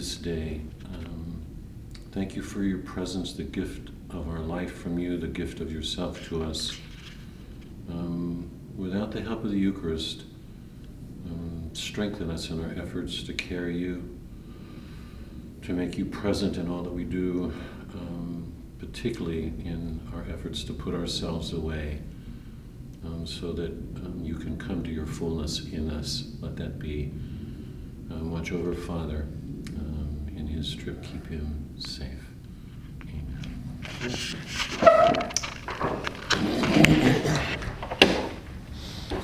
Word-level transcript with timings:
this 0.00 0.16
day. 0.16 0.62
Um, 0.94 1.42
thank 2.12 2.34
you 2.34 2.40
for 2.40 2.62
your 2.62 2.78
presence, 2.78 3.34
the 3.34 3.42
gift 3.42 3.90
of 4.08 4.30
our 4.30 4.38
life 4.38 4.72
from 4.72 4.98
you, 4.98 5.18
the 5.18 5.28
gift 5.28 5.60
of 5.60 5.70
yourself 5.70 6.26
to 6.28 6.42
us. 6.42 6.74
Um, 7.90 8.50
without 8.78 9.12
the 9.12 9.20
help 9.20 9.44
of 9.44 9.50
the 9.50 9.58
Eucharist, 9.58 10.22
um, 11.26 11.68
strengthen 11.74 12.30
us 12.30 12.48
in 12.48 12.64
our 12.64 12.82
efforts 12.82 13.22
to 13.24 13.34
carry 13.34 13.76
you, 13.76 14.18
to 15.64 15.74
make 15.74 15.98
you 15.98 16.06
present 16.06 16.56
in 16.56 16.70
all 16.70 16.82
that 16.82 16.94
we 16.94 17.04
do, 17.04 17.52
um, 17.92 18.50
particularly 18.78 19.48
in 19.66 20.00
our 20.14 20.24
efforts 20.32 20.64
to 20.64 20.72
put 20.72 20.94
ourselves 20.94 21.52
away 21.52 22.00
um, 23.04 23.26
so 23.26 23.52
that 23.52 23.70
um, 23.70 24.22
you 24.22 24.36
can 24.36 24.56
come 24.56 24.82
to 24.82 24.90
your 24.90 25.04
fullness 25.04 25.62
in 25.66 25.90
us. 25.90 26.24
Let 26.40 26.56
that 26.56 26.78
be. 26.78 27.12
Um, 28.10 28.32
watch 28.32 28.50
over 28.50 28.72
Father 28.72 29.26
his 30.60 30.74
trip, 30.74 31.02
keep 31.02 31.26
him 31.26 31.74
safe. 31.78 32.06
Amen. 33.02 33.66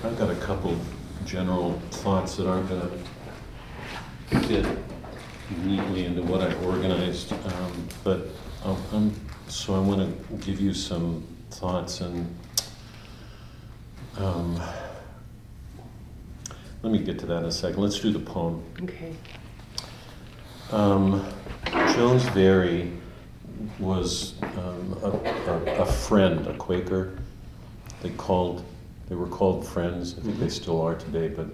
I've 0.02 0.18
got 0.18 0.30
a 0.30 0.36
couple 0.36 0.78
general 1.26 1.78
thoughts 1.90 2.36
that 2.36 2.48
aren't 2.48 2.70
going 2.70 2.80
to 2.80 4.40
fit 4.46 4.66
neatly 5.62 6.06
into 6.06 6.22
what 6.22 6.40
I 6.40 6.54
organized, 6.64 7.34
um, 7.34 7.88
but 8.02 8.28
um, 8.64 9.14
so 9.48 9.74
I 9.74 9.78
want 9.80 10.00
to 10.00 10.36
give 10.36 10.58
you 10.58 10.72
some 10.72 11.22
thoughts 11.50 12.00
and 12.00 12.34
um, 14.16 14.58
let 16.82 16.90
me 16.92 16.98
get 16.98 17.18
to 17.18 17.26
that 17.26 17.40
in 17.40 17.44
a 17.44 17.52
second. 17.52 17.82
Let's 17.82 18.00
do 18.00 18.10
the 18.10 18.20
poem. 18.20 18.64
Okay. 18.82 19.12
Um, 20.72 21.24
Jones 21.94 22.24
Very 22.30 22.90
was 23.78 24.34
um, 24.42 24.98
a, 25.02 25.10
a, 25.10 25.82
a, 25.82 25.86
friend, 25.86 26.44
a 26.48 26.54
Quaker. 26.54 27.18
They 28.02 28.10
called, 28.10 28.64
they 29.08 29.14
were 29.14 29.28
called 29.28 29.66
friends. 29.66 30.16
I 30.18 30.22
think 30.22 30.40
they 30.40 30.48
still 30.48 30.80
are 30.82 30.96
today, 30.96 31.28
but 31.28 31.46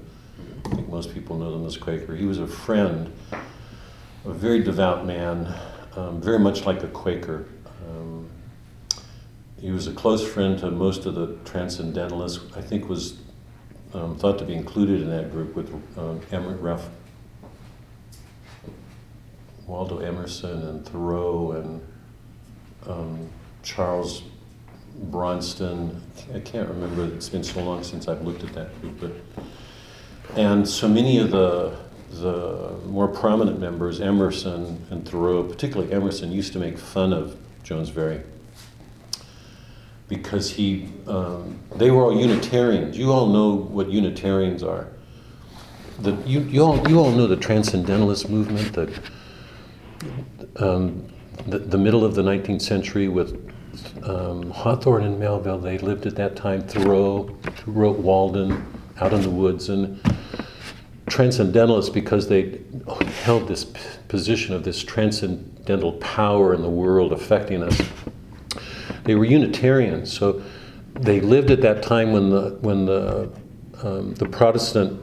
I 0.65 0.75
think 0.75 0.89
most 0.89 1.13
people 1.13 1.37
know 1.37 1.53
them 1.53 1.67
as 1.67 1.77
Quaker. 1.77 2.17
He 2.17 2.25
was 2.25 2.39
a 2.39 2.47
friend, 2.47 3.13
a 4.25 4.33
very 4.33 4.63
devout 4.63 5.05
man, 5.05 5.53
um, 5.95 6.21
very 6.21 6.39
much 6.39 6.65
like 6.65 6.83
a 6.83 6.89
Quaker. 6.89 7.47
Um, 7.87 8.31
he 9.61 9.71
was 9.71 9.87
a 9.89 9.93
close 9.93 10.27
friend 10.27 10.59
to 10.61 10.71
most 10.71 11.05
of 11.05 11.15
the 11.15 11.37
transcendentalists. 11.45 12.57
I 12.57 12.63
think 12.63 12.89
was 12.89 13.19
um, 13.93 14.17
thought 14.17 14.39
to 14.39 14.47
be 14.47 14.55
included 14.55 15.03
in 15.03 15.11
that 15.11 15.31
group 15.31 15.55
with 15.55 15.71
um, 15.99 16.21
Ralph, 16.61 16.89
Waldo 19.73 20.01
Emerson 20.01 20.69
and 20.69 20.85
Thoreau 20.85 21.53
and 21.53 21.83
um, 22.87 23.31
Charles 23.63 24.23
Bronson. 25.05 25.99
I 26.35 26.41
can't 26.41 26.69
remember. 26.69 27.07
It's 27.07 27.31
been 27.31 27.43
so 27.43 27.63
long 27.63 27.83
since 27.83 28.07
I've 28.07 28.21
looked 28.21 28.45
at 28.45 28.53
that 28.53 28.79
group, 28.83 29.01
but 29.01 29.13
and 30.37 30.69
so 30.69 30.87
many 30.87 31.19
of 31.19 31.31
the 31.31 31.75
the 32.11 32.77
more 32.85 33.09
prominent 33.09 33.61
members, 33.61 34.03
Emerson 34.03 34.85
and 34.91 35.09
Thoreau, 35.09 35.43
particularly 35.43 35.91
Emerson, 35.91 36.31
used 36.31 36.53
to 36.53 36.59
make 36.59 36.77
fun 36.77 37.15
of 37.15 37.39
Jones 37.63 37.89
Very 37.89 38.21
because 40.07 40.51
he, 40.51 40.91
um, 41.07 41.59
they 41.77 41.91
were 41.91 42.03
all 42.03 42.15
Unitarians. 42.15 42.99
You 42.99 43.11
all 43.11 43.29
know 43.29 43.55
what 43.55 43.89
Unitarians 43.89 44.63
are. 44.63 44.89
The, 46.01 46.13
you, 46.27 46.41
you, 46.41 46.63
all, 46.63 46.87
you 46.87 46.99
all 46.99 47.13
know 47.13 47.27
the 47.27 47.37
Transcendentalist 47.37 48.29
movement, 48.29 48.75
that 48.75 48.91
um, 50.57 51.07
the, 51.47 51.59
the 51.59 51.79
middle 51.79 52.05
of 52.05 52.15
the 52.15 52.23
19th 52.23 52.63
century 52.63 53.09
with 53.09 53.51
um, 54.05 54.51
Hawthorne 54.51 55.05
and 55.05 55.19
Melville, 55.19 55.59
they 55.59 55.79
lived 55.79 56.07
at 56.07 56.17
that 56.17 56.37
time, 56.37 56.63
Thoreau, 56.63 57.37
wrote 57.67 57.99
Walden, 57.99 58.67
Out 59.01 59.13
in 59.13 59.23
the 59.23 59.31
Woods, 59.31 59.69
and 59.69 60.01
Transcendentalists 61.07 61.91
because 61.93 62.29
they 62.29 62.61
held 63.23 63.49
this 63.49 63.65
position 64.09 64.55
of 64.55 64.65
this 64.65 64.83
transcendental 64.83 65.93
power 65.95 66.55
in 66.55 66.63
the 66.63 66.71
world 66.71 67.13
affecting 67.13 67.63
us 67.63 67.81
they 69.05 69.15
were 69.15 69.25
Unitarians, 69.25 70.13
so 70.13 70.43
they 70.95 71.21
lived 71.21 71.51
at 71.51 71.61
that 71.63 71.83
time 71.83 72.13
when 72.13 72.31
the 72.31 72.59
when 72.61 72.87
the 72.87 73.31
um, 73.83 74.15
the 74.15 74.27
Protestant 74.27 75.02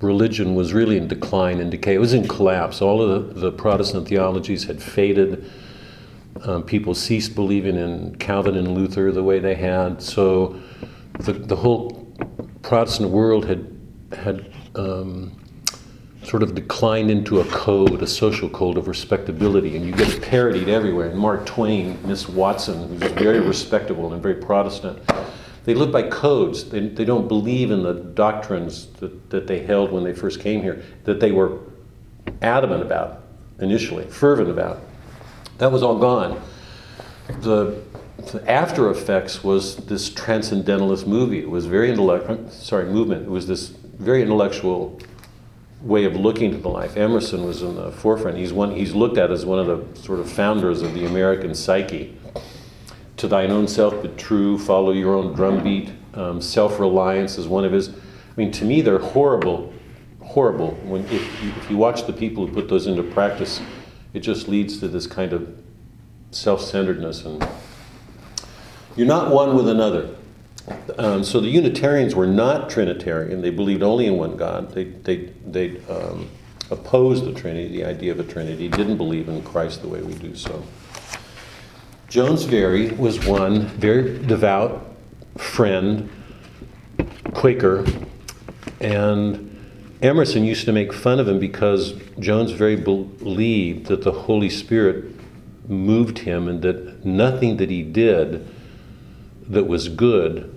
religion 0.00 0.54
was 0.54 0.72
really 0.72 0.96
in 0.96 1.08
decline 1.08 1.60
and 1.60 1.70
decay. 1.70 1.94
It 1.94 1.98
was 1.98 2.14
in 2.14 2.26
collapse. 2.26 2.80
All 2.80 3.02
of 3.02 3.34
the, 3.34 3.40
the 3.40 3.52
Protestant 3.52 4.08
theologies 4.08 4.64
had 4.64 4.82
faded. 4.82 5.50
Um, 6.42 6.62
people 6.62 6.94
ceased 6.94 7.34
believing 7.34 7.76
in 7.76 8.14
Calvin 8.16 8.56
and 8.56 8.74
Luther 8.74 9.12
the 9.12 9.22
way 9.22 9.38
they 9.38 9.54
had. 9.54 10.02
So 10.02 10.60
the 11.18 11.32
the 11.32 11.56
whole 11.56 12.06
Protestant 12.62 13.10
world 13.10 13.46
had 13.46 13.78
had 14.16 14.52
um, 14.74 15.36
sort 16.22 16.42
of 16.42 16.54
declined 16.54 17.10
into 17.10 17.40
a 17.40 17.44
code, 17.46 18.02
a 18.02 18.06
social 18.06 18.48
code 18.48 18.76
of 18.76 18.88
respectability, 18.88 19.76
and 19.76 19.84
you 19.84 19.92
get 19.92 20.22
parodied 20.22 20.68
everywhere. 20.68 21.10
And 21.10 21.18
Mark 21.18 21.46
Twain, 21.46 21.98
Miss 22.06 22.28
Watson, 22.28 22.88
who's 22.88 23.12
very 23.12 23.40
respectable 23.40 24.12
and 24.12 24.22
very 24.22 24.36
Protestant, 24.36 24.98
they 25.64 25.74
live 25.74 25.92
by 25.92 26.02
codes. 26.02 26.70
They, 26.70 26.80
they 26.88 27.04
don't 27.04 27.28
believe 27.28 27.70
in 27.70 27.82
the 27.82 27.94
doctrines 27.94 28.86
that, 28.94 29.30
that 29.30 29.46
they 29.46 29.60
held 29.60 29.92
when 29.92 30.04
they 30.04 30.14
first 30.14 30.40
came 30.40 30.62
here, 30.62 30.82
that 31.04 31.20
they 31.20 31.32
were 31.32 31.58
adamant 32.42 32.82
about 32.82 33.22
initially, 33.58 34.04
fervent 34.06 34.50
about. 34.50 34.80
That 35.58 35.70
was 35.70 35.82
all 35.82 35.98
gone. 35.98 36.40
The, 37.40 37.82
the 38.32 38.50
after 38.50 38.90
effects 38.90 39.44
was 39.44 39.76
this 39.76 40.08
transcendentalist 40.08 41.06
movie. 41.06 41.40
It 41.40 41.50
was 41.50 41.66
very 41.66 41.90
intellect, 41.90 42.28
uh, 42.28 42.48
sorry, 42.50 42.86
movement. 42.86 43.22
It 43.26 43.30
was 43.30 43.46
this 43.46 43.68
very 43.68 44.22
intellectual 44.22 44.98
way 45.82 46.04
of 46.04 46.16
looking 46.16 46.54
at 46.54 46.62
the 46.62 46.68
life. 46.68 46.96
Emerson 46.96 47.44
was 47.44 47.62
in 47.62 47.76
the 47.76 47.92
forefront. 47.92 48.36
He's 48.36 48.52
one. 48.52 48.74
He's 48.74 48.94
looked 48.94 49.18
at 49.18 49.30
as 49.30 49.44
one 49.46 49.58
of 49.58 49.66
the 49.66 50.00
sort 50.00 50.18
of 50.20 50.30
founders 50.30 50.82
of 50.82 50.94
the 50.94 51.06
American 51.06 51.54
psyche. 51.54 52.16
To 53.20 53.28
thine 53.28 53.50
own 53.50 53.68
self 53.68 54.02
be 54.02 54.08
true. 54.16 54.58
Follow 54.58 54.92
your 54.92 55.14
own 55.14 55.34
drumbeat. 55.34 55.90
Um, 56.14 56.40
self-reliance 56.40 57.36
is 57.36 57.46
one 57.46 57.66
of 57.66 57.72
his. 57.72 57.90
I 57.90 57.92
mean, 58.36 58.50
to 58.52 58.64
me, 58.64 58.80
they're 58.80 58.98
horrible, 58.98 59.74
horrible. 60.22 60.70
When 60.84 61.04
if 61.04 61.42
you, 61.42 61.50
if 61.50 61.70
you 61.70 61.76
watch 61.76 62.06
the 62.06 62.14
people 62.14 62.46
who 62.46 62.54
put 62.54 62.70
those 62.70 62.86
into 62.86 63.02
practice, 63.02 63.60
it 64.14 64.20
just 64.20 64.48
leads 64.48 64.78
to 64.78 64.88
this 64.88 65.06
kind 65.06 65.34
of 65.34 65.54
self-centeredness 66.30 67.26
and 67.26 67.46
you're 68.96 69.06
not 69.06 69.30
one 69.30 69.54
with 69.54 69.68
another. 69.68 70.16
Um, 70.96 71.22
so 71.22 71.40
the 71.40 71.48
Unitarians 71.48 72.14
were 72.14 72.26
not 72.26 72.70
Trinitarian. 72.70 73.42
They 73.42 73.50
believed 73.50 73.82
only 73.82 74.06
in 74.06 74.16
one 74.16 74.38
God. 74.38 74.70
They, 74.72 74.84
they, 74.84 75.26
they 75.46 75.78
um, 75.90 76.30
opposed 76.70 77.26
the 77.26 77.34
Trinity, 77.34 77.68
the 77.68 77.84
idea 77.84 78.12
of 78.12 78.18
a 78.18 78.24
Trinity, 78.24 78.68
didn't 78.68 78.96
believe 78.96 79.28
in 79.28 79.42
Christ 79.42 79.82
the 79.82 79.88
way 79.88 80.00
we 80.00 80.14
do 80.14 80.34
so. 80.34 80.64
Jones 82.10 82.42
Very 82.42 82.90
was 82.90 83.24
one 83.24 83.66
very 83.66 84.18
devout 84.26 84.84
friend, 85.38 86.10
Quaker, 87.34 87.86
and 88.80 89.46
Emerson 90.02 90.42
used 90.42 90.64
to 90.64 90.72
make 90.72 90.92
fun 90.92 91.20
of 91.20 91.28
him 91.28 91.38
because 91.38 91.92
Jones 92.18 92.50
Very 92.50 92.74
believed 92.74 93.86
that 93.86 94.02
the 94.02 94.10
Holy 94.10 94.50
Spirit 94.50 95.04
moved 95.68 96.18
him 96.18 96.48
and 96.48 96.60
that 96.62 97.06
nothing 97.06 97.58
that 97.58 97.70
he 97.70 97.84
did 97.84 98.44
that 99.46 99.68
was 99.68 99.88
good 99.88 100.52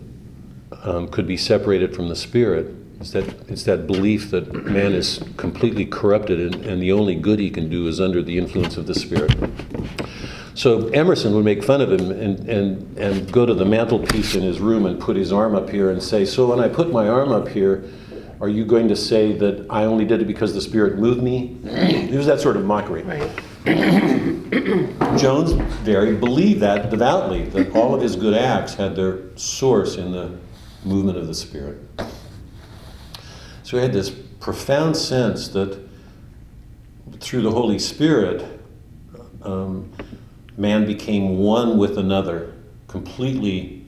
um, 0.82 1.08
could 1.08 1.28
be 1.28 1.38
separated 1.38 1.96
from 1.96 2.10
the 2.10 2.16
spirit. 2.16 2.74
It's 3.00 3.12
that, 3.12 3.28
it's 3.48 3.64
that 3.66 3.86
belief 3.86 4.32
that 4.32 4.52
man 4.66 4.94
is 4.94 5.24
completely 5.38 5.86
corrupted 5.86 6.40
and, 6.40 6.66
and 6.66 6.82
the 6.82 6.92
only 6.92 7.14
good 7.14 7.38
he 7.38 7.52
can 7.52 7.70
do 7.70 7.88
is 7.88 8.02
under 8.02 8.24
the 8.24 8.40
influence 8.40 8.76
of 8.76 8.88
the 8.88 8.96
spirit. 8.96 9.36
So 10.56 10.88
Emerson 10.90 11.34
would 11.34 11.46
make 11.46 11.64
fun 11.64 11.82
of 11.82 11.92
him 11.92 12.12
and, 12.12 12.48
and, 12.48 12.98
and 12.98 13.32
go 13.32 13.46
to 13.46 13.54
the 13.54 13.66
mantelpiece 13.66 14.36
in 14.36 14.44
his 14.44 14.60
room 14.60 14.86
and 14.86 15.00
put 15.00 15.16
his 15.16 15.32
arm 15.32 15.56
up 15.56 15.70
here 15.70 15.90
and 15.90 16.02
say, 16.02 16.26
So 16.26 16.48
when 16.48 16.60
I 16.60 16.68
put 16.68 16.92
my 16.92 17.08
arm 17.08 17.32
up 17.32 17.48
here, 17.48 17.90
are 18.40 18.50
you 18.50 18.66
going 18.66 18.88
to 18.90 18.96
say 18.96 19.32
that 19.38 19.66
I 19.70 19.86
only 19.86 20.06
did 20.06 20.22
it 20.22 20.26
because 20.26 20.54
the 20.54 20.62
Spirit 20.62 21.00
moved 21.00 21.24
me? 21.24 21.58
it 21.64 22.16
was 22.16 22.28
that 22.28 22.40
sort 22.40 22.58
of 22.58 22.66
mockery. 22.66 23.04
Right. 23.04 23.32
Jones 25.18 25.54
Very 25.84 26.16
believed 26.16 26.60
that 26.60 26.90
devoutly, 26.90 27.46
that 27.46 27.76
all 27.76 27.96
of 27.96 28.02
his 28.02 28.16
good 28.16 28.34
acts 28.34 28.74
had 28.76 28.96
their 28.96 29.36
source 29.38 29.96
in 29.96 30.12
the 30.12 30.38
movement 30.84 31.18
of 31.18 31.28
the 31.28 31.34
Spirit. 31.34 31.80
So 33.64 33.78
he 33.78 33.84
had 33.84 33.94
this 33.94 34.10
profound 34.10 34.98
sense 34.98 35.48
that 35.50 35.80
through 37.20 37.42
the 37.42 37.52
Holy 37.52 37.80
Spirit, 37.80 38.60
um, 39.42 39.90
man 40.58 40.86
became 40.86 41.38
one 41.38 41.78
with 41.78 41.98
another, 41.98 42.54
completely, 42.88 43.86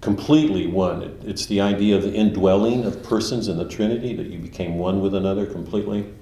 completely 0.00 0.66
one. 0.66 1.02
It, 1.02 1.20
it's 1.24 1.46
the 1.46 1.60
idea 1.60 1.96
of 1.96 2.02
the 2.02 2.12
indwelling 2.12 2.84
of 2.84 3.02
persons 3.02 3.48
in 3.48 3.56
the 3.56 3.68
Trinity, 3.68 4.14
that 4.14 4.26
you 4.26 4.38
became 4.38 4.78
one 4.78 5.00
with 5.00 5.14
another 5.14 5.46
completely. 5.46 6.12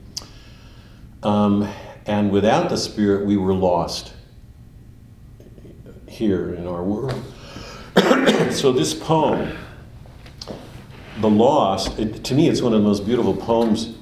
Um, 1.22 1.68
and 2.06 2.30
without 2.30 2.68
the 2.68 2.76
Spirit, 2.76 3.26
we 3.26 3.36
were 3.36 3.54
lost 3.54 4.12
here 6.08 6.54
in 6.54 6.66
our 6.66 6.82
world. 6.82 7.20
so 8.52 8.72
this 8.72 8.94
poem, 8.94 9.56
The 11.20 11.30
Lost, 11.30 11.98
it, 11.98 12.24
to 12.24 12.34
me, 12.34 12.48
it's 12.48 12.60
one 12.60 12.72
of 12.72 12.82
the 12.82 12.88
most 12.88 13.06
beautiful 13.06 13.34
poems 13.34 13.96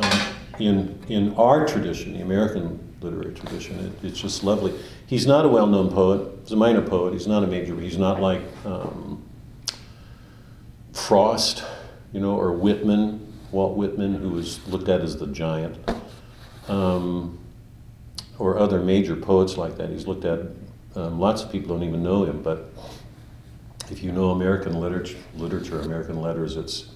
um, 0.00 0.20
in, 0.58 0.98
in 1.08 1.34
our 1.34 1.66
tradition, 1.66 2.14
the 2.14 2.20
American 2.20 2.85
literary 3.06 3.34
tradition. 3.34 3.78
It, 3.78 4.08
it's 4.08 4.20
just 4.20 4.44
lovely. 4.44 4.74
He's 5.06 5.26
not 5.26 5.44
a 5.44 5.48
well-known 5.48 5.90
poet. 5.90 6.28
He's 6.42 6.52
a 6.52 6.56
minor 6.56 6.82
poet. 6.82 7.12
He's 7.12 7.26
not 7.26 7.44
a 7.44 7.46
major. 7.46 7.78
He's 7.80 7.98
not 7.98 8.20
like 8.20 8.42
um, 8.64 9.22
Frost, 10.92 11.64
you 12.12 12.20
know, 12.20 12.36
or 12.36 12.52
Whitman, 12.52 13.32
Walt 13.52 13.76
Whitman, 13.76 14.14
who 14.14 14.30
was 14.30 14.66
looked 14.66 14.88
at 14.88 15.00
as 15.00 15.16
the 15.16 15.26
giant, 15.28 15.78
um, 16.68 17.38
or 18.38 18.58
other 18.58 18.80
major 18.80 19.16
poets 19.16 19.56
like 19.56 19.76
that. 19.76 19.90
He's 19.90 20.06
looked 20.06 20.24
at. 20.24 20.40
Um, 20.94 21.20
lots 21.20 21.42
of 21.42 21.52
people 21.52 21.76
don't 21.76 21.86
even 21.86 22.02
know 22.02 22.24
him, 22.24 22.42
but 22.42 22.72
if 23.90 24.02
you 24.02 24.12
know 24.12 24.30
American 24.30 24.80
literature, 24.80 25.18
literature 25.36 25.80
American 25.80 26.20
letters, 26.22 26.56
it's 26.56 26.86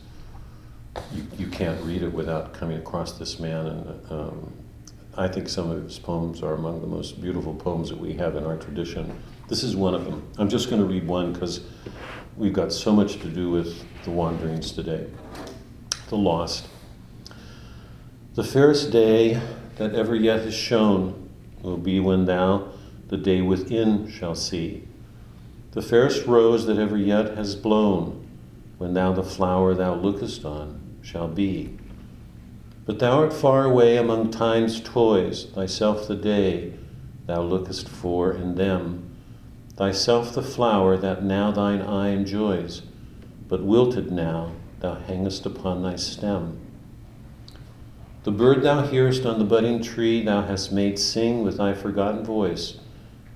you, 1.13 1.27
you 1.39 1.47
can't 1.49 1.81
read 1.85 2.03
it 2.03 2.13
without 2.13 2.55
coming 2.55 2.79
across 2.79 3.19
this 3.19 3.39
man. 3.39 3.67
And 3.67 4.11
um, 4.11 4.53
I 5.17 5.27
think 5.29 5.49
some 5.49 5.71
of 5.71 5.83
his 5.83 5.99
poems 5.99 6.43
are 6.43 6.55
among 6.55 6.81
the 6.81 6.87
most 6.87 7.21
beautiful 7.21 7.55
poems 7.55 7.89
that 7.89 7.99
we 7.99 8.13
have 8.15 8.37
in 8.37 8.45
our 8.45 8.57
tradition. 8.57 9.21
This 9.49 9.65
is 9.65 9.75
one 9.75 9.95
of 9.95 10.05
them. 10.05 10.27
I'm 10.39 10.49
just 10.49 10.71
going 10.71 10.81
to 10.81 10.87
read 10.87 11.07
one 11.07 11.33
because 11.33 11.61
we've 12.37 12.53
got 12.53 12.73
so 12.73 12.93
much 12.93 13.19
to 13.21 13.29
do 13.29 13.51
with 13.51 13.85
the 14.05 14.11
wanderings 14.11 14.71
today. 14.71 15.09
The 16.09 16.17
lost. 16.17 16.69
The 18.35 18.45
fairest 18.45 18.93
day 18.93 19.41
that 19.77 19.95
ever 19.95 20.15
yet 20.15 20.43
has 20.43 20.55
shone 20.55 21.29
will 21.63 21.77
be 21.77 21.99
when 21.99 22.27
thou 22.27 22.73
the 23.09 23.17
day 23.17 23.43
within 23.43 24.09
shall 24.09 24.37
see. 24.37 24.87
The 25.73 25.83
fairest 25.83 26.27
rose 26.27 26.67
that 26.67 26.79
ever 26.79 26.97
yet 26.97 27.37
has 27.37 27.57
blown, 27.57 28.29
when 28.79 28.95
thou 28.95 29.13
the 29.13 29.25
flower 29.25 29.75
thou 29.75 29.95
lookest 29.95 30.45
on 30.45 30.81
shall 31.03 31.27
be. 31.27 31.80
But 32.91 32.99
thou 32.99 33.21
art 33.21 33.33
far 33.33 33.67
away 33.67 33.97
among 33.97 34.33
time's 34.33 34.81
toys, 34.81 35.45
thyself 35.55 36.09
the 36.09 36.17
day 36.17 36.73
thou 37.29 37.41
lookest 37.41 37.89
for 37.89 38.33
in 38.33 38.57
them, 38.57 39.15
thyself 39.77 40.35
the 40.35 40.43
flower 40.43 40.97
that 40.97 41.23
now 41.23 41.53
thine 41.53 41.83
eye 41.83 42.09
enjoys, 42.09 42.83
but 43.47 43.63
wilted 43.63 44.11
now 44.11 44.51
thou 44.81 44.97
hangest 44.97 45.47
upon 45.47 45.85
thy 45.85 45.95
stem. 45.95 46.59
The 48.25 48.33
bird 48.33 48.65
thou 48.65 48.85
hearest 48.85 49.25
on 49.25 49.39
the 49.39 49.45
budding 49.45 49.81
tree 49.81 50.25
thou 50.25 50.43
hast 50.43 50.73
made 50.73 50.99
sing 50.99 51.45
with 51.45 51.59
thy 51.59 51.75
forgotten 51.75 52.25
voice, 52.25 52.79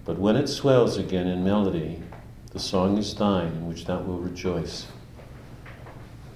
but 0.04 0.18
when 0.18 0.34
it 0.34 0.48
swells 0.48 0.96
again 0.96 1.28
in 1.28 1.44
melody, 1.44 2.02
the 2.50 2.58
song 2.58 2.98
is 2.98 3.14
thine 3.14 3.52
in 3.52 3.68
which 3.68 3.84
thou 3.84 4.00
wilt 4.00 4.22
rejoice. 4.22 4.88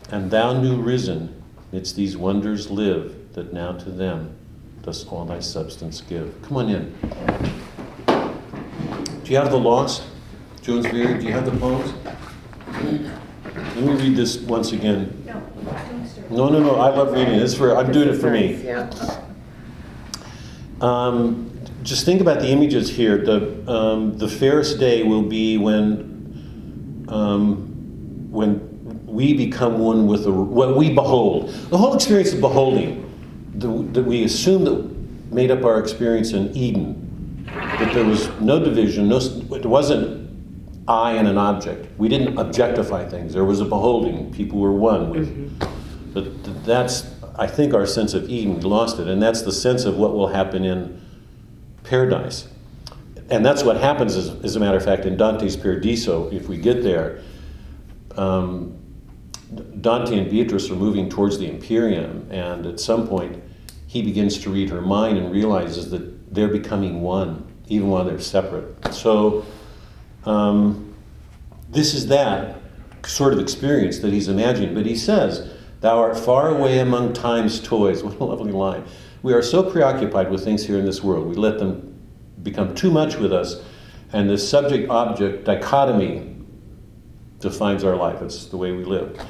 And 0.09 0.31
thou 0.31 0.53
new 0.53 0.81
risen, 0.81 1.38
midst 1.73 1.97
these 1.97 2.17
wonders 2.17 2.71
live, 2.71 3.33
that 3.35 3.53
now 3.53 3.73
to 3.73 3.91
them 3.91 4.35
dost 4.83 5.11
all 5.13 5.25
thy 5.25 5.41
substance 5.41 6.01
give. 6.01 6.35
Come 6.43 6.57
on 6.57 6.69
in. 6.69 6.95
Do 9.25 9.31
you 9.31 9.37
have 9.37 9.51
the 9.51 9.59
lost? 9.59 10.03
Jones 10.63 10.87
Very, 10.87 11.19
do 11.19 11.27
you 11.27 11.33
have 11.33 11.45
the 11.45 11.59
poems? 11.59 11.93
Let 12.75 13.77
me 13.77 13.93
read 13.95 14.17
this 14.17 14.39
once 14.39 14.73
again. 14.73 15.25
No, 16.31 16.49
no, 16.49 16.61
no, 16.61 16.77
I 16.77 16.91
love 16.91 17.13
reading 17.13 17.39
this 17.39 17.57
for 17.57 17.77
I'm 17.77 17.91
doing 17.91 18.09
it 18.09 18.17
for 18.17 18.31
me. 18.31 18.63
Yeah. 18.63 18.91
Um, 20.81 21.51
just 21.83 22.05
think 22.05 22.21
about 22.21 22.41
the 22.41 22.49
images 22.49 22.91
here. 22.91 23.19
The, 23.19 23.71
um, 23.71 24.19
the 24.19 24.29
fairest 24.29 24.79
day 24.79 25.03
will 25.03 25.23
be 25.23 25.57
when, 25.59 27.07
um, 27.09 28.31
when 28.31 28.68
we 29.19 29.35
become 29.35 29.81
one 29.81 30.07
with 30.07 30.23
the, 30.23 30.33
what 30.33 30.77
we 30.77 30.95
behold. 30.95 31.49
The 31.71 31.77
whole 31.77 31.93
experience 31.93 32.33
of 32.33 32.41
beholding 32.41 33.05
that 33.57 34.05
we 34.05 34.23
assume 34.23 34.65
that 34.65 35.33
made 35.35 35.51
up 35.51 35.65
our 35.65 35.81
experience 35.81 36.31
in 36.35 36.57
Eden, 36.57 37.45
that 37.47 37.93
there 37.93 38.05
was 38.05 38.29
no 38.39 38.63
division, 38.63 39.09
no, 39.09 39.17
it 39.17 39.67
wasn't 39.67 40.31
I 40.87 41.15
and 41.15 41.27
an 41.27 41.37
object. 41.37 41.99
We 41.99 42.09
didn't 42.09 42.39
objectify 42.39 43.09
things. 43.09 43.33
There 43.35 43.45
was 43.45 43.61
a 43.61 43.65
beholding. 43.65 44.33
People 44.33 44.61
were 44.61 44.73
one. 44.73 45.11
We, 45.11 45.19
Mm-hmm. 45.19 46.13
but 46.15 46.65
that's, 46.65 47.13
I 47.35 47.49
think, 47.49 47.75
our 47.75 47.87
sense 47.87 48.15
of 48.15 48.31
Eden. 48.31 48.55
We 48.59 48.63
lost 48.63 49.01
it, 49.01 49.09
and 49.09 49.21
that's 49.21 49.43
the 49.43 49.53
sense 49.53 49.85
of 49.85 49.97
what 49.97 50.15
will 50.15 50.29
happen 50.29 50.65
in 50.65 51.05
paradise. 51.83 52.47
And 53.31 53.45
that's 53.45 53.65
what 53.65 53.79
happens, 53.79 54.15
as, 54.15 54.29
as 54.45 54.55
a 54.55 54.61
matter 54.61 54.77
of 54.77 54.85
fact, 54.85 55.07
in 55.07 55.17
Dante's 55.17 55.57
Paradiso. 55.57 56.31
If 56.31 56.49
we 56.49 56.57
get 56.57 56.85
there, 56.85 57.21
um, 58.17 58.79
Dante 59.81 60.19
and 60.19 60.31
Beatrice 60.31 60.71
are 60.71 60.77
moving 60.77 61.09
towards 61.09 61.39
the 61.39 61.49
Empyrean, 61.49 62.29
and 62.31 62.67
at 62.67 62.81
some 62.81 63.09
point, 63.09 63.43
he 63.87 64.03
begins 64.03 64.39
to 64.41 64.51
read 64.51 64.69
her 64.69 64.83
mind 64.83 65.17
and 65.17 65.33
realizes 65.33 65.91
that 65.91 66.35
they're 66.35 66.49
becoming 66.49 67.01
one, 67.01 67.47
even 67.69 67.89
while 67.89 68.05
they're 68.05 68.21
separate. 68.21 68.93
So, 68.93 69.47
um, 70.25 70.95
this 71.71 71.95
is 71.95 72.07
that 72.09 72.61
sort 73.07 73.33
of 73.33 73.39
experience 73.39 74.01
that 74.01 74.13
he's 74.13 74.29
imagining. 74.29 74.75
But 74.75 74.85
he 74.87 74.97
says, 74.97 75.51
Thou 75.81 75.99
art 75.99 76.19
far 76.19 76.49
away 76.49 76.81
among 76.81 77.13
time's 77.13 77.61
toys. 77.61 78.03
What 78.05 78.21
a 78.21 78.25
lovely 78.25 78.53
line. 78.53 78.85
We 79.23 79.33
are 79.33 79.43
so 79.43 79.63
preoccupied 79.63 80.31
with 80.31 80.45
things 80.45 80.67
here 80.67 80.79
in 80.79 80.85
this 80.85 81.03
world, 81.03 81.27
we 81.27 81.35
let 81.35 81.59
them 81.59 81.95
become 82.43 82.75
too 82.75 82.91
much 82.91 83.17
with 83.17 83.33
us, 83.33 83.63
and 84.13 84.31
the 84.31 84.39
subject 84.39 84.89
object 84.91 85.45
dichotomy 85.45 86.37
defines 87.41 87.85
our 87.85 87.97
life. 87.97 88.23
It's 88.23 88.47
the 88.47 88.57
way 88.57 88.73
we 88.73 88.85
live. 88.85 89.21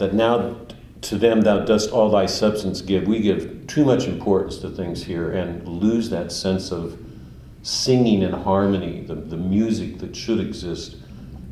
That 0.00 0.14
now 0.14 0.56
to 1.02 1.18
them 1.18 1.42
thou 1.42 1.60
dost 1.60 1.90
all 1.90 2.10
thy 2.10 2.24
substance 2.24 2.80
give. 2.80 3.06
We 3.06 3.20
give 3.20 3.66
too 3.66 3.84
much 3.84 4.06
importance 4.06 4.56
to 4.58 4.70
things 4.70 5.04
here 5.04 5.30
and 5.32 5.66
lose 5.68 6.08
that 6.08 6.32
sense 6.32 6.72
of 6.72 6.98
singing 7.62 8.22
in 8.22 8.32
harmony, 8.32 9.02
the, 9.02 9.14
the 9.14 9.36
music 9.36 9.98
that 9.98 10.16
should 10.16 10.40
exist 10.40 10.96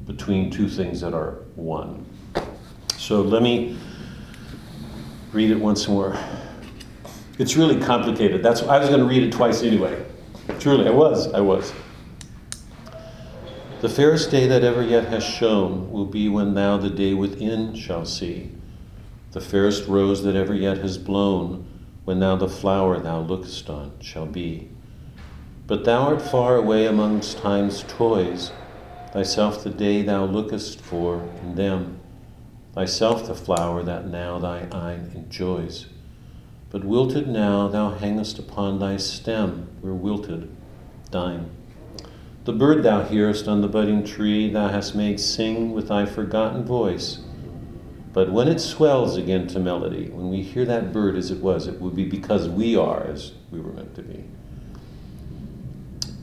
between 0.07 0.51
two 0.51 0.67
things 0.67 1.03
that 1.03 1.13
are 1.13 1.43
one. 1.57 2.07
So 2.97 3.21
let 3.21 3.43
me 3.43 3.77
read 5.33 5.51
it 5.51 5.61
once 5.61 5.87
more. 5.87 6.19
It's 7.39 7.55
really 7.55 7.79
complicated. 7.79 8.43
That's 8.43 8.63
I 8.63 8.79
was 8.79 8.89
going 8.89 9.01
to 9.01 9.07
read 9.07 9.25
it 9.25 9.33
twice 9.33 9.63
anyway. 9.63 10.03
Truly, 10.59 10.89
I 10.89 10.91
was. 10.91 11.33
I 11.35 11.41
was. 11.41 11.73
The 13.81 13.89
fairest 13.89 14.33
day 14.33 14.49
that 14.49 14.65
ever 14.65 14.83
yet 14.83 15.05
has 15.05 15.23
shone 15.23 15.93
will 15.93 16.05
be 16.05 16.29
when 16.29 16.55
thou 16.55 16.79
the 16.79 16.91
day 16.91 17.15
within 17.15 17.77
shall 17.77 18.05
see. 18.05 18.51
The 19.31 19.41
fairest 19.41 19.87
rose 19.87 20.25
that 20.25 20.35
ever 20.35 20.53
yet 20.53 20.79
has 20.79 20.99
blown, 20.99 21.65
when 22.05 22.19
thou 22.19 22.35
the 22.35 22.49
flower 22.49 22.99
thou 22.99 23.21
lookest 23.21 23.71
on 23.71 23.93
shall 24.01 24.27
be. 24.27 24.69
But 25.69 25.85
thou 25.85 26.09
art 26.09 26.21
far 26.21 26.57
away 26.57 26.87
amongst 26.87 27.39
time's 27.39 27.85
toys, 27.85 28.51
thyself 29.13 29.63
the 29.63 29.71
day 29.71 30.03
thou 30.03 30.25
lookest 30.25 30.81
for 30.81 31.23
in 31.41 31.55
them, 31.55 32.01
thyself 32.73 33.29
the 33.29 33.35
flower 33.37 33.85
that 33.85 34.09
now 34.09 34.41
thy 34.41 34.67
eye 34.73 34.99
enjoys. 35.15 35.87
But 36.71 36.83
wilted 36.83 37.29
now 37.29 37.69
thou 37.69 37.91
hangest 37.91 38.41
upon 38.41 38.81
thy 38.81 38.97
stem, 38.97 39.69
where 39.83 39.95
wilted 39.95 40.51
thine. 41.13 41.58
The 42.49 42.55
bird 42.55 42.83
thou 42.83 43.03
hearest 43.03 43.47
on 43.47 43.61
the 43.61 43.69
budding 43.69 44.03
tree, 44.03 44.49
thou 44.49 44.69
hast 44.69 44.95
made 44.95 45.21
sing 45.21 45.75
with 45.75 45.89
thy 45.89 46.07
forgotten 46.07 46.65
voice. 46.65 47.19
But 48.15 48.33
when 48.33 48.49
it 48.49 48.59
swells 48.59 49.19
again 49.19 49.47
to 49.49 49.59
melody, 49.59 50.09
when 50.09 50.31
we 50.31 50.41
hear 50.41 50.65
that 50.65 50.91
bird 50.91 51.17
as 51.17 51.31
it 51.31 51.43
was, 51.43 51.67
it 51.67 51.79
would 51.79 51.95
be 51.95 52.07
because 52.07 52.49
we 52.49 52.75
are 52.75 53.07
as 53.07 53.33
we 53.51 53.61
were 53.61 53.73
meant 53.73 53.95
to 53.97 54.03
be. 54.03 54.25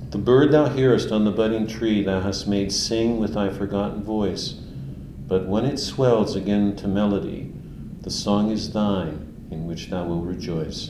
The 0.10 0.17
bird 0.17 0.51
thou 0.51 0.67
hearest 0.67 1.12
on 1.12 1.25
the 1.25 1.32
budding 1.32 1.67
tree, 1.67 2.01
thou 2.01 2.22
hast 2.22 2.48
made 2.48 2.72
sing 2.72 3.20
with 3.20 3.36
thy 3.36 3.50
forgotten 3.50 4.01
voice. 4.01 4.53
But 5.27 5.46
when 5.46 5.63
it 5.63 5.77
swells 5.77 6.36
again 6.36 6.75
to 6.77 6.88
melody, 6.88 7.53
the 8.01 8.10
song 8.10 8.50
is 8.50 8.74
thine, 8.74 9.48
in 9.51 9.67
which 9.67 9.91
thou 9.91 10.05
wilt 10.05 10.25
rejoice. 10.25 10.89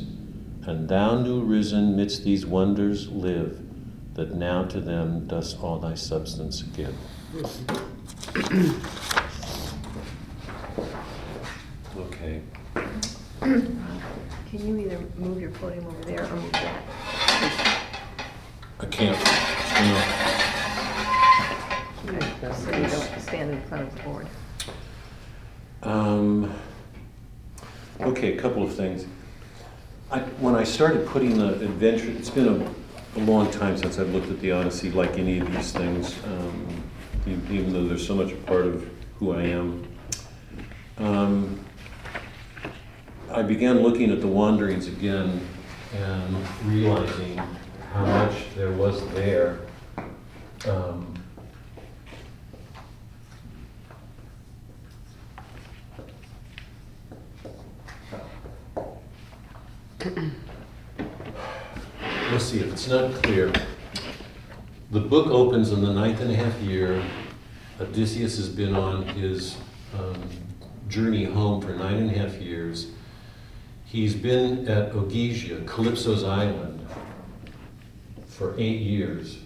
And 0.65 0.87
thou, 0.87 1.19
new 1.19 1.41
risen, 1.41 1.97
midst 1.97 2.23
these 2.23 2.45
wonders 2.45 3.09
live, 3.09 3.64
that 4.15 4.33
now 4.33 4.63
to 4.63 4.79
them 4.79 5.27
dost 5.27 5.59
all 5.61 5.77
thy 5.77 5.93
substance 5.93 6.61
give. 6.61 6.95
okay. 11.97 12.41
Can 13.41 14.67
you 14.67 14.77
either 14.77 14.99
move 15.17 15.39
your 15.39 15.51
podium 15.51 15.85
over 15.85 16.03
there 16.05 16.25
or 16.25 16.35
move 16.37 16.51
that? 16.53 16.83
I 18.79 18.85
can't. 18.85 19.17
So 22.55 22.71
you 22.71 22.87
don't 22.87 23.21
stand 23.21 23.51
in 23.51 23.61
front 23.63 23.87
of 23.87 23.95
the 23.95 24.03
board. 24.03 24.27
Um, 25.83 26.53
okay, 27.99 28.37
a 28.37 28.41
couple 28.41 28.63
of 28.63 28.73
things. 28.73 29.05
I, 30.09 30.19
when 30.19 30.55
I 30.55 30.63
started 30.63 31.05
putting 31.07 31.37
the 31.37 31.53
adventure, 31.55 32.09
it's 32.11 32.29
been 32.29 32.47
a, 32.47 32.84
a 33.15 33.19
long 33.19 33.49
time 33.49 33.77
since 33.77 33.97
I've 33.97 34.09
looked 34.13 34.29
at 34.29 34.41
the 34.41 34.51
Odyssey 34.51 34.91
like 34.91 35.17
any 35.17 35.39
of 35.39 35.51
these 35.51 35.71
things, 35.71 36.15
um, 36.25 36.83
even 37.25 37.71
though 37.71 37.87
they're 37.87 37.97
so 37.97 38.15
much 38.15 38.31
a 38.31 38.35
part 38.35 38.65
of 38.65 38.89
who 39.17 39.33
I 39.33 39.43
am. 39.43 39.87
Um, 40.97 41.65
I 43.31 43.41
began 43.41 43.79
looking 43.79 44.11
at 44.11 44.21
the 44.21 44.27
wanderings 44.27 44.87
again 44.87 45.41
and 45.93 46.47
realizing 46.65 47.37
how 47.93 48.05
much 48.05 48.53
there 48.55 48.71
was 48.71 49.07
there. 49.09 49.59
Um, 50.67 51.13
Let's 62.35 62.45
see, 62.45 62.59
if 62.59 62.74
it's 62.85 62.93
not 62.93 63.23
clear, 63.23 63.51
the 64.91 64.99
book 64.99 65.25
opens 65.27 65.71
in 65.71 65.81
the 65.81 65.91
ninth 65.91 66.21
and 66.21 66.29
a 66.29 66.35
half 66.35 66.55
year. 66.61 67.03
Odysseus 67.79 68.37
has 68.37 68.47
been 68.47 68.75
on 68.75 69.07
his 69.07 69.57
um, 69.97 70.21
journey 70.87 71.23
home 71.23 71.61
for 71.61 71.73
nine 71.73 71.95
and 71.95 72.11
a 72.11 72.13
half 72.13 72.35
years. 72.35 72.91
He's 73.85 74.13
been 74.13 74.67
at 74.67 74.91
Ogygia, 74.91 75.65
Calypso's 75.65 76.23
island, 76.23 76.87
for 78.27 78.53
eight 78.59 78.81
years. 78.81 79.39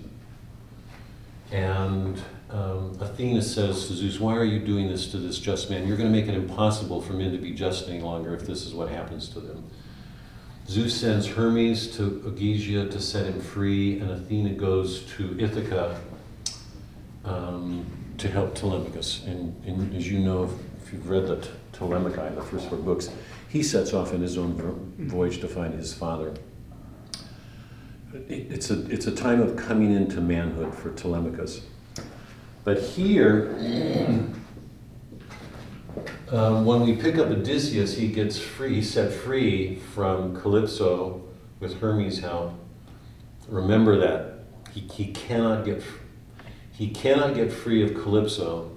And 1.54 2.22
um, 2.50 2.98
Athena 3.00 3.42
says 3.42 3.88
to 3.88 3.94
Zeus, 3.94 4.20
Why 4.20 4.36
are 4.36 4.44
you 4.44 4.60
doing 4.60 4.90
this 4.90 5.10
to 5.12 5.18
this 5.18 5.40
just 5.40 5.70
man? 5.70 5.88
You're 5.88 5.96
going 5.96 6.12
to 6.12 6.20
make 6.20 6.28
it 6.28 6.36
impossible 6.36 7.02
for 7.02 7.14
men 7.14 7.32
to 7.32 7.38
be 7.38 7.54
just 7.54 7.88
any 7.88 8.02
longer 8.02 8.36
if 8.36 8.46
this 8.46 8.66
is 8.66 8.74
what 8.74 8.90
happens 8.90 9.30
to 9.30 9.40
them. 9.40 9.64
Zeus 10.70 10.94
sends 10.94 11.26
Hermes 11.26 11.98
to 11.98 12.22
Ogygia 12.28 12.92
to 12.92 13.02
set 13.02 13.26
him 13.26 13.42
free, 13.42 14.00
and 14.00 14.12
Athena 14.12 14.52
goes 14.52 15.02
to 15.16 15.36
Ithaca 15.40 16.00
um, 17.26 17.88
to 18.20 18.28
help 18.30 18.54
Telemachus. 18.54 19.24
And, 19.26 19.60
and 19.66 19.96
as 19.96 20.08
you 20.08 20.20
know, 20.20 20.44
if 20.84 20.94
you've 20.94 21.10
read 21.10 21.26
the 21.26 21.38
T- 21.38 21.50
Telemachus, 21.74 22.36
the 22.36 22.44
first 22.44 22.70
four 22.70 22.78
books, 22.78 23.10
he 23.50 23.64
sets 23.64 23.94
off 23.94 24.14
on 24.14 24.22
his 24.22 24.38
own 24.38 24.54
voyage 25.00 25.40
to 25.40 25.48
find 25.48 25.74
his 25.74 25.92
father. 25.92 26.36
It's 28.14 28.70
a, 28.70 28.88
it's 28.92 29.08
a 29.08 29.16
time 29.16 29.42
of 29.42 29.56
coming 29.56 29.92
into 29.96 30.22
manhood 30.22 30.76
for 30.76 30.92
Telemachus. 30.92 31.62
But 32.64 32.80
here, 32.80 33.56
um, 36.32 36.66
when 36.66 36.82
we 36.82 36.96
pick 36.96 37.18
up 37.18 37.28
Odysseus, 37.28 37.96
he 37.96 38.08
gets 38.08 38.38
free, 38.38 38.82
set 38.82 39.12
free 39.12 39.76
from 39.94 40.40
Calypso 40.40 41.24
with 41.60 41.80
Hermes' 41.80 42.20
help. 42.20 42.54
Remember 43.48 43.98
that 44.00 44.46
he, 44.74 44.82
he 44.82 45.12
cannot 45.12 45.66
get 45.66 45.84
he 46.72 46.90
cannot 46.90 47.36
get 47.36 47.52
free 47.52 47.84
of 47.84 47.94
Calypso. 47.94 48.72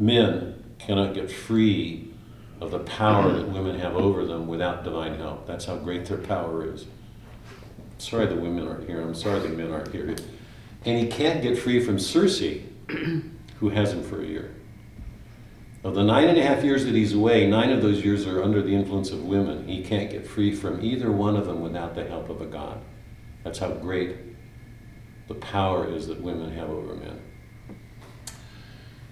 Men 0.00 0.64
cannot 0.78 1.14
get 1.14 1.30
free 1.30 2.12
of 2.60 2.72
the 2.72 2.80
power 2.80 3.32
that 3.32 3.48
women 3.48 3.78
have 3.78 3.94
over 3.94 4.24
them 4.24 4.48
without 4.48 4.82
divine 4.82 5.16
help. 5.16 5.46
That's 5.46 5.64
how 5.66 5.76
great 5.76 6.06
their 6.06 6.18
power 6.18 6.68
is. 6.72 6.86
Sorry 7.98 8.26
the 8.26 8.34
women 8.34 8.66
aren't 8.66 8.88
here. 8.88 9.00
I'm 9.00 9.14
sorry 9.14 9.38
the 9.38 9.48
men 9.48 9.70
aren't 9.70 9.92
here. 9.92 10.16
And 10.84 10.98
he 10.98 11.06
can't 11.06 11.40
get 11.40 11.56
free 11.56 11.78
from 11.78 12.00
Circe, 12.00 12.40
who 12.88 13.68
has 13.68 13.92
him 13.92 14.02
for 14.02 14.20
a 14.20 14.26
year. 14.26 14.55
Of 15.86 15.94
the 15.94 16.02
nine 16.02 16.26
and 16.26 16.36
a 16.36 16.42
half 16.42 16.64
years 16.64 16.84
that 16.84 16.96
he's 16.96 17.12
away, 17.12 17.46
nine 17.46 17.70
of 17.70 17.80
those 17.80 18.04
years 18.04 18.26
are 18.26 18.42
under 18.42 18.60
the 18.60 18.74
influence 18.74 19.12
of 19.12 19.24
women. 19.24 19.68
He 19.68 19.84
can't 19.84 20.10
get 20.10 20.26
free 20.26 20.52
from 20.52 20.84
either 20.84 21.12
one 21.12 21.36
of 21.36 21.46
them 21.46 21.60
without 21.60 21.94
the 21.94 22.04
help 22.04 22.28
of 22.28 22.40
a 22.40 22.44
god. 22.44 22.80
That's 23.44 23.60
how 23.60 23.70
great 23.70 24.16
the 25.28 25.34
power 25.34 25.88
is 25.88 26.08
that 26.08 26.20
women 26.20 26.50
have 26.56 26.70
over 26.70 26.96
men. 26.96 27.22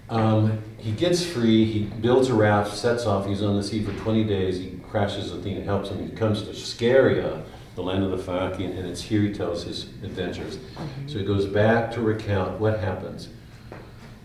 Um, 0.09 0.61
he 0.77 0.91
gets 0.91 1.25
free, 1.25 1.63
he 1.63 1.83
builds 1.85 2.27
a 2.27 2.33
raft, 2.33 2.75
sets 2.75 3.05
off, 3.05 3.25
he's 3.25 3.41
on 3.41 3.55
the 3.55 3.63
sea 3.63 3.81
for 3.81 3.93
20 3.93 4.25
days, 4.25 4.57
he 4.57 4.77
crashes 4.89 5.31
Athena, 5.31 5.61
helps 5.61 5.87
him, 5.87 6.05
he 6.05 6.13
comes 6.13 6.41
to 6.41 6.53
Scheria, 6.53 7.41
the 7.75 7.83
land 7.83 8.03
of 8.03 8.11
the 8.11 8.17
Phaeacian, 8.17 8.73
and 8.77 8.85
it's 8.85 9.01
here 9.01 9.21
he 9.21 9.33
tells 9.33 9.63
his 9.63 9.85
adventures. 10.03 10.59
So 11.07 11.19
he 11.19 11.23
goes 11.23 11.45
back 11.45 11.89
to 11.93 12.01
recount 12.01 12.59
what 12.59 12.81
happens. 12.81 13.29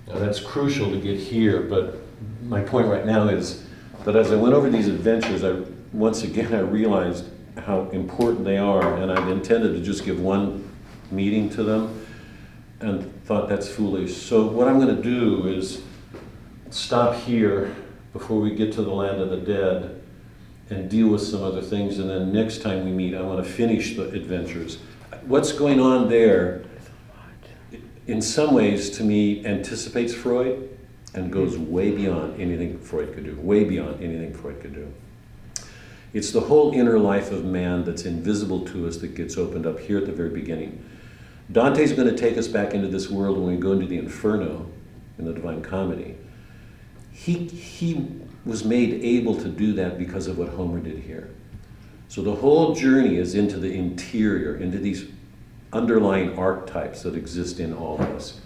Now 0.08 0.18
that's 0.18 0.40
crucial 0.40 0.90
to 0.90 1.00
get 1.00 1.16
here, 1.16 1.62
but 1.62 2.09
my 2.42 2.62
point 2.62 2.88
right 2.88 3.06
now 3.06 3.28
is 3.28 3.64
that 4.04 4.16
as 4.16 4.32
I 4.32 4.36
went 4.36 4.54
over 4.54 4.70
these 4.70 4.88
adventures, 4.88 5.44
I 5.44 5.62
once 5.92 6.22
again 6.22 6.54
I 6.54 6.60
realized 6.60 7.26
how 7.58 7.88
important 7.90 8.44
they 8.44 8.58
are, 8.58 8.96
and 8.96 9.12
I'd 9.12 9.28
intended 9.28 9.74
to 9.74 9.80
just 9.80 10.04
give 10.04 10.20
one 10.20 10.68
meeting 11.10 11.50
to 11.50 11.62
them, 11.62 12.06
and 12.80 13.24
thought 13.24 13.48
that's 13.48 13.68
foolish. 13.68 14.16
So 14.16 14.46
what 14.46 14.68
I'm 14.68 14.80
going 14.80 14.94
to 14.94 15.02
do 15.02 15.48
is 15.48 15.82
stop 16.70 17.14
here 17.16 17.74
before 18.12 18.40
we 18.40 18.54
get 18.54 18.72
to 18.74 18.82
the 18.82 18.90
land 18.90 19.20
of 19.20 19.30
the 19.30 19.36
dead 19.36 20.02
and 20.70 20.88
deal 20.88 21.08
with 21.08 21.22
some 21.22 21.42
other 21.42 21.60
things, 21.60 21.98
and 21.98 22.08
then 22.08 22.32
next 22.32 22.62
time 22.62 22.84
we 22.84 22.92
meet, 22.92 23.14
I 23.14 23.22
want 23.22 23.44
to 23.44 23.50
finish 23.50 23.96
the 23.96 24.08
adventures. 24.10 24.78
What's 25.26 25.52
going 25.52 25.80
on 25.80 26.08
there? 26.08 26.64
in 28.10 28.20
some 28.20 28.54
ways, 28.54 28.90
to 28.90 29.04
me, 29.04 29.44
anticipates 29.46 30.12
Freud 30.12 30.68
and 31.14 31.32
goes 31.32 31.58
way 31.58 31.90
beyond 31.90 32.40
anything 32.40 32.78
Freud 32.78 33.14
could 33.14 33.24
do, 33.24 33.36
way 33.40 33.64
beyond 33.64 34.02
anything 34.02 34.32
Freud 34.32 34.60
could 34.60 34.74
do. 34.74 34.92
It's 36.12 36.32
the 36.32 36.40
whole 36.40 36.72
inner 36.72 36.98
life 36.98 37.30
of 37.30 37.44
man 37.44 37.84
that's 37.84 38.04
invisible 38.04 38.64
to 38.66 38.86
us 38.86 38.96
that 38.98 39.14
gets 39.14 39.36
opened 39.36 39.66
up 39.66 39.78
here 39.78 39.98
at 39.98 40.06
the 40.06 40.12
very 40.12 40.30
beginning. 40.30 40.84
Dante's 41.52 41.92
going 41.92 42.08
to 42.08 42.16
take 42.16 42.36
us 42.36 42.48
back 42.48 42.74
into 42.74 42.88
this 42.88 43.10
world 43.10 43.38
when 43.38 43.54
we 43.54 43.56
go 43.56 43.72
into 43.72 43.86
the 43.86 43.98
Inferno 43.98 44.68
in 45.18 45.24
the 45.24 45.32
Divine 45.32 45.62
Comedy. 45.62 46.16
He, 47.12 47.46
he 47.46 48.08
was 48.44 48.64
made 48.64 49.04
able 49.04 49.36
to 49.36 49.48
do 49.48 49.72
that 49.74 49.98
because 49.98 50.26
of 50.26 50.38
what 50.38 50.48
Homer 50.48 50.80
did 50.80 51.00
here. 51.00 51.30
So 52.08 52.22
the 52.22 52.34
whole 52.34 52.74
journey 52.74 53.16
is 53.16 53.34
into 53.34 53.58
the 53.58 53.72
interior, 53.72 54.56
into 54.56 54.78
these 54.78 55.06
underlying 55.72 56.36
archetypes 56.36 57.02
that 57.02 57.14
exist 57.14 57.60
in 57.60 57.72
all 57.72 58.00
of 58.00 58.08
us. 58.10 58.40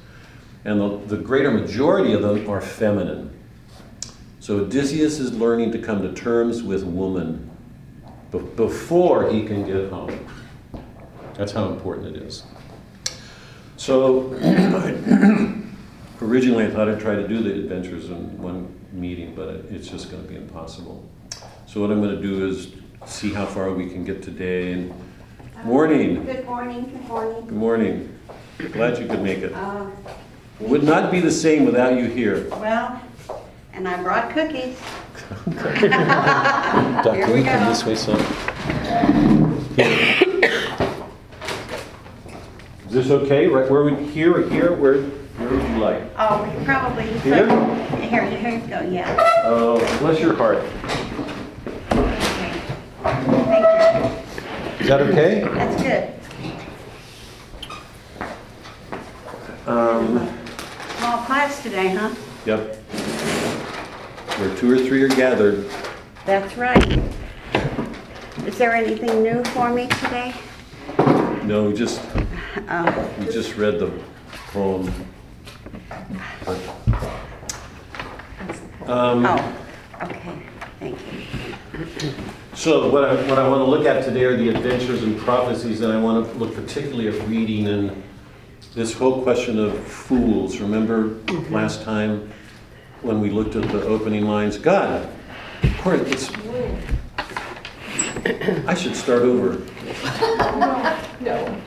And 0.65 0.81
the, 0.81 1.17
the 1.17 1.23
greater 1.23 1.51
majority 1.51 2.13
of 2.15 2.23
them 2.23 2.49
are 2.49 2.61
feminine. 2.61 3.31
So 4.41 4.61
Odysseus 4.61 5.19
is 5.19 5.33
learning 5.33 5.73
to 5.73 5.79
come 5.79 6.03
to 6.03 6.13
terms 6.13 6.63
with 6.63 6.85
woman 6.85 7.51
be- 8.31 8.39
before 8.39 9.31
he 9.31 9.45
can 9.47 9.67
get 9.67 9.91
home. 9.91 10.19
That's 11.35 11.53
how 11.53 11.69
important 11.69 12.17
it 12.17 12.23
is. 12.23 12.45
So 13.77 14.33
originally 16.23 16.65
I 16.65 16.71
thought 16.71 16.89
I'd 16.89 17.01
try 17.01 17.15
to 17.15 17.27
do 17.29 17.43
the 17.43 17.53
adventures 17.55 18.09
in 18.11 18.41
one 18.41 18.75
meeting, 18.93 19.35
but 19.35 19.49
it- 19.49 19.67
it's 19.71 19.89
just 19.89 20.11
going 20.11 20.23
to 20.23 20.29
be 20.29 20.37
impossible. 20.37 21.09
So 21.67 21.81
what 21.81 21.91
I'm 21.91 22.01
going 22.01 22.15
to 22.15 22.23
do 22.23 22.47
is 22.47 22.73
see 23.07 23.33
how 23.33 23.45
far 23.47 23.71
we 23.73 23.89
can 23.91 24.05
get 24.05 24.23
today. 24.23 24.73
And 24.73 24.95
morning. 25.65 26.25
Good 26.25 26.47
morning, 26.47 26.85
good 26.85 27.05
morning. 27.09 27.41
Good 27.47 27.57
morning. 27.57 28.19
Glad 28.73 28.99
you 28.99 29.07
could 29.07 29.23
make 29.23 29.39
it. 29.39 29.53
Uh, 29.53 29.87
Would 30.61 30.85
not 30.85 31.11
be 31.11 31.21
the 31.21 31.33
same 31.33 31.65
without 31.65 31.99
you 31.99 32.05
here. 32.05 32.49
Well, 32.51 33.03
and 33.73 33.89
I 33.89 34.01
brought 34.03 34.31
cookies. 34.31 34.79
Doc, 37.05 37.17
Here 37.17 37.35
we 37.35 37.43
go. 37.43 37.83
way, 37.87 37.95
son? 37.97 38.21
Is 42.87 42.93
this 42.93 43.11
okay? 43.11 43.49
Right 43.49 43.69
where 43.69 43.83
we, 43.83 43.97
here 44.07 44.37
or 44.37 44.49
here? 44.49 44.73
Where, 44.73 45.03
where 45.03 45.49
would 45.49 45.69
you 45.69 45.79
like? 45.79 46.05
Oh, 46.17 46.45
we 46.45 46.65
probably. 46.65 47.07
Here? 47.19 47.49
Here, 47.99 48.25
here 48.25 48.51
you 48.51 48.67
go, 48.69 48.81
yeah. 48.83 49.43
Oh, 49.45 49.79
bless 49.99 50.21
your 50.21 50.37
heart. 50.37 50.59
Okay. 51.91 52.61
Thank 53.03 54.81
Is 54.81 54.87
that 54.87 55.01
okay? 55.03 55.41
That's 55.41 55.83
good. 55.83 56.15
Um, 59.67 60.44
Small 61.05 61.27
class 61.27 61.63
today, 61.63 61.89
huh? 61.89 62.15
yep. 62.47 62.77
Where 64.39 64.57
two 64.57 64.71
or 64.71 64.79
three 64.79 65.03
are 65.03 65.09
gathered. 65.09 65.69
That's 66.25 66.57
right. 66.57 66.99
Is 68.47 68.57
there 68.57 68.73
anything 68.73 69.23
new 69.23 69.45
for 69.45 69.69
me 69.69 69.87
today? 69.89 70.35
No, 71.45 71.65
we 71.65 71.75
just, 71.75 72.01
Oh, 72.71 73.15
we 73.21 73.27
just 73.27 73.55
read 73.57 73.79
the 73.81 73.93
poem. 74.47 74.91
Um, 78.87 79.27
oh, 79.27 79.55
okay, 80.05 80.43
thank 80.81 80.99
you. 81.13 82.15
So 82.55 82.89
what 82.89 83.05
I, 83.05 83.15
what 83.29 83.39
I 83.39 83.47
want 83.47 83.61
to 83.61 83.65
look 83.65 83.85
at 83.85 84.07
today 84.07 84.25
are 84.25 84.39
the 84.39 84.49
adventures 84.49 85.03
and 85.03 85.19
prophecies, 85.19 85.83
and 85.83 85.93
I 85.93 86.01
want 86.01 86.27
to 86.27 86.39
look 86.39 86.55
particularly 86.55 87.09
at 87.09 87.29
reading 87.29 87.69
and 87.69 88.03
this 88.75 88.93
whole 88.93 89.23
question 89.23 89.59
of 89.59 89.79
fools. 89.87 90.59
Remember 90.59 91.11
mm-hmm. 91.11 91.55
last 91.55 91.83
time 91.83 92.31
when 93.03 93.21
we 93.21 93.31
looked 93.31 93.55
at 93.55 93.63
the 93.71 93.83
opening 93.85 94.25
lines? 94.25 94.59
God, 94.59 95.09
of 95.63 95.79
course, 95.79 96.01
it's, 96.01 96.33
I 98.67 98.75
should 98.75 98.97
start 98.97 99.23
over. 99.23 99.63
No. 101.21 101.61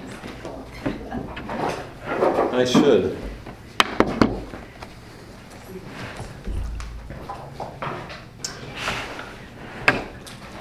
I 2.52 2.66
should. 2.66 3.18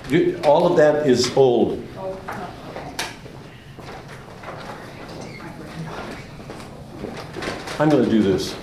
You, 0.08 0.40
all 0.44 0.68
of 0.68 0.76
that 0.76 1.08
is 1.08 1.36
old. 1.36 1.84
I'm 7.78 7.90
gonna 7.90 8.08
do 8.08 8.22
this. 8.22 8.56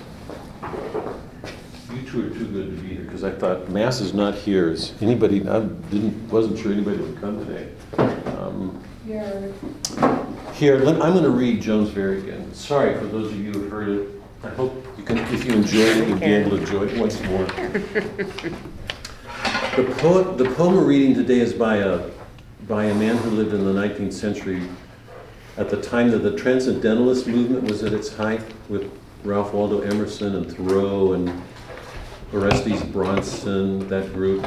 You 1.94 2.02
two 2.10 2.26
are 2.26 2.30
too 2.32 2.48
good 2.48 2.76
to 2.76 2.82
be 2.82 2.96
here, 2.96 3.04
because 3.04 3.24
I 3.24 3.30
thought 3.30 3.70
Mass 3.70 4.02
is 4.02 4.14
not 4.14 4.34
here. 4.34 4.72
Is 4.72 4.94
anybody, 5.02 5.48
I 5.48 5.60
didn't, 5.62 6.32
wasn't 6.32 6.58
sure 6.58 6.72
anybody 6.72 6.98
would 6.98 7.22
come 7.22 7.46
today. 7.46 7.70
Um, 8.40 8.84
Here, 10.54 10.78
let- 10.80 11.02
I'm 11.02 11.14
gonna 11.14 11.30
read 11.30 11.62
Jones 11.62 11.90
Very 11.90 12.20
again. 12.20 12.52
Sorry 12.56 12.98
for 12.98 13.06
those 13.06 13.32
of 13.32 13.38
you 13.40 13.52
who've 13.52 13.72
heard 13.72 13.90
it. 13.90 14.08
I 14.44 14.50
hope 14.50 14.84
you 14.98 15.04
can, 15.04 15.20
if 15.20 15.46
you 15.46 15.54
enjoy 15.54 15.80
it, 15.80 16.08
you'll 16.08 16.18
be 16.18 16.26
able 16.26 16.52
to 16.52 16.58
enjoy 16.58 16.84
it 16.88 16.98
once 17.00 17.22
more. 17.24 17.46
The 19.76 19.86
poet, 19.98 20.38
the 20.38 20.46
poem 20.52 20.76
we're 20.76 20.84
reading 20.86 21.16
today 21.16 21.40
is 21.40 21.52
by 21.52 21.78
a, 21.78 22.08
by 22.68 22.86
a 22.86 22.94
man 22.94 23.18
who 23.18 23.32
lived 23.32 23.56
in 23.56 23.66
the 23.66 23.74
19th 23.74 24.14
century 24.14 24.62
at 25.58 25.72
the 25.72 25.82
time 25.82 26.12
that 26.12 26.20
the 26.20 26.36
Transcendentalist 26.38 27.26
movement 27.26 27.64
was 27.64 27.82
at 27.82 27.92
its 27.92 28.16
height 28.16 28.42
with 28.70 28.92
Ralph 29.24 29.54
Waldo 29.54 29.80
Emerson 29.82 30.36
and 30.36 30.54
Thoreau 30.54 31.14
and 31.14 31.42
Orestes 32.34 32.84
Brownson, 32.84 33.88
that 33.88 34.12
group. 34.14 34.46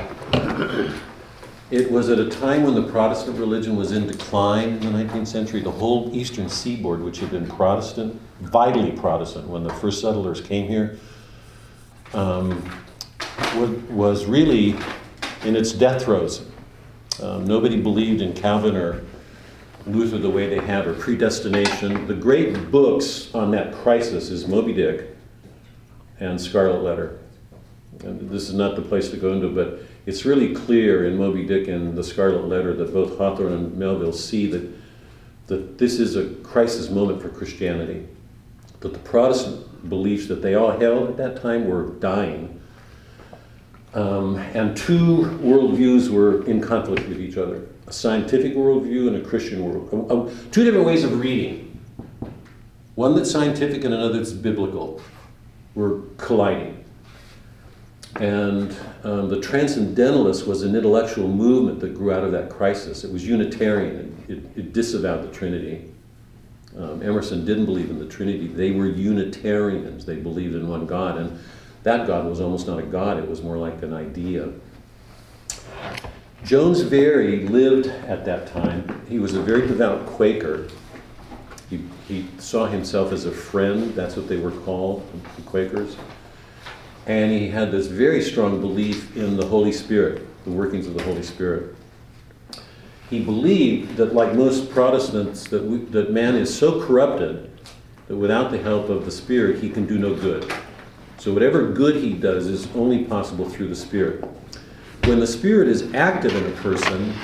It 1.71 1.91
was 1.91 2.11
at 2.11 2.19
a 2.19 2.29
time 2.29 2.63
when 2.63 2.75
the 2.75 2.83
Protestant 2.83 3.39
religion 3.39 3.75
was 3.75 3.93
in 3.93 4.07
decline 4.07 4.69
in 4.69 4.81
the 4.81 5.05
19th 5.05 5.27
century. 5.27 5.63
The 5.63 5.71
whole 5.71 6.15
eastern 6.15 6.49
seaboard, 6.49 7.03
which 7.03 7.19
had 7.19 7.31
been 7.31 7.47
Protestant, 7.47 8.21
vitally 8.41 8.93
Protestant 8.93 9.49
when 9.49 9.65
the 9.65 9.73
first 9.75 10.01
settlers 10.01 10.41
came 10.41 10.69
here, 10.69 10.99
um, 12.13 12.63
was 13.91 14.27
really 14.27 14.77
in 15.45 15.57
its 15.57 15.73
death 15.73 16.05
throes. 16.05 16.45
Um, 17.23 17.47
nobody 17.47 17.81
believed 17.81 18.21
in 18.21 18.35
Calvin 18.35 18.77
or 18.77 19.03
Luther 19.87 20.19
the 20.19 20.31
way 20.31 20.49
they 20.49 20.65
had, 20.65 20.87
or 20.87 20.95
predestination. 20.95 22.07
The 22.07 22.15
great 22.15 22.71
books 22.71 23.33
on 23.35 23.53
that 23.53 23.73
crisis 23.73 24.31
is 24.31 24.49
Moby 24.49 24.73
Dick 24.73 25.17
and 26.19 26.41
Scarlet 26.41 26.83
Letter. 26.83 27.21
And 28.01 28.29
this 28.29 28.49
is 28.49 28.55
not 28.55 28.75
the 28.75 28.83
place 28.83 29.11
to 29.11 29.17
go 29.17 29.33
into, 29.33 29.49
but 29.49 29.81
it's 30.05 30.25
really 30.25 30.55
clear 30.55 31.07
in 31.07 31.17
Moby 31.17 31.47
Dick 31.47 31.69
and 31.69 31.97
the 31.97 32.03
Scarlet 32.03 32.47
Letter 32.47 32.75
that 32.75 32.93
both 32.93 33.17
Hawthorne 33.17 33.53
and 33.53 33.77
Melville 33.77 34.13
see 34.13 34.51
that, 34.51 34.69
that 35.47 35.79
this 35.79 36.01
is 36.01 36.17
a 36.17 36.31
crisis 36.43 36.91
moment 36.91 37.23
for 37.23 37.29
Christianity. 37.29 38.07
That 38.81 38.93
the 38.93 38.99
Protestant 38.99 39.89
beliefs 39.89 40.27
that 40.27 40.43
they 40.43 40.55
all 40.55 40.73
held 40.73 41.11
at 41.11 41.17
that 41.19 41.41
time 41.41 41.69
were 41.69 41.91
dying. 42.01 42.61
Um, 43.95 44.37
and 44.37 44.77
two 44.77 45.39
worldviews 45.41 46.09
were 46.09 46.45
in 46.47 46.61
conflict 46.61 47.09
with 47.09 47.21
each 47.21 47.37
other 47.37 47.67
a 47.87 47.93
scientific 47.93 48.55
worldview 48.55 49.09
and 49.09 49.17
a 49.17 49.21
Christian 49.21 49.65
world. 49.65 50.11
uh, 50.11 50.15
uh, 50.15 50.35
two 50.51 50.65
different 50.65 50.87
ways 50.87 51.05
of 51.05 51.21
reading. 51.21 51.79
One 52.95 53.15
that's 53.15 53.31
scientific 53.31 53.85
and 53.85 53.95
another 53.95 54.19
that's 54.19 54.33
biblical 54.33 55.01
were 55.75 56.01
colliding. 56.17 56.85
And 58.17 58.75
um, 59.05 59.29
the 59.29 59.41
Transcendentalist 59.41 60.47
was 60.47 60.63
an 60.63 60.75
intellectual 60.75 61.29
movement 61.29 61.81
that 61.81 61.95
grew 61.95 62.13
out 62.13 62.25
of 62.25 62.33
that 62.33 62.49
crisis. 62.49 63.05
It 63.05 63.13
was 63.13 63.27
Unitarian, 63.27 64.25
it, 64.27 64.33
it, 64.33 64.45
it 64.57 64.73
disavowed 64.73 65.23
the 65.23 65.33
Trinity. 65.33 65.93
Um, 66.79 67.03
Emerson 67.03 67.45
didn't 67.45 67.67
believe 67.67 67.91
in 67.91 67.99
the 67.99 68.07
Trinity. 68.07 68.49
They 68.49 68.71
were 68.71 68.87
Unitarians. 68.87 70.05
They 70.05 70.17
believed 70.17 70.55
in 70.55 70.69
one 70.69 70.87
God. 70.87 71.19
And 71.19 71.39
that 71.85 72.07
God 72.07 72.27
was 72.27 72.41
almost 72.41 72.67
not 72.67 72.79
a 72.79 72.83
God, 72.83 73.19
it 73.19 73.29
was 73.29 73.43
more 73.43 73.57
like 73.57 73.83
an 73.83 73.95
idea. 73.95 74.51
Jones 76.47 76.83
Very 76.83 77.41
lived 77.49 77.89
at 77.89 78.25
that 78.25 78.47
time. 78.47 79.05
He 79.09 79.19
was 79.19 79.35
a 79.35 79.43
very 79.43 79.67
devout 79.67 80.07
Quaker. 80.07 80.69
He, 81.69 81.83
he 82.07 82.29
saw 82.39 82.67
himself 82.67 83.11
as 83.11 83.25
a 83.25 83.33
friend, 83.33 83.93
that's 83.97 84.15
what 84.15 84.29
they 84.29 84.37
were 84.37 84.53
called, 84.53 85.05
the 85.35 85.43
Quakers. 85.43 85.97
And 87.07 87.33
he 87.33 87.49
had 87.49 87.73
this 87.73 87.89
very 87.89 88.23
strong 88.23 88.61
belief 88.61 89.17
in 89.17 89.37
the 89.37 89.45
Holy 89.45 89.73
Spirit, 89.73 90.25
the 90.45 90.53
workings 90.53 90.87
of 90.87 90.95
the 90.95 91.03
Holy 91.03 91.25
Spirit. 91.25 91.75
He 93.11 93.25
believed 93.25 93.97
that, 93.97 94.15
like 94.15 94.33
most 94.37 94.71
Protestants, 94.71 95.49
that, 95.49 95.65
we, 95.65 95.79
that 95.87 96.13
man 96.13 96.37
is 96.37 96.57
so 96.57 96.81
corrupted 96.87 97.51
that 98.07 98.17
without 98.17 98.53
the 98.53 98.59
help 98.59 98.89
of 98.89 99.05
the 99.05 99.11
Spirit, 99.11 99.61
he 99.61 99.69
can 99.69 99.85
do 99.85 99.99
no 99.99 100.15
good. 100.15 100.53
So, 101.19 101.33
whatever 101.33 101.73
good 101.73 101.97
he 101.97 102.13
does 102.13 102.47
is 102.47 102.69
only 102.77 103.05
possible 103.05 103.49
through 103.49 103.67
the 103.67 103.75
Spirit. 103.75 104.25
When 105.07 105.21
the 105.21 105.27
Spirit 105.29 105.69
is 105.69 105.95
active 105.95 106.35
in 106.35 106.53
a 106.53 106.57
person, 106.57 107.15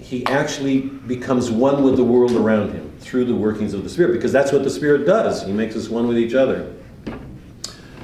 he 0.00 0.26
actually 0.26 0.82
becomes 0.82 1.50
one 1.50 1.82
with 1.82 1.96
the 1.96 2.04
world 2.04 2.32
around 2.32 2.72
him 2.72 2.92
through 3.00 3.24
the 3.24 3.34
workings 3.34 3.72
of 3.72 3.84
the 3.84 3.88
Spirit, 3.88 4.12
because 4.12 4.32
that's 4.32 4.52
what 4.52 4.64
the 4.64 4.70
Spirit 4.70 5.06
does. 5.06 5.46
He 5.46 5.52
makes 5.52 5.76
us 5.76 5.88
one 5.88 6.06
with 6.06 6.18
each 6.18 6.34
other. 6.34 6.74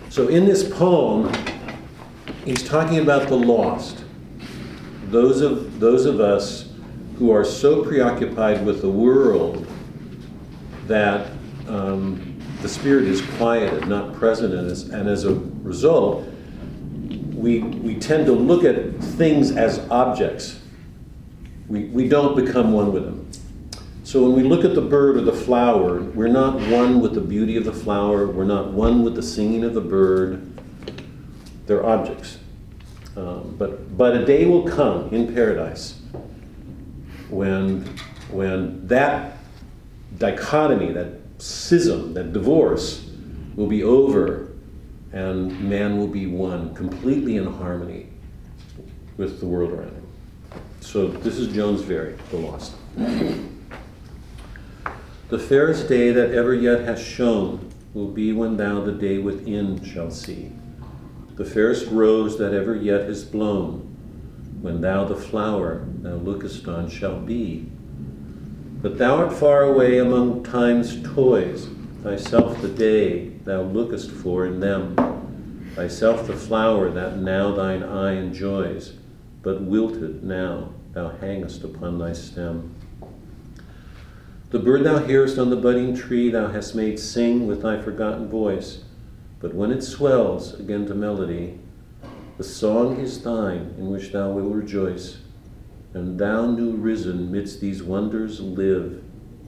So, 0.08 0.28
in 0.28 0.46
this 0.46 0.66
poem, 0.66 1.30
he's 2.46 2.62
talking 2.62 3.00
about 3.00 3.28
the 3.28 3.36
lost. 3.36 4.02
Those 5.08 5.42
of, 5.42 5.78
those 5.78 6.06
of 6.06 6.20
us 6.20 6.70
who 7.18 7.30
are 7.32 7.44
so 7.44 7.84
preoccupied 7.84 8.64
with 8.64 8.80
the 8.80 8.88
world 8.88 9.66
that 10.86 11.30
um, 11.68 12.40
the 12.62 12.68
Spirit 12.70 13.04
is 13.04 13.20
quieted, 13.36 13.88
not 13.88 14.14
present 14.14 14.54
in 14.54 14.70
us, 14.70 14.84
and 14.84 15.06
as 15.06 15.24
a 15.24 15.34
result, 15.34 16.26
we, 17.44 17.58
we 17.58 17.94
tend 17.96 18.24
to 18.24 18.32
look 18.32 18.64
at 18.64 18.98
things 19.04 19.54
as 19.54 19.78
objects. 19.90 20.58
We, 21.68 21.84
we 21.84 22.08
don't 22.08 22.34
become 22.34 22.72
one 22.72 22.90
with 22.90 23.04
them. 23.04 23.30
So 24.02 24.22
when 24.22 24.32
we 24.32 24.42
look 24.42 24.64
at 24.64 24.74
the 24.74 24.80
bird 24.80 25.18
or 25.18 25.20
the 25.20 25.32
flower, 25.34 26.00
we're 26.00 26.28
not 26.28 26.58
one 26.70 27.02
with 27.02 27.12
the 27.12 27.20
beauty 27.20 27.58
of 27.58 27.66
the 27.66 27.72
flower, 27.72 28.26
we're 28.26 28.44
not 28.44 28.72
one 28.72 29.04
with 29.04 29.14
the 29.14 29.22
singing 29.22 29.62
of 29.62 29.74
the 29.74 29.82
bird. 29.82 30.58
They're 31.66 31.84
objects. 31.84 32.38
Um, 33.14 33.54
but, 33.58 33.94
but 33.94 34.16
a 34.16 34.24
day 34.24 34.46
will 34.46 34.66
come 34.66 35.12
in 35.12 35.34
paradise 35.34 36.00
when, 37.28 37.84
when 38.30 38.86
that 38.88 39.36
dichotomy, 40.16 40.92
that 40.92 41.20
schism, 41.36 42.14
that 42.14 42.32
divorce 42.32 43.10
will 43.54 43.66
be 43.66 43.82
over 43.82 44.53
and 45.14 45.58
man 45.60 45.96
will 45.96 46.08
be 46.08 46.26
one, 46.26 46.74
completely 46.74 47.36
in 47.36 47.46
harmony 47.46 48.08
with 49.16 49.38
the 49.38 49.46
world 49.46 49.70
around 49.70 49.92
him. 49.92 50.06
So 50.80 51.06
this 51.06 51.38
is 51.38 51.54
Jones 51.54 51.82
Very, 51.82 52.16
The 52.30 52.36
Lost. 52.36 52.74
The 55.28 55.38
fairest 55.38 55.88
day 55.88 56.10
that 56.10 56.32
ever 56.32 56.52
yet 56.52 56.80
has 56.80 57.00
shone 57.00 57.70
will 57.94 58.08
be 58.08 58.32
when 58.32 58.56
thou 58.56 58.80
the 58.80 58.90
day 58.90 59.18
within 59.18 59.84
shall 59.84 60.10
see. 60.10 60.50
The 61.36 61.44
fairest 61.44 61.86
rose 61.92 62.36
that 62.38 62.52
ever 62.52 62.74
yet 62.74 63.02
has 63.02 63.24
blown, 63.24 63.82
when 64.60 64.80
thou 64.80 65.04
the 65.04 65.14
flower 65.14 65.86
thou 66.00 66.16
lookest 66.16 66.66
on 66.66 66.90
shall 66.90 67.20
be. 67.20 67.70
But 68.82 68.98
thou 68.98 69.18
art 69.18 69.32
far 69.32 69.62
away 69.62 69.98
among 69.98 70.42
time's 70.42 71.00
toys, 71.14 71.68
thyself 72.04 72.60
the 72.60 72.68
day 72.68 73.30
thou 73.44 73.62
lookest 73.62 74.10
for 74.10 74.44
in 74.44 74.60
them, 74.60 74.94
thyself 75.74 76.26
the 76.26 76.36
flower 76.36 76.90
that 76.90 77.16
now 77.16 77.50
thine 77.54 77.82
eye 77.82 78.12
enjoys, 78.12 78.92
but 79.42 79.62
wilted 79.62 80.22
now 80.22 80.68
thou 80.92 81.08
hangest 81.16 81.64
upon 81.64 81.98
thy 81.98 82.12
stem. 82.12 82.74
The 84.50 84.58
bird 84.58 84.84
thou 84.84 84.98
hearest 84.98 85.38
on 85.38 85.48
the 85.48 85.56
budding 85.56 85.96
tree 85.96 86.28
thou 86.28 86.48
hast 86.48 86.74
made 86.74 87.00
sing 87.00 87.46
with 87.46 87.62
thy 87.62 87.80
forgotten 87.80 88.28
voice, 88.28 88.84
but 89.40 89.54
when 89.54 89.70
it 89.70 89.82
swells 89.82 90.52
again 90.60 90.84
to 90.88 90.94
melody, 90.94 91.58
the 92.36 92.44
song 92.44 93.00
is 93.00 93.22
thine 93.22 93.74
in 93.78 93.90
which 93.90 94.12
thou 94.12 94.30
wilt 94.30 94.54
rejoice. 94.54 95.18
And 95.94 96.18
thou, 96.18 96.50
new 96.50 96.72
risen, 96.72 97.32
midst 97.32 97.62
these 97.62 97.82
wonders 97.82 98.40
live, 98.40 99.02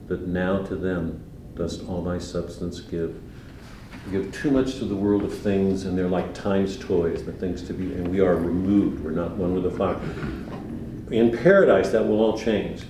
that 0.07 0.25
now 0.25 0.63
to 0.63 0.75
them 0.75 1.26
dost 1.57 1.83
all 1.87 2.03
thy 2.03 2.17
substance 2.17 2.79
give. 2.79 3.19
We 4.05 4.11
give 4.11 4.33
too 4.33 4.51
much 4.51 4.75
to 4.75 4.85
the 4.85 4.95
world 4.95 5.23
of 5.23 5.37
things, 5.37 5.85
and 5.85 5.97
they're 5.97 6.07
like 6.07 6.33
time's 6.33 6.77
toys, 6.77 7.23
the 7.25 7.33
things 7.33 7.61
to 7.63 7.73
be, 7.73 7.93
and 7.93 8.07
we 8.07 8.21
are 8.21 8.35
removed. 8.35 9.03
We're 9.03 9.11
not 9.11 9.31
one 9.31 9.53
with 9.53 9.63
the 9.63 9.71
flower. 9.71 9.99
In 11.11 11.35
paradise, 11.37 11.89
that 11.91 12.05
will 12.05 12.19
all 12.21 12.37
change. 12.37 12.83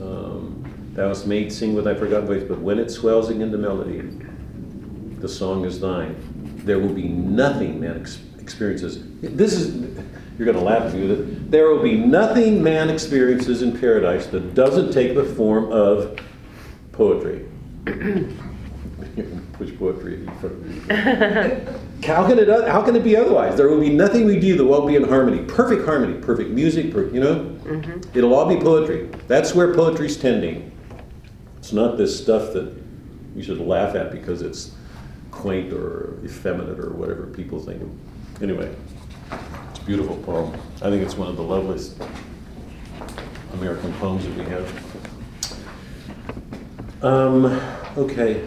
Um, 0.00 0.92
thou 0.94 1.08
hast 1.08 1.26
made 1.26 1.52
sing 1.52 1.74
with 1.74 1.84
thy 1.84 1.94
forgotten 1.94 2.26
voice, 2.26 2.44
but 2.46 2.58
when 2.58 2.78
it 2.78 2.90
swells 2.90 3.30
again 3.30 3.50
to 3.52 3.58
melody, 3.58 4.02
the 5.20 5.28
song 5.28 5.64
is 5.64 5.80
thine. 5.80 6.16
There 6.64 6.78
will 6.78 6.94
be 6.94 7.08
nothing 7.08 7.80
man 7.80 8.00
ex- 8.00 8.20
experiences. 8.38 9.02
This 9.20 9.52
is 9.52 9.98
you're 10.40 10.50
going 10.50 10.58
to 10.58 10.64
laugh 10.64 10.84
at 10.86 10.94
me. 10.94 11.06
There 11.50 11.68
will 11.68 11.82
be 11.82 11.96
nothing 11.96 12.62
man 12.62 12.88
experiences 12.88 13.60
in 13.60 13.78
paradise 13.78 14.26
that 14.28 14.54
doesn't 14.54 14.90
take 14.90 15.14
the 15.14 15.24
form 15.24 15.70
of 15.70 16.18
poetry. 16.92 17.46
Push 19.54 19.76
poetry 19.78 20.14
in 20.14 20.30
front 20.36 20.54
of 20.54 20.66
me. 20.66 20.80
How 22.06 22.26
can 22.26 22.38
it? 22.38 22.48
How 22.68 22.82
can 22.82 22.96
it 22.96 23.04
be 23.04 23.16
otherwise? 23.16 23.56
There 23.56 23.68
will 23.68 23.80
be 23.80 23.90
nothing 23.90 24.24
we 24.24 24.38
do 24.38 24.56
that 24.56 24.64
won't 24.64 24.86
be 24.86 24.96
in 24.96 25.04
harmony. 25.04 25.44
Perfect 25.44 25.84
harmony, 25.84 26.20
perfect 26.20 26.50
music. 26.50 26.92
Per, 26.92 27.08
you 27.10 27.20
know, 27.20 27.34
mm-hmm. 27.34 28.16
it'll 28.16 28.34
all 28.34 28.46
be 28.46 28.56
poetry. 28.56 29.08
That's 29.28 29.54
where 29.54 29.74
poetry's 29.74 30.16
tending. 30.16 30.72
It's 31.58 31.72
not 31.72 31.98
this 31.98 32.18
stuff 32.18 32.52
that 32.54 32.74
you 33.36 33.42
should 33.42 33.58
laugh 33.58 33.94
at 33.94 34.10
because 34.10 34.42
it's 34.42 34.72
quaint 35.30 35.72
or 35.72 36.18
effeminate 36.24 36.78
or 36.78 36.90
whatever 36.90 37.26
people 37.26 37.60
think. 37.60 37.82
of. 37.82 38.42
Anyway, 38.42 38.74
it's 39.70 39.80
a 39.80 39.84
beautiful 39.84 40.16
poem. 40.16 40.54
I 40.76 40.90
think 40.90 41.02
it's 41.02 41.16
one 41.16 41.28
of 41.28 41.36
the 41.36 41.42
loveliest 41.42 42.00
American 43.52 43.92
poems 43.94 44.24
that 44.24 44.36
we 44.36 44.44
have. 44.44 45.09
Um, 47.02 47.46
okay, 47.96 48.46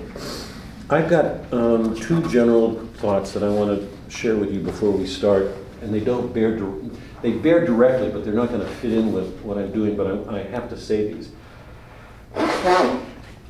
I've 0.88 1.10
got 1.10 1.52
um, 1.52 1.96
two 1.96 2.22
general 2.30 2.76
thoughts 2.98 3.32
that 3.32 3.42
I 3.42 3.50
want 3.50 3.80
to 3.80 4.12
share 4.12 4.36
with 4.36 4.54
you 4.54 4.60
before 4.60 4.92
we 4.92 5.08
start, 5.08 5.48
and 5.82 5.92
they 5.92 6.00
don't 6.00 6.32
bear 6.32 6.56
dir- 6.58 6.92
they 7.24 7.32
bear 7.32 7.66
directly, 7.66 8.10
but 8.12 8.24
they're 8.24 8.34
not 8.34 8.50
going 8.50 8.62
to 8.62 8.68
fit 8.68 8.94
in 8.94 9.12
with 9.12 9.40
what 9.42 9.58
I'm 9.58 9.72
doing. 9.72 9.96
But 9.98 10.28
I, 10.30 10.38
I 10.38 10.44
have 10.44 10.70
to 10.70 10.78
say 10.78 11.14
these. 11.14 11.32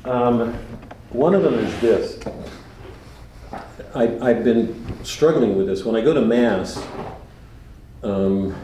Um, 0.06 0.54
one 1.10 1.34
of 1.34 1.42
them 1.42 1.54
is 1.54 1.80
this. 1.80 2.18
I, 3.94 4.18
I've 4.20 4.42
been 4.42 5.04
struggling 5.04 5.56
with 5.56 5.66
this. 5.66 5.84
When 5.84 5.96
I 5.96 6.00
go 6.00 6.14
to 6.14 6.22
Mass, 6.22 6.82
um, 8.02 8.54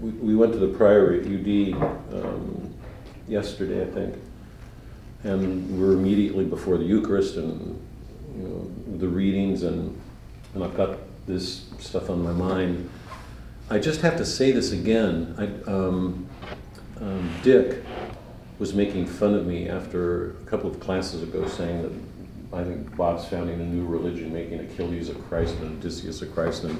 we, 0.00 0.10
we 0.10 0.36
went 0.36 0.52
to 0.52 0.58
the 0.58 0.68
Priory 0.68 1.20
at 1.20 1.26
UD 1.26 2.24
um, 2.24 2.74
yesterday, 3.26 3.82
I 3.82 3.90
think, 3.90 4.14
and 5.24 5.80
we're 5.80 5.94
immediately 5.94 6.44
before 6.44 6.76
the 6.78 6.84
Eucharist 6.84 7.36
and 7.36 7.80
you 8.36 8.48
know, 8.48 8.98
the 8.98 9.08
readings, 9.08 9.62
and, 9.62 9.98
and 10.54 10.62
I've 10.62 10.76
got 10.76 10.98
this 11.26 11.66
stuff 11.78 12.10
on 12.10 12.22
my 12.22 12.32
mind. 12.32 12.88
I 13.70 13.78
just 13.78 14.02
have 14.02 14.16
to 14.18 14.26
say 14.26 14.52
this 14.52 14.72
again. 14.72 15.34
I, 15.38 15.70
um, 15.70 16.28
um, 17.00 17.30
Dick 17.42 17.82
was 18.58 18.74
making 18.74 19.06
fun 19.06 19.34
of 19.34 19.46
me 19.46 19.68
after 19.68 20.32
a 20.32 20.44
couple 20.44 20.70
of 20.70 20.78
classes 20.78 21.22
ago, 21.22 21.48
saying 21.48 21.82
that 21.82 22.58
I 22.58 22.62
think 22.62 22.94
Bob's 22.94 23.26
founding 23.26 23.60
a 23.60 23.64
new 23.64 23.86
religion, 23.86 24.32
making 24.32 24.60
Achilles 24.60 25.08
a 25.08 25.14
Christ 25.14 25.56
and 25.56 25.78
Odysseus 25.78 26.22
a 26.22 26.26
Christ, 26.26 26.64
and 26.64 26.78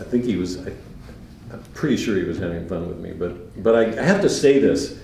I 0.00 0.04
think 0.04 0.24
he 0.24 0.36
was. 0.36 0.66
I, 0.66 0.72
I'm 1.52 1.62
pretty 1.74 1.96
sure 1.96 2.16
he 2.16 2.24
was 2.24 2.38
having 2.38 2.66
fun 2.66 2.88
with 2.88 2.98
me, 2.98 3.12
but 3.12 3.62
but 3.62 3.76
I, 3.76 4.00
I 4.00 4.02
have 4.02 4.22
to 4.22 4.30
say 4.30 4.58
this. 4.58 4.98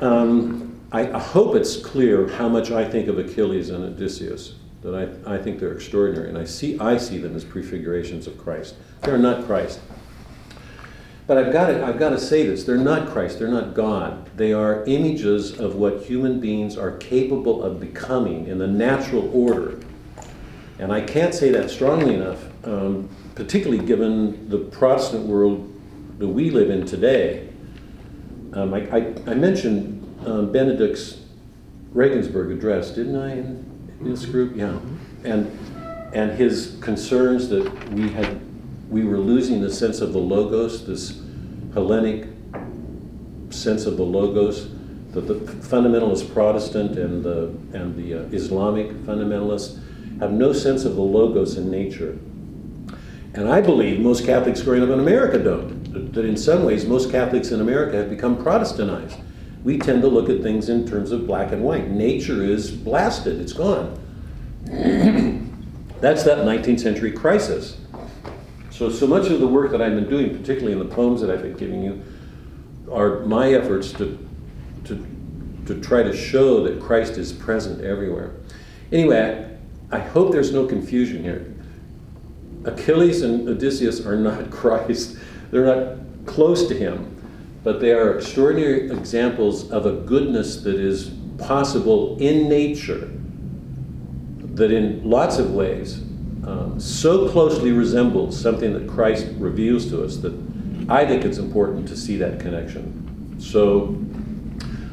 Um, 0.00 0.73
I, 0.94 1.12
I 1.12 1.18
hope 1.18 1.56
it's 1.56 1.76
clear 1.76 2.28
how 2.28 2.48
much 2.48 2.70
I 2.70 2.88
think 2.88 3.08
of 3.08 3.18
Achilles 3.18 3.68
and 3.70 3.84
Odysseus. 3.84 4.54
That 4.82 4.94
I, 5.26 5.34
I 5.34 5.38
think 5.38 5.58
they're 5.58 5.72
extraordinary, 5.72 6.28
and 6.28 6.38
I 6.38 6.44
see 6.44 6.78
I 6.78 6.98
see 6.98 7.18
them 7.18 7.34
as 7.34 7.44
prefigurations 7.44 8.28
of 8.28 8.38
Christ. 8.38 8.76
They're 9.00 9.18
not 9.18 9.44
Christ. 9.44 9.80
But 11.26 11.38
I've 11.38 11.52
got, 11.52 11.68
to, 11.68 11.84
I've 11.84 11.98
got 11.98 12.10
to 12.10 12.20
say 12.20 12.46
this 12.46 12.64
they're 12.64 12.76
not 12.76 13.08
Christ, 13.08 13.40
they're 13.40 13.48
not 13.48 13.74
God. 13.74 14.30
They 14.36 14.52
are 14.52 14.84
images 14.84 15.58
of 15.58 15.74
what 15.74 16.02
human 16.02 16.38
beings 16.38 16.76
are 16.76 16.96
capable 16.98 17.64
of 17.64 17.80
becoming 17.80 18.46
in 18.46 18.58
the 18.58 18.66
natural 18.68 19.28
order. 19.34 19.80
And 20.78 20.92
I 20.92 21.00
can't 21.00 21.34
say 21.34 21.50
that 21.50 21.70
strongly 21.70 22.14
enough, 22.14 22.44
um, 22.64 23.08
particularly 23.34 23.84
given 23.84 24.48
the 24.48 24.58
Protestant 24.58 25.26
world 25.26 25.72
that 26.18 26.28
we 26.28 26.50
live 26.50 26.70
in 26.70 26.86
today. 26.86 27.48
Um, 28.52 28.74
I, 28.74 28.80
I, 28.90 29.14
I, 29.26 29.34
mentioned 29.34 29.93
um, 30.26 30.52
Benedict's 30.52 31.20
Regensburg 31.92 32.50
address, 32.50 32.90
didn't 32.90 33.16
I, 33.16 33.32
in, 33.32 33.92
in 34.00 34.10
this 34.10 34.26
group? 34.26 34.56
Yeah. 34.56 34.78
And, 35.24 35.56
and 36.12 36.32
his 36.32 36.76
concerns 36.80 37.48
that 37.48 37.90
we 37.90 38.10
had 38.10 38.40
we 38.90 39.04
were 39.04 39.18
losing 39.18 39.60
the 39.60 39.72
sense 39.72 40.00
of 40.00 40.12
the 40.12 40.18
logos, 40.18 40.86
this 40.86 41.20
Hellenic 41.72 42.28
sense 43.50 43.86
of 43.86 43.96
the 43.96 44.04
logos, 44.04 44.68
that 45.12 45.22
the 45.22 45.34
fundamentalist 45.34 46.32
Protestant 46.32 46.98
and 46.98 47.24
the, 47.24 47.46
and 47.72 47.96
the 47.96 48.14
uh, 48.14 48.22
Islamic 48.30 48.90
fundamentalists 49.02 49.80
have 50.20 50.32
no 50.32 50.52
sense 50.52 50.84
of 50.84 50.96
the 50.96 51.02
logos 51.02 51.56
in 51.56 51.70
nature. 51.70 52.18
And 53.34 53.48
I 53.48 53.60
believe 53.60 53.98
most 53.98 54.24
Catholics 54.24 54.62
growing 54.62 54.82
up 54.82 54.90
in 54.90 55.00
America 55.00 55.38
don't. 55.38 55.92
That, 55.92 56.12
that 56.12 56.24
in 56.24 56.36
some 56.36 56.64
ways, 56.64 56.84
most 56.84 57.10
Catholics 57.10 57.50
in 57.50 57.60
America 57.60 57.96
have 57.96 58.10
become 58.10 58.36
Protestantized. 58.36 59.20
We 59.64 59.78
tend 59.78 60.02
to 60.02 60.08
look 60.08 60.28
at 60.28 60.42
things 60.42 60.68
in 60.68 60.86
terms 60.86 61.10
of 61.10 61.26
black 61.26 61.50
and 61.50 61.64
white. 61.64 61.88
Nature 61.88 62.44
is 62.44 62.70
blasted, 62.70 63.40
it's 63.40 63.54
gone. 63.54 63.98
That's 66.00 66.22
that 66.24 66.38
19th 66.38 66.80
century 66.80 67.10
crisis. 67.10 67.78
So, 68.70 68.90
so 68.90 69.06
much 69.06 69.30
of 69.30 69.40
the 69.40 69.48
work 69.48 69.70
that 69.70 69.80
I've 69.80 69.94
been 69.94 70.08
doing, 70.08 70.36
particularly 70.36 70.72
in 70.72 70.78
the 70.80 70.94
poems 70.94 71.20
that 71.22 71.30
I've 71.30 71.42
been 71.42 71.56
giving 71.56 71.82
you, 71.82 72.02
are 72.92 73.20
my 73.20 73.52
efforts 73.52 73.92
to, 73.94 74.18
to, 74.84 75.06
to 75.66 75.80
try 75.80 76.02
to 76.02 76.14
show 76.14 76.62
that 76.64 76.80
Christ 76.82 77.12
is 77.16 77.32
present 77.32 77.80
everywhere. 77.82 78.32
Anyway, 78.92 79.56
I, 79.90 79.96
I 79.96 80.00
hope 80.00 80.32
there's 80.32 80.52
no 80.52 80.66
confusion 80.66 81.22
here. 81.22 81.54
Achilles 82.64 83.22
and 83.22 83.48
Odysseus 83.48 84.04
are 84.04 84.16
not 84.16 84.50
Christ, 84.50 85.16
they're 85.50 85.64
not 85.64 86.26
close 86.26 86.66
to 86.68 86.74
him, 86.74 87.13
but 87.64 87.80
they 87.80 87.92
are 87.92 88.16
extraordinary 88.16 88.90
examples 88.90 89.70
of 89.70 89.86
a 89.86 89.92
goodness 89.92 90.62
that 90.62 90.76
is 90.76 91.10
possible 91.38 92.16
in 92.20 92.48
nature, 92.48 93.10
that 94.54 94.70
in 94.70 95.02
lots 95.08 95.38
of 95.38 95.52
ways 95.52 96.02
um, 96.46 96.78
so 96.78 97.28
closely 97.30 97.72
resembles 97.72 98.38
something 98.38 98.74
that 98.74 98.86
Christ 98.86 99.26
reveals 99.38 99.88
to 99.88 100.04
us 100.04 100.18
that 100.18 100.34
I 100.88 101.06
think 101.06 101.24
it's 101.24 101.38
important 101.38 101.88
to 101.88 101.96
see 101.96 102.18
that 102.18 102.38
connection. 102.38 103.36
So 103.40 103.98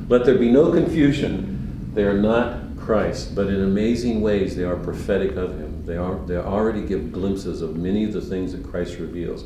let 0.08 0.24
there 0.26 0.38
be 0.38 0.50
no 0.50 0.72
confusion. 0.72 1.92
They 1.94 2.04
are 2.04 2.18
not 2.18 2.78
Christ, 2.78 3.36
but 3.36 3.48
in 3.48 3.62
amazing 3.62 4.22
ways 4.22 4.56
they 4.56 4.64
are 4.64 4.78
prophetic 4.78 5.36
of 5.36 5.52
Him. 5.60 5.71
They, 5.86 5.98
are, 5.98 6.16
they 6.26 6.38
already 6.38 6.86
give 6.86 7.12
glimpses 7.12 7.62
of 7.62 7.76
many 7.76 8.04
of 8.04 8.14
the 8.14 8.22
things 8.22 8.52
that 8.54 8.64
Christ 8.64 9.00
reveals. 9.00 9.46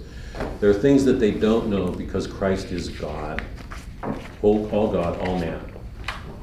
There 0.60 0.70
are 0.70 0.74
things 0.74 1.06
that 1.06 1.14
they 1.14 1.32
don't 1.32 1.68
know 1.68 1.88
because 1.88 2.28
Christ 2.28 2.72
is 2.72 2.90
God, 2.90 3.44
all, 4.42 4.70
all 4.72 4.92
God, 4.92 5.20
all 5.20 5.40
man. 5.40 5.62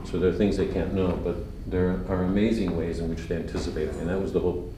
So 0.05 0.19
there 0.19 0.31
are 0.31 0.35
things 0.35 0.57
they 0.57 0.67
can't 0.67 0.95
know, 0.95 1.13
but 1.25 1.37
there 1.71 2.01
are 2.09 2.25
amazing 2.25 2.77
ways 2.77 2.99
in 2.99 3.09
which 3.09 3.29
they 3.29 3.37
anticipate 3.37 3.89
it. 3.89 3.95
And 3.97 4.09
that 4.09 4.21
was 4.21 4.33
the 4.33 4.41
whole 4.41 4.73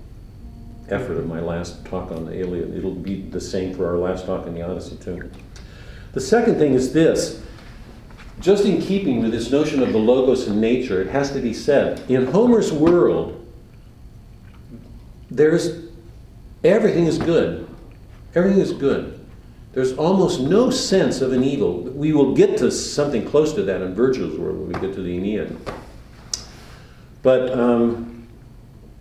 effort 0.89 1.17
of 1.17 1.27
my 1.27 1.41
last 1.41 1.85
talk 1.87 2.11
on 2.11 2.27
the 2.27 2.39
Iliad. 2.39 2.77
It'll 2.77 2.95
be 2.95 3.23
the 3.23 3.41
same 3.41 3.75
for 3.75 3.89
our 3.89 3.97
last 3.97 4.27
talk 4.27 4.47
in 4.47 4.55
the 4.55 4.63
Odyssey, 4.63 4.97
too. 4.97 5.31
The 6.13 6.21
second 6.21 6.59
thing 6.59 6.75
is 6.75 6.93
this. 6.93 7.43
Just 8.41 8.65
in 8.65 8.81
keeping 8.81 9.23
with 9.23 9.31
this 9.31 9.51
notion 9.51 9.83
of 9.83 9.93
the 9.93 9.99
logos 9.99 10.47
in 10.47 10.61
nature, 10.61 11.01
it 11.01 11.09
has 11.09 11.33
to 11.33 11.41
be 11.41 11.55
said 11.55 12.09
in 12.11 12.27
Homer's 12.27 12.73
world, 12.73 13.44
there's 15.35 15.89
everything 16.63 17.07
is 17.07 17.19
good. 17.19 17.69
Everything 18.35 18.61
is 18.61 18.73
good. 18.73 19.21
There's 19.73 19.93
almost 19.95 20.41
no 20.41 20.71
sense 20.71 21.21
of 21.21 21.33
an 21.33 21.43
evil. 21.43 21.81
We 21.81 22.13
will 22.13 22.35
get 22.35 22.57
to 22.59 22.71
something 22.71 23.27
close 23.29 23.53
to 23.55 23.63
that 23.65 23.83
in 23.83 23.95
Virgil's 23.95 24.39
world 24.39 24.59
when 24.59 24.69
we 24.69 24.75
get 24.75 24.95
to 24.95 25.03
the 25.03 25.17
Aeneid. 25.17 25.57
But 27.23 27.51
um, 27.59 28.29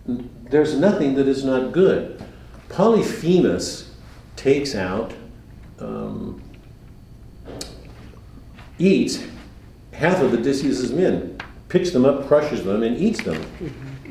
there's 0.06 0.76
nothing 0.76 1.14
that 1.14 1.28
is 1.28 1.44
not 1.44 1.72
good. 1.72 2.22
Polyphemus 2.68 3.94
takes 4.34 4.74
out, 4.74 5.14
um, 5.78 6.42
eats 8.78 9.22
half 9.92 10.20
of 10.20 10.34
Odysseus's 10.34 10.90
men, 10.90 11.38
picks 11.68 11.90
them 11.90 12.04
up, 12.04 12.26
crushes 12.26 12.64
them, 12.64 12.82
and 12.82 12.96
eats 12.96 13.22
them. 13.22 13.40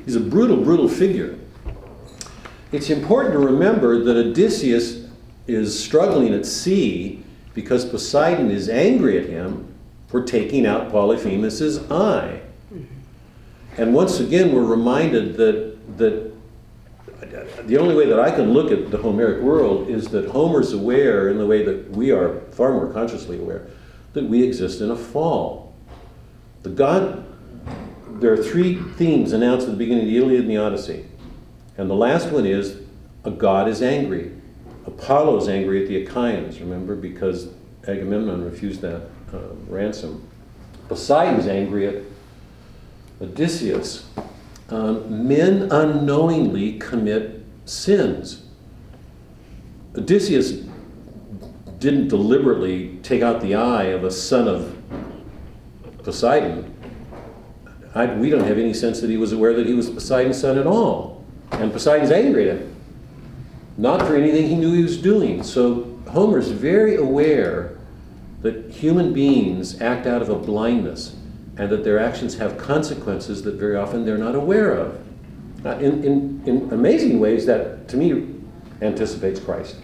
He's 0.06 0.16
a 0.16 0.22
brutal, 0.22 0.58
brutal 0.58 0.88
figure. 0.88 1.38
It's 2.74 2.90
important 2.90 3.34
to 3.34 3.40
remember 3.40 4.04
that 4.04 4.18
Odysseus 4.18 5.08
is 5.46 5.80
struggling 5.80 6.34
at 6.34 6.44
sea 6.44 7.24
because 7.54 7.86
Poseidon 7.86 8.50
is 8.50 8.68
angry 8.68 9.20
at 9.20 9.30
him 9.30 9.72
for 10.08 10.24
taking 10.24 10.66
out 10.66 10.92
Polyphemus's 10.92 11.92
eye. 11.92 12.42
And 13.78 13.94
once 13.94 14.20
again, 14.20 14.54
we're 14.54 14.66
reminded 14.66 15.38
that, 15.38 15.98
that 16.00 16.34
the 17.68 17.78
only 17.78 17.94
way 17.94 18.08
that 18.08 18.20
I 18.20 18.32
can 18.32 18.54
look 18.54 18.72
at 18.72 18.90
the 18.90 18.98
Homeric 18.98 19.44
world 19.44 19.88
is 19.88 20.08
that 20.08 20.30
Homer's 20.32 20.74
aware, 20.74 21.30
in 21.30 21.38
the 21.38 21.46
way 21.46 21.64
that 21.64 21.92
we 21.92 22.10
are 22.10 22.40
far 22.54 22.72
more 22.72 22.92
consciously 22.92 23.40
aware, 23.40 23.68
that 24.14 24.24
we 24.24 24.42
exist 24.42 24.82
in 24.82 24.90
a 24.90 24.96
fall. 24.96 25.76
The 26.64 26.70
God, 26.70 27.24
there 28.20 28.34
are 28.34 28.44
three 28.44 28.82
themes 28.96 29.32
announced 29.32 29.68
at 29.68 29.74
the 29.74 29.78
beginning 29.78 30.06
of 30.06 30.10
the 30.10 30.18
Iliad 30.18 30.42
and 30.42 30.50
the 30.50 30.58
Odyssey. 30.58 31.06
And 31.78 31.90
the 31.90 31.96
last 31.96 32.30
one 32.30 32.46
is 32.46 32.82
a 33.24 33.32
God 33.32 33.68
is 33.68 33.82
angry. 33.82 34.32
Apollo 34.86 35.38
is 35.38 35.48
angry 35.48 35.82
at 35.82 35.88
the 35.88 36.04
Achaeans, 36.04 36.60
remember, 36.60 36.96
because 36.96 37.50
Agamemnon 37.88 38.44
refused 38.44 38.82
that 38.82 39.02
uh, 39.34 39.40
ransom. 39.68 40.28
Poseidon's 40.88 41.48
angry 41.48 41.88
at 41.88 42.04
Odysseus. 43.22 44.06
Um, 44.70 45.28
men 45.28 45.72
unknowingly 45.72 46.80
commit 46.80 47.44
sins. 47.66 48.46
Odysseus 49.96 50.66
didn't 51.80 52.08
deliberately 52.08 52.98
take 53.04 53.22
out 53.22 53.42
the 53.42 53.56
eye 53.56 53.86
of 53.86 54.04
a 54.04 54.12
son 54.12 54.48
of 54.48 54.76
Poseidon. 56.04 56.70
I, 57.96 58.06
we 58.06 58.30
don't 58.30 58.44
have 58.46 58.58
any 58.58 58.74
sense 58.74 59.02
that 59.02 59.10
he 59.10 59.18
was 59.18 59.34
aware 59.34 59.54
that 59.54 59.68
he 59.68 59.74
was 59.74 59.90
Poseidon's 59.90 60.40
son 60.40 60.58
at 60.58 60.66
all. 60.66 61.13
And 61.54 61.72
Poseidon's 61.72 62.12
angry 62.12 62.50
at 62.50 62.58
him. 62.58 62.76
Not 63.78 64.02
for 64.02 64.16
anything 64.16 64.48
he 64.48 64.56
knew 64.56 64.74
he 64.74 64.84
was 64.84 64.98
doing. 64.98 65.44
So 65.44 66.00
Homer's 66.10 66.50
very 66.50 66.96
aware 66.96 67.78
that 68.42 68.70
human 68.70 69.14
beings 69.14 69.82
act 69.82 70.06
out 70.06 70.22
of 70.22 70.30
a 70.30 70.36
blindness 70.36 71.16
and 71.58 71.70
that 71.70 71.84
their 71.84 72.00
actions 72.00 72.36
have 72.36 72.58
consequences 72.58 73.44
that 73.44 73.56
very 73.56 73.76
often 73.76 74.06
they're 74.06 74.18
not 74.18 74.36
aware 74.36 74.74
of. 74.74 75.00
Uh, 75.66 75.78
in, 75.78 76.04
in, 76.04 76.44
in 76.46 76.74
amazing 76.74 77.20
ways 77.20 77.46
that, 77.46 77.88
to 77.88 77.96
me, 77.96 78.36
anticipates 78.82 79.40
Christ. 79.40 79.78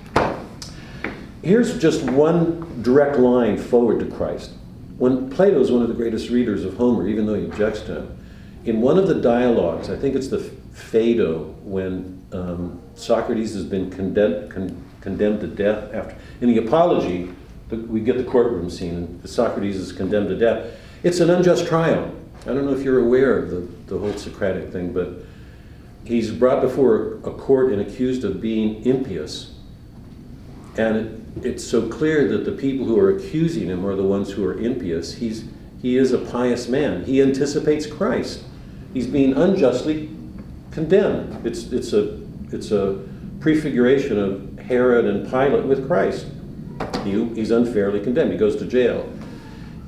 Here's 1.41 1.79
just 1.79 2.03
one 2.03 2.81
direct 2.81 3.17
line 3.17 3.57
forward 3.57 3.99
to 4.01 4.15
Christ. 4.15 4.51
When 4.97 5.29
Plato 5.29 5.61
is 5.61 5.71
one 5.71 5.81
of 5.81 5.87
the 5.87 5.93
greatest 5.93 6.29
readers 6.29 6.65
of 6.65 6.75
Homer, 6.75 7.07
even 7.07 7.25
though 7.25 7.35
he 7.35 7.45
objects 7.45 7.81
to 7.83 7.99
him, 7.99 8.17
in 8.65 8.81
one 8.81 8.97
of 8.97 9.07
the 9.07 9.15
dialogues, 9.15 9.89
I 9.89 9.95
think 9.95 10.15
it's 10.15 10.27
the 10.27 10.51
Phaedo, 10.79 11.55
when 11.63 12.23
um, 12.31 12.81
Socrates 12.95 13.53
has 13.53 13.63
been 13.63 13.89
condemned, 13.91 14.51
con- 14.51 14.85
condemned 15.01 15.41
to 15.41 15.47
death 15.47 15.93
after, 15.93 16.15
in 16.41 16.49
the 16.49 16.57
Apology, 16.57 17.33
the, 17.69 17.77
we 17.77 17.99
get 17.99 18.17
the 18.17 18.23
courtroom 18.23 18.69
scene, 18.69 18.95
and 18.95 19.29
Socrates 19.29 19.75
is 19.77 19.91
condemned 19.91 20.29
to 20.29 20.37
death. 20.37 20.75
It's 21.03 21.19
an 21.19 21.29
unjust 21.29 21.67
trial. 21.67 22.13
I 22.43 22.53
don't 22.53 22.65
know 22.65 22.73
if 22.73 22.83
you're 22.83 22.99
aware 22.99 23.37
of 23.37 23.51
the, 23.51 23.59
the 23.87 23.97
whole 23.97 24.13
Socratic 24.13 24.71
thing, 24.71 24.93
but 24.93 25.25
he's 26.05 26.31
brought 26.31 26.61
before 26.61 27.15
a 27.23 27.31
court 27.31 27.71
and 27.71 27.81
accused 27.81 28.23
of 28.23 28.41
being 28.41 28.83
impious. 28.85 29.55
And 30.77 30.97
it, 30.97 31.45
it's 31.45 31.63
so 31.63 31.87
clear 31.87 32.27
that 32.29 32.45
the 32.45 32.51
people 32.51 32.85
who 32.85 32.97
are 32.97 33.15
accusing 33.15 33.67
him 33.67 33.85
are 33.85 33.95
the 33.95 34.03
ones 34.03 34.31
who 34.31 34.45
are 34.45 34.57
impious. 34.57 35.15
He's, 35.15 35.45
he 35.81 35.97
is 35.97 36.11
a 36.13 36.17
pious 36.17 36.67
man. 36.67 37.05
He 37.05 37.21
anticipates 37.21 37.85
Christ. 37.85 38.43
He's 38.93 39.07
being 39.07 39.33
unjustly 39.33 40.09
condemned. 40.71 41.45
It's, 41.45 41.71
it's, 41.71 41.93
a, 41.93 42.19
it's 42.51 42.71
a 42.71 43.03
prefiguration 43.39 44.19
of 44.19 44.59
Herod 44.59 45.05
and 45.05 45.29
Pilate 45.29 45.65
with 45.65 45.87
Christ. 45.87 46.27
He, 47.03 47.25
he's 47.33 47.51
unfairly 47.51 48.01
condemned. 48.01 48.31
He 48.31 48.37
goes 48.37 48.55
to 48.57 48.65
jail. 48.65 49.11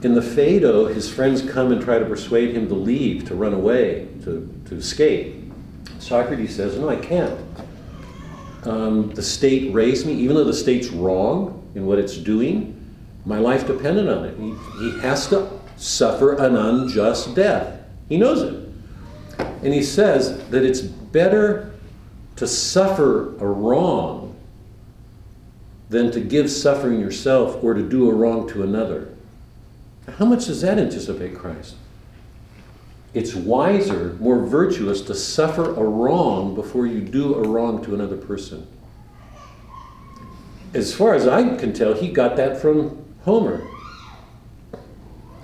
In 0.04 0.16
the 0.16 0.22
Phaedo, 0.22 0.88
his 0.88 1.12
friends 1.12 1.42
come 1.42 1.72
and 1.72 1.82
try 1.82 2.00
to 2.00 2.06
persuade 2.06 2.56
him 2.56 2.68
to 2.70 2.74
leave, 2.74 3.28
to 3.28 3.36
run 3.36 3.54
away, 3.54 4.08
to, 4.24 4.52
to 4.66 4.76
escape. 4.76 5.36
Socrates 6.00 6.56
says, 6.56 6.78
No, 6.78 6.90
I 6.90 6.96
can't. 6.96 7.40
Um, 8.64 9.12
the 9.12 9.22
state 9.22 9.74
raised 9.74 10.06
me, 10.06 10.14
even 10.14 10.36
though 10.36 10.44
the 10.44 10.54
state's 10.54 10.90
wrong 10.90 11.70
in 11.76 11.86
what 11.86 12.00
it's 12.00 12.18
doing, 12.18 12.78
my 13.26 13.38
life 13.38 13.68
depended 13.68 14.10
on 14.10 14.26
it. 14.26 14.38
He, 14.38 14.56
he 14.80 15.00
has 15.02 15.28
to 15.28 15.50
suffer 15.78 16.34
an 16.34 16.56
unjust 16.56 17.36
death. 17.36 17.80
He 18.10 18.18
knows 18.18 18.42
it. 18.42 18.61
And 19.64 19.74
he 19.74 19.84
says 19.84 20.48
that 20.50 20.64
it's 20.64 20.82
better 20.82 21.72
to 22.38 22.48
suffer 22.48 23.36
a 23.38 23.46
wrong 23.46 24.36
than 25.90 26.12
to 26.12 26.20
give 26.20 26.50
suffering 26.50 27.00
yourself 27.00 27.64
or 27.64 27.74
to 27.74 27.88
do 27.88 28.10
a 28.10 28.14
wrong 28.14 28.48
to 28.50 28.64
another. 28.64 29.10
How 30.18 30.26
much 30.26 30.46
does 30.46 30.62
that 30.62 30.80
anticipate 30.80 31.36
Christ? 31.36 31.76
It's 33.14 33.36
wiser, 33.36 34.18
more 34.20 34.40
virtuous 34.40 35.02
to 35.02 35.14
suffer 35.14 35.70
a 35.70 35.84
wrong 35.84 36.56
before 36.56 36.88
you 36.88 37.02
do 37.02 37.36
a 37.36 37.48
wrong 37.48 37.84
to 37.84 37.94
another 37.94 38.18
person. 38.18 38.66
As 40.74 40.96
far 40.96 41.14
as 41.14 41.28
I 41.28 41.58
can 41.58 41.74
tell, 41.74 41.94
he 41.94 42.10
got 42.10 42.38
that 42.38 42.62
from 42.62 43.04
Homer. 43.24 43.62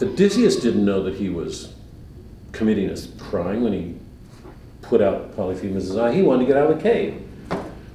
Odysseus 0.01 0.55
didn't 0.55 0.85
know 0.85 1.03
that 1.03 1.15
he 1.15 1.29
was 1.29 1.73
committing 2.51 2.89
a 2.89 2.97
crime 3.23 3.63
when 3.63 3.73
he 3.73 3.95
put 4.81 5.01
out 5.01 5.35
Polyphemus' 5.35 5.95
eye. 5.95 6.13
He 6.13 6.21
wanted 6.21 6.45
to 6.45 6.47
get 6.47 6.57
out 6.57 6.71
of 6.71 6.77
the 6.77 6.83
cave. 6.83 7.21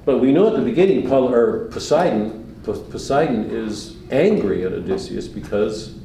But 0.05 0.19
we 0.19 0.31
know 0.31 0.47
at 0.47 0.55
the 0.55 0.61
beginning, 0.61 1.09
or 1.11 1.69
Poseidon, 1.71 2.61
Poseidon 2.63 3.49
is 3.49 3.97
angry 4.11 4.65
at 4.65 4.73
Odysseus 4.73 5.27
because 5.27 5.95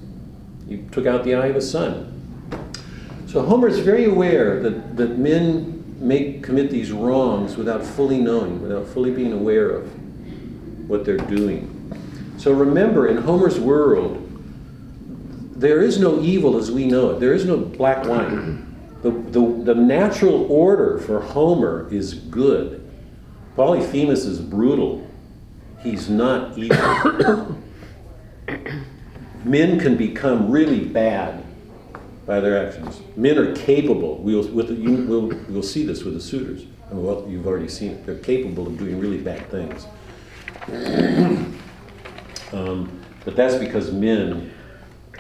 he 0.69 0.79
took 0.93 1.07
out 1.07 1.25
the 1.25 1.35
eye 1.35 1.47
of 1.47 1.57
his 1.57 1.71
son. 1.71 2.15
So 3.27 3.43
Homer 3.43 3.69
is 3.69 3.81
very 3.81 4.07
aware 4.07 4.61
that, 4.63 4.97
that 4.97 5.19
men 5.19 5.97
make 5.99 6.43
commit 6.43 6.71
these 6.71 6.93
wrongs 6.93 7.57
without 7.57 7.85
fully 7.85 8.19
knowing, 8.19 8.63
without 8.63 8.87
fully 8.87 9.11
being 9.11 9.33
aware 9.33 9.71
of 9.71 10.89
what 10.89 11.05
they're 11.05 11.17
doing. 11.17 11.75
So 12.39 12.53
remember, 12.53 13.09
in 13.09 13.19
Homer's 13.19 13.59
world, 13.59 14.28
there 15.59 15.83
is 15.83 15.99
no 15.99 16.21
evil 16.21 16.57
as 16.57 16.71
we 16.71 16.87
know 16.87 17.11
it. 17.11 17.21
There 17.21 17.35
is 17.35 17.45
no 17.45 17.57
black 17.59 18.07
white. 18.07 18.59
The, 19.01 19.13
the, 19.13 19.63
the 19.63 19.75
natural 19.77 20.51
order 20.51 20.99
for 20.99 21.21
Homer 21.21 21.89
is 21.89 22.15
good. 22.15 22.85
Polyphemus 23.55 24.25
is 24.25 24.41
brutal. 24.41 25.09
He's 25.81 26.11
not 26.11 26.59
evil. 26.59 27.57
Men 29.45 29.79
can 29.79 29.97
become 29.97 30.51
really 30.51 30.85
bad 30.85 31.45
by 32.27 32.41
their 32.41 32.67
actions. 32.67 33.01
Men 33.15 33.39
are 33.39 33.55
capable. 33.55 34.19
We'll, 34.19 34.49
with 34.49 34.67
the, 34.67 34.75
you, 34.75 35.07
we'll, 35.07 35.29
we'll 35.49 35.63
see 35.63 35.87
this 35.87 36.03
with 36.03 36.15
the 36.15 36.21
suitors. 36.21 36.65
Well, 36.91 37.25
you've 37.29 37.47
already 37.47 37.69
seen 37.69 37.93
it. 37.93 38.05
They're 38.05 38.19
capable 38.19 38.67
of 38.67 38.79
doing 38.79 38.99
really 38.99 39.19
bad 39.19 39.49
things. 39.49 39.87
um, 42.53 43.01
but 43.25 43.37
that's 43.37 43.55
because 43.55 43.93
men 43.93 44.53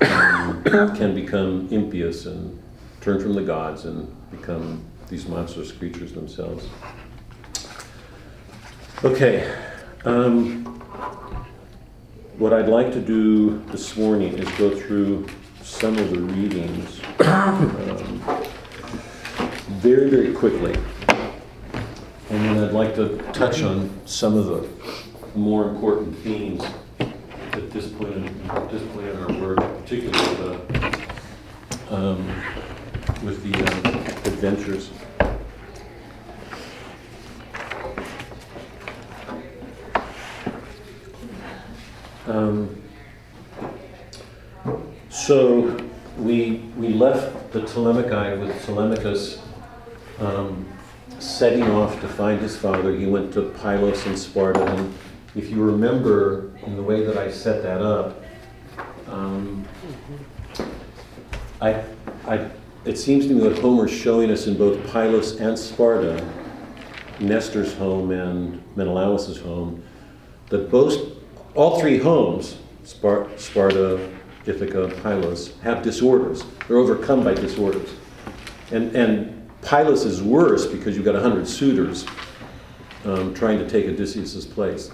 can 0.00 1.14
become 1.14 1.68
impious 1.70 2.26
and 2.26 2.60
turn 3.00 3.20
from 3.20 3.34
the 3.34 3.42
gods 3.42 3.84
and 3.84 4.14
become 4.30 4.84
these 5.08 5.26
monstrous 5.26 5.72
creatures 5.72 6.12
themselves. 6.12 6.66
Okay. 9.04 9.54
Um, 10.04 10.64
what 12.38 12.52
I'd 12.52 12.68
like 12.68 12.92
to 12.92 13.00
do 13.00 13.62
this 13.66 13.96
morning 13.96 14.38
is 14.38 14.48
go 14.52 14.76
through 14.76 15.26
some 15.62 15.98
of 15.98 16.10
the 16.10 16.20
readings 16.20 17.00
um, 17.20 18.22
very, 19.80 20.08
very 20.08 20.32
quickly. 20.32 20.74
And 22.30 22.44
then 22.44 22.64
I'd 22.64 22.72
like 22.72 22.94
to 22.96 23.18
touch 23.32 23.62
on 23.62 23.90
some 24.06 24.36
of 24.36 24.46
the 24.46 24.68
more 25.34 25.68
important 25.68 26.16
themes 26.18 26.62
at 27.58 27.70
this 27.72 27.88
point 27.88 28.14
in, 28.14 28.50
at 28.50 28.70
this 28.70 28.82
point 28.92 29.08
in 29.08 29.16
our 29.16 29.32
work, 29.40 29.58
particularly 29.58 30.34
the, 30.36 31.08
um, 31.90 32.26
with 33.24 33.42
the 33.42 33.54
um, 33.54 33.96
adventures. 34.32 34.90
Um, 42.28 42.80
so 45.08 45.76
we, 46.16 46.58
we 46.76 46.88
left 46.90 47.52
the 47.52 47.62
Telemachy 47.62 48.38
with 48.38 48.64
Telemachus 48.64 49.40
um, 50.20 50.64
setting 51.18 51.64
off 51.64 52.00
to 52.02 52.08
find 52.08 52.40
his 52.40 52.56
father. 52.56 52.94
He 52.94 53.06
went 53.06 53.32
to 53.32 53.50
Pylos 53.60 54.06
in 54.06 54.16
Sparta. 54.16 54.64
And 54.64 54.94
if 55.38 55.50
you 55.50 55.62
remember 55.62 56.50
in 56.66 56.74
the 56.74 56.82
way 56.82 57.04
that 57.04 57.16
I 57.16 57.30
set 57.30 57.62
that 57.62 57.80
up, 57.80 58.20
um, 59.06 59.64
I, 61.60 61.84
I, 62.26 62.50
it 62.84 62.98
seems 62.98 63.28
to 63.28 63.34
me 63.34 63.48
that 63.48 63.60
Homer's 63.60 63.92
showing 63.92 64.32
us 64.32 64.48
in 64.48 64.58
both 64.58 64.84
Pylos 64.88 65.38
and 65.38 65.56
Sparta, 65.56 66.28
Nestor's 67.20 67.72
home 67.74 68.10
and 68.10 68.60
Menelaus' 68.76 69.38
home, 69.38 69.80
that 70.48 70.72
both, 70.72 71.16
all 71.54 71.78
three 71.78 71.98
homes, 71.98 72.58
Spar- 72.82 73.28
Sparta, 73.36 74.10
Ithaca, 74.44 74.88
Pylos, 75.02 75.56
have 75.60 75.82
disorders. 75.82 76.42
They're 76.66 76.78
overcome 76.78 77.22
by 77.22 77.34
disorders. 77.34 77.90
And, 78.72 78.94
and 78.96 79.48
Pylos 79.62 80.04
is 80.04 80.20
worse 80.20 80.66
because 80.66 80.96
you've 80.96 81.04
got 81.04 81.14
100 81.14 81.46
suitors 81.46 82.06
um, 83.04 83.32
trying 83.34 83.60
to 83.60 83.68
take 83.68 83.86
Odysseus' 83.86 84.44
place. 84.44 84.90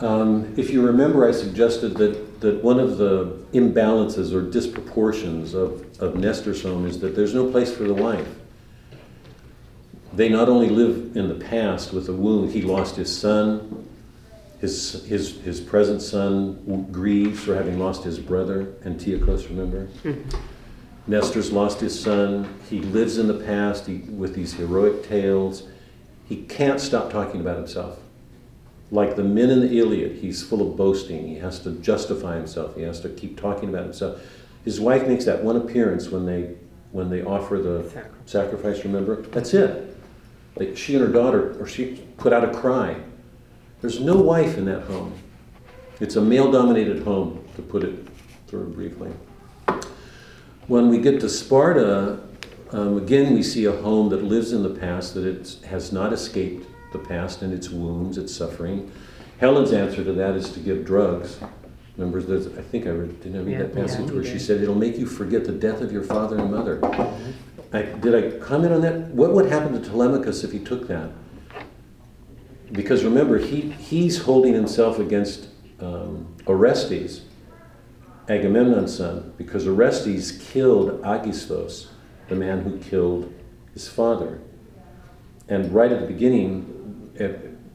Um, 0.00 0.52
if 0.56 0.70
you 0.70 0.84
remember, 0.84 1.28
I 1.28 1.32
suggested 1.32 1.96
that, 1.98 2.40
that 2.40 2.62
one 2.62 2.80
of 2.80 2.98
the 2.98 3.44
imbalances 3.52 4.32
or 4.32 4.42
disproportions 4.42 5.54
of, 5.54 5.86
of 6.00 6.16
Nestor's 6.16 6.62
home 6.62 6.86
is 6.86 6.98
that 7.00 7.14
there's 7.14 7.34
no 7.34 7.50
place 7.50 7.72
for 7.72 7.84
the 7.84 7.94
wife. 7.94 8.28
they 10.12 10.28
not 10.28 10.48
only 10.48 10.68
live 10.68 11.16
in 11.16 11.28
the 11.28 11.34
past 11.34 11.92
with 11.92 12.08
a 12.08 12.12
wound, 12.12 12.52
he 12.52 12.62
lost 12.62 12.96
his 12.96 13.16
son, 13.16 13.88
his, 14.60 15.04
his, 15.04 15.40
his 15.42 15.60
present 15.60 16.00
son 16.00 16.88
grieves 16.90 17.42
for 17.42 17.54
having 17.54 17.78
lost 17.78 18.02
his 18.02 18.18
brother, 18.18 18.74
Antiochus, 18.84 19.48
remember? 19.48 19.88
Nestor's 21.06 21.52
lost 21.52 21.80
his 21.80 21.98
son. 21.98 22.48
He 22.70 22.80
lives 22.80 23.18
in 23.18 23.26
the 23.26 23.34
past 23.34 23.86
he, 23.86 23.98
with 23.98 24.34
these 24.34 24.54
heroic 24.54 25.06
tales. 25.06 25.64
He 26.26 26.44
can't 26.44 26.80
stop 26.80 27.10
talking 27.10 27.40
about 27.40 27.58
himself. 27.58 27.98
Like 28.94 29.16
the 29.16 29.24
men 29.24 29.50
in 29.50 29.58
the 29.58 29.76
Iliad, 29.76 30.18
he's 30.18 30.44
full 30.44 30.62
of 30.62 30.76
boasting. 30.76 31.26
He 31.26 31.34
has 31.38 31.58
to 31.64 31.72
justify 31.72 32.36
himself. 32.36 32.76
He 32.76 32.82
has 32.82 33.00
to 33.00 33.08
keep 33.08 33.40
talking 33.40 33.68
about 33.68 33.82
himself. 33.82 34.22
His 34.64 34.80
wife 34.80 35.08
makes 35.08 35.24
that 35.24 35.42
one 35.42 35.56
appearance 35.56 36.10
when 36.10 36.24
they 36.26 36.54
when 36.92 37.10
they 37.10 37.24
offer 37.24 37.58
the 37.58 37.82
Sacrifice. 37.90 38.30
sacrifice. 38.30 38.84
Remember, 38.84 39.20
that's 39.20 39.52
it. 39.52 39.96
Like 40.54 40.76
she 40.76 40.94
and 40.94 41.04
her 41.04 41.10
daughter, 41.12 41.60
or 41.60 41.66
she 41.66 42.06
put 42.18 42.32
out 42.32 42.44
a 42.44 42.54
cry. 42.56 42.94
There's 43.80 43.98
no 43.98 44.14
wife 44.14 44.56
in 44.56 44.64
that 44.66 44.82
home. 44.82 45.12
It's 45.98 46.14
a 46.14 46.20
male-dominated 46.20 47.02
home, 47.02 47.44
to 47.56 47.62
put 47.62 47.82
it 47.82 48.06
sort 48.48 48.62
of 48.62 48.76
briefly. 48.76 49.10
When 50.68 50.88
we 50.88 50.98
get 50.98 51.18
to 51.22 51.28
Sparta, 51.28 52.20
um, 52.70 52.96
again 52.96 53.34
we 53.34 53.42
see 53.42 53.64
a 53.64 53.72
home 53.72 54.08
that 54.10 54.22
lives 54.22 54.52
in 54.52 54.62
the 54.62 54.70
past, 54.70 55.14
that 55.14 55.24
it 55.24 55.58
has 55.66 55.92
not 55.92 56.12
escaped 56.12 56.68
the 56.94 56.98
past 57.00 57.42
and 57.42 57.52
its 57.52 57.68
wounds, 57.68 58.16
its 58.16 58.34
suffering. 58.34 58.90
Helen's 59.38 59.72
answer 59.72 60.02
to 60.02 60.12
that 60.14 60.34
is 60.36 60.50
to 60.52 60.60
give 60.60 60.86
drugs. 60.86 61.38
Remember, 61.98 62.18
I 62.18 62.62
think 62.62 62.86
I 62.86 62.90
read, 62.90 63.20
didn't 63.22 63.40
I 63.40 63.42
read 63.42 63.52
Yeah, 63.52 63.58
that 63.58 63.74
passage 63.74 64.08
yeah, 64.08 64.14
where 64.14 64.24
she 64.24 64.38
said 64.38 64.62
it'll 64.62 64.74
make 64.74 64.96
you 64.96 65.06
forget 65.06 65.44
the 65.44 65.52
death 65.52 65.80
of 65.80 65.92
your 65.92 66.02
father 66.02 66.38
and 66.38 66.50
mother. 66.50 66.80
I, 67.72 67.82
did 67.82 68.14
I 68.14 68.38
comment 68.38 68.72
on 68.72 68.80
that? 68.80 69.08
What 69.10 69.32
would 69.32 69.50
happen 69.50 69.72
to 69.80 69.88
Telemachus 69.88 70.44
if 70.44 70.52
he 70.52 70.58
took 70.60 70.88
that? 70.88 71.10
Because 72.72 73.04
remember, 73.04 73.38
he, 73.38 73.60
he's 73.72 74.22
holding 74.22 74.54
himself 74.54 74.98
against 74.98 75.48
um, 75.80 76.34
Orestes, 76.46 77.22
Agamemnon's 78.28 78.96
son, 78.96 79.34
because 79.36 79.66
Orestes 79.66 80.50
killed 80.50 81.00
Aegisthus, 81.02 81.88
the 82.28 82.34
man 82.34 82.62
who 82.62 82.78
killed 82.78 83.32
his 83.72 83.86
father. 83.88 84.40
And 85.48 85.72
right 85.74 85.92
at 85.92 86.00
the 86.00 86.06
beginning, 86.06 86.73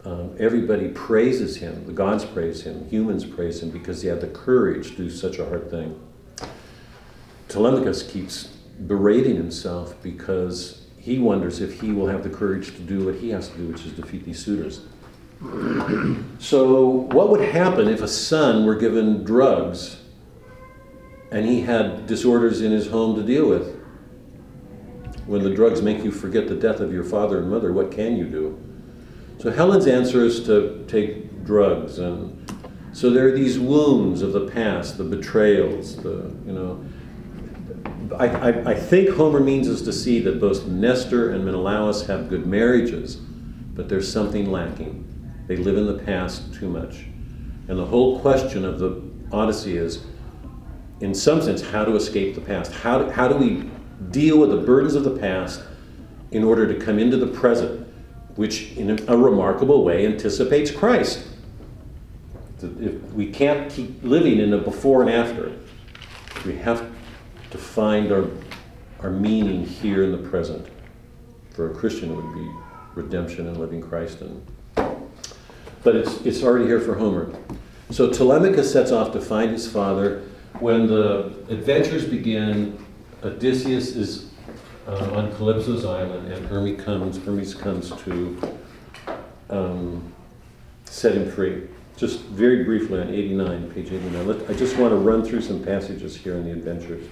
um, 0.05 0.35
everybody 0.39 0.89
praises 0.89 1.57
him. 1.57 1.85
The 1.85 1.93
gods 1.93 2.25
praise 2.25 2.63
him, 2.63 2.87
humans 2.89 3.25
praise 3.25 3.61
him 3.61 3.69
because 3.69 4.01
he 4.01 4.07
had 4.07 4.21
the 4.21 4.27
courage 4.27 4.91
to 4.91 4.97
do 4.97 5.09
such 5.09 5.39
a 5.39 5.45
hard 5.45 5.69
thing. 5.69 5.99
Telemachus 7.47 8.03
keeps 8.03 8.45
berating 8.87 9.35
himself 9.35 10.01
because 10.03 10.85
he 10.97 11.19
wonders 11.19 11.61
if 11.61 11.81
he 11.81 11.91
will 11.91 12.07
have 12.07 12.23
the 12.23 12.29
courage 12.29 12.75
to 12.75 12.81
do 12.81 13.05
what 13.05 13.15
he 13.15 13.29
has 13.29 13.49
to 13.49 13.57
do, 13.57 13.67
which 13.67 13.85
is 13.85 13.93
defeat 13.93 14.23
these 14.25 14.43
suitors. 14.43 14.81
So, 16.39 16.85
what 17.11 17.29
would 17.29 17.41
happen 17.41 17.87
if 17.87 18.01
a 18.01 18.07
son 18.07 18.65
were 18.65 18.75
given 18.75 19.23
drugs 19.23 20.01
and 21.31 21.45
he 21.45 21.61
had 21.61 22.07
disorders 22.07 22.61
in 22.61 22.71
his 22.71 22.87
home 22.87 23.15
to 23.15 23.23
deal 23.23 23.47
with? 23.47 23.77
When 25.25 25.43
the 25.43 25.53
drugs 25.53 25.81
make 25.81 26.03
you 26.03 26.11
forget 26.11 26.47
the 26.47 26.55
death 26.55 26.79
of 26.79 26.91
your 26.91 27.03
father 27.03 27.39
and 27.39 27.49
mother, 27.49 27.71
what 27.71 27.91
can 27.91 28.17
you 28.17 28.25
do? 28.25 28.68
So, 29.39 29.51
Helen's 29.51 29.87
answer 29.87 30.25
is 30.25 30.43
to 30.47 30.83
take 30.89 31.45
drugs. 31.45 31.97
And 31.97 32.35
so, 32.91 33.09
there 33.09 33.27
are 33.27 33.31
these 33.31 33.57
wounds 33.57 34.21
of 34.21 34.33
the 34.33 34.47
past, 34.47 34.97
the 34.97 35.05
betrayals, 35.05 35.95
the, 35.95 36.35
you 36.45 36.51
know. 36.51 36.85
I, 38.17 38.27
I, 38.27 38.71
I 38.71 38.75
think 38.75 39.09
Homer 39.09 39.39
means 39.39 39.69
us 39.69 39.81
to 39.83 39.93
see 39.93 40.19
that 40.21 40.41
both 40.41 40.65
Nestor 40.65 41.31
and 41.31 41.45
Menelaus 41.45 42.05
have 42.07 42.27
good 42.27 42.47
marriages, 42.47 43.15
but 43.15 43.87
there's 43.87 44.11
something 44.11 44.51
lacking. 44.51 45.05
They 45.47 45.55
live 45.55 45.77
in 45.77 45.87
the 45.87 46.03
past 46.03 46.53
too 46.53 46.67
much. 46.67 47.05
And 47.69 47.79
the 47.79 47.85
whole 47.85 48.19
question 48.19 48.65
of 48.65 48.79
the 48.79 49.01
Odyssey 49.31 49.77
is, 49.77 50.03
in 50.99 51.13
some 51.13 51.41
sense, 51.41 51.61
how 51.61 51.85
to 51.85 51.95
escape 51.95 52.35
the 52.35 52.41
past. 52.41 52.73
How 52.73 52.99
do, 52.99 53.09
how 53.11 53.29
do 53.29 53.35
we 53.35 53.69
deal 54.11 54.37
with 54.37 54.49
the 54.49 54.57
burdens 54.57 54.95
of 54.95 55.05
the 55.05 55.17
past 55.17 55.61
in 56.31 56.43
order 56.43 56.71
to 56.71 56.83
come 56.83 56.99
into 56.99 57.15
the 57.15 57.27
present, 57.27 57.87
which 58.39 58.71
in 58.77 58.97
a, 59.09 59.17
remarkable 59.17 59.83
way 59.83 60.05
anticipates 60.05 60.71
Christ? 60.71 61.27
If 62.61 63.03
we 63.11 63.29
can't 63.29 63.69
keep 63.69 64.01
living 64.01 64.39
in 64.39 64.53
a 64.53 64.57
before 64.57 65.01
and 65.01 65.11
after, 65.11 65.51
we 66.45 66.55
have 66.55 66.89
to 67.51 67.57
find 67.57 68.13
our, 68.13 68.29
our 69.01 69.09
meaning 69.09 69.65
here 69.65 70.05
in 70.05 70.13
the 70.13 70.29
present. 70.29 70.65
For 71.49 71.69
a 71.69 71.75
Christian, 71.75 72.13
it 72.13 72.15
would 72.15 72.33
be 72.33 72.49
redemption 72.95 73.45
and 73.45 73.57
living 73.57 73.81
Christ. 73.81 74.21
And, 74.21 74.47
but 75.83 75.97
it's, 75.97 76.21
it's 76.21 76.41
already 76.41 76.65
here 76.65 76.79
for 76.79 76.95
Homer. 76.95 77.37
So 77.89 78.09
Telemachus 78.09 78.71
sets 78.71 78.93
off 78.93 79.11
to 79.11 79.19
find 79.19 79.51
his 79.51 79.69
father. 79.69 80.23
When 80.61 80.87
the 80.87 81.25
adventures 81.49 82.05
begin, 82.05 82.81
Odysseus 83.21 83.97
is 83.97 84.28
uh, 84.89 85.11
on 85.13 85.31
Calypso's 85.33 85.85
island, 85.85 86.31
and 86.31 86.47
Hermes 86.47 86.81
comes, 86.81 87.17
Hermes 87.23 87.53
comes 87.53 87.91
to 88.03 88.57
um, 89.49 90.13
set 90.85 91.15
him 91.15 91.31
free. 91.31 91.67
Just 91.95 92.21
very 92.21 92.63
briefly 92.63 92.99
on 92.99 93.09
89, 93.09 93.71
page 93.71 93.91
89. 93.91 94.27
Let, 94.27 94.49
I 94.49 94.53
just 94.53 94.77
want 94.77 94.91
to 94.91 94.95
run 94.95 95.23
through 95.23 95.41
some 95.41 95.63
passages 95.63 96.15
here 96.15 96.35
in 96.35 96.45
the 96.45 96.51
adventures. 96.51 97.05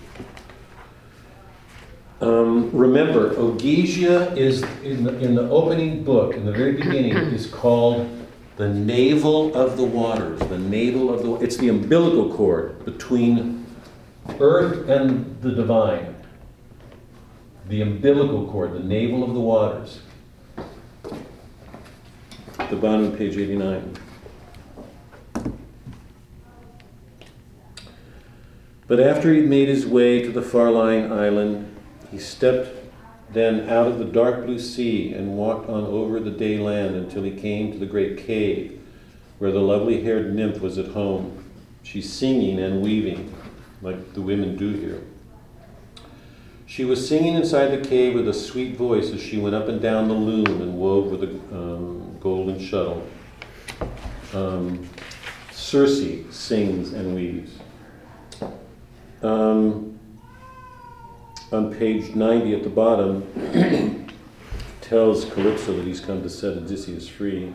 Um, 2.19 2.71
remember, 2.71 3.35
Ogygia 3.35 4.35
is 4.35 4.63
in 4.83 5.03
the, 5.03 5.15
in 5.19 5.35
the 5.35 5.47
opening 5.49 6.03
book, 6.03 6.33
in 6.35 6.45
the 6.45 6.51
very 6.51 6.71
beginning, 6.71 7.15
is 7.15 7.45
called 7.45 8.09
the 8.55 8.69
navel 8.69 9.55
of 9.55 9.77
the 9.77 9.83
waters. 9.83 10.39
The 10.39 10.57
navel 10.57 11.13
of 11.13 11.21
the 11.21 11.45
it's 11.45 11.57
the 11.57 11.69
umbilical 11.69 12.33
cord 12.33 12.83
between 12.85 13.67
earth 14.39 14.89
and 14.89 15.39
the 15.41 15.51
divine. 15.51 16.16
The 17.67 17.81
umbilical 17.81 18.47
cord, 18.47 18.73
the 18.73 18.79
navel 18.79 19.23
of 19.23 19.33
the 19.33 19.41
waters. 19.41 19.99
The 22.69 22.75
bottom 22.75 23.05
of 23.05 23.17
page 23.17 23.35
89. 23.35 23.97
But 28.87 29.01
after 29.01 29.33
he'd 29.33 29.49
made 29.49 29.67
his 29.67 29.85
way 29.85 30.21
to 30.21 30.31
the 30.31 30.41
far-lying 30.41 31.11
island, 31.11 31.75
he 32.09 32.19
stepped 32.19 32.69
then 33.33 33.69
out 33.69 33.87
of 33.87 33.99
the 33.99 34.05
dark 34.05 34.45
blue 34.45 34.59
sea 34.59 35.13
and 35.13 35.37
walked 35.37 35.69
on 35.69 35.83
over 35.83 36.21
the 36.21 36.31
day 36.31 36.57
land 36.57 36.95
until 36.95 37.23
he 37.23 37.31
came 37.31 37.73
to 37.73 37.77
the 37.77 37.85
great 37.85 38.17
cave 38.17 38.81
where 39.39 39.51
the 39.51 39.59
lovely 39.59 40.03
haired 40.03 40.33
nymph 40.33 40.61
was 40.61 40.77
at 40.77 40.87
home. 40.87 41.43
She's 41.83 42.11
singing 42.11 42.59
and 42.59 42.81
weaving, 42.81 43.33
like 43.81 44.13
the 44.13 44.21
women 44.21 44.55
do 44.55 44.71
here. 44.71 45.01
She 46.67 46.83
was 46.83 47.07
singing 47.07 47.35
inside 47.35 47.67
the 47.67 47.87
cave 47.87 48.13
with 48.13 48.27
a 48.27 48.33
sweet 48.33 48.75
voice 48.75 49.11
as 49.11 49.21
she 49.21 49.37
went 49.37 49.55
up 49.55 49.69
and 49.69 49.81
down 49.81 50.09
the 50.09 50.13
loom 50.13 50.61
and 50.61 50.77
wove 50.77 51.07
with 51.09 51.23
a 51.23 51.29
um, 51.55 52.17
golden 52.19 52.59
shuttle. 52.59 53.07
Um, 54.33 54.87
Circe 55.51 56.03
sings 56.29 56.91
and 56.91 57.15
weaves. 57.15 57.53
Um, 59.23 59.97
on 61.53 61.73
page 61.73 62.13
90 62.13 62.53
at 62.53 62.63
the 62.63 62.69
bottom, 62.69 64.13
tells 64.81 65.23
Calypso 65.25 65.77
that 65.77 65.85
he's 65.85 66.01
come 66.01 66.21
to 66.21 66.29
set 66.29 66.57
Odysseus 66.57 67.07
free. 67.07 67.53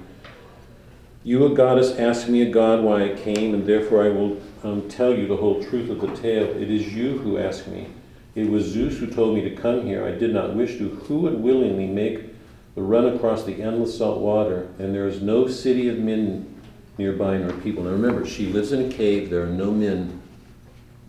You, 1.22 1.44
a 1.46 1.54
goddess, 1.54 1.98
ask 1.98 2.28
me, 2.28 2.42
a 2.42 2.50
god, 2.50 2.82
why 2.82 3.10
I 3.10 3.14
came, 3.14 3.52
and 3.52 3.66
therefore 3.66 4.04
I 4.04 4.08
will 4.08 4.40
um, 4.64 4.88
tell 4.88 5.14
you 5.14 5.26
the 5.26 5.36
whole 5.36 5.62
truth 5.62 5.90
of 5.90 6.00
the 6.00 6.16
tale. 6.16 6.48
It 6.48 6.70
is 6.70 6.94
you 6.94 7.18
who 7.18 7.36
ask 7.36 7.66
me. 7.66 7.88
It 8.34 8.48
was 8.48 8.64
Zeus 8.64 8.98
who 8.98 9.06
told 9.06 9.34
me 9.34 9.42
to 9.42 9.54
come 9.54 9.86
here. 9.86 10.06
I 10.06 10.12
did 10.12 10.32
not 10.32 10.54
wish 10.54 10.78
to. 10.78 10.88
Who 10.88 11.18
would 11.20 11.40
willingly 11.40 11.86
make 11.86 12.34
the 12.74 12.82
run 12.82 13.06
across 13.14 13.44
the 13.44 13.62
endless 13.62 13.98
salt 13.98 14.20
water? 14.20 14.68
And 14.78 14.94
there 14.94 15.06
is 15.06 15.20
no 15.20 15.48
city 15.48 15.88
of 15.88 15.98
men 15.98 16.60
nearby 16.96 17.36
nor 17.36 17.52
people. 17.60 17.84
Now 17.84 17.90
remember, 17.90 18.26
she 18.26 18.46
lives 18.46 18.72
in 18.72 18.90
a 18.90 18.92
cave. 18.92 19.28
There 19.28 19.42
are 19.42 19.46
no 19.46 19.70
men 19.70 20.22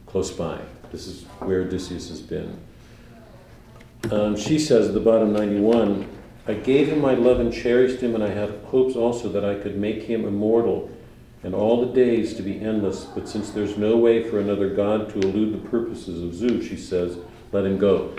close 0.06 0.32
by. 0.32 0.60
This 0.91 1.08
is 1.08 1.24
where 1.39 1.62
Odysseus 1.62 2.10
has 2.10 2.22
been. 2.22 2.60
Um, 4.12 4.36
she 4.36 4.60
says 4.60 4.89
at 4.89 4.93
the 4.93 5.00
bottom 5.00 5.32
91, 5.32 6.08
I 6.45 6.56
gave 6.56 6.89
him 6.89 7.00
my 7.00 7.14
love 7.14 7.39
and 7.39 7.54
cherished 7.54 8.02
him, 8.02 8.16
and 8.16 8.24
I 8.24 8.30
had 8.30 8.50
hopes 8.66 8.97
also 8.97 9.30
that 9.30 9.45
I 9.45 9.56
could 9.56 9.78
make 9.78 10.04
him 10.04 10.26
immortal 10.26 10.91
and 11.44 11.54
all 11.54 11.86
the 11.86 11.94
days 11.94 12.34
to 12.36 12.41
be 12.41 12.60
endless. 12.60 13.06
But 13.06 13.28
since 13.28 13.50
there's 13.52 13.78
no 13.78 13.98
way 13.98 14.30
for 14.30 14.39
another 14.39 14.70
god 14.70 15.10
to 15.10 15.20
elude 15.20 15.54
the 15.54 15.70
purposes 15.70 16.22
of 16.24 16.34
Zeus, 16.34 16.66
she 16.66 16.78
says, 16.78 17.18
let 17.52 17.66
him 17.66 17.78
go. 17.78 18.16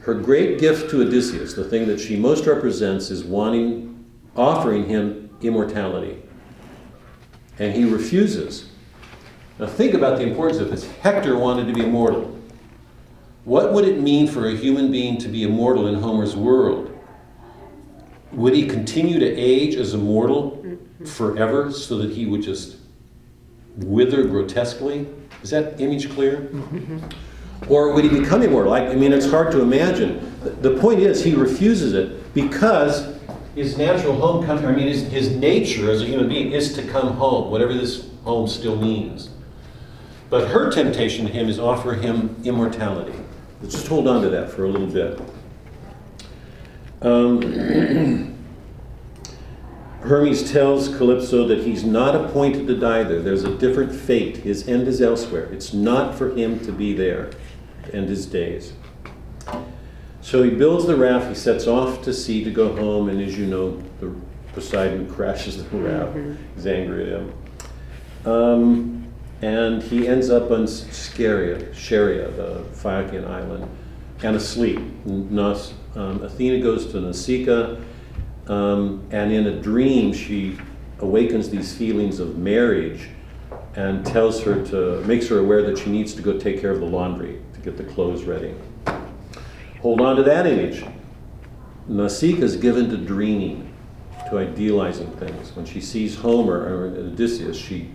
Her 0.00 0.14
great 0.14 0.58
gift 0.58 0.90
to 0.90 1.02
Odysseus, 1.02 1.54
the 1.54 1.64
thing 1.64 1.86
that 1.88 1.98
she 1.98 2.16
most 2.16 2.46
represents, 2.46 3.10
is 3.10 3.24
wanting, 3.24 4.04
offering 4.36 4.88
him 4.88 5.30
immortality. 5.40 6.22
And 7.58 7.74
he 7.74 7.84
refuses. 7.84 8.70
Now 9.58 9.66
think 9.66 9.94
about 9.94 10.18
the 10.18 10.24
importance 10.24 10.60
of 10.60 10.70
this. 10.70 10.86
Hector 11.00 11.36
wanted 11.36 11.66
to 11.66 11.72
be 11.72 11.84
immortal. 11.84 12.38
What 13.44 13.72
would 13.72 13.86
it 13.86 14.00
mean 14.00 14.26
for 14.26 14.48
a 14.48 14.56
human 14.56 14.90
being 14.90 15.18
to 15.18 15.28
be 15.28 15.44
immortal 15.44 15.86
in 15.86 15.94
Homer's 15.94 16.36
world? 16.36 16.96
would 18.36 18.54
he 18.54 18.66
continue 18.66 19.18
to 19.18 19.26
age 19.26 19.74
as 19.76 19.94
a 19.94 19.98
mortal 19.98 20.62
mm. 20.62 20.75
Forever 21.04 21.70
so 21.70 21.98
that 21.98 22.10
he 22.12 22.26
would 22.26 22.42
just 22.42 22.76
wither 23.76 24.24
grotesquely? 24.24 25.06
Is 25.42 25.50
that 25.50 25.80
image 25.80 26.10
clear? 26.10 26.50
Or 27.68 27.92
would 27.92 28.04
he 28.04 28.10
become 28.10 28.42
immortal? 28.42 28.72
I, 28.72 28.86
I 28.86 28.94
mean, 28.94 29.12
it's 29.12 29.28
hard 29.28 29.50
to 29.52 29.60
imagine. 29.60 30.32
The, 30.42 30.50
the 30.50 30.76
point 30.78 31.00
is, 31.00 31.24
he 31.24 31.34
refuses 31.34 31.94
it 31.94 32.34
because 32.34 33.16
his 33.54 33.78
natural 33.78 34.14
home 34.14 34.44
country, 34.44 34.66
I 34.66 34.72
mean, 34.72 34.88
his, 34.88 35.08
his 35.08 35.30
nature 35.30 35.90
as 35.90 36.02
a 36.02 36.04
human 36.04 36.28
being 36.28 36.52
is 36.52 36.74
to 36.74 36.82
come 36.82 37.14
home, 37.14 37.50
whatever 37.50 37.72
this 37.72 38.08
home 38.24 38.46
still 38.46 38.76
means. 38.76 39.30
But 40.28 40.48
her 40.48 40.70
temptation 40.70 41.26
to 41.26 41.32
him 41.32 41.48
is 41.48 41.58
offer 41.58 41.94
him 41.94 42.36
immortality. 42.44 43.14
Let's 43.62 43.74
just 43.74 43.86
hold 43.86 44.06
on 44.06 44.22
to 44.22 44.28
that 44.30 44.50
for 44.50 44.64
a 44.64 44.68
little 44.68 44.86
bit. 44.86 45.20
Um, 47.00 47.40
Hermes 50.06 50.52
tells 50.52 50.88
Calypso 50.96 51.48
that 51.48 51.64
he's 51.64 51.82
not 51.82 52.14
appointed 52.14 52.68
to 52.68 52.78
die 52.78 53.02
there. 53.02 53.20
There's 53.20 53.42
a 53.42 53.56
different 53.56 53.92
fate. 53.92 54.36
His 54.36 54.68
end 54.68 54.86
is 54.86 55.02
elsewhere. 55.02 55.44
It's 55.52 55.72
not 55.72 56.14
for 56.14 56.30
him 56.30 56.60
to 56.60 56.70
be 56.72 56.94
there 56.94 57.30
to 57.84 57.94
end 57.94 58.08
his 58.08 58.24
days. 58.26 58.72
So 60.20 60.42
he 60.42 60.50
builds 60.50 60.86
the 60.86 60.96
raft. 60.96 61.28
He 61.28 61.34
sets 61.34 61.66
off 61.66 62.02
to 62.02 62.12
sea 62.12 62.44
to 62.44 62.50
go 62.50 62.74
home, 62.76 63.08
and 63.08 63.20
as 63.20 63.36
you 63.36 63.46
know, 63.46 63.82
the 64.00 64.14
Poseidon 64.52 65.12
crashes 65.12 65.62
the 65.62 65.76
raft. 65.76 66.16
He's 66.54 66.66
angry 66.66 67.12
at 67.12 67.20
him. 67.20 67.32
Um, 68.24 69.12
and 69.42 69.82
he 69.82 70.08
ends 70.08 70.30
up 70.30 70.50
on 70.50 70.66
Scheria, 70.66 71.74
Scheria, 71.74 72.30
the 72.30 72.64
Phaeacian 72.72 73.24
island, 73.24 73.68
and 74.22 74.36
asleep. 74.36 74.80
Nas, 75.04 75.74
um, 75.94 76.22
Athena 76.22 76.62
goes 76.62 76.86
to 76.92 77.00
Nausicaa, 77.00 77.76
um, 78.48 79.06
and 79.10 79.32
in 79.32 79.46
a 79.46 79.60
dream, 79.60 80.12
she 80.12 80.56
awakens 81.00 81.50
these 81.50 81.76
feelings 81.76 82.20
of 82.20 82.38
marriage 82.38 83.08
and 83.74 84.04
tells 84.06 84.42
her 84.42 84.64
to, 84.66 85.02
makes 85.04 85.28
her 85.28 85.38
aware 85.38 85.62
that 85.62 85.78
she 85.78 85.90
needs 85.90 86.14
to 86.14 86.22
go 86.22 86.38
take 86.38 86.60
care 86.60 86.70
of 86.70 86.80
the 86.80 86.86
laundry 86.86 87.40
to 87.52 87.60
get 87.60 87.76
the 87.76 87.84
clothes 87.84 88.24
ready. 88.24 88.54
Hold 89.82 90.00
on 90.00 90.16
to 90.16 90.22
that 90.22 90.46
image. 90.46 90.84
Nausicaa 91.86 92.42
is 92.42 92.56
given 92.56 92.88
to 92.90 92.96
dreaming, 92.96 93.72
to 94.30 94.38
idealizing 94.38 95.10
things. 95.12 95.54
When 95.54 95.66
she 95.66 95.80
sees 95.80 96.16
Homer 96.16 96.58
or 96.58 96.86
Odysseus, 96.98 97.56
she, 97.56 97.90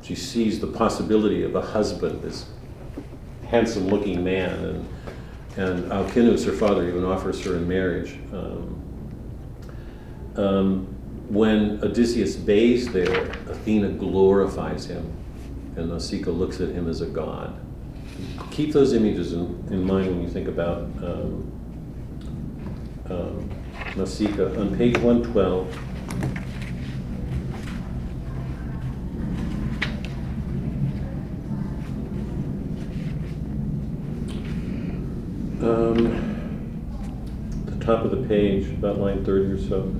she 0.00 0.14
sees 0.14 0.60
the 0.60 0.68
possibility 0.68 1.42
of 1.42 1.54
a 1.56 1.60
husband, 1.60 2.22
this 2.22 2.46
handsome 3.48 3.88
looking 3.88 4.22
man, 4.22 4.64
and, 4.64 4.88
and 5.56 5.92
Alcinous, 5.92 6.44
her 6.44 6.52
father, 6.52 6.88
even 6.88 7.04
offers 7.04 7.44
her 7.44 7.56
in 7.56 7.66
marriage. 7.66 8.18
Um, 8.32 8.79
um, 10.36 10.86
when 11.28 11.82
Odysseus 11.82 12.34
bathes 12.36 12.88
there, 12.88 13.30
Athena 13.48 13.90
glorifies 13.90 14.86
him, 14.86 15.12
and 15.76 15.88
Nausicaa 15.88 16.30
looks 16.30 16.60
at 16.60 16.70
him 16.70 16.88
as 16.88 17.00
a 17.00 17.06
god. 17.06 17.58
Keep 18.50 18.72
those 18.72 18.92
images 18.92 19.32
in, 19.32 19.42
in 19.70 19.84
mind 19.84 20.08
when 20.08 20.22
you 20.22 20.28
think 20.28 20.48
about 20.48 20.82
um, 21.02 21.52
um, 23.08 23.50
Nausicaa. 23.96 24.58
On 24.58 24.76
page 24.76 24.98
112, 24.98 25.76
um, 35.62 36.30
the 37.66 37.84
top 37.84 38.04
of 38.04 38.10
the 38.10 38.26
page, 38.28 38.66
about 38.70 38.98
line 38.98 39.24
30 39.24 39.44
or 39.52 39.58
so. 39.68 39.94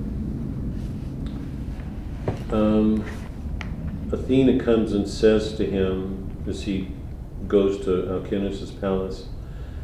Um, 2.51 3.03
Athena 4.11 4.63
comes 4.63 4.93
and 4.93 5.07
says 5.07 5.53
to 5.53 5.65
him 5.65 6.43
as 6.47 6.63
he 6.63 6.89
goes 7.47 7.83
to 7.85 8.11
Alcinous' 8.11 8.71
palace, 8.71 9.27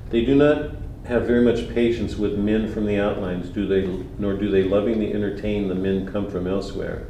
They 0.10 0.26
do 0.26 0.36
not 0.36 0.72
have 1.06 1.26
very 1.26 1.44
much 1.44 1.74
patience 1.74 2.18
with 2.18 2.38
men 2.38 2.72
from 2.72 2.86
the 2.86 3.00
outlines, 3.00 3.50
do 3.50 3.66
they, 3.66 3.88
nor 4.20 4.34
do 4.34 4.50
they 4.50 4.64
lovingly 4.64 5.14
entertain 5.14 5.70
the 5.70 5.76
men 5.76 6.06
come 6.12 6.30
from 6.30 6.48
elsewhere. 6.48 7.08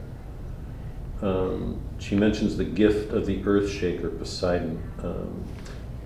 Um, 1.22 1.82
she 1.98 2.16
mentions 2.16 2.58
the 2.58 2.64
gift 2.64 3.12
of 3.12 3.26
the 3.26 3.42
earth 3.44 3.72
shaker, 3.72 4.10
Poseidon. 4.10 4.82
Um, 5.04 5.44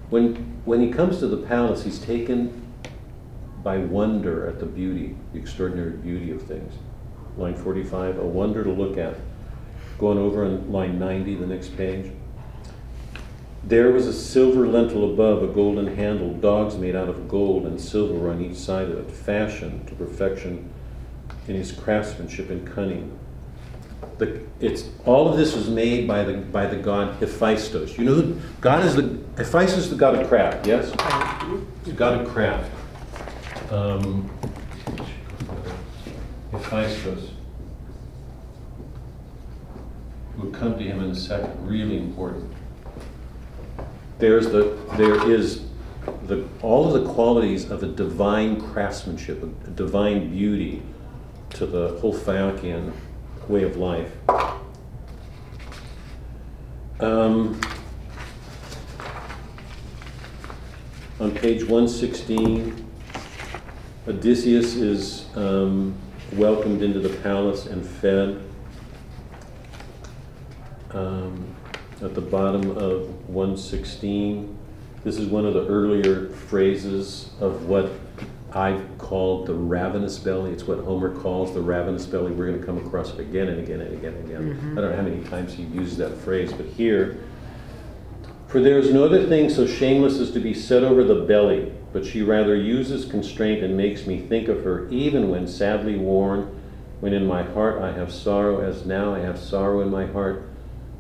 when, 0.10 0.36
when 0.64 0.82
he 0.82 0.90
comes 0.90 1.20
to 1.20 1.28
the 1.28 1.46
palace, 1.46 1.84
he's 1.84 2.00
taken 2.00 2.74
by 3.62 3.78
wonder 3.78 4.48
at 4.48 4.60
the 4.60 4.66
beauty, 4.66 5.18
the 5.34 5.40
extraordinary 5.40 5.92
beauty 5.92 6.32
of 6.32 6.42
things. 6.44 6.74
Line 7.38 7.56
45, 7.56 8.18
a 8.18 8.26
wonder 8.26 8.64
to 8.64 8.72
look 8.72 8.98
at. 8.98 9.16
Going 9.98 10.18
over 10.18 10.44
on 10.46 10.72
line 10.72 11.00
90, 11.00 11.36
the 11.36 11.48
next 11.48 11.78
page. 11.78 12.12
There 13.64 13.92
was 13.92 14.08
a 14.08 14.14
silver 14.14 14.68
lintel 14.68 15.14
above, 15.14 15.44
a 15.44 15.48
golden 15.48 15.96
handle, 15.96 16.34
dogs 16.34 16.76
made 16.76 16.96
out 16.96 17.10
of 17.10 17.28
gold 17.28 17.68
and 17.68 17.80
silver 17.80 18.30
on 18.32 18.42
each 18.42 18.58
side 18.58 18.90
of 18.90 18.98
it, 18.98 19.12
fashioned 19.12 19.88
to 19.88 19.96
perfection 19.96 20.70
in 21.48 21.56
his 21.56 21.72
craftsmanship 21.72 22.50
and 22.50 22.66
cunning. 22.66 23.18
The, 24.18 24.42
it's 24.60 24.86
all 25.06 25.30
of 25.30 25.38
this 25.38 25.56
was 25.56 25.70
made 25.70 26.08
by 26.08 26.24
the 26.24 26.38
by 26.38 26.66
the 26.66 26.76
god 26.76 27.16
Hephaestus. 27.20 27.98
You 27.98 28.06
know, 28.06 28.42
God 28.60 28.84
is 28.84 28.96
the 28.96 29.20
Hephaestus, 29.38 29.86
is 29.86 29.90
the 29.92 29.96
god 29.96 30.16
of 30.16 30.28
craft. 30.28 30.66
Yes, 30.66 30.90
the 31.84 31.92
god 31.92 32.22
of 32.22 32.28
craft. 32.28 32.72
Um, 33.72 34.30
Hephaestus 36.52 37.32
will 40.38 40.52
come 40.52 40.78
to 40.78 40.84
him 40.84 41.02
in 41.02 41.12
a 41.12 41.16
second. 41.16 41.68
Really 41.68 41.98
important 41.98 42.54
there's 44.22 44.52
the, 44.52 44.78
there 44.96 45.30
is 45.30 45.64
the, 46.28 46.48
all 46.62 46.96
of 46.96 47.04
the 47.04 47.12
qualities 47.12 47.70
of 47.70 47.84
a 47.84 47.88
divine 47.88 48.62
craftsmanship, 48.62 49.44
a, 49.44 49.48
divine 49.72 50.30
beauty 50.30 50.82
to 51.50 51.66
the 51.66 51.98
whole 52.00 52.14
Phaeacian 52.14 52.94
way 53.48 53.64
of 53.64 53.76
life. 53.78 54.12
Um, 57.00 57.60
on 61.20 61.32
page 61.32 61.64
116, 61.64 62.88
Odysseus 64.08 64.76
is 64.76 65.26
um, 65.36 65.96
welcomed 66.34 66.82
into 66.82 67.00
the 67.00 67.16
palace 67.18 67.66
and 67.66 67.86
fed. 67.86 68.42
Um, 70.92 71.56
at 72.02 72.16
the 72.16 72.22
bottom 72.22 72.72
of 72.72 73.30
116. 73.30 74.58
This 75.04 75.18
is 75.18 75.28
one 75.28 75.46
of 75.46 75.54
the 75.54 75.68
earlier 75.68 76.30
phrases 76.30 77.32
of 77.40 77.68
what 77.68 77.92
I've 78.54 78.98
called 78.98 79.48
the 79.48 79.54
ravenous 79.54 80.18
belly. 80.20 80.52
It's 80.52 80.64
what 80.64 80.80
Homer 80.80 81.16
calls 81.22 81.54
the 81.54 81.62
ravenous 81.62 82.06
belly. 82.06 82.32
We're 82.32 82.48
going 82.48 82.60
to 82.60 82.66
come 82.66 82.78
across 82.78 83.14
it 83.14 83.20
again 83.20 83.48
and 83.48 83.60
again 83.60 83.82
and 83.82 83.94
again 83.94 84.14
and 84.14 84.26
again. 84.26 84.42
Mm-hmm. 84.42 84.78
I 84.78 84.82
don't 84.82 84.92
know 84.92 84.96
how 84.96 85.04
many 85.04 85.24
times 85.26 85.54
he 85.54 85.64
uses 85.64 85.98
that 85.98 86.18
phrase, 86.18 86.52
but 86.52 86.66
here, 86.66 87.24
for 88.52 88.60
there 88.60 88.78
is 88.78 88.94
no 88.94 89.06
other 89.06 89.26
thing 89.28 89.50
so 89.50 89.66
shameless 89.66 90.20
as 90.20 90.32
to 90.32 90.40
be 90.40 90.54
set 90.54 90.84
over 90.84 91.06
the 91.06 91.24
belly, 91.24 91.72
but 91.94 92.06
she 92.06 92.22
rather 92.22 92.54
uses 92.54 93.10
constraint 93.10 93.64
and 93.64 93.78
makes 93.78 94.06
me 94.06 94.20
think 94.20 94.50
of 94.50 94.66
her, 94.66 94.90
even 94.90 95.30
when 95.30 95.48
sadly 95.48 95.96
worn, 95.96 96.54
when 97.00 97.14
in 97.14 97.26
my 97.26 97.44
heart 97.44 97.82
I 97.82 97.94
have 97.94 98.12
sorrow, 98.12 98.60
as 98.60 98.86
now 98.86 99.14
I 99.14 99.20
have 99.20 99.40
sorrow 99.40 99.80
in 99.80 99.90
my 99.90 100.06
heart 100.06 100.50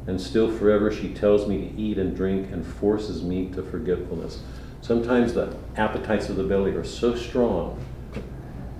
and 0.07 0.19
still 0.19 0.49
forever 0.49 0.91
she 0.91 1.13
tells 1.13 1.47
me 1.47 1.57
to 1.67 1.79
eat 1.79 1.97
and 1.97 2.15
drink 2.15 2.51
and 2.51 2.65
forces 2.65 3.21
me 3.21 3.49
to 3.49 3.61
forgetfulness. 3.61 4.39
Sometimes 4.81 5.33
the 5.33 5.55
appetites 5.75 6.29
of 6.29 6.37
the 6.37 6.43
belly 6.43 6.71
are 6.71 6.85
so 6.85 7.15
strong 7.15 7.83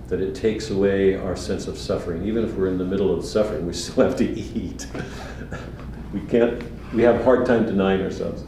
that 0.07 0.19
it 0.19 0.34
takes 0.34 0.69
away 0.69 1.15
our 1.15 1.36
sense 1.36 1.67
of 1.67 1.78
suffering. 1.78 2.26
Even 2.26 2.43
if 2.43 2.55
we're 2.55 2.67
in 2.67 2.78
the 2.78 2.86
middle 2.86 3.13
of 3.13 3.24
suffering, 3.24 3.67
we 3.67 3.74
still 3.74 4.03
have 4.03 4.15
to 4.15 4.26
eat. 4.30 4.88
we 6.13 6.22
can't, 6.22 6.63
we 6.93 7.03
have 7.03 7.19
a 7.19 7.24
hard 7.24 7.45
time 7.45 7.65
denying 7.65 8.01
ourselves. 8.01 8.43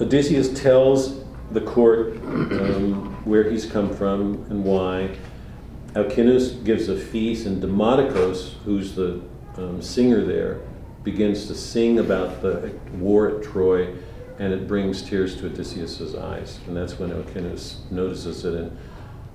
Odysseus 0.00 0.60
tells 0.60 1.24
the 1.50 1.60
court 1.60 2.16
um, 2.22 3.16
where 3.24 3.50
he's 3.50 3.66
come 3.66 3.94
from 3.94 4.46
and 4.50 4.64
why. 4.64 5.16
Alcinous 5.96 6.52
gives 6.52 6.88
a 6.88 6.96
feast, 6.96 7.46
and 7.46 7.60
Demodocus, 7.60 8.54
who's 8.64 8.94
the 8.94 9.20
um, 9.56 9.82
singer 9.82 10.24
there, 10.24 10.60
begins 11.02 11.46
to 11.46 11.54
sing 11.54 11.98
about 11.98 12.42
the 12.42 12.72
war 12.94 13.28
at 13.28 13.42
Troy, 13.42 13.94
and 14.38 14.52
it 14.52 14.68
brings 14.68 15.02
tears 15.02 15.36
to 15.36 15.46
Odysseus's 15.46 16.14
eyes. 16.14 16.60
And 16.66 16.76
that's 16.76 16.98
when 16.98 17.10
Alcinous 17.10 17.80
notices 17.90 18.44
it 18.44 18.54
and 18.54 18.78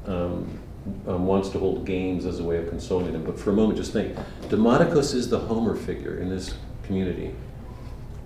um, 0.06 0.60
um, 1.08 1.26
wants 1.26 1.50
to 1.50 1.60
hold 1.60 1.86
games 1.86 2.26
as 2.26 2.40
a 2.40 2.44
way 2.44 2.58
of 2.58 2.70
consoling 2.70 3.14
him. 3.14 3.24
But 3.24 3.40
for 3.40 3.50
a 3.50 3.54
moment, 3.54 3.78
just 3.78 3.92
think 3.92 4.18
Demodocus 4.50 5.14
is 5.14 5.30
the 5.30 5.40
Homer 5.40 5.76
figure 5.76 6.20
in 6.20 6.30
this 6.30 6.54
community. 6.84 7.34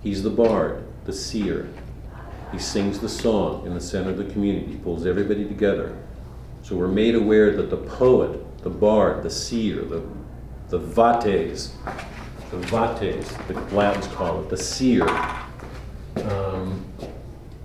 He's 0.02 0.22
the 0.22 0.30
bard, 0.30 0.86
the 1.04 1.12
seer. 1.12 1.68
He 2.52 2.58
sings 2.58 2.98
the 2.98 3.08
song 3.08 3.66
in 3.66 3.74
the 3.74 3.80
center 3.80 4.10
of 4.10 4.18
the 4.18 4.24
community, 4.24 4.72
he 4.72 4.76
pulls 4.76 5.06
everybody 5.06 5.44
together. 5.44 5.96
So 6.62 6.76
we're 6.76 6.88
made 6.88 7.14
aware 7.14 7.56
that 7.56 7.70
the 7.70 7.76
poet 7.76 8.44
the 8.62 8.70
bard, 8.70 9.22
the 9.22 9.30
seer, 9.30 9.82
the, 9.82 10.02
the 10.68 10.78
vates, 10.78 11.72
the 12.50 12.56
vates, 12.58 13.32
the 13.46 13.54
Latins 13.74 14.06
call 14.08 14.42
it, 14.42 14.50
the 14.50 14.56
seer. 14.56 15.08
Um, 16.16 16.84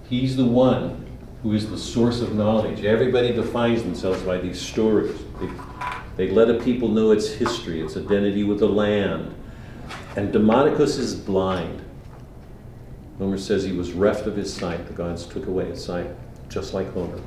he's 0.08 0.36
the 0.38 0.46
one 0.46 1.06
who 1.42 1.54
is 1.54 1.70
the 1.70 1.78
source 1.78 2.22
of 2.22 2.36
knowledge. 2.36 2.86
Everybody 2.86 3.34
defines 3.34 3.84
themselves 3.84 4.22
by 4.22 4.38
these 4.38 4.62
stories. 4.62 5.20
They, 5.40 5.50
they 6.16 6.32
let 6.32 6.50
a 6.50 6.64
people 6.64 6.88
know 6.88 7.12
its 7.12 7.28
history, 7.30 7.82
its 7.82 7.98
identity 7.98 8.44
with 8.44 8.60
the 8.60 8.70
land. 8.70 9.34
And 10.16 10.32
Demodocus 10.32 10.98
is 10.98 11.16
blind. 11.16 11.83
Homer 13.24 13.38
says 13.38 13.64
he 13.64 13.72
was 13.72 13.94
reft 13.94 14.28
of 14.28 14.36
his 14.36 14.54
sight. 14.54 14.86
The 14.86 14.92
gods 14.92 15.26
took 15.26 15.48
away 15.48 15.68
his 15.68 15.82
sight, 15.82 16.10
just 16.50 16.74
like 16.74 16.92
Homer. 16.92 17.22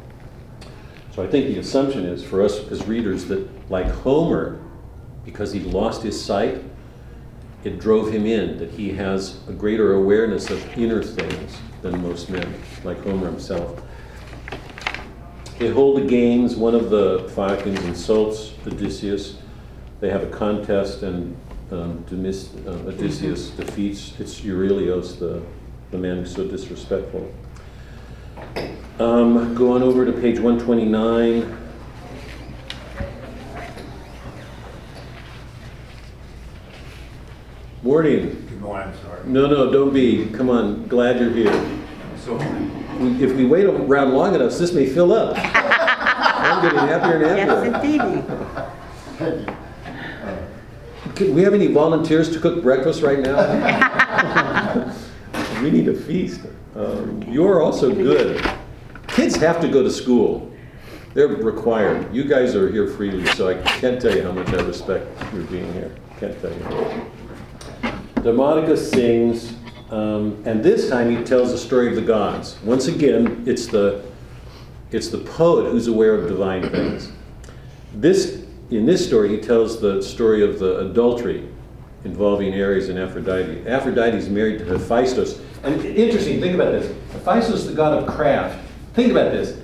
So 1.14 1.22
I 1.22 1.26
think 1.26 1.47
the 1.47 1.59
assumption 1.59 2.05
is 2.05 2.22
for 2.22 2.42
us 2.42 2.59
as 2.70 2.86
readers 2.86 3.24
that, 3.28 3.49
like 3.70 3.86
Homer, 3.86 4.61
because 5.24 5.55
he 5.55 5.61
lost 5.61 6.03
his 6.03 6.22
sight, 6.22 6.62
it 7.64 7.80
drove 7.80 8.12
him 8.12 8.26
in, 8.26 8.59
that 8.59 8.70
he 8.72 8.92
has 8.92 9.40
a 9.49 9.53
greater 9.53 9.94
awareness 9.94 10.51
of 10.51 10.62
inner 10.76 11.03
things 11.03 11.57
than 11.80 12.03
most 12.03 12.28
men, 12.28 12.55
like 12.84 13.03
Homer 13.03 13.28
himself. 13.28 13.80
They 15.59 15.70
hold 15.70 15.97
the 15.97 16.07
games. 16.07 16.57
One 16.57 16.74
of 16.74 16.90
the 16.90 17.26
Phaeacians 17.34 17.82
insults 17.84 18.53
Odysseus. 18.66 19.38
They 20.01 20.11
have 20.11 20.24
a 20.24 20.28
contest, 20.28 21.03
and 21.03 21.34
um, 21.72 22.03
Demis, 22.03 22.51
uh, 22.66 22.84
Odysseus 22.86 23.49
defeats 23.49 24.12
it's 24.20 24.42
Eurylochus, 24.42 25.18
the, 25.18 25.42
the 25.91 25.99
man 25.99 26.16
who's 26.18 26.34
so 26.34 26.47
disrespectful. 26.47 27.32
Um, 28.99 29.55
go 29.55 29.72
on 29.72 29.82
over 29.82 30.05
to 30.07 30.12
page 30.12 30.39
129. 30.39 31.57
Morning. 37.82 38.30
Good 38.49 38.61
morning, 38.61 38.95
sorry. 39.03 39.20
No, 39.26 39.47
no, 39.47 39.70
don't 39.70 39.93
be. 39.93 40.26
Come 40.30 40.51
on, 40.51 40.87
glad 40.89 41.20
you're 41.20 41.30
here. 41.30 41.53
So, 42.24 42.37
If 43.20 43.34
we 43.37 43.45
wait 43.45 43.66
around 43.66 44.14
long 44.14 44.34
enough, 44.34 44.53
this 44.59 44.72
may 44.72 44.87
fill 44.87 45.12
up. 45.12 45.37
I'm 45.39 46.62
getting 46.62 46.78
happier 46.78 47.22
and 47.24 47.37
Yes, 47.37 47.49
happier. 47.74 48.03
indeedy. 49.26 49.53
Can 51.14 51.34
we 51.34 51.43
have 51.43 51.55
any 51.55 51.68
volunteers 51.68 52.30
to 52.32 52.41
cook 52.41 52.62
breakfast 52.62 53.03
right 53.03 53.20
now? 53.20 53.93
We 55.66 55.72
need 55.72 55.88
a 55.88 55.94
feast. 55.94 56.42
Um, 56.76 57.24
You're 57.26 57.60
also 57.60 57.92
good. 57.92 58.40
Kids 59.08 59.34
have 59.34 59.60
to 59.60 59.66
go 59.66 59.82
to 59.82 59.90
school. 59.90 60.52
They're 61.12 61.26
required. 61.26 62.14
You 62.14 62.22
guys 62.22 62.54
are 62.54 62.70
here 62.70 62.86
freely, 62.86 63.26
so 63.32 63.48
I 63.48 63.60
can't 63.80 64.00
tell 64.00 64.14
you 64.14 64.22
how 64.22 64.30
much 64.30 64.48
I 64.50 64.62
respect 64.62 65.08
your 65.34 65.42
being 65.42 65.72
here. 65.72 65.92
Can't 66.20 66.40
tell 66.40 66.52
you. 66.52 67.10
Demodocus 68.22 68.92
sings, 68.92 69.56
um, 69.90 70.40
and 70.46 70.62
this 70.62 70.88
time 70.88 71.10
he 71.10 71.24
tells 71.24 71.50
the 71.50 71.58
story 71.58 71.88
of 71.88 71.96
the 71.96 72.02
gods. 72.02 72.62
Once 72.62 72.86
again, 72.86 73.42
it's 73.44 73.66
the, 73.66 74.04
it's 74.92 75.08
the 75.08 75.18
poet 75.18 75.72
who's 75.72 75.88
aware 75.88 76.14
of 76.14 76.28
divine 76.28 76.70
things. 76.70 77.10
This, 77.92 78.44
in 78.70 78.86
this 78.86 79.04
story, 79.04 79.30
he 79.30 79.38
tells 79.38 79.80
the 79.80 80.00
story 80.00 80.44
of 80.44 80.60
the 80.60 80.88
adultery 80.88 81.48
involving 82.04 82.54
Ares 82.54 82.88
and 82.88 83.00
Aphrodite. 83.00 83.66
Aphrodite 83.66 84.16
is 84.16 84.28
married 84.28 84.60
to 84.60 84.64
Hephaestus. 84.64 85.40
And 85.66 85.84
interesting, 85.84 86.40
think 86.40 86.54
about 86.54 86.70
this. 86.70 86.86
Hephaestus, 87.12 87.66
the 87.66 87.72
god 87.72 88.00
of 88.00 88.06
craft. 88.08 88.64
Think 88.94 89.10
about 89.10 89.32
this. 89.32 89.60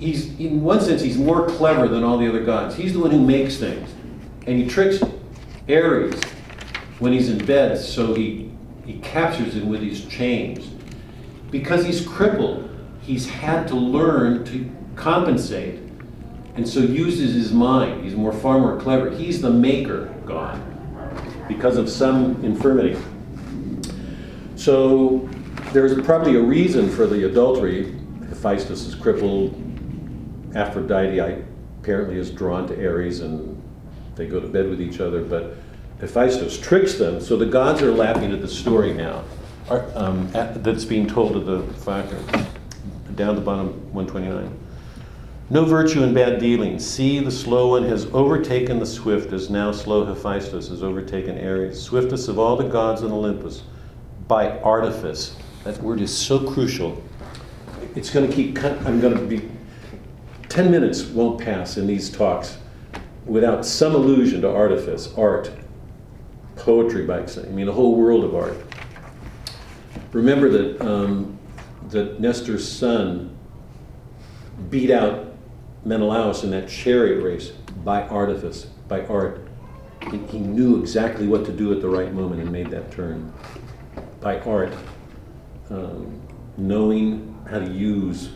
He's, 0.00 0.38
in 0.40 0.62
one 0.62 0.80
sense, 0.80 1.02
he's 1.02 1.16
more 1.16 1.46
clever 1.46 1.86
than 1.86 2.02
all 2.02 2.18
the 2.18 2.28
other 2.28 2.44
gods. 2.44 2.74
He's 2.74 2.94
the 2.94 2.98
one 2.98 3.12
who 3.12 3.24
makes 3.24 3.56
things. 3.56 3.88
And 4.46 4.58
he 4.58 4.66
tricks 4.66 5.00
Ares 5.68 6.20
when 6.98 7.12
he's 7.12 7.28
in 7.28 7.44
bed, 7.46 7.78
so 7.78 8.14
he, 8.14 8.50
he 8.84 8.94
captures 9.00 9.54
him 9.54 9.68
with 9.68 9.82
his 9.82 10.04
chains. 10.06 10.68
Because 11.50 11.84
he's 11.84 12.04
crippled, 12.04 12.68
he's 13.00 13.28
had 13.28 13.68
to 13.68 13.76
learn 13.76 14.44
to 14.46 14.68
compensate 14.96 15.80
and 16.56 16.68
so 16.68 16.80
uses 16.80 17.34
his 17.34 17.52
mind. 17.52 18.02
He's 18.02 18.14
more 18.14 18.32
far 18.32 18.58
more 18.58 18.80
clever. 18.80 19.10
He's 19.10 19.40
the 19.40 19.50
maker 19.50 20.12
god 20.26 20.60
because 21.46 21.76
of 21.76 21.88
some 21.88 22.44
infirmity. 22.44 22.98
So 24.60 25.26
there's 25.72 25.98
probably 26.04 26.36
a 26.36 26.42
reason 26.42 26.90
for 26.90 27.06
the 27.06 27.24
adultery. 27.24 27.94
Hephaestus 28.28 28.84
is 28.84 28.94
crippled. 28.94 29.54
Aphrodite 30.54 31.18
apparently 31.80 32.18
is 32.18 32.30
drawn 32.30 32.68
to 32.68 32.86
Ares 32.86 33.20
and 33.20 33.62
they 34.16 34.26
go 34.26 34.38
to 34.38 34.46
bed 34.46 34.68
with 34.68 34.82
each 34.82 35.00
other. 35.00 35.24
But 35.24 35.56
Hephaestus 36.00 36.60
tricks 36.60 36.96
them, 36.96 37.22
so 37.22 37.38
the 37.38 37.46
gods 37.46 37.80
are 37.80 37.90
laughing 37.90 38.32
at 38.32 38.42
the 38.42 38.48
story 38.48 38.92
now 38.92 39.24
um, 39.94 40.28
at, 40.34 40.62
that's 40.62 40.84
being 40.84 41.06
told 41.06 41.32
to 41.32 41.40
the 41.40 41.62
factor. 41.80 42.18
Down 43.14 43.36
the 43.36 43.40
bottom, 43.40 43.68
129. 43.94 44.58
No 45.48 45.64
virtue 45.64 46.02
in 46.02 46.12
bad 46.12 46.38
dealing. 46.38 46.78
See, 46.78 47.18
the 47.18 47.30
slow 47.30 47.68
one 47.68 47.84
has 47.84 48.04
overtaken 48.12 48.78
the 48.78 48.84
swift, 48.84 49.32
as 49.32 49.48
now 49.48 49.72
slow 49.72 50.04
Hephaestus 50.04 50.68
has 50.68 50.82
overtaken 50.82 51.42
Ares, 51.42 51.82
swiftest 51.82 52.28
of 52.28 52.38
all 52.38 52.56
the 52.56 52.68
gods 52.68 53.00
in 53.00 53.10
Olympus, 53.10 53.62
by 54.30 54.60
artifice. 54.60 55.34
That 55.64 55.76
word 55.82 56.00
is 56.00 56.16
so 56.16 56.48
crucial. 56.52 57.02
It's 57.96 58.10
going 58.10 58.30
to 58.30 58.32
keep, 58.32 58.56
I'm 58.62 59.00
going 59.00 59.14
to 59.14 59.26
be, 59.26 59.50
10 60.48 60.70
minutes 60.70 61.02
won't 61.02 61.40
pass 61.40 61.76
in 61.76 61.88
these 61.88 62.08
talks 62.08 62.56
without 63.26 63.66
some 63.66 63.92
allusion 63.92 64.40
to 64.42 64.48
artifice, 64.48 65.12
art, 65.18 65.50
poetry 66.54 67.04
by 67.06 67.18
extension. 67.18 67.52
I 67.52 67.56
mean, 67.56 67.66
the 67.66 67.72
whole 67.72 67.96
world 67.96 68.22
of 68.22 68.36
art. 68.36 68.56
Remember 70.12 70.48
that, 70.48 70.80
um, 70.80 71.36
that 71.88 72.20
Nestor's 72.20 72.66
son 72.66 73.36
beat 74.70 74.92
out 74.92 75.34
Menelaus 75.84 76.44
in 76.44 76.52
that 76.52 76.68
chariot 76.68 77.20
race 77.20 77.48
by 77.84 78.02
artifice, 78.04 78.66
by 78.86 79.04
art. 79.06 79.48
He, 80.08 80.18
he 80.18 80.38
knew 80.38 80.78
exactly 80.78 81.26
what 81.26 81.44
to 81.46 81.52
do 81.52 81.72
at 81.72 81.80
the 81.80 81.88
right 81.88 82.12
moment 82.14 82.40
and 82.40 82.52
made 82.52 82.70
that 82.70 82.92
turn. 82.92 83.32
By 84.20 84.40
art, 84.40 84.74
um, 85.70 86.20
knowing 86.56 87.38
how 87.48 87.58
to 87.58 87.70
use 87.70 88.30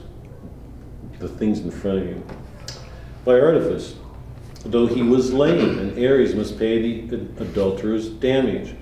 the 1.19 1.29
things 1.29 1.61
in 1.61 1.71
front 1.71 1.99
of 1.99 2.07
you. 2.07 2.27
By 3.25 3.39
artifice, 3.41 3.95
though 4.65 4.87
he 4.87 5.03
was 5.03 5.33
lame, 5.33 5.79
and 5.79 5.99
Ares 5.99 6.35
must 6.35 6.59
pay 6.59 7.07
the 7.07 7.17
adulterer's 7.43 8.09
damage. 8.09 8.75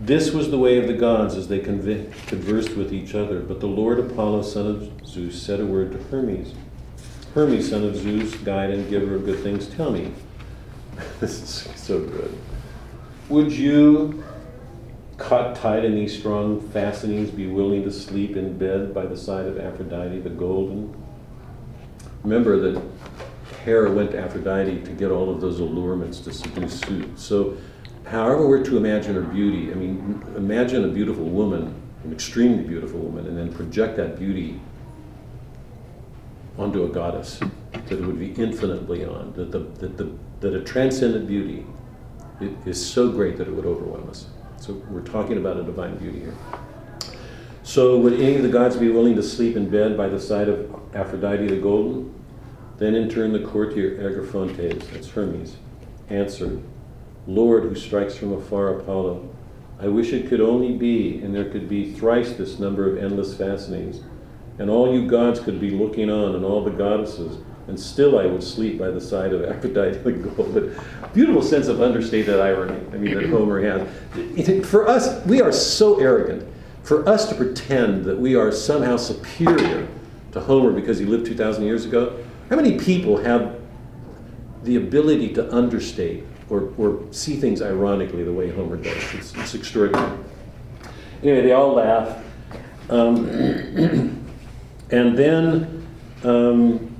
This 0.00 0.32
was 0.32 0.50
the 0.50 0.58
way 0.58 0.78
of 0.78 0.86
the 0.86 0.94
gods 0.94 1.34
as 1.36 1.48
they 1.48 1.60
conv- 1.60 2.12
conversed 2.26 2.76
with 2.76 2.92
each 2.92 3.14
other. 3.14 3.40
But 3.40 3.60
the 3.60 3.66
Lord 3.66 3.98
Apollo, 3.98 4.42
son 4.42 4.66
of 4.66 5.06
Zeus, 5.06 5.40
said 5.40 5.60
a 5.60 5.66
word 5.66 5.92
to 5.92 5.98
Hermes. 6.10 6.52
Hermes, 7.34 7.70
son 7.70 7.84
of 7.84 7.96
Zeus, 7.96 8.34
guide 8.36 8.70
and 8.70 8.88
giver 8.88 9.14
of 9.14 9.24
good 9.24 9.40
things, 9.40 9.66
tell 9.66 9.90
me. 9.90 10.12
this 11.20 11.42
is 11.42 11.80
so 11.80 12.00
good. 12.00 12.36
Would 13.28 13.52
you, 13.52 14.23
caught 15.16 15.54
tight 15.56 15.84
in 15.84 15.94
these 15.94 16.16
strong 16.16 16.60
fastenings, 16.70 17.30
be 17.30 17.46
willing 17.46 17.84
to 17.84 17.92
sleep 17.92 18.36
in 18.36 18.58
bed 18.58 18.92
by 18.92 19.06
the 19.06 19.16
side 19.16 19.46
of 19.46 19.58
Aphrodite 19.58 20.20
the 20.20 20.30
golden? 20.30 20.94
Remember 22.22 22.58
that 22.58 22.82
Hera 23.64 23.90
went 23.92 24.12
to 24.12 24.18
Aphrodite 24.18 24.80
to 24.82 24.90
get 24.90 25.10
all 25.10 25.30
of 25.30 25.40
those 25.40 25.60
allurements 25.60 26.20
to 26.24 26.32
seduce 26.32 26.80
Zeus. 26.80 27.06
So 27.16 27.56
however 28.06 28.46
we're 28.46 28.64
to 28.64 28.76
imagine 28.76 29.14
her 29.14 29.22
beauty, 29.22 29.70
I 29.70 29.74
mean, 29.74 30.22
imagine 30.36 30.84
a 30.84 30.88
beautiful 30.88 31.24
woman, 31.24 31.74
an 32.04 32.12
extremely 32.12 32.64
beautiful 32.64 33.00
woman, 33.00 33.26
and 33.26 33.36
then 33.36 33.52
project 33.52 33.96
that 33.96 34.18
beauty 34.18 34.60
onto 36.58 36.84
a 36.84 36.88
goddess, 36.88 37.40
that 37.72 37.92
it 37.92 38.00
would 38.00 38.18
be 38.18 38.32
infinite 38.32 38.86
beyond, 38.86 39.34
that, 39.34 39.50
the, 39.50 39.58
that, 39.58 39.96
the, 39.96 40.12
that 40.40 40.54
a 40.54 40.62
transcendent 40.62 41.26
beauty 41.26 41.66
is 42.66 42.84
so 42.84 43.10
great 43.10 43.36
that 43.36 43.48
it 43.48 43.52
would 43.52 43.66
overwhelm 43.66 44.08
us. 44.08 44.26
So 44.64 44.72
we're 44.88 45.02
talking 45.02 45.36
about 45.36 45.58
a 45.58 45.62
divine 45.62 45.98
beauty 45.98 46.20
here. 46.20 46.34
So 47.64 47.98
would 47.98 48.14
any 48.14 48.36
of 48.36 48.42
the 48.42 48.48
gods 48.48 48.78
be 48.78 48.88
willing 48.88 49.14
to 49.16 49.22
sleep 49.22 49.56
in 49.56 49.68
bed 49.68 49.94
by 49.94 50.08
the 50.08 50.18
side 50.18 50.48
of 50.48 50.74
Aphrodite 50.94 51.48
the 51.48 51.60
Golden? 51.60 52.14
Then 52.78 52.94
in 52.94 53.10
turn 53.10 53.34
the 53.34 53.40
courtier 53.40 53.98
Argeiphontes, 53.98 54.90
that's 54.90 55.10
Hermes, 55.10 55.56
answered, 56.08 56.62
Lord, 57.26 57.64
who 57.64 57.74
strikes 57.74 58.16
from 58.16 58.32
afar 58.32 58.78
Apollo, 58.78 59.28
I 59.78 59.88
wish 59.88 60.14
it 60.14 60.30
could 60.30 60.40
only 60.40 60.74
be, 60.74 61.18
and 61.18 61.34
there 61.34 61.50
could 61.50 61.68
be 61.68 61.92
thrice 61.92 62.32
this 62.32 62.58
number 62.58 62.90
of 62.90 62.96
endless 62.96 63.36
fastenings, 63.36 64.00
and 64.58 64.70
all 64.70 64.94
you 64.94 65.06
gods 65.06 65.40
could 65.40 65.60
be 65.60 65.72
looking 65.72 66.08
on, 66.08 66.34
and 66.36 66.42
all 66.42 66.64
the 66.64 66.70
goddesses, 66.70 67.36
and 67.66 67.78
still 67.78 68.18
I 68.18 68.26
would 68.26 68.42
sleep 68.42 68.78
by 68.78 68.90
the 68.90 69.00
side 69.00 69.32
of 69.32 69.44
Aphrodite 69.50 69.98
the 69.98 70.12
Golden. 70.12 70.76
Beautiful 71.12 71.42
sense 71.42 71.68
of 71.68 71.80
understated 71.80 72.40
irony, 72.40 72.80
I 72.92 72.96
mean, 72.96 73.14
that 73.14 73.28
Homer 73.28 73.62
has. 73.62 74.66
For 74.66 74.88
us, 74.88 75.24
we 75.26 75.40
are 75.40 75.52
so 75.52 76.00
arrogant. 76.00 76.48
For 76.82 77.08
us 77.08 77.28
to 77.30 77.34
pretend 77.34 78.04
that 78.04 78.18
we 78.18 78.34
are 78.34 78.52
somehow 78.52 78.96
superior 78.96 79.88
to 80.32 80.40
Homer 80.40 80.72
because 80.72 80.98
he 80.98 81.06
lived 81.06 81.26
2,000 81.26 81.64
years 81.64 81.86
ago, 81.86 82.22
how 82.50 82.56
many 82.56 82.78
people 82.78 83.16
have 83.16 83.60
the 84.64 84.76
ability 84.76 85.32
to 85.34 85.54
understate 85.54 86.24
or, 86.50 86.72
or 86.76 87.00
see 87.10 87.36
things 87.36 87.62
ironically 87.62 88.22
the 88.22 88.32
way 88.32 88.50
Homer 88.50 88.76
does. 88.76 89.14
It's, 89.14 89.34
it's 89.34 89.54
extraordinary. 89.54 90.18
Anyway, 91.22 91.42
they 91.42 91.52
all 91.52 91.74
laugh. 91.74 92.22
Um, 92.90 93.28
and 94.90 95.16
then 95.16 95.86
um, 96.22 96.93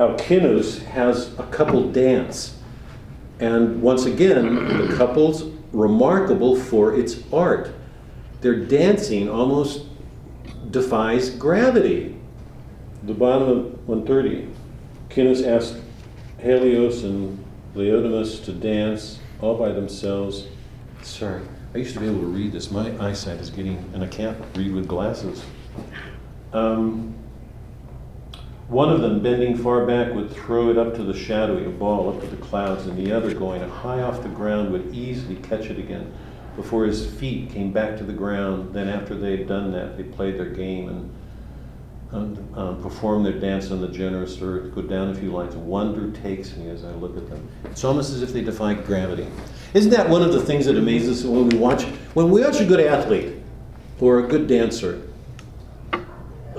Alcinous 0.00 0.82
has 0.84 1.38
a 1.38 1.42
couple 1.48 1.92
dance. 1.92 2.56
And 3.38 3.82
once 3.82 4.06
again, 4.06 4.54
the 4.78 4.96
couple's 4.96 5.44
remarkable 5.72 6.56
for 6.56 6.98
its 6.98 7.22
art. 7.30 7.72
Their 8.40 8.56
dancing 8.56 9.28
almost 9.28 9.84
defies 10.70 11.28
gravity. 11.28 12.16
The 13.02 13.12
bottom 13.12 13.48
of 13.48 13.88
130, 13.88 14.48
Alcinous 15.10 15.42
asked 15.42 15.76
Halios 16.38 17.04
and 17.04 17.44
Laodamas 17.74 18.42
to 18.46 18.52
dance 18.52 19.18
all 19.42 19.56
by 19.56 19.70
themselves. 19.70 20.46
Sorry, 21.02 21.42
I 21.74 21.78
used 21.78 21.92
to 21.94 22.00
be 22.00 22.06
able 22.06 22.20
to 22.20 22.26
read 22.26 22.52
this. 22.52 22.70
My 22.70 22.90
eyesight 23.04 23.38
is 23.38 23.50
getting, 23.50 23.78
and 23.92 24.02
I 24.02 24.06
can't 24.06 24.38
read 24.56 24.72
with 24.72 24.88
glasses. 24.88 25.42
Um, 26.52 27.14
one 28.70 28.88
of 28.88 29.00
them, 29.00 29.20
bending 29.20 29.56
far 29.56 29.84
back, 29.84 30.14
would 30.14 30.30
throw 30.30 30.70
it 30.70 30.78
up 30.78 30.94
to 30.94 31.02
the 31.02 31.12
shadowy, 31.12 31.64
a 31.64 31.70
ball 31.70 32.08
up 32.08 32.20
to 32.20 32.26
the 32.28 32.36
clouds, 32.36 32.86
and 32.86 32.96
the 32.96 33.12
other, 33.12 33.34
going 33.34 33.68
high 33.68 34.00
off 34.00 34.22
the 34.22 34.28
ground, 34.28 34.70
would 34.70 34.94
easily 34.94 35.36
catch 35.36 35.66
it 35.66 35.78
again 35.78 36.12
before 36.54 36.84
his 36.84 37.04
feet 37.04 37.50
came 37.50 37.72
back 37.72 37.96
to 37.98 38.04
the 38.04 38.12
ground. 38.12 38.72
Then, 38.72 38.88
after 38.88 39.16
they 39.16 39.36
had 39.38 39.48
done 39.48 39.72
that, 39.72 39.96
they 39.96 40.04
played 40.04 40.38
their 40.38 40.50
game 40.50 40.88
and 40.88 41.10
um, 42.12 42.82
perform 42.82 43.22
their 43.22 43.38
dance 43.38 43.70
on 43.70 43.80
the 43.80 43.88
generous 43.88 44.38
earth. 44.40 44.74
Go 44.74 44.82
down 44.82 45.10
a 45.10 45.14
few 45.14 45.32
lines. 45.32 45.54
Wonder 45.54 46.10
takes 46.22 46.56
me 46.56 46.68
as 46.68 46.84
I 46.84 46.90
look 46.92 47.16
at 47.16 47.28
them. 47.28 47.48
It's 47.64 47.84
almost 47.84 48.12
as 48.12 48.22
if 48.22 48.32
they 48.32 48.42
defy 48.42 48.74
gravity. 48.74 49.28
Isn't 49.74 49.90
that 49.90 50.08
one 50.08 50.22
of 50.22 50.32
the 50.32 50.40
things 50.40 50.66
that 50.66 50.76
amazes 50.76 51.24
us 51.24 51.30
when 51.30 51.48
we 51.48 51.56
watch 51.56 51.84
when 52.14 52.30
we 52.30 52.42
watch 52.42 52.60
a 52.60 52.64
good 52.64 52.80
athlete 52.80 53.36
or 54.00 54.20
a 54.20 54.26
good 54.26 54.48
dancer, 54.48 55.02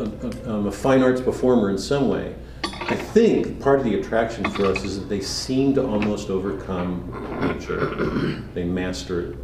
a, 0.02 0.52
um, 0.52 0.68
a 0.68 0.72
fine 0.72 1.02
arts 1.02 1.22
performer 1.22 1.70
in 1.70 1.78
some 1.78 2.10
way? 2.10 2.36
I 2.64 2.96
think 2.96 3.60
part 3.62 3.80
of 3.80 3.86
the 3.86 4.00
attraction 4.00 4.50
for 4.52 4.66
us 4.66 4.84
is 4.84 5.00
that 5.00 5.08
they 5.08 5.22
seem 5.22 5.74
to 5.76 5.86
almost 5.86 6.30
overcome 6.30 7.08
nature. 7.42 8.42
They 8.54 8.66
master 8.66 9.32
it. 9.32 9.38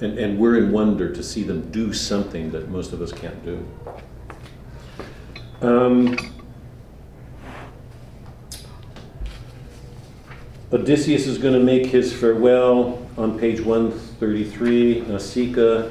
And, 0.00 0.16
and 0.16 0.38
we're 0.38 0.58
in 0.58 0.70
wonder 0.70 1.12
to 1.12 1.22
see 1.24 1.42
them 1.42 1.72
do 1.72 1.92
something 1.92 2.52
that 2.52 2.68
most 2.68 2.92
of 2.92 3.02
us 3.02 3.10
can't 3.10 3.44
do. 3.44 3.68
Um, 5.60 6.16
Odysseus 10.72 11.26
is 11.26 11.36
going 11.38 11.54
to 11.54 11.60
make 11.60 11.86
his 11.86 12.12
farewell 12.12 13.04
on 13.16 13.38
page 13.38 13.60
133. 13.60 15.00
Nausicaa 15.08 15.90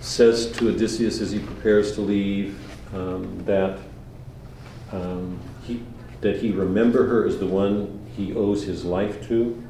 says 0.00 0.50
to 0.52 0.70
Odysseus 0.70 1.20
as 1.20 1.30
he 1.30 1.38
prepares 1.38 1.94
to 1.94 2.00
leave 2.00 2.58
um, 2.94 3.44
that 3.44 3.78
um, 4.92 5.38
he, 5.64 5.82
that 6.20 6.36
he 6.36 6.50
remember 6.50 7.06
her 7.06 7.26
as 7.26 7.38
the 7.38 7.46
one 7.46 8.06
he 8.16 8.34
owes 8.34 8.64
his 8.64 8.84
life 8.84 9.26
to. 9.28 9.62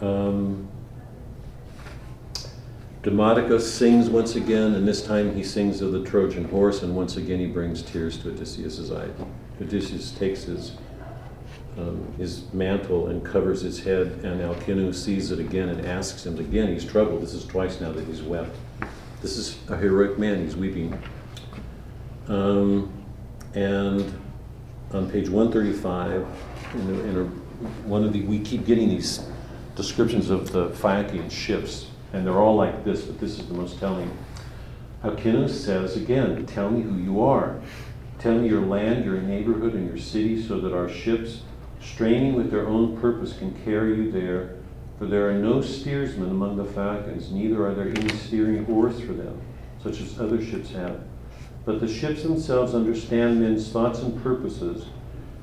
Um, 0.00 0.68
Demodocus 3.02 3.72
sings 3.72 4.10
once 4.10 4.34
again, 4.34 4.74
and 4.74 4.86
this 4.86 5.00
time 5.06 5.34
he 5.36 5.44
sings 5.44 5.80
of 5.80 5.92
the 5.92 6.02
Trojan 6.02 6.44
horse, 6.48 6.82
and 6.82 6.96
once 6.96 7.16
again 7.16 7.38
he 7.38 7.46
brings 7.46 7.80
tears 7.80 8.18
to 8.18 8.30
Odysseus' 8.30 8.90
eyes. 8.90 9.12
Odysseus 9.60 10.10
takes 10.10 10.42
his, 10.42 10.72
um, 11.78 12.12
his 12.18 12.52
mantle 12.52 13.06
and 13.06 13.24
covers 13.24 13.62
his 13.62 13.84
head, 13.84 14.08
and 14.24 14.42
Alcinous 14.42 15.02
sees 15.02 15.30
it 15.30 15.38
again 15.38 15.68
and 15.68 15.86
asks 15.86 16.26
him 16.26 16.38
again. 16.40 16.66
He's 16.66 16.84
troubled. 16.84 17.22
This 17.22 17.32
is 17.32 17.44
twice 17.44 17.80
now 17.80 17.92
that 17.92 18.04
he's 18.06 18.22
wept. 18.22 18.56
This 19.26 19.38
is 19.38 19.58
a 19.68 19.76
heroic 19.76 20.20
man. 20.20 20.44
He's 20.44 20.54
weeping. 20.54 20.96
Um, 22.28 22.92
and 23.54 24.02
on 24.92 25.10
page 25.10 25.28
135, 25.28 26.24
in, 26.74 26.80
a, 26.80 26.92
in 27.00 27.16
a, 27.16 27.24
one 27.88 28.04
of 28.04 28.12
the, 28.12 28.22
we 28.22 28.38
keep 28.38 28.64
getting 28.64 28.88
these 28.88 29.26
descriptions 29.74 30.30
of 30.30 30.52
the 30.52 30.70
Phaeacian 30.70 31.28
ships 31.28 31.88
and 32.12 32.24
they're 32.24 32.38
all 32.38 32.54
like 32.54 32.84
this, 32.84 33.02
but 33.02 33.18
this 33.18 33.40
is 33.40 33.48
the 33.48 33.54
most 33.54 33.80
telling. 33.80 34.16
Alcinous 35.02 35.60
says 35.60 35.96
again, 35.96 36.46
Tell 36.46 36.70
me 36.70 36.82
who 36.82 36.96
you 36.96 37.20
are. 37.20 37.60
Tell 38.20 38.38
me 38.38 38.48
your 38.48 38.64
land, 38.64 39.04
your 39.04 39.20
neighborhood, 39.20 39.74
and 39.74 39.88
your 39.88 39.98
city, 39.98 40.40
so 40.40 40.60
that 40.60 40.72
our 40.72 40.88
ships, 40.88 41.40
straining 41.80 42.34
with 42.34 42.52
their 42.52 42.68
own 42.68 42.96
purpose, 43.00 43.36
can 43.36 43.60
carry 43.64 43.96
you 43.96 44.12
there. 44.12 44.54
For 44.98 45.04
there 45.04 45.28
are 45.28 45.34
no 45.34 45.60
steersmen 45.60 46.30
among 46.30 46.56
the 46.56 46.64
Phaeacians, 46.64 47.30
neither 47.30 47.66
are 47.66 47.74
there 47.74 47.88
any 47.88 48.08
steering 48.16 48.64
oars 48.66 48.98
for 48.98 49.12
them, 49.12 49.38
such 49.82 50.00
as 50.00 50.18
other 50.18 50.42
ships 50.42 50.70
have. 50.70 51.00
But 51.66 51.80
the 51.80 51.88
ships 51.88 52.22
themselves 52.22 52.74
understand 52.74 53.40
men's 53.40 53.68
thoughts 53.70 53.98
and 54.00 54.22
purposes, 54.22 54.86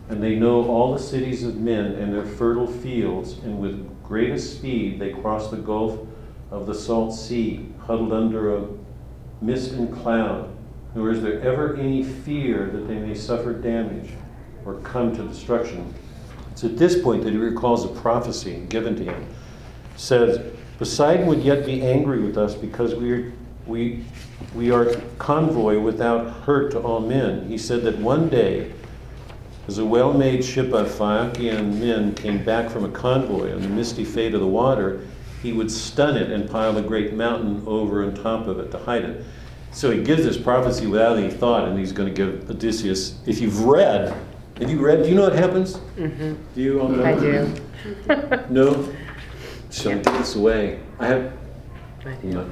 and 0.10 0.24
they 0.24 0.36
know 0.36 0.68
all 0.68 0.94
the 0.94 1.00
cities 1.00 1.44
of 1.44 1.58
men 1.58 1.94
and 1.94 2.12
their 2.12 2.26
fertile 2.26 2.66
fields, 2.66 3.34
and 3.44 3.60
with 3.60 4.04
greatest 4.04 4.58
speed 4.58 5.00
they 5.00 5.12
cross 5.12 5.52
the 5.52 5.58
gulf 5.58 6.00
of 6.50 6.66
the 6.66 6.74
salt 6.74 7.14
sea, 7.14 7.68
huddled 7.86 8.12
under 8.12 8.58
a 8.58 8.68
mist 9.40 9.74
and 9.74 9.94
cloud, 9.94 10.50
nor 10.96 11.12
is 11.12 11.22
there 11.22 11.42
ever 11.42 11.76
any 11.76 12.04
fear 12.04 12.72
that 12.72 12.88
they 12.88 12.96
may 12.96 13.14
suffer 13.14 13.54
damage 13.54 14.12
or 14.66 14.76
come 14.80 15.16
to 15.16 15.24
destruction. 15.28 15.94
It's 16.52 16.64
at 16.64 16.78
this 16.78 17.02
point 17.02 17.24
that 17.24 17.34
he 17.34 17.40
recalls 17.40 17.86
a 17.86 17.90
prophecy 18.00 18.66
given 18.70 18.96
to 18.96 19.04
him. 19.04 19.28
Says, 19.96 20.42
Poseidon 20.78 21.28
would 21.28 21.44
yet 21.44 21.66
be 21.66 21.82
angry 21.82 22.20
with 22.20 22.38
us 22.38 22.56
because 22.56 22.96
we 22.96 23.12
are, 23.12 23.34
we, 23.68 24.04
we 24.56 24.72
are 24.72 24.96
convoy 25.18 25.80
without 25.80 26.30
hurt 26.42 26.72
to 26.72 26.80
all 26.80 27.00
men. 27.00 27.48
He 27.48 27.58
said 27.58 27.84
that 27.84 27.98
one 27.98 28.30
day, 28.30 28.72
as 29.68 29.78
a 29.78 29.86
well 29.86 30.14
made 30.14 30.44
ship 30.44 30.74
of 30.74 30.92
Phaeacian 30.92 31.80
men 31.80 32.14
came 32.16 32.44
back 32.44 32.70
from 32.70 32.84
a 32.84 32.90
convoy 32.90 33.54
on 33.54 33.62
the 33.62 33.70
misty 33.70 34.04
fate 34.04 34.34
of 34.34 34.42
the 34.42 34.48
water, 34.48 35.08
he 35.42 35.54
would 35.54 35.72
stun 35.72 36.18
it 36.18 36.32
and 36.32 36.50
pile 36.50 36.78
a 36.78 36.82
great 36.82 37.14
mountain 37.14 37.64
over 37.66 38.04
on 38.04 38.14
top 38.14 38.48
of 38.48 38.60
it 38.60 38.72
to 38.72 38.78
hide 38.78 39.04
it. 39.04 39.26
So 39.72 39.90
he 39.92 40.04
gives 40.04 40.24
this 40.24 40.38
prophecy 40.38 40.88
without 40.88 41.18
any 41.18 41.32
thought, 41.32 41.68
and 41.68 41.80
he's 41.80 41.92
going 41.92 42.14
to 42.14 42.16
give 42.16 42.50
Odysseus. 42.50 43.20
If 43.26 43.42
you've 43.42 43.64
read, 43.64 44.16
have 44.60 44.70
you 44.70 44.80
read? 44.80 45.04
Do 45.04 45.10
you 45.10 45.16
know 45.16 45.24
what 45.24 45.34
happens? 45.34 45.78
Mm-hmm. 45.98 46.36
Do 46.54 46.62
you 46.62 46.76
know? 46.76 47.04
I 47.04 47.20
do. 47.20 47.54
No. 48.50 48.94
Take 49.74 50.04
this 50.04 50.36
away. 50.36 50.80
I 51.00 51.08
have. 51.08 51.34
Do. 52.04 52.28
No. 52.28 52.50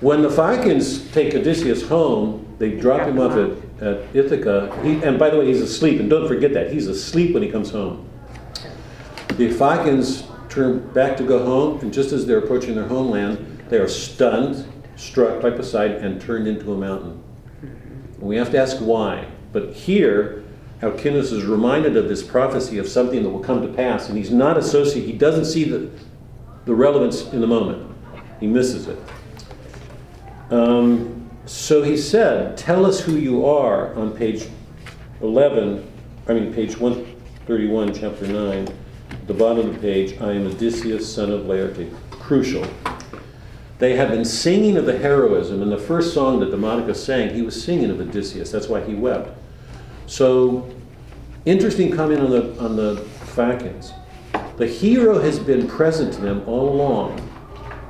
When 0.00 0.22
the 0.22 0.28
Phaeacians 0.28 1.10
take 1.12 1.34
Odysseus 1.34 1.86
home, 1.86 2.54
they 2.58 2.72
drop 2.72 3.06
him 3.06 3.18
off 3.18 3.32
at, 3.32 3.82
at 3.82 4.14
Ithaca. 4.14 4.78
He, 4.82 5.02
and 5.02 5.18
by 5.18 5.30
the 5.30 5.38
way, 5.38 5.46
he's 5.46 5.62
asleep. 5.62 6.00
And 6.00 6.10
don't 6.10 6.28
forget 6.28 6.52
that 6.54 6.72
he's 6.72 6.86
asleep 6.86 7.34
when 7.34 7.42
he 7.42 7.50
comes 7.50 7.70
home. 7.70 8.08
The 9.36 9.50
Phaeacians 9.50 10.24
turn 10.48 10.88
back 10.92 11.16
to 11.18 11.22
go 11.22 11.44
home, 11.44 11.80
and 11.80 11.92
just 11.92 12.12
as 12.12 12.26
they're 12.26 12.38
approaching 12.38 12.74
their 12.74 12.88
homeland, 12.88 13.64
they 13.68 13.78
are 13.78 13.88
stunned, 13.88 14.66
struck 14.96 15.42
by 15.42 15.50
Poseidon, 15.50 16.02
and 16.04 16.20
turned 16.20 16.46
into 16.46 16.72
a 16.72 16.76
mountain. 16.76 17.22
And 17.60 18.22
we 18.22 18.36
have 18.36 18.50
to 18.52 18.58
ask 18.58 18.78
why. 18.78 19.26
But 19.52 19.72
here, 19.74 20.44
Alcinous 20.82 21.32
is 21.32 21.44
reminded 21.44 21.96
of 21.96 22.08
this 22.08 22.22
prophecy 22.22 22.78
of 22.78 22.88
something 22.88 23.22
that 23.22 23.28
will 23.28 23.40
come 23.40 23.62
to 23.62 23.68
pass, 23.68 24.08
and 24.08 24.16
he's 24.16 24.30
not 24.30 24.56
associated, 24.56 25.10
he 25.10 25.16
doesn't 25.16 25.44
see 25.46 25.64
the, 25.64 25.90
the 26.66 26.74
relevance 26.74 27.32
in 27.32 27.40
the 27.40 27.46
moment. 27.46 27.90
He 28.38 28.46
misses 28.46 28.86
it. 28.86 28.98
Um, 30.50 31.30
so 31.46 31.82
he 31.82 31.96
said, 31.96 32.58
Tell 32.58 32.84
us 32.84 33.00
who 33.00 33.16
you 33.16 33.46
are 33.46 33.94
on 33.94 34.14
page 34.14 34.46
11, 35.22 35.90
I 36.28 36.34
mean, 36.34 36.52
page 36.52 36.76
131, 36.76 37.94
chapter 37.94 38.26
9 38.26 38.68
the 39.26 39.34
bottom 39.34 39.68
of 39.68 39.74
the 39.74 39.80
page, 39.80 40.20
I 40.20 40.32
am 40.32 40.46
Odysseus, 40.46 41.12
son 41.12 41.32
of 41.32 41.42
Laertes. 41.42 41.92
Crucial. 42.10 42.64
They 43.78 43.96
have 43.96 44.10
been 44.10 44.24
singing 44.24 44.76
of 44.76 44.86
the 44.86 44.96
heroism. 44.96 45.62
In 45.62 45.68
the 45.68 45.78
first 45.78 46.14
song 46.14 46.40
that 46.40 46.50
Demodocus 46.50 47.04
sang, 47.04 47.34
he 47.34 47.42
was 47.42 47.60
singing 47.62 47.90
of 47.90 48.00
Odysseus. 48.00 48.50
That's 48.50 48.68
why 48.68 48.82
he 48.84 48.94
wept. 48.94 49.36
So, 50.06 50.72
interesting 51.44 51.94
comment 51.94 52.20
on 52.20 52.30
the, 52.30 52.58
on 52.60 52.76
the 52.76 52.96
Phaeacians. 53.34 53.92
The 54.56 54.66
hero 54.66 55.18
has 55.18 55.38
been 55.38 55.68
present 55.68 56.14
to 56.14 56.20
them 56.20 56.42
all 56.46 56.70
along, 56.70 57.20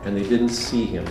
and 0.04 0.16
they 0.16 0.28
didn't 0.28 0.48
see 0.48 0.84
him. 0.84 1.06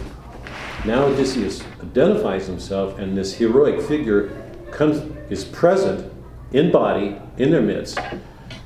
Now 0.86 1.06
Odysseus 1.06 1.64
identifies 1.82 2.46
himself, 2.46 3.00
and 3.00 3.18
this 3.18 3.34
heroic 3.34 3.82
figure 3.82 4.30
comes, 4.72 5.02
is 5.30 5.46
present 5.46 6.12
in 6.52 6.72
body, 6.72 7.18
in 7.38 7.52
their 7.52 7.62
midst, 7.62 8.00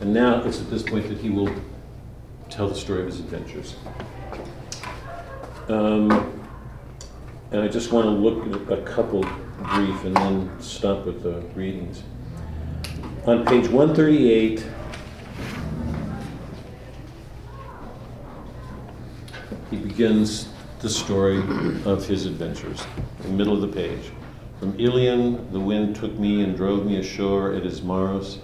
and 0.02 0.12
now 0.14 0.44
it's 0.44 0.60
at 0.60 0.70
this 0.72 0.82
point 0.82 1.08
that 1.10 1.20
he 1.20 1.30
will 1.30 1.54
tell 2.50 2.68
the 2.68 2.76
story 2.76 3.02
of 3.02 3.06
his 3.06 3.20
adventures. 3.20 3.76
Um, 5.68 6.42
and 7.52 7.62
I 7.62 7.68
just 7.68 7.92
want 7.92 8.06
to 8.06 8.12
look 8.12 8.72
at 8.72 8.80
a 8.80 8.82
couple 8.82 9.22
brief 9.22 10.04
and 10.06 10.16
then 10.16 10.60
stop 10.60 11.06
with 11.06 11.22
the 11.22 11.42
readings. 11.56 12.02
On 13.26 13.46
page 13.46 13.68
138, 13.68 14.66
he 19.70 19.78
begins 19.78 20.50
the 20.80 20.90
story 20.90 21.40
of 21.86 22.06
his 22.08 22.26
adventures, 22.26 22.82
in 23.24 23.32
the 23.32 23.38
middle 23.38 23.54
of 23.54 23.62
the 23.62 23.68
page. 23.68 24.12
From 24.60 24.78
Ilion, 24.80 25.52
the 25.52 25.60
wind 25.60 25.96
took 25.96 26.18
me 26.18 26.44
and 26.44 26.56
drove 26.56 26.86
me 26.86 26.98
ashore 26.98 27.54
at 27.54 27.64
Ismaros 27.64 28.40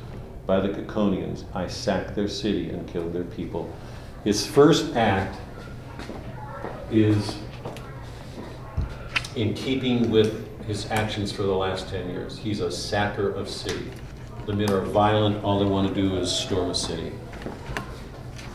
by 0.45 0.59
the 0.59 0.69
Kikonians. 0.69 1.43
I 1.53 1.67
sacked 1.67 2.15
their 2.15 2.27
city 2.27 2.69
and 2.69 2.87
killed 2.87 3.13
their 3.13 3.23
people. 3.23 3.73
His 4.23 4.45
first 4.45 4.95
act 4.95 5.37
is 6.91 7.37
in 9.35 9.53
keeping 9.53 10.09
with 10.09 10.41
his 10.65 10.89
actions 10.91 11.31
for 11.31 11.43
the 11.43 11.53
last 11.53 11.89
10 11.89 12.09
years. 12.09 12.37
He's 12.37 12.59
a 12.59 12.71
sacker 12.71 13.29
of 13.29 13.49
city. 13.49 13.91
The 14.45 14.53
men 14.53 14.71
are 14.71 14.81
violent, 14.81 15.43
all 15.43 15.59
they 15.59 15.65
want 15.65 15.87
to 15.87 15.93
do 15.93 16.17
is 16.17 16.31
storm 16.31 16.69
a 16.69 16.75
city. 16.75 17.11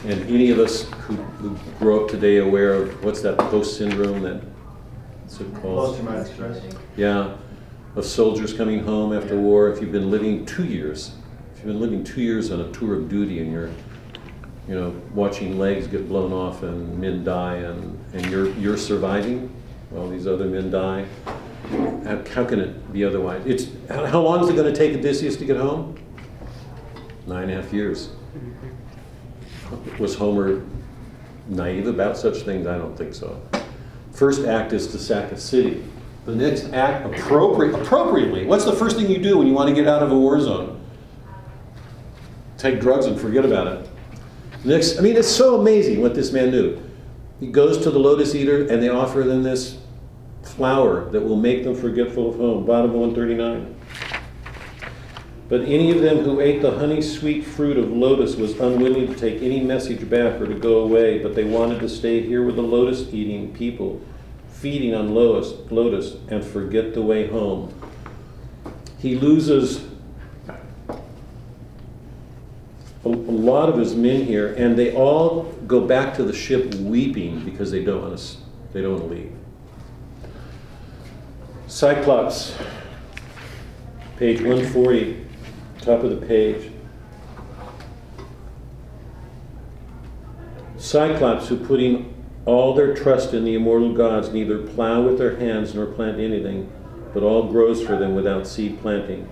And 0.06 0.22
any 0.30 0.50
of 0.50 0.58
us 0.58 0.84
who, 0.90 1.14
who 1.14 1.56
grow 1.78 2.04
up 2.04 2.10
today 2.10 2.38
aware 2.38 2.72
of 2.74 3.04
what's 3.04 3.20
that 3.20 3.36
post 3.36 3.76
syndrome 3.76 4.22
that 4.22 4.42
what's 5.22 5.40
it 5.40 5.54
called? 5.56 5.96
Post-traumatic 5.96 6.32
stress. 6.32 6.62
Yeah, 6.96 7.36
of 7.96 8.04
soldiers 8.04 8.52
coming 8.54 8.82
home 8.82 9.12
after 9.12 9.38
war. 9.38 9.70
If 9.70 9.80
you've 9.80 9.92
been 9.92 10.10
living 10.10 10.46
two 10.46 10.64
years, 10.64 11.12
if 11.52 11.58
you've 11.58 11.66
been 11.66 11.80
living 11.80 12.02
two 12.02 12.22
years 12.22 12.50
on 12.50 12.60
a 12.60 12.72
tour 12.72 12.94
of 12.94 13.08
duty 13.10 13.40
and 13.40 13.52
you're, 13.52 13.70
you 14.66 14.74
know, 14.74 14.90
watching 15.14 15.58
legs 15.58 15.86
get 15.86 16.08
blown 16.08 16.32
off 16.32 16.62
and 16.62 16.98
men 16.98 17.22
die 17.22 17.56
and, 17.56 17.98
and 18.14 18.24
you're, 18.30 18.48
you're 18.54 18.78
surviving 18.78 19.54
while 19.90 20.08
these 20.08 20.26
other 20.26 20.46
men 20.46 20.70
die, 20.70 21.04
how, 22.04 22.22
how 22.32 22.44
can 22.44 22.60
it 22.60 22.92
be 22.92 23.04
otherwise? 23.04 23.42
It's, 23.44 23.66
how, 23.88 24.06
how 24.06 24.20
long 24.20 24.42
is 24.42 24.48
it 24.48 24.56
going 24.56 24.72
to 24.72 24.78
take 24.78 24.96
Odysseus 24.96 25.36
to 25.36 25.44
get 25.44 25.56
home? 25.56 25.98
Nine 27.26 27.50
and 27.50 27.58
a 27.58 27.62
half 27.62 27.72
years. 27.72 28.10
Was 29.98 30.14
Homer 30.14 30.62
naive 31.48 31.86
about 31.86 32.16
such 32.16 32.38
things? 32.38 32.66
I 32.66 32.78
don't 32.78 32.96
think 32.96 33.14
so. 33.14 33.40
First 34.12 34.44
act 34.44 34.72
is 34.72 34.86
to 34.88 34.98
sack 34.98 35.32
a 35.32 35.38
city. 35.38 35.82
The 36.26 36.34
next 36.34 36.72
act, 36.72 37.06
appropriate, 37.06 37.74
appropriately, 37.74 38.44
what's 38.44 38.64
the 38.64 38.72
first 38.72 38.96
thing 38.96 39.10
you 39.10 39.18
do 39.18 39.38
when 39.38 39.46
you 39.46 39.54
want 39.54 39.68
to 39.68 39.74
get 39.74 39.88
out 39.88 40.02
of 40.02 40.12
a 40.12 40.18
war 40.18 40.38
zone? 40.40 40.80
Take 42.58 42.80
drugs 42.80 43.06
and 43.06 43.18
forget 43.18 43.44
about 43.44 43.66
it. 43.68 43.88
Next, 44.64 44.98
I 44.98 45.00
mean, 45.00 45.16
it's 45.16 45.28
so 45.28 45.58
amazing 45.58 46.02
what 46.02 46.14
this 46.14 46.32
man 46.32 46.50
knew. 46.50 46.78
He 47.40 47.46
goes 47.46 47.78
to 47.78 47.90
the 47.90 47.98
lotus 47.98 48.34
eater 48.34 48.66
and 48.66 48.82
they 48.82 48.90
offer 48.90 49.22
them 49.22 49.42
this 49.42 49.78
flower 50.42 51.08
that 51.10 51.20
will 51.20 51.36
make 51.36 51.64
them 51.64 51.74
forgetful 51.74 52.28
of 52.28 52.36
home. 52.36 52.66
Bottom 52.66 52.92
139. 52.92 53.74
But 55.50 55.62
any 55.62 55.90
of 55.90 56.00
them 56.00 56.18
who 56.18 56.38
ate 56.38 56.62
the 56.62 56.70
honey 56.78 57.02
sweet 57.02 57.44
fruit 57.44 57.76
of 57.76 57.90
lotus 57.90 58.36
was 58.36 58.58
unwilling 58.60 59.08
to 59.08 59.14
take 59.16 59.42
any 59.42 59.60
message 59.60 60.08
back 60.08 60.40
or 60.40 60.46
to 60.46 60.54
go 60.54 60.82
away, 60.82 61.18
but 61.18 61.34
they 61.34 61.42
wanted 61.42 61.80
to 61.80 61.88
stay 61.88 62.22
here 62.22 62.44
with 62.44 62.54
the 62.54 62.62
lotus 62.62 63.12
eating 63.12 63.52
people, 63.52 64.00
feeding 64.48 64.94
on 64.94 65.12
lotus, 65.12 65.52
lotus 65.72 66.14
and 66.28 66.44
forget 66.44 66.94
the 66.94 67.02
way 67.02 67.26
home. 67.26 67.74
He 69.00 69.16
loses 69.16 69.84
a, 73.04 73.08
lot 73.08 73.68
of 73.68 73.76
his 73.76 73.96
men 73.96 74.24
here, 74.26 74.54
and 74.54 74.78
they 74.78 74.94
all 74.94 75.44
go 75.66 75.80
back 75.80 76.14
to 76.14 76.22
the 76.22 76.32
ship 76.32 76.72
weeping 76.76 77.44
because 77.44 77.72
they 77.72 77.82
don't 77.82 78.02
want 78.02 78.18
to, 78.18 78.36
they 78.72 78.82
don't 78.82 79.00
want 79.00 79.08
to 79.08 79.16
leave. 79.16 79.32
Cyclops, 81.66 82.56
page 84.16 84.40
140, 84.42 85.26
top 85.80 86.02
of 86.02 86.10
the 86.10 86.26
page. 86.26 86.70
Cyclops, 90.76 91.48
who 91.48 91.56
putting 91.56 92.14
all 92.46 92.74
their 92.74 92.94
trust 92.94 93.34
in 93.34 93.44
the 93.44 93.54
immortal 93.54 93.92
gods, 93.92 94.30
neither 94.30 94.58
plow 94.58 95.02
with 95.02 95.18
their 95.18 95.36
hands 95.36 95.74
nor 95.74 95.86
plant 95.86 96.18
anything, 96.18 96.70
but 97.12 97.22
all 97.22 97.50
grows 97.50 97.82
for 97.82 97.96
them 97.96 98.14
without 98.14 98.46
seed 98.46 98.80
planting. 98.80 99.28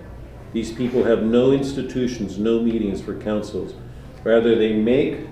These 0.53 0.71
people 0.71 1.03
have 1.03 1.23
no 1.23 1.51
institutions, 1.51 2.37
no 2.37 2.61
meetings 2.61 3.01
for 3.01 3.15
councils. 3.19 3.73
Rather, 4.23 4.55
they 4.55 4.73
make 4.73 5.27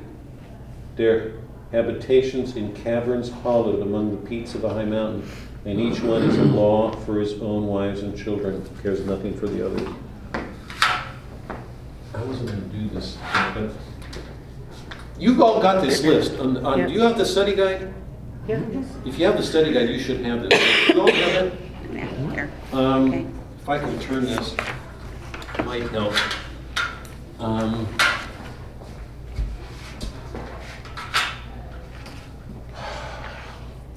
their 0.96 1.34
habitations 1.72 2.56
in 2.56 2.74
caverns 2.74 3.30
hollowed 3.30 3.82
among 3.82 4.12
the 4.12 4.28
peaks 4.28 4.56
of 4.56 4.64
a 4.64 4.70
high 4.70 4.86
mountain, 4.86 5.30
and 5.66 5.80
each 5.80 6.02
one 6.02 6.24
is 6.24 6.38
a 6.38 6.44
law 6.44 6.92
for 6.92 7.20
his 7.20 7.34
own 7.42 7.68
wives 7.68 8.02
and 8.02 8.18
children, 8.18 8.68
cares 8.82 9.06
nothing 9.06 9.38
for 9.38 9.48
the 9.48 9.66
others. 9.66 9.88
I 12.28 12.30
wasn't 12.30 12.50
going 12.50 12.70
to 12.70 12.78
do 12.78 12.90
this, 12.90 13.18
but 13.54 13.70
you've 15.18 15.40
all 15.40 15.62
got 15.62 15.82
this 15.82 16.04
list. 16.04 16.38
On, 16.40 16.58
on, 16.66 16.86
Do 16.86 16.92
you 16.92 17.00
have 17.00 17.18
the 17.18 17.26
study 17.26 17.56
guide? 17.56 17.94
Yeah. 18.50 18.60
If 19.06 19.18
you 19.18 19.26
have 19.28 19.38
the 19.38 19.44
study 19.44 19.72
guide, 19.72 19.88
you 19.88 19.98
should 19.98 20.20
have 20.26 20.42
this. 20.50 20.90
You 20.90 21.00
all 21.00 21.08
have 21.10 21.46
it? 21.46 21.60
Yeah, 21.94 22.32
here. 22.32 22.52
Um, 22.74 23.08
Okay. 23.08 23.26
If 23.62 23.70
I 23.70 23.80
can 23.80 23.98
turn 24.02 24.26
this, 24.26 24.54
might 25.64 25.84
help. 25.90 26.14
Um, 27.40 27.88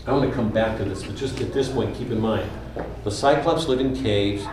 I 0.07 0.13
want 0.13 0.31
to 0.31 0.37
come 0.37 0.51
back 0.51 0.79
to 0.79 0.85
this, 0.85 1.03
but 1.03 1.17
just 1.17 1.41
at 1.41 1.53
this 1.53 1.69
point, 1.69 1.97
keep 1.97 2.13
in 2.13 2.21
mind, 2.21 2.49
the 3.03 3.11
Cyclops 3.11 3.67
live 3.67 3.81
in 3.81 4.01
caves. 4.01 4.45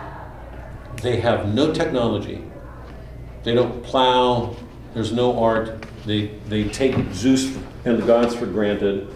They 1.00 1.20
have 1.20 1.54
no 1.54 1.72
technology. 1.72 2.42
They 3.44 3.54
don't 3.54 3.82
plow. 3.82 4.56
There's 4.94 5.12
no 5.12 5.38
art. 5.42 5.84
They, 6.04 6.28
they 6.48 6.68
take 6.68 6.94
Zeus 7.12 7.56
and 7.84 8.02
the 8.02 8.06
gods 8.06 8.34
for 8.34 8.46
granted. 8.46 9.14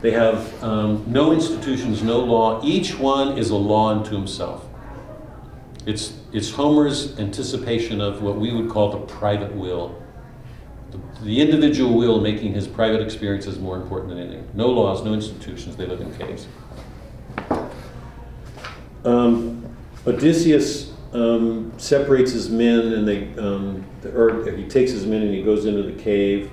They 0.00 0.12
have 0.12 0.62
um, 0.62 1.04
no 1.06 1.32
institutions, 1.32 2.02
no 2.02 2.20
law. 2.20 2.60
Each 2.64 2.98
one 2.98 3.38
is 3.38 3.50
a 3.50 3.56
law 3.56 3.90
unto 3.90 4.14
himself. 4.14 4.66
It's, 5.86 6.18
it's 6.32 6.50
Homer's 6.50 7.18
anticipation 7.18 8.00
of 8.00 8.22
what 8.22 8.36
we 8.36 8.52
would 8.52 8.70
call 8.70 8.90
the 8.90 8.98
private 8.98 9.54
will. 9.54 10.00
The, 10.90 11.24
the 11.24 11.40
individual 11.40 11.96
will 11.96 12.20
making 12.20 12.54
his 12.54 12.68
private 12.68 13.00
experiences 13.00 13.58
more 13.58 13.76
important 13.76 14.10
than 14.10 14.18
anything. 14.18 14.48
No 14.54 14.68
laws, 14.68 15.04
no 15.04 15.12
institutions, 15.14 15.76
they 15.76 15.86
live 15.86 16.00
in 16.00 16.14
caves. 16.16 16.46
Um, 19.04 19.74
Odysseus 20.06 20.91
um, 21.12 21.72
separates 21.76 22.32
his 22.32 22.48
men 22.50 22.92
and 22.92 23.06
they, 23.06 23.28
um, 23.38 23.84
or 24.14 24.50
he 24.56 24.64
takes 24.64 24.90
his 24.90 25.06
men 25.06 25.22
and 25.22 25.34
he 25.34 25.42
goes 25.42 25.66
into 25.66 25.82
the 25.82 26.00
cave. 26.02 26.50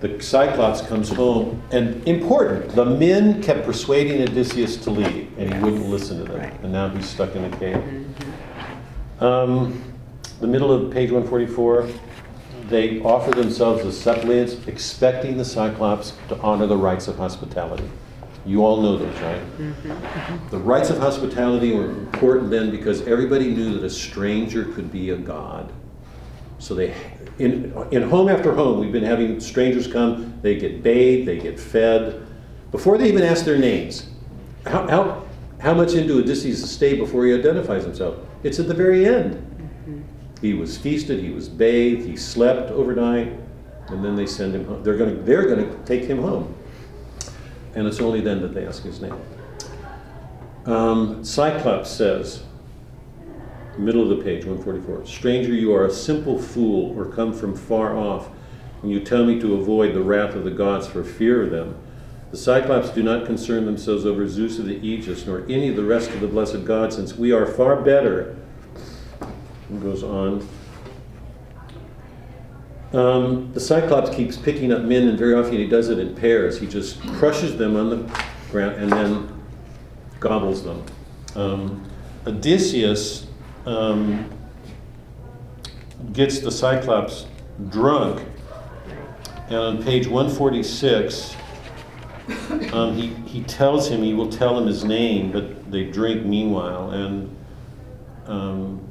The 0.00 0.22
Cyclops 0.22 0.80
comes 0.82 1.08
home, 1.08 1.60
and 1.72 2.06
important, 2.06 2.70
the 2.76 2.84
men 2.84 3.42
kept 3.42 3.64
persuading 3.64 4.22
Odysseus 4.22 4.76
to 4.76 4.90
leave, 4.90 5.36
and 5.36 5.52
he 5.52 5.58
wouldn't 5.58 5.86
listen 5.86 6.18
to 6.18 6.24
them. 6.24 6.40
Right. 6.40 6.60
And 6.62 6.70
now 6.70 6.88
he's 6.88 7.08
stuck 7.08 7.34
in 7.34 7.50
the 7.50 7.56
cave. 7.56 8.06
Um, 9.20 9.82
the 10.40 10.46
middle 10.46 10.70
of 10.70 10.92
page 10.92 11.10
144, 11.10 11.88
they 12.68 13.00
offer 13.00 13.32
themselves 13.32 13.84
as 13.84 13.98
suppliants, 14.00 14.54
expecting 14.68 15.36
the 15.36 15.44
Cyclops 15.44 16.12
to 16.28 16.38
honor 16.38 16.68
the 16.68 16.76
rights 16.76 17.08
of 17.08 17.16
hospitality. 17.16 17.90
You 18.48 18.64
all 18.64 18.80
know 18.80 18.96
those, 18.96 19.20
right? 19.20 19.42
Mm-hmm. 19.58 20.48
The 20.48 20.56
rights 20.58 20.88
of 20.88 20.96
hospitality 20.96 21.74
were 21.74 21.90
important 21.90 22.50
then 22.50 22.70
because 22.70 23.06
everybody 23.06 23.50
knew 23.50 23.74
that 23.74 23.84
a 23.84 23.90
stranger 23.90 24.64
could 24.64 24.90
be 24.90 25.10
a 25.10 25.18
god. 25.18 25.70
So 26.58 26.74
they, 26.74 26.94
in, 27.38 27.76
in 27.90 28.08
home 28.08 28.30
after 28.30 28.54
home, 28.54 28.80
we've 28.80 28.90
been 28.90 29.04
having 29.04 29.38
strangers 29.38 29.86
come, 29.86 30.38
they 30.40 30.56
get 30.56 30.82
bathed, 30.82 31.28
they 31.28 31.38
get 31.38 31.60
fed, 31.60 32.26
before 32.70 32.96
they 32.96 33.06
even 33.08 33.22
ask 33.22 33.44
their 33.44 33.58
names. 33.58 34.08
How, 34.64 34.88
how, 34.88 35.24
how 35.58 35.74
much 35.74 35.92
into 35.92 36.18
Odysseus' 36.18 36.70
stay 36.70 36.96
before 36.96 37.26
he 37.26 37.34
identifies 37.34 37.84
himself? 37.84 38.16
It's 38.44 38.58
at 38.58 38.66
the 38.66 38.74
very 38.74 39.06
end. 39.06 39.34
Mm-hmm. 39.34 40.00
He 40.40 40.54
was 40.54 40.78
feasted, 40.78 41.20
he 41.20 41.30
was 41.30 41.50
bathed, 41.50 42.08
he 42.08 42.16
slept 42.16 42.70
overnight, 42.70 43.30
and 43.88 44.02
then 44.02 44.16
they 44.16 44.26
send 44.26 44.54
him 44.54 44.64
home. 44.64 44.82
They're 44.82 44.96
gonna, 44.96 45.16
they're 45.16 45.46
gonna 45.46 45.76
take 45.84 46.04
him 46.04 46.22
home. 46.22 46.54
And 47.74 47.86
it's 47.86 48.00
only 48.00 48.20
then 48.20 48.40
that 48.42 48.54
they 48.54 48.66
ask 48.66 48.82
his 48.82 49.00
name. 49.00 49.16
Um, 50.66 51.24
Cyclops 51.24 51.90
says, 51.90 52.42
middle 53.78 54.02
of 54.02 54.18
the 54.18 54.24
page, 54.24 54.44
144, 54.44 55.06
Stranger, 55.06 55.52
you 55.52 55.72
are 55.72 55.86
a 55.86 55.90
simple 55.90 56.40
fool, 56.40 56.98
or 56.98 57.06
come 57.06 57.32
from 57.32 57.56
far 57.56 57.96
off, 57.96 58.28
and 58.82 58.90
you 58.90 59.00
tell 59.00 59.24
me 59.24 59.40
to 59.40 59.54
avoid 59.54 59.94
the 59.94 60.02
wrath 60.02 60.34
of 60.34 60.44
the 60.44 60.50
gods 60.50 60.86
for 60.86 61.02
fear 61.04 61.42
of 61.42 61.50
them. 61.50 61.76
The 62.30 62.36
Cyclops 62.36 62.90
do 62.90 63.02
not 63.02 63.24
concern 63.24 63.64
themselves 63.64 64.04
over 64.04 64.28
Zeus 64.28 64.58
of 64.58 64.66
the 64.66 64.76
Aegis, 64.86 65.26
nor 65.26 65.44
any 65.48 65.68
of 65.68 65.76
the 65.76 65.84
rest 65.84 66.10
of 66.10 66.20
the 66.20 66.26
blessed 66.26 66.64
gods, 66.64 66.96
since 66.96 67.16
we 67.16 67.32
are 67.32 67.46
far 67.46 67.76
better. 67.76 68.36
And 69.70 69.80
goes 69.80 70.02
on. 70.02 70.46
Um, 72.92 73.52
the 73.52 73.60
Cyclops 73.60 74.14
keeps 74.14 74.36
picking 74.36 74.72
up 74.72 74.82
men, 74.82 75.08
and 75.08 75.18
very 75.18 75.34
often 75.34 75.52
he 75.52 75.66
does 75.66 75.90
it 75.90 75.98
in 75.98 76.14
pairs. 76.14 76.58
He 76.58 76.66
just 76.66 77.00
crushes 77.14 77.56
them 77.56 77.76
on 77.76 77.90
the 77.90 78.24
ground 78.50 78.76
and 78.76 78.90
then 78.90 79.42
gobbles 80.20 80.64
them. 80.64 80.84
Um, 81.34 81.90
Odysseus 82.26 83.26
um, 83.66 84.30
gets 86.12 86.40
the 86.40 86.50
Cyclops 86.50 87.26
drunk. 87.68 88.26
And 89.46 89.56
on 89.56 89.82
page 89.82 90.06
146, 90.06 91.36
um, 92.72 92.94
he, 92.94 93.08
he 93.26 93.42
tells 93.44 93.88
him, 93.88 94.02
he 94.02 94.14
will 94.14 94.30
tell 94.30 94.58
him 94.58 94.66
his 94.66 94.84
name, 94.84 95.30
but 95.30 95.70
they 95.70 95.84
drink 95.84 96.24
meanwhile. 96.24 96.90
And 96.90 97.36
um, 98.26 98.88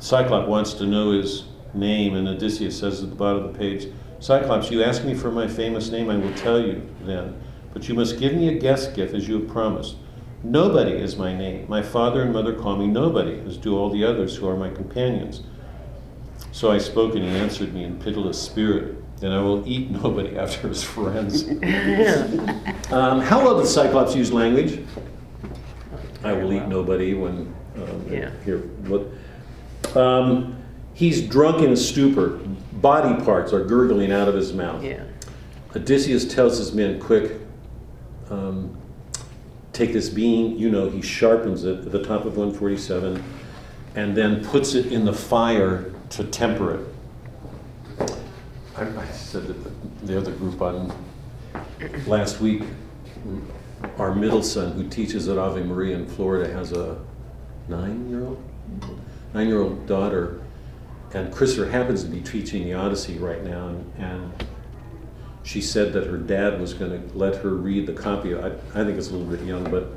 Cyclops 0.00 0.48
wants 0.48 0.74
to 0.74 0.86
know 0.86 1.12
his 1.12 1.44
name, 1.74 2.14
and 2.14 2.28
Odysseus 2.28 2.78
says 2.78 3.02
at 3.02 3.10
the 3.10 3.16
bottom 3.16 3.44
of 3.44 3.52
the 3.52 3.58
page, 3.58 3.88
Cyclops, 4.20 4.70
you 4.70 4.82
ask 4.82 5.04
me 5.04 5.14
for 5.14 5.30
my 5.30 5.48
famous 5.48 5.90
name, 5.90 6.10
I 6.10 6.16
will 6.16 6.34
tell 6.34 6.60
you 6.60 6.86
then. 7.02 7.40
But 7.72 7.88
you 7.88 7.94
must 7.94 8.18
give 8.18 8.34
me 8.34 8.48
a 8.48 8.58
guest 8.58 8.94
gift 8.94 9.14
as 9.14 9.26
you 9.26 9.40
have 9.40 9.48
promised. 9.48 9.96
Nobody 10.42 10.92
is 10.92 11.16
my 11.16 11.36
name. 11.36 11.66
My 11.68 11.82
father 11.82 12.22
and 12.22 12.32
mother 12.32 12.54
call 12.54 12.76
me 12.76 12.86
nobody, 12.86 13.40
as 13.46 13.56
do 13.56 13.76
all 13.76 13.90
the 13.90 14.04
others 14.04 14.36
who 14.36 14.48
are 14.48 14.56
my 14.56 14.70
companions. 14.70 15.42
So 16.52 16.70
I 16.70 16.78
spoke, 16.78 17.14
and 17.14 17.22
he 17.22 17.30
answered 17.30 17.72
me 17.72 17.84
in 17.84 17.98
pitiless 17.98 18.40
spirit, 18.40 18.96
and 19.22 19.32
I 19.32 19.40
will 19.40 19.66
eat 19.68 19.90
nobody 19.90 20.36
after 20.36 20.68
his 20.68 20.82
friends. 20.82 21.44
um, 22.92 23.20
how 23.20 23.42
well 23.44 23.58
does 23.58 23.72
Cyclops 23.72 24.14
use 24.14 24.32
language? 24.32 24.84
I 26.24 26.32
will 26.32 26.52
eat 26.52 26.66
nobody 26.66 27.14
when. 27.14 27.54
Um, 27.76 28.06
Yeah. 28.10 28.30
Here, 28.44 28.62
look. 28.84 29.12
Um, 29.96 30.59
he's 30.94 31.22
drunk 31.22 31.62
in 31.62 31.72
a 31.72 31.76
stupor. 31.76 32.40
Body 32.72 33.22
parts 33.24 33.52
are 33.52 33.64
gurgling 33.64 34.12
out 34.12 34.28
of 34.28 34.34
his 34.34 34.52
mouth. 34.52 34.82
Yeah. 34.82 35.04
Odysseus 35.74 36.24
tells 36.24 36.58
his 36.58 36.72
men, 36.72 37.00
quick, 37.00 37.40
um, 38.30 38.76
take 39.72 39.92
this 39.92 40.08
beam, 40.08 40.56
you 40.56 40.70
know, 40.70 40.88
he 40.88 41.00
sharpens 41.00 41.64
it 41.64 41.78
at 41.86 41.92
the 41.92 42.02
top 42.02 42.24
of 42.24 42.36
147, 42.36 43.22
and 43.94 44.16
then 44.16 44.44
puts 44.44 44.74
it 44.74 44.92
in 44.92 45.04
the 45.04 45.12
fire 45.12 45.92
to 46.10 46.24
temper 46.24 46.74
it. 46.74 48.10
I, 48.76 48.82
I 49.00 49.06
said 49.06 49.46
that 49.46 49.62
the, 49.64 50.06
the 50.06 50.18
other 50.18 50.32
group 50.32 50.60
on 50.60 50.92
last 52.06 52.40
week, 52.40 52.62
our 53.98 54.14
middle 54.14 54.42
son, 54.42 54.72
who 54.72 54.88
teaches 54.88 55.28
at 55.28 55.38
Ave 55.38 55.62
Maria 55.62 55.96
in 55.96 56.06
Florida, 56.06 56.52
has 56.52 56.72
a 56.72 56.98
nine-year-old, 57.68 58.42
nine-year-old 59.34 59.86
daughter, 59.86 60.39
and 61.12 61.32
Christopher 61.32 61.70
happens 61.70 62.04
to 62.04 62.08
be 62.08 62.20
teaching 62.20 62.64
the 62.64 62.74
Odyssey 62.74 63.18
right 63.18 63.42
now, 63.42 63.68
and, 63.68 63.92
and 63.98 64.46
she 65.42 65.60
said 65.60 65.92
that 65.94 66.06
her 66.06 66.16
dad 66.16 66.60
was 66.60 66.74
going 66.74 66.90
to 66.90 67.18
let 67.18 67.36
her 67.36 67.50
read 67.50 67.86
the 67.86 67.92
copy. 67.92 68.34
I, 68.34 68.48
I 68.48 68.84
think 68.84 68.98
it's 68.98 69.08
a 69.08 69.16
little 69.16 69.26
bit 69.26 69.44
young, 69.44 69.70
but 69.70 69.88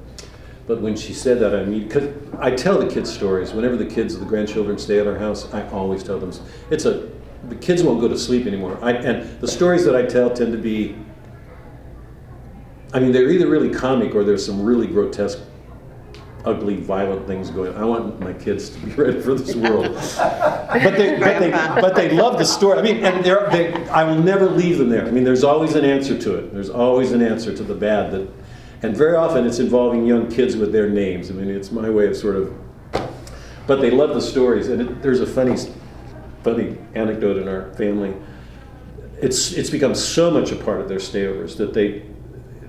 but 0.66 0.80
when 0.80 0.96
she 0.96 1.14
said 1.14 1.40
that, 1.40 1.54
I 1.54 1.66
mean, 1.66 1.90
cause 1.90 2.08
I 2.40 2.52
tell 2.52 2.80
the 2.80 2.88
kids 2.88 3.14
stories. 3.14 3.52
Whenever 3.52 3.76
the 3.76 3.86
kids, 3.86 4.18
the 4.18 4.26
grandchildren 4.26 4.78
stay 4.78 4.98
at 4.98 5.08
our 5.08 5.18
house, 5.18 5.54
I 5.54 5.68
always 5.70 6.04
tell 6.04 6.20
them. 6.20 6.32
It's 6.70 6.86
a 6.86 7.10
the 7.50 7.56
kids 7.56 7.84
won't 7.84 8.00
go 8.00 8.08
to 8.08 8.18
sleep 8.18 8.48
anymore. 8.48 8.80
I, 8.82 8.94
and 8.94 9.40
the 9.42 9.48
stories 9.48 9.84
that 9.86 9.96
I 9.96 10.04
tell 10.06 10.30
tend 10.30 10.54
to 10.54 10.58
be. 10.58 10.96
I 12.94 13.00
mean, 13.00 13.12
they're 13.12 13.30
either 13.30 13.48
really 13.48 13.74
comic 13.74 14.14
or 14.14 14.24
there's 14.24 14.46
some 14.46 14.62
really 14.62 14.88
grotesque, 14.88 15.40
ugly, 16.46 16.76
violent 16.78 17.26
things 17.28 17.50
going. 17.50 17.74
on. 17.74 17.82
I 17.82 17.86
want 17.86 18.20
my 18.20 18.34
kids 18.34 18.70
to 18.70 18.80
be 18.80 18.92
ready 19.02 19.22
for 19.22 19.34
this 19.36 19.56
world. 19.56 19.94
but 20.18 20.98
they, 20.98 21.20
but 21.20 21.40
they, 21.40 21.52
but 21.52 21.96
they 21.96 22.10
love 22.10 22.38
the 22.38 22.46
story. 22.46 22.80
I 22.80 22.82
mean, 22.82 23.04
and 23.04 23.24
they're, 23.24 23.50
they, 23.50 23.74
I 23.90 24.04
will 24.04 24.22
never 24.22 24.50
leave 24.50 24.78
them 24.78 24.90
there. 24.90 25.06
I 25.06 25.12
mean, 25.12 25.24
there's 25.24 25.44
always 25.44 25.76
an 25.76 25.86
answer 25.86 26.18
to 26.18 26.36
it. 26.36 26.54
There's 26.54 26.70
always 26.70 27.12
an 27.12 27.22
answer 27.22 27.56
to 27.56 27.64
the 27.64 27.76
bad 27.76 28.12
that, 28.12 28.28
and 28.82 28.96
very 28.96 29.16
often 29.16 29.46
it's 29.46 29.60
involving 29.60 30.06
young 30.06 30.30
kids 30.30 30.58
with 30.58 30.72
their 30.72 30.90
names. 30.90 31.32
I 31.32 31.34
mean, 31.34 31.50
it's 31.50 31.72
my 31.72 31.90
way 31.90 32.08
of 32.08 32.18
sort 32.18 32.36
of. 32.36 32.54
But 33.66 33.80
they 33.80 33.92
love 33.92 34.14
the 34.14 34.22
stories, 34.22 34.68
and 34.68 34.82
it, 34.82 35.02
there's 35.02 35.22
a 35.22 35.28
funny, 35.28 35.56
funny 36.44 36.78
anecdote 36.96 37.38
in 37.38 37.48
our 37.48 37.74
family. 37.76 38.14
It's 39.22 39.54
it's 39.54 39.70
become 39.70 39.96
so 39.96 40.30
much 40.30 40.52
a 40.52 40.58
part 40.58 40.82
of 40.82 40.90
their 40.90 40.98
stayovers 40.98 41.56
that 41.56 41.74
they, 41.74 42.04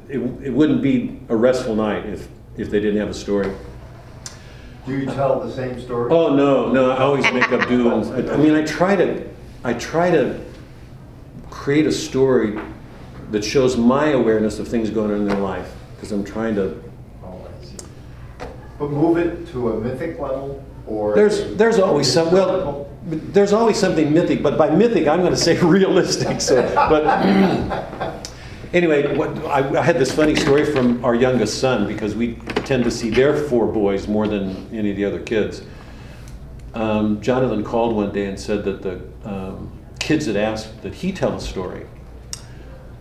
it, 0.08 0.18
it 0.18 0.50
wouldn't 0.52 0.82
be 0.82 1.20
a 1.28 1.34
restful 1.34 1.74
night 1.74 2.06
if 2.06 2.28
if 2.56 2.70
they 2.70 2.80
didn't 2.80 2.98
have 2.98 3.08
a 3.08 3.14
story. 3.14 3.52
Do 4.86 4.92
you 4.96 5.06
tell 5.06 5.40
the 5.40 5.50
same 5.50 5.80
story? 5.80 6.10
Oh 6.12 6.34
no, 6.34 6.70
no! 6.70 6.90
I 6.90 6.98
always 6.98 7.24
make 7.32 7.50
up 7.50 7.66
do. 7.68 7.90
And, 7.90 8.30
I, 8.30 8.34
I 8.34 8.36
mean, 8.36 8.54
I 8.54 8.64
try 8.64 8.94
to, 8.94 9.26
I 9.64 9.72
try 9.74 10.10
to 10.10 10.44
create 11.50 11.86
a 11.86 11.92
story 11.92 12.58
that 13.30 13.42
shows 13.42 13.76
my 13.76 14.08
awareness 14.08 14.58
of 14.58 14.68
things 14.68 14.90
going 14.90 15.10
on 15.10 15.18
in 15.18 15.28
their 15.28 15.38
life 15.38 15.74
because 15.94 16.12
I'm 16.12 16.22
trying 16.22 16.54
to. 16.56 16.82
Oh, 17.22 17.48
I 17.48 17.64
see. 17.64 17.76
But 18.78 18.90
move 18.90 19.16
it 19.16 19.48
to 19.52 19.72
a 19.72 19.80
mythic 19.80 20.18
level, 20.18 20.62
or? 20.86 21.14
There's 21.14 21.54
there's 21.56 21.78
always 21.78 22.12
some 22.12 22.30
well, 22.30 22.90
there's 23.06 23.54
always 23.54 23.78
something 23.78 24.12
mythic, 24.12 24.42
but 24.42 24.58
by 24.58 24.68
mythic 24.68 25.08
I'm 25.08 25.20
going 25.20 25.32
to 25.32 25.38
say 25.38 25.58
realistic. 25.62 26.42
So, 26.42 26.62
but 26.74 27.04
anyway, 28.74 29.16
what, 29.16 29.38
I, 29.46 29.78
I 29.78 29.82
had 29.82 29.98
this 29.98 30.12
funny 30.12 30.34
story 30.34 30.64
from 30.66 31.02
our 31.04 31.14
youngest 31.14 31.60
son 31.60 31.86
because 31.86 32.14
we 32.14 32.34
tend 32.66 32.84
to 32.84 32.90
see 32.90 33.08
their 33.08 33.36
four 33.36 33.66
boys 33.66 34.06
more 34.08 34.26
than 34.26 34.68
any 34.72 34.90
of 34.90 34.96
the 34.96 35.04
other 35.04 35.20
kids. 35.20 35.62
Um, 36.74 37.22
Jonathan 37.22 37.62
called 37.62 37.94
one 37.94 38.12
day 38.12 38.26
and 38.26 38.38
said 38.38 38.64
that 38.64 38.82
the 38.82 39.00
um, 39.24 39.72
kids 40.00 40.26
had 40.26 40.36
asked 40.36 40.82
that 40.82 40.92
he 40.92 41.12
tell 41.12 41.34
a 41.34 41.40
story, 41.40 41.86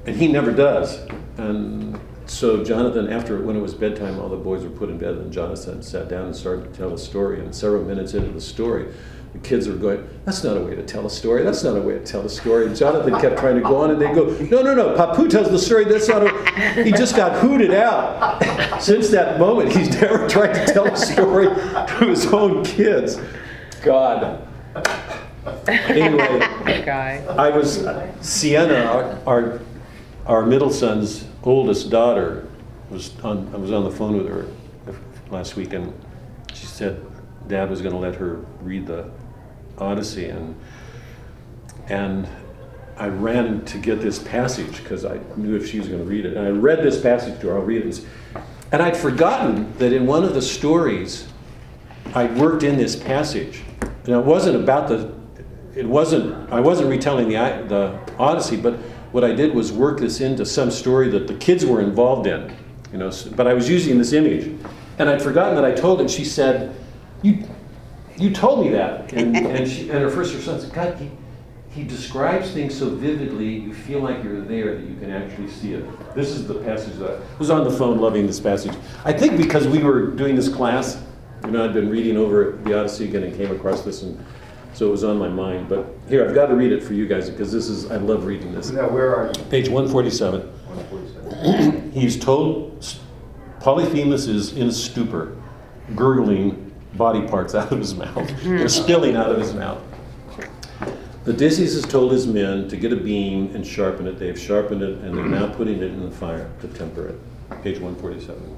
and 0.05 0.15
he 0.15 0.27
never 0.27 0.51
does. 0.51 0.99
And 1.37 1.99
so 2.27 2.63
Jonathan, 2.63 3.11
after 3.11 3.41
when 3.41 3.55
it 3.55 3.61
was 3.61 3.73
bedtime, 3.73 4.19
all 4.19 4.29
the 4.29 4.37
boys 4.37 4.63
were 4.63 4.69
put 4.69 4.89
in 4.89 4.99
bed, 4.99 5.15
and 5.15 5.33
Jonathan 5.33 5.81
sat 5.81 6.07
down 6.07 6.27
and 6.27 6.35
started 6.35 6.71
to 6.71 6.77
tell 6.77 6.93
a 6.93 6.97
story. 6.99 7.39
And 7.39 7.53
several 7.53 7.83
minutes 7.83 8.13
into 8.13 8.31
the 8.31 8.41
story, 8.41 8.93
the 9.33 9.39
kids 9.39 9.67
were 9.67 9.75
going, 9.75 10.07
"That's 10.25 10.43
not 10.43 10.57
a 10.57 10.61
way 10.61 10.75
to 10.75 10.83
tell 10.83 11.05
a 11.05 11.09
story. 11.09 11.43
That's 11.43 11.63
not 11.63 11.75
a 11.75 11.81
way 11.81 11.93
to 11.93 12.03
tell 12.03 12.21
a 12.21 12.29
story." 12.29 12.67
And 12.67 12.75
Jonathan 12.75 13.19
kept 13.19 13.39
trying 13.39 13.55
to 13.55 13.61
go 13.61 13.77
on, 13.77 13.91
and 13.91 13.99
they 13.99 14.13
go, 14.13 14.25
"No, 14.51 14.61
no, 14.61 14.73
no. 14.75 14.95
Papu 14.95 15.29
tells 15.29 15.49
the 15.49 15.59
story. 15.59 15.85
That's 15.85 16.07
not 16.07 16.23
a." 16.23 16.83
He 16.83 16.91
just 16.91 17.15
got 17.15 17.39
hooted 17.39 17.73
out. 17.73 18.41
Since 18.81 19.09
that 19.09 19.39
moment, 19.39 19.71
he's 19.71 19.89
never 19.99 20.27
tried 20.29 20.53
to 20.53 20.73
tell 20.73 20.85
a 20.85 20.95
story 20.95 21.47
to 21.47 22.05
his 22.07 22.27
own 22.27 22.63
kids. 22.63 23.19
God. 23.81 24.47
Anyway. 25.67 26.39
I 27.27 27.49
was 27.49 27.85
Sienna, 28.21 28.85
our, 28.85 29.19
our 29.27 29.61
our 30.25 30.45
middle 30.45 30.69
son's 30.69 31.25
oldest 31.43 31.89
daughter 31.89 32.47
was 32.89 33.11
on. 33.21 33.49
I 33.53 33.57
was 33.57 33.71
on 33.71 33.83
the 33.83 33.91
phone 33.91 34.17
with 34.17 34.27
her 34.27 34.47
last 35.29 35.55
week, 35.55 35.73
and 35.73 35.93
she 36.53 36.65
said 36.65 37.03
Dad 37.47 37.69
was 37.69 37.81
going 37.81 37.93
to 37.93 37.99
let 37.99 38.15
her 38.15 38.45
read 38.61 38.87
the 38.87 39.09
Odyssey, 39.77 40.25
and 40.25 40.55
and 41.87 42.27
I 42.97 43.07
ran 43.07 43.65
to 43.65 43.77
get 43.77 44.01
this 44.01 44.19
passage 44.19 44.77
because 44.77 45.03
I 45.03 45.19
knew 45.35 45.55
if 45.55 45.69
she 45.69 45.79
was 45.79 45.87
going 45.87 45.99
to 45.99 46.09
read 46.09 46.25
it, 46.25 46.37
and 46.37 46.45
I 46.45 46.51
read 46.51 46.83
this 46.83 47.01
passage 47.01 47.39
to 47.41 47.47
her. 47.47 47.57
I'll 47.57 47.63
read 47.63 47.85
it, 47.85 48.05
and 48.71 48.81
I'd 48.81 48.97
forgotten 48.97 49.75
that 49.77 49.91
in 49.93 50.05
one 50.05 50.23
of 50.23 50.33
the 50.33 50.41
stories, 50.41 51.27
I 52.13 52.25
worked 52.25 52.63
in 52.63 52.77
this 52.77 52.95
passage, 52.95 53.61
and 53.81 54.09
it 54.09 54.23
wasn't 54.23 54.55
about 54.55 54.87
the 54.87 55.13
it 55.75 55.87
wasn't 55.87 56.51
I 56.51 56.59
wasn't 56.59 56.89
retelling 56.89 57.29
the 57.29 57.65
the 57.67 57.99
Odyssey, 58.19 58.57
but 58.57 58.75
what 59.11 59.23
I 59.23 59.33
did 59.33 59.53
was 59.53 59.71
work 59.71 59.99
this 59.99 60.21
into 60.21 60.45
some 60.45 60.71
story 60.71 61.09
that 61.09 61.27
the 61.27 61.35
kids 61.35 61.65
were 61.65 61.81
involved 61.81 62.27
in, 62.27 62.55
you 62.91 62.97
know. 62.97 63.11
But 63.35 63.47
I 63.47 63.53
was 63.53 63.69
using 63.69 63.97
this 63.97 64.13
image, 64.13 64.59
and 64.99 65.09
I'd 65.09 65.21
forgotten 65.21 65.55
that 65.55 65.65
I 65.65 65.71
told 65.71 66.01
it. 66.01 66.09
She 66.09 66.25
said, 66.25 66.75
"You, 67.21 67.47
you 68.17 68.31
told 68.31 68.65
me 68.65 68.71
that," 68.71 69.11
and 69.13 69.35
and, 69.35 69.69
she, 69.69 69.89
and 69.89 69.99
her 69.99 70.09
first 70.09 70.33
response, 70.33 70.65
"God, 70.65 70.97
he, 70.97 71.09
he 71.69 71.83
describes 71.83 72.51
things 72.51 72.77
so 72.77 72.89
vividly, 72.89 73.47
you 73.47 73.73
feel 73.73 73.99
like 73.99 74.23
you're 74.23 74.41
there 74.41 74.75
that 74.75 74.87
you 74.87 74.95
can 74.95 75.11
actually 75.11 75.49
see 75.49 75.73
it." 75.73 76.15
This 76.15 76.29
is 76.29 76.47
the 76.47 76.55
passage 76.55 76.95
that 76.99 77.11
I 77.11 77.37
was 77.37 77.49
on 77.49 77.63
the 77.63 77.71
phone 77.71 77.99
loving 77.99 78.27
this 78.27 78.39
passage. 78.39 78.75
I 79.05 79.13
think 79.13 79.37
because 79.37 79.67
we 79.67 79.83
were 79.83 80.07
doing 80.07 80.35
this 80.35 80.49
class, 80.49 81.01
you 81.45 81.51
know, 81.51 81.65
I'd 81.65 81.73
been 81.73 81.89
reading 81.89 82.17
over 82.17 82.59
the 82.63 82.77
Odyssey 82.77 83.05
again 83.05 83.23
and 83.23 83.35
came 83.35 83.51
across 83.51 83.81
this 83.81 84.03
and. 84.03 84.23
So 84.75 84.87
it 84.87 84.89
was 84.89 85.03
on 85.03 85.19
my 85.19 85.27
mind, 85.27 85.69
but 85.69 85.85
here 86.09 86.27
I've 86.27 86.33
got 86.33 86.47
to 86.47 86.55
read 86.55 86.71
it 86.71 86.81
for 86.81 86.93
you 86.95 87.07
guys 87.07 87.29
because 87.29 87.51
this 87.51 87.69
is 87.69 87.91
I 87.91 87.97
love 87.97 88.25
reading 88.25 88.55
this. 88.55 88.71
Now, 88.71 88.89
where 88.89 89.15
are 89.15 89.27
you? 89.27 89.43
Page 89.43 89.69
147. 89.69 90.41
147. 90.41 91.91
He's 91.91 92.19
told 92.19 92.83
Polyphemus 93.63 94.27
is 94.27 94.57
in 94.57 94.67
a 94.67 94.71
stupor, 94.71 95.37
gurgling 95.95 96.62
body 96.95 97.27
parts 97.27 97.55
out 97.55 97.71
of 97.71 97.79
his 97.79 97.95
mouth. 97.95 98.29
They're 98.43 98.67
spilling 98.69 99.15
out 99.15 99.31
of 99.31 99.39
his 99.39 99.53
mouth. 99.53 99.81
Odysseus 101.25 101.73
has 101.73 101.85
told 101.85 102.11
his 102.11 102.27
men 102.27 102.67
to 102.67 102.75
get 102.75 102.91
a 102.91 102.97
beam 102.97 103.55
and 103.55 103.65
sharpen 103.65 104.07
it. 104.07 104.19
They've 104.19 104.37
sharpened 104.37 104.81
it 104.81 104.97
and 104.99 105.17
they're 105.17 105.25
now 105.25 105.47
putting 105.53 105.77
it 105.77 105.83
in 105.83 106.03
the 106.03 106.11
fire 106.11 106.51
to 106.59 106.67
temper 106.67 107.07
it. 107.07 107.63
Page 107.63 107.79
147. 107.79 108.57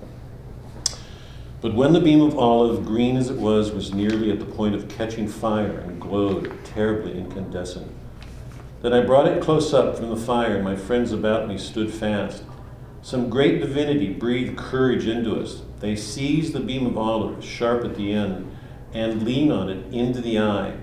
But 1.61 1.75
when 1.75 1.93
the 1.93 1.99
beam 1.99 2.21
of 2.21 2.37
olive, 2.37 2.85
green 2.85 3.17
as 3.17 3.29
it 3.29 3.37
was, 3.37 3.71
was 3.71 3.93
nearly 3.93 4.31
at 4.31 4.39
the 4.39 4.45
point 4.45 4.75
of 4.75 4.87
catching 4.87 5.27
fire 5.27 5.79
and 5.79 6.01
glowed 6.01 6.51
terribly 6.63 7.17
incandescent, 7.17 7.91
then 8.81 8.93
I 8.93 9.01
brought 9.01 9.27
it 9.27 9.41
close 9.41 9.73
up 9.73 9.97
from 9.97 10.09
the 10.09 10.15
fire, 10.15 10.55
and 10.55 10.63
my 10.63 10.75
friends 10.75 11.11
about 11.11 11.47
me 11.47 11.57
stood 11.57 11.91
fast. 11.91 12.43
Some 13.01 13.29
great 13.31 13.59
divinity 13.59 14.13
breathed 14.13 14.57
courage 14.57 15.07
into 15.07 15.39
us. 15.39 15.61
They 15.79 15.95
seize 15.95 16.51
the 16.51 16.59
beam 16.59 16.85
of 16.85 16.97
olive, 16.97 17.43
sharp 17.43 17.83
at 17.83 17.95
the 17.95 18.13
end, 18.13 18.55
and 18.93 19.23
lean 19.23 19.51
on 19.51 19.69
it 19.69 19.93
into 19.93 20.21
the 20.21 20.39
eye. 20.39 20.77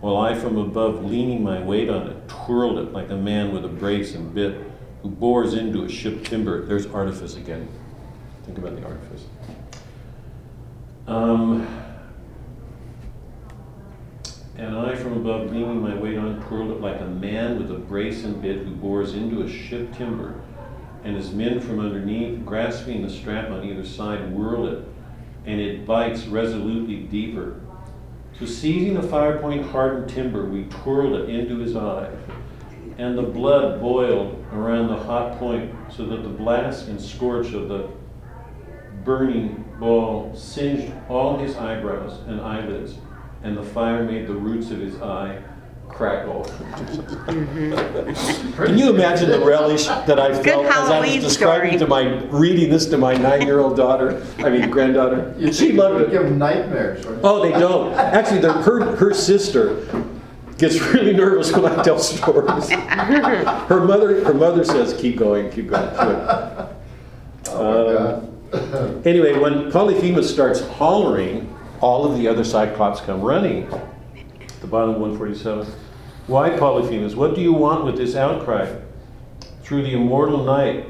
while 0.00 0.16
I 0.16 0.34
from 0.34 0.56
above, 0.56 1.04
leaning 1.04 1.42
my 1.42 1.60
weight 1.60 1.90
on 1.90 2.06
it, 2.06 2.28
twirled 2.28 2.78
it 2.78 2.92
like 2.92 3.10
a 3.10 3.16
man 3.16 3.52
with 3.52 3.64
a 3.64 3.68
brace 3.68 4.14
and 4.14 4.32
bit 4.32 4.64
who 5.02 5.10
bores 5.10 5.54
into 5.54 5.82
a 5.84 5.88
ship 5.88 6.24
timber. 6.24 6.64
There's 6.64 6.86
artifice 6.86 7.36
again. 7.36 7.68
Think 8.44 8.58
about 8.58 8.76
the 8.76 8.84
artifice. 8.84 9.24
Um, 11.08 11.66
and 14.56 14.76
I 14.76 14.94
from 14.94 15.14
above, 15.14 15.50
leaning 15.52 15.80
my 15.80 15.94
weight 15.94 16.16
on, 16.18 16.36
it, 16.36 16.42
twirled 16.46 16.70
it 16.70 16.80
like 16.80 17.00
a 17.00 17.06
man 17.06 17.58
with 17.58 17.70
a 17.70 17.78
brace 17.78 18.24
and 18.24 18.40
bit 18.40 18.58
who 18.58 18.70
bores 18.74 19.14
into 19.14 19.42
a 19.42 19.48
ship 19.48 19.92
timber, 19.96 20.40
and 21.08 21.16
his 21.16 21.32
men 21.32 21.58
from 21.58 21.80
underneath, 21.80 22.44
grasping 22.44 23.00
the 23.00 23.08
strap 23.08 23.50
on 23.50 23.64
either 23.64 23.82
side, 23.82 24.30
whirl 24.30 24.68
it, 24.68 24.84
and 25.46 25.58
it 25.58 25.86
bites 25.86 26.26
resolutely 26.26 26.96
deeper. 26.96 27.62
So 28.38 28.44
seizing 28.44 28.92
the 28.92 29.02
fire 29.02 29.38
point 29.38 29.64
hardened 29.64 30.10
timber, 30.10 30.44
we 30.44 30.64
twirled 30.64 31.14
it 31.14 31.30
into 31.30 31.56
his 31.60 31.74
eye, 31.74 32.10
and 32.98 33.16
the 33.16 33.22
blood 33.22 33.80
boiled 33.80 34.44
around 34.52 34.88
the 34.88 34.98
hot 34.98 35.38
point, 35.38 35.74
so 35.90 36.04
that 36.04 36.22
the 36.22 36.28
blast 36.28 36.88
and 36.88 37.00
scorch 37.00 37.54
of 37.54 37.70
the 37.70 37.88
burning 39.02 39.64
ball 39.80 40.36
singed 40.36 40.92
all 41.08 41.38
his 41.38 41.56
eyebrows 41.56 42.20
and 42.26 42.38
eyelids, 42.38 42.96
and 43.42 43.56
the 43.56 43.62
fire 43.62 44.04
made 44.04 44.26
the 44.26 44.34
roots 44.34 44.70
of 44.70 44.78
his 44.78 45.00
eye 45.00 45.42
crackle. 45.88 46.44
Can 47.26 48.78
you 48.78 48.90
imagine 48.90 49.30
the 49.30 49.40
relish 49.44 49.86
that 49.86 50.18
I 50.18 50.32
felt 50.42 50.66
as 50.66 50.90
I 50.90 51.00
was 51.00 51.24
describing 51.24 51.78
story. 51.78 51.78
to 51.78 51.86
my 51.86 52.22
reading 52.30 52.70
this 52.70 52.86
to 52.86 52.98
my 52.98 53.14
nine-year-old 53.14 53.76
daughter? 53.76 54.24
I 54.38 54.50
mean 54.50 54.70
granddaughter. 54.70 55.34
You 55.38 55.52
She 55.52 55.72
loved 55.72 56.02
it. 56.02 56.10
Give 56.10 56.22
them 56.22 56.38
nightmares, 56.38 57.04
right? 57.04 57.18
Oh, 57.22 57.42
they 57.42 57.52
don't. 57.52 57.94
Actually, 57.94 58.40
the, 58.40 58.52
her, 58.52 58.96
her 58.96 59.12
sister 59.14 59.86
gets 60.58 60.80
really 60.80 61.14
nervous 61.14 61.52
when 61.52 61.66
I 61.66 61.82
tell 61.82 61.98
stories. 61.98 62.70
Her 62.70 63.80
mother, 63.84 64.24
her 64.24 64.34
mother 64.34 64.64
says, 64.64 64.94
"Keep 65.00 65.16
going, 65.16 65.50
keep 65.50 65.68
going." 65.68 65.88
keep 65.88 65.98
going." 65.98 66.68
Oh, 67.50 67.86
my 67.86 67.96
Um, 67.96 68.28
God. 68.52 69.06
Anyway, 69.06 69.38
when 69.38 69.70
Polyphemus 69.70 70.30
starts 70.30 70.60
hollering, 70.60 71.52
all 71.80 72.04
of 72.04 72.18
the 72.18 72.28
other 72.28 72.44
Cyclops 72.44 73.00
come 73.00 73.22
running. 73.22 73.66
The 74.60 74.66
bottom 74.66 74.90
of 74.90 75.00
147. 75.00 75.66
Why, 76.26 76.50
Polyphemus? 76.50 77.14
What 77.14 77.34
do 77.34 77.40
you 77.40 77.52
want 77.52 77.84
with 77.84 77.96
this 77.96 78.14
outcry? 78.14 78.74
Through 79.62 79.82
the 79.82 79.92
immortal 79.92 80.44
night, 80.44 80.86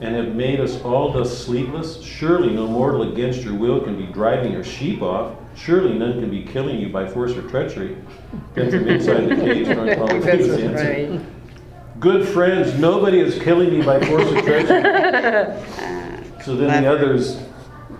and 0.00 0.14
have 0.14 0.34
made 0.34 0.60
us 0.60 0.80
all 0.82 1.12
thus 1.12 1.36
sleepless? 1.36 2.02
Surely 2.02 2.50
no 2.50 2.66
mortal 2.66 3.10
against 3.10 3.42
your 3.42 3.54
will 3.54 3.80
can 3.80 3.96
be 3.96 4.12
driving 4.12 4.52
your 4.52 4.64
sheep 4.64 5.00
off. 5.00 5.34
Surely 5.56 5.98
none 5.98 6.20
can 6.20 6.30
be 6.30 6.42
killing 6.42 6.78
you 6.78 6.90
by 6.90 7.08
force 7.08 7.32
or 7.32 7.48
treachery. 7.48 7.96
From 8.54 8.88
inside 8.88 9.28
the 9.28 9.36
cage, 9.36 9.66
Polyphemus 9.96 10.58
answered, 10.58 11.26
Good 11.98 12.28
friends, 12.28 12.78
nobody 12.78 13.20
is 13.20 13.42
killing 13.42 13.70
me 13.70 13.82
by 13.82 14.04
force 14.04 14.26
or 14.30 14.42
treachery. 14.42 15.62
So 16.44 16.54
then 16.54 16.84
the 16.84 16.88
others, 16.88 17.40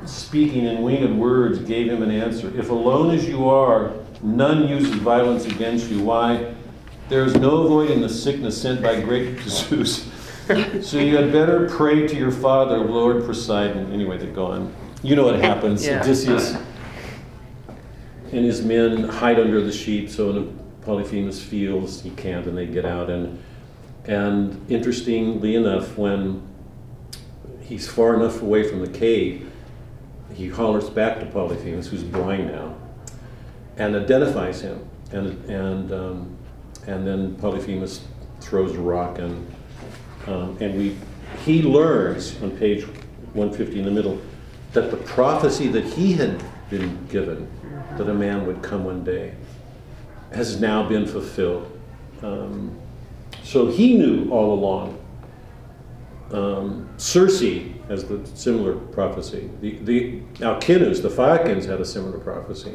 speaking 0.05 0.67
in 0.67 0.81
winged 0.81 1.19
words, 1.19 1.59
gave 1.59 1.91
him 1.91 2.01
an 2.05 2.13
answer. 2.13 2.57
If 2.57 2.71
alone 2.71 3.13
as 3.13 3.27
you 3.27 3.49
are, 3.49 3.93
none 4.27 4.69
uses 4.69 4.95
violence 4.97 5.47
against 5.47 5.91
you. 5.91 6.03
Why? 6.03 6.55
There 7.09 7.25
is 7.25 7.35
no 7.37 7.63
avoiding 7.63 8.01
the 8.01 8.09
sickness 8.09 8.61
sent 8.61 8.83
by 8.83 9.01
great 9.01 9.39
Zeus. 9.49 10.11
So 10.83 10.99
you 10.99 11.17
had 11.17 11.33
better 11.33 11.69
pray 11.69 12.07
to 12.07 12.17
your 12.17 12.31
father, 12.31 12.79
Lord 12.79 13.25
Poseidon. 13.25 13.93
Anyway, 13.93 14.19
they 14.19 14.27
go 14.27 14.47
on. 14.47 14.75
You 15.03 15.17
know 15.17 15.25
what 15.25 15.41
happens. 15.41 15.87
Yeah. 15.87 16.01
Odysseus 16.01 16.57
and 18.33 18.45
his 18.45 18.63
men 18.63 19.05
hide 19.05 19.39
under 19.39 19.61
the 19.61 19.73
sheep, 19.73 20.11
so 20.11 20.33
when 20.33 20.59
Polyphemus 20.83 21.43
feels 21.43 22.03
he 22.03 22.11
can't, 22.11 22.47
and 22.47 22.57
they 22.57 22.67
get 22.67 22.85
out. 22.85 23.11
And 23.11 23.43
and 24.05 24.71
interestingly 24.71 25.57
enough, 25.57 25.97
when 25.97 26.43
he's 27.61 27.89
far 27.89 28.15
enough 28.15 28.43
away 28.43 28.69
from 28.69 28.81
the 28.81 28.99
cave, 28.99 29.51
he 30.33 30.49
hollers 30.49 30.89
back 30.89 31.19
to 31.21 31.27
Polyphemus, 31.27 31.89
who's 31.89 32.05
blind 32.05 32.49
now, 32.49 32.76
and 33.77 33.97
identifies 33.97 34.61
him. 34.61 34.89
And 35.13 35.45
and 35.51 35.93
um, 35.93 36.37
and 36.87 37.07
then 37.07 37.37
Polyphemus 37.37 38.05
throws 38.41 38.75
a 38.75 38.81
rock, 38.81 39.19
and 39.19 39.55
um, 40.27 40.57
and 40.61 40.77
we 40.77 40.97
he 41.45 41.63
learns 41.63 42.41
on 42.43 42.51
page 42.53 42.85
150 43.35 43.79
in 43.79 43.85
the 43.85 43.91
middle 43.91 44.21
that 44.73 44.91
the 44.91 44.97
prophecy 44.99 45.69
that 45.69 45.85
he 45.85 46.13
had 46.13 46.43
been 46.71 47.07
given 47.07 47.49
that 47.97 48.09
a 48.09 48.15
man 48.15 48.47
would 48.47 48.63
come 48.63 48.85
one 48.85 49.05
day 49.05 49.35
has 50.33 50.61
now 50.61 50.87
been 50.87 51.07
fulfilled. 51.07 51.71
Um, 52.23 52.77
so 53.43 53.69
he 53.69 53.97
knew 53.97 54.31
all 54.31 54.53
along. 54.53 54.99
Um, 56.33 56.89
Circe 56.97 57.41
has 57.89 58.05
the 58.05 58.21
similar 58.35 58.75
prophecy. 58.75 59.49
The, 59.61 59.79
the 59.79 60.21
Alcinous, 60.43 61.01
the 61.01 61.11
Phaeacians 61.11 61.67
had 61.67 61.81
a 61.81 61.85
similar 61.85 62.19
prophecy. 62.19 62.75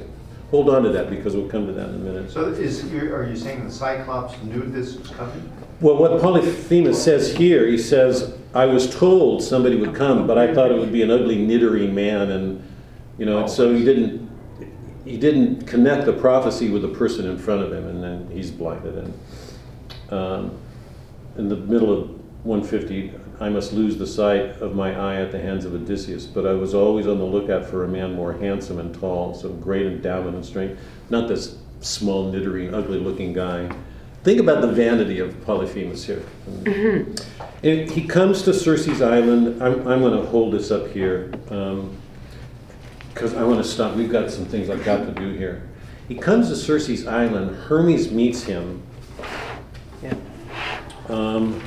Hold 0.51 0.69
on 0.69 0.83
to 0.83 0.89
that 0.89 1.09
because 1.09 1.33
we'll 1.33 1.47
come 1.47 1.65
to 1.65 1.71
that 1.73 1.89
in 1.89 1.95
a 1.95 1.97
minute. 1.97 2.29
So 2.29 2.47
is, 2.47 2.83
are 2.93 3.25
you 3.25 3.37
saying 3.37 3.63
the 3.63 3.71
Cyclops 3.71 4.41
knew 4.43 4.61
this 4.61 4.97
was 4.97 5.09
coming? 5.09 5.49
Well, 5.79 5.95
what 5.95 6.21
Polyphemus 6.21 7.01
says 7.01 7.33
here, 7.33 7.65
he 7.67 7.77
says, 7.77 8.37
I 8.53 8.65
was 8.65 8.93
told 8.93 9.41
somebody 9.41 9.77
would 9.77 9.95
come, 9.95 10.27
but 10.27 10.37
I 10.37 10.53
thought 10.53 10.69
it 10.69 10.77
would 10.77 10.91
be 10.91 11.03
an 11.03 11.09
ugly, 11.09 11.37
niddering 11.37 11.93
man, 11.93 12.31
and, 12.31 12.61
you 13.17 13.25
know, 13.25 13.47
so 13.47 13.73
he 13.73 13.85
didn't, 13.85 14.29
he 15.05 15.17
didn't 15.17 15.65
connect 15.65 16.05
the 16.05 16.13
prophecy 16.13 16.69
with 16.69 16.81
the 16.81 16.89
person 16.89 17.29
in 17.29 17.37
front 17.37 17.61
of 17.63 17.71
him, 17.71 17.87
and 17.87 18.03
then 18.03 18.29
he's 18.29 18.51
blinded. 18.51 18.95
And 18.95 19.13
um, 20.09 20.57
in 21.37 21.47
the 21.47 21.55
middle 21.55 21.97
of 21.97 22.09
150, 22.45 23.13
I 23.41 23.49
must 23.49 23.73
lose 23.73 23.97
the 23.97 24.05
sight 24.05 24.61
of 24.61 24.75
my 24.75 24.93
eye 24.93 25.19
at 25.19 25.31
the 25.31 25.39
hands 25.39 25.65
of 25.65 25.73
Odysseus, 25.73 26.27
but 26.27 26.45
I 26.45 26.53
was 26.53 26.75
always 26.75 27.07
on 27.07 27.17
the 27.17 27.25
lookout 27.25 27.65
for 27.65 27.83
a 27.83 27.87
man 27.87 28.13
more 28.13 28.33
handsome 28.33 28.79
and 28.79 28.93
tall, 28.93 29.33
so 29.33 29.49
great 29.49 29.87
endowment 29.87 30.35
and 30.35 30.45
strength, 30.45 30.79
not 31.09 31.27
this 31.27 31.57
small, 31.79 32.31
niddering, 32.31 32.71
ugly-looking 32.71 33.33
guy. 33.33 33.67
Think 34.23 34.39
about 34.39 34.61
the 34.61 34.67
vanity 34.71 35.17
of 35.17 35.43
Polyphemus 35.43 36.05
here. 36.05 36.23
And 37.63 37.89
he 37.89 38.05
comes 38.05 38.43
to 38.43 38.53
Circe's 38.53 39.01
island. 39.01 39.59
I'm, 39.63 39.87
I'm 39.87 40.01
going 40.01 40.15
to 40.15 40.29
hold 40.29 40.53
this 40.53 40.69
up 40.69 40.91
here 40.91 41.31
because 43.09 43.33
I 43.33 43.43
want 43.43 43.57
to 43.57 43.63
stop. 43.67 43.95
We've 43.95 44.11
got 44.11 44.29
some 44.29 44.45
things 44.45 44.69
I've 44.69 44.85
got 44.85 44.97
to 45.07 45.11
do 45.13 45.33
here. 45.33 45.67
He 46.07 46.13
comes 46.13 46.49
to 46.49 46.55
Circe's 46.55 47.07
island. 47.07 47.55
Hermes 47.55 48.11
meets 48.11 48.43
him. 48.43 48.83
Yeah. 50.03 50.13
Um, 51.09 51.59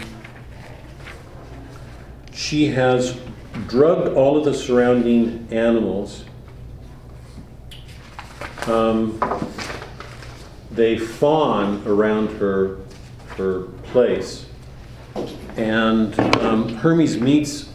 she 2.34 2.66
has 2.66 3.18
drugged 3.68 4.14
all 4.14 4.36
of 4.36 4.44
the 4.44 4.52
surrounding 4.52 5.46
animals. 5.50 6.24
Um, 8.66 9.20
they 10.70 10.98
fawn 10.98 11.86
around 11.86 12.28
her, 12.38 12.78
her 13.36 13.62
place. 13.84 14.46
And 15.56 16.18
um, 16.40 16.68
Hermes 16.76 17.20
meets 17.20 17.68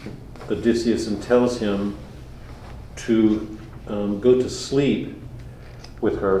Odysseus 0.50 1.06
and 1.06 1.22
tells 1.22 1.58
him 1.58 1.96
to 2.96 3.58
um, 3.86 4.20
go 4.20 4.34
to 4.34 4.50
sleep 4.50 5.16
with 6.02 6.20
her. 6.20 6.40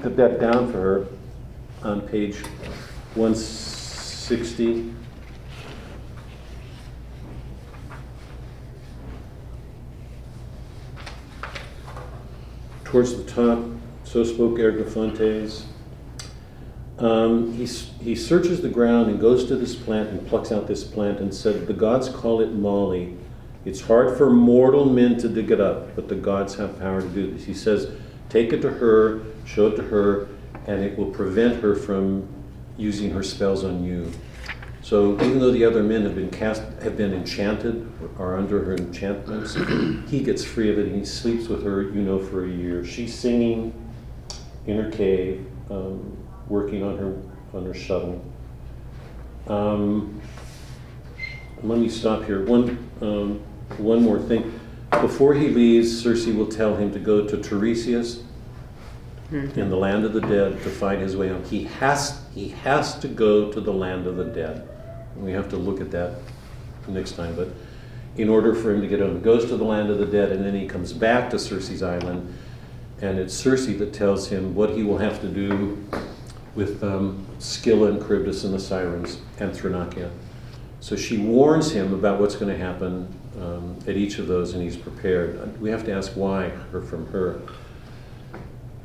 Put 0.00 0.16
that 0.16 0.40
down 0.40 0.72
for 0.72 0.78
her 0.78 1.06
on 1.82 2.00
page 2.02 2.36
160. 3.14 4.94
Towards 12.92 13.16
the 13.16 13.24
top, 13.24 13.58
so 14.04 14.22
spoke 14.22 14.58
Argeiphontes. 14.58 15.62
Um, 16.98 17.54
he, 17.54 17.64
he 17.64 18.14
searches 18.14 18.60
the 18.60 18.68
ground 18.68 19.08
and 19.08 19.18
goes 19.18 19.46
to 19.46 19.56
this 19.56 19.74
plant 19.74 20.10
and 20.10 20.28
plucks 20.28 20.52
out 20.52 20.66
this 20.66 20.84
plant 20.84 21.18
and 21.18 21.32
said, 21.32 21.66
The 21.66 21.72
gods 21.72 22.10
call 22.10 22.42
it 22.42 22.52
moly. 22.52 23.16
It's 23.64 23.80
hard 23.80 24.18
for 24.18 24.28
mortal 24.28 24.84
men 24.84 25.16
to 25.20 25.28
dig 25.30 25.50
it 25.50 25.58
up, 25.58 25.96
but 25.96 26.10
the 26.10 26.14
gods 26.14 26.56
have 26.56 26.78
power 26.78 27.00
to 27.00 27.08
do 27.08 27.30
this. 27.30 27.46
He 27.46 27.54
says, 27.54 27.90
Take 28.28 28.52
it 28.52 28.60
to 28.60 28.68
her, 28.68 29.22
show 29.46 29.68
it 29.68 29.76
to 29.76 29.84
her, 29.84 30.28
and 30.66 30.84
it 30.84 30.98
will 30.98 31.10
prevent 31.10 31.62
her 31.62 31.74
from 31.74 32.28
using 32.76 33.10
her 33.12 33.22
spells 33.22 33.64
on 33.64 33.82
you. 33.84 34.12
So 34.92 35.14
even 35.24 35.38
though 35.38 35.50
the 35.50 35.64
other 35.64 35.82
men 35.82 36.02
have 36.02 36.14
been 36.14 36.28
cast, 36.28 36.60
have 36.82 36.98
been 36.98 37.14
enchanted, 37.14 37.90
or 38.18 38.26
are 38.26 38.36
under 38.36 38.62
her 38.62 38.74
enchantments, 38.74 39.54
he 40.10 40.22
gets 40.22 40.44
free 40.44 40.70
of 40.70 40.78
it 40.78 40.88
and 40.88 40.94
he 40.94 41.06
sleeps 41.06 41.48
with 41.48 41.64
her, 41.64 41.84
you 41.84 42.02
know, 42.02 42.18
for 42.18 42.44
a 42.44 42.48
year. 42.50 42.84
She's 42.84 43.18
singing 43.18 43.72
in 44.66 44.76
her 44.76 44.90
cave, 44.90 45.46
um, 45.70 46.14
working 46.46 46.82
on 46.82 46.98
her 46.98 47.16
on 47.54 47.64
her 47.64 47.72
shuttle. 47.72 48.22
Um, 49.46 50.20
let 51.62 51.78
me 51.78 51.88
stop 51.88 52.24
here. 52.24 52.44
One 52.44 52.90
um, 53.00 53.40
one 53.78 54.02
more 54.02 54.18
thing. 54.18 54.60
Before 54.90 55.32
he 55.32 55.48
leaves, 55.48 56.02
Circe 56.02 56.26
will 56.26 56.48
tell 56.48 56.76
him 56.76 56.92
to 56.92 56.98
go 56.98 57.26
to 57.26 57.38
Tiresias 57.38 58.24
in 59.30 59.70
the 59.70 59.76
land 59.76 60.04
of 60.04 60.12
the 60.12 60.20
dead 60.20 60.62
to 60.64 60.68
find 60.68 61.00
his 61.00 61.16
way 61.16 61.28
home. 61.28 61.42
He 61.44 61.64
has, 61.64 62.20
he 62.34 62.48
has 62.48 62.98
to 62.98 63.08
go 63.08 63.50
to 63.50 63.58
the 63.58 63.72
land 63.72 64.06
of 64.06 64.16
the 64.16 64.24
dead. 64.26 64.68
We 65.16 65.32
have 65.32 65.48
to 65.50 65.56
look 65.56 65.80
at 65.80 65.90
that 65.92 66.18
next 66.88 67.12
time, 67.12 67.34
but 67.36 67.48
in 68.16 68.28
order 68.28 68.54
for 68.54 68.72
him 68.72 68.80
to 68.82 68.86
get 68.86 69.00
home, 69.00 69.16
he 69.16 69.22
goes 69.22 69.46
to 69.46 69.56
the 69.56 69.64
land 69.64 69.90
of 69.90 69.98
the 69.98 70.06
dead 70.06 70.32
and 70.32 70.44
then 70.44 70.54
he 70.54 70.66
comes 70.66 70.92
back 70.92 71.30
to 71.30 71.38
Circe's 71.38 71.82
island. 71.82 72.34
And 73.00 73.18
it's 73.18 73.34
Circe 73.34 73.66
that 73.66 73.92
tells 73.92 74.28
him 74.28 74.54
what 74.54 74.70
he 74.70 74.82
will 74.84 74.98
have 74.98 75.20
to 75.22 75.28
do 75.28 75.84
with 76.54 76.84
um, 76.84 77.26
Scylla 77.38 77.90
and 77.92 78.00
Charybdis 78.00 78.44
and 78.44 78.54
the 78.54 78.60
Sirens 78.60 79.18
and 79.38 79.52
Thrinakia. 79.52 80.10
So 80.80 80.96
she 80.96 81.18
warns 81.18 81.72
him 81.72 81.94
about 81.94 82.20
what's 82.20 82.36
going 82.36 82.52
to 82.52 82.58
happen 82.58 83.08
um, 83.40 83.78
at 83.86 83.96
each 83.96 84.18
of 84.18 84.26
those, 84.26 84.52
and 84.52 84.62
he's 84.62 84.76
prepared. 84.76 85.60
We 85.60 85.70
have 85.70 85.84
to 85.86 85.92
ask 85.92 86.12
why 86.12 86.48
her 86.48 86.82
from 86.82 87.06
her. 87.08 87.40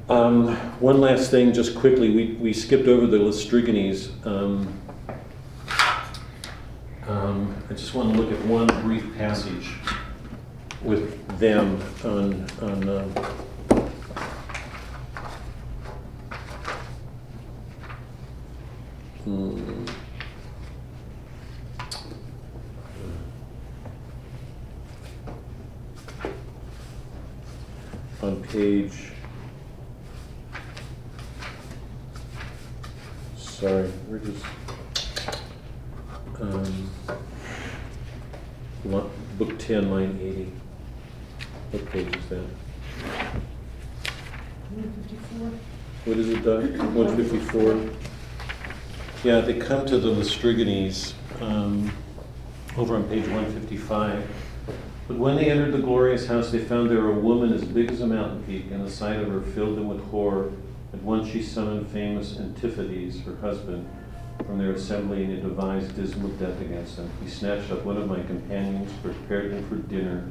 Um, 0.09 0.55
one 0.79 1.01
last 1.01 1.31
thing, 1.31 1.51
just 1.53 1.75
quickly, 1.75 2.09
we, 2.09 2.33
we 2.33 2.53
skipped 2.53 2.87
over 2.87 3.07
the 3.07 3.17
Laestrygones. 3.17 4.25
Um, 4.25 4.73
um, 7.07 7.55
I 7.69 7.73
just 7.73 7.93
want 7.93 8.13
to 8.13 8.21
look 8.21 8.31
at 8.31 8.45
one 8.45 8.67
brief 8.81 9.15
passage 9.17 9.75
with 10.83 11.39
them 11.39 11.81
on, 12.03 12.45
on 12.61 12.89
uh, 12.89 13.07
hmm. 19.23 19.85
on 28.21 28.43
page. 28.43 29.11
Sorry, 33.37 33.91
we're 34.09 34.19
just. 34.19 34.43
Um, 36.39 36.89
book 39.39 39.57
10, 39.57 39.89
line 39.89 40.19
80. 40.21 40.51
What 41.71 41.85
page 41.87 42.15
is 42.15 42.25
that? 42.29 42.43
154. 44.69 45.51
What 46.05 46.17
is 46.17 46.29
it, 46.29 46.43
Doug? 46.43 46.77
154? 46.95 47.89
Yeah, 49.23 49.41
they 49.41 49.57
come 49.57 49.87
to 49.87 49.97
the 49.97 50.09
Laestrygones 50.09 51.13
um, 51.41 51.91
over 52.77 52.95
on 52.95 53.05
page 53.05 53.23
155. 53.23 54.29
But 55.07 55.17
when 55.17 55.37
they 55.37 55.49
entered 55.49 55.71
the 55.71 55.79
glorious 55.79 56.27
house, 56.27 56.51
they 56.51 56.59
found 56.59 56.91
there 56.91 57.07
a 57.07 57.13
woman 57.13 57.51
as 57.51 57.63
big 57.63 57.91
as 57.91 58.01
a 58.01 58.07
mountain 58.07 58.43
peak, 58.43 58.65
and 58.69 58.85
the 58.85 58.91
sight 58.91 59.19
of 59.19 59.29
her 59.29 59.41
filled 59.41 59.77
them 59.77 59.87
with 59.87 60.03
horror. 60.11 60.51
At 60.93 61.01
once 61.01 61.29
she 61.29 61.41
summoned 61.41 61.89
famous 61.89 62.37
Antiphates, 62.37 63.21
her 63.21 63.35
husband, 63.37 63.89
from 64.45 64.57
their 64.57 64.71
assembly, 64.71 65.23
and 65.23 65.35
he 65.35 65.41
devised 65.41 65.95
dismal 65.95 66.29
death 66.31 66.59
against 66.61 66.97
them. 66.97 67.09
He 67.23 67.29
snatched 67.29 67.71
up 67.71 67.83
one 67.83 67.97
of 67.97 68.07
my 68.07 68.21
companions, 68.23 68.91
prepared 69.01 69.51
him 69.51 69.67
for 69.67 69.75
dinner. 69.75 70.29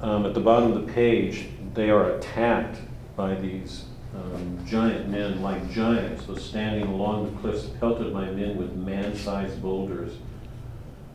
Um, 0.00 0.26
at 0.26 0.34
the 0.34 0.40
bottom 0.40 0.72
of 0.72 0.86
the 0.86 0.92
page, 0.92 1.48
they 1.74 1.90
are 1.90 2.16
attacked 2.16 2.78
by 3.16 3.34
these 3.34 3.86
um, 4.14 4.58
giant 4.66 5.08
men, 5.08 5.42
like 5.42 5.70
giants, 5.70 6.26
so 6.26 6.34
standing 6.36 6.88
along 6.88 7.26
the 7.26 7.40
cliffs, 7.40 7.66
pelted 7.80 8.12
by 8.12 8.26
men 8.30 8.56
with 8.56 8.72
man-sized 8.74 9.60
boulders 9.62 10.12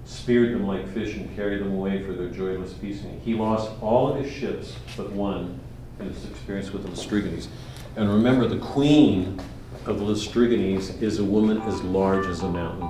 speared 0.05 0.53
them 0.53 0.65
like 0.67 0.87
fish 0.93 1.15
and 1.15 1.33
carried 1.35 1.61
them 1.61 1.71
away 1.71 2.03
for 2.03 2.13
their 2.13 2.29
joyless 2.29 2.73
feasting. 2.73 3.19
He 3.23 3.33
lost 3.33 3.71
all 3.81 4.13
of 4.13 4.23
his 4.23 4.31
ships 4.31 4.75
but 4.97 5.11
one 5.11 5.59
in 5.99 6.07
his 6.07 6.25
experience 6.25 6.71
with 6.71 6.83
the 6.83 6.89
Laestrygones. 6.89 7.47
And 7.95 8.09
remember, 8.09 8.47
the 8.47 8.57
queen 8.57 9.39
of 9.85 9.99
the 9.99 10.05
Laestrygones 10.05 11.01
is 11.01 11.19
a 11.19 11.23
woman 11.23 11.61
as 11.63 11.81
large 11.81 12.27
as 12.27 12.41
a 12.41 12.49
mountain. 12.49 12.89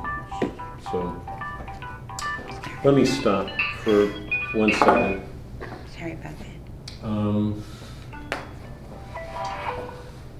So 0.91 1.21
let 2.83 2.93
me 2.93 3.05
stop 3.05 3.49
for 3.83 4.07
one 4.53 4.73
second. 4.73 5.23
Sorry 5.97 6.13
about 6.13 6.33
that. 6.39 7.07
Um, 7.07 7.63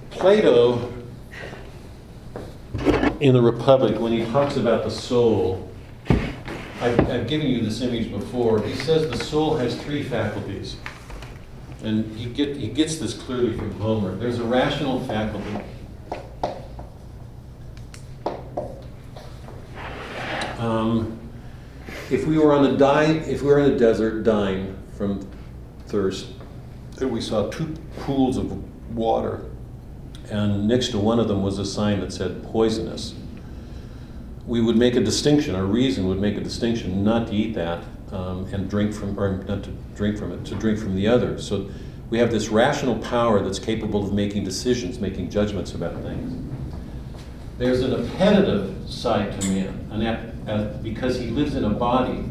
Plato, 0.10 0.92
in 3.20 3.34
the 3.34 3.42
Republic, 3.42 4.00
when 4.00 4.12
he 4.12 4.26
talks 4.26 4.58
about 4.58 4.84
the 4.84 4.92
soul, 4.92 5.72
I've, 6.82 7.00
I've 7.10 7.28
given 7.28 7.48
you 7.48 7.62
this 7.62 7.82
image 7.82 8.12
before. 8.12 8.62
He 8.62 8.76
says 8.76 9.10
the 9.10 9.24
soul 9.24 9.56
has 9.58 9.80
three 9.82 10.04
faculties. 10.04 10.76
And 11.84 12.16
he, 12.18 12.30
get, 12.30 12.58
he 12.58 12.68
gets 12.68 12.98
this 12.98 13.14
clearly 13.14 13.58
from 13.58 13.72
Homer. 13.80 14.16
There's 14.16 14.40
a 14.40 14.44
rational 14.44 15.04
faculty. 15.06 15.64
Um, 20.62 21.20
if 22.10 22.26
we 22.26 22.38
were 22.38 22.54
on 22.54 22.66
a 22.66 22.78
die, 22.78 23.06
if 23.06 23.42
we 23.42 23.48
were 23.48 23.60
in 23.60 23.72
a 23.72 23.78
desert 23.78 24.24
dying 24.24 24.78
from 24.96 25.28
thirst, 25.88 26.28
and 27.00 27.12
we 27.12 27.20
saw 27.20 27.50
two 27.50 27.76
pools 28.02 28.38
of 28.38 28.96
water, 28.96 29.42
and 30.30 30.68
next 30.68 30.90
to 30.90 31.00
one 31.00 31.20
of 31.20 31.28
them 31.28 31.42
was 31.42 31.58
a 31.60 31.66
sign 31.66 32.00
that 32.00 32.14
said 32.14 32.44
poisonous 32.44 33.16
we 34.46 34.62
would 34.62 34.78
make 34.78 34.96
a 34.96 35.02
distinction, 35.02 35.56
our 35.56 35.66
reason 35.66 36.08
would 36.08 36.20
make 36.20 36.36
a 36.36 36.42
distinction 36.42 37.04
not 37.04 37.28
to 37.28 37.34
eat 37.34 37.54
that 37.54 37.84
um, 38.12 38.46
and 38.52 38.70
drink 38.70 38.94
from, 38.94 39.18
or 39.20 39.38
not 39.44 39.64
to 39.64 39.70
drink 39.96 40.18
from 40.18 40.32
it, 40.32 40.44
to 40.46 40.56
drink 40.56 40.80
from 40.80 40.96
the 40.96 41.08
other. 41.08 41.40
So 41.40 41.70
we 42.10 42.18
have 42.20 42.32
this 42.32 42.50
rational 42.50 42.98
power 42.98 43.42
that's 43.42 43.60
capable 43.60 44.04
of 44.04 44.14
making 44.14 44.44
decisions, 44.44 45.00
making 45.00 45.30
judgments 45.30 45.74
about 45.74 46.02
things. 46.02 46.54
There's 47.58 47.82
an 47.82 47.94
appetitive 47.94 48.90
side 48.90 49.40
to 49.40 49.48
man, 49.48 49.88
an 49.92 50.02
ap- 50.02 50.41
because 50.84 51.20
he 51.20 51.28
lives 51.28 51.56
in 51.56 51.64
a 51.64 51.70
body, 51.70 52.24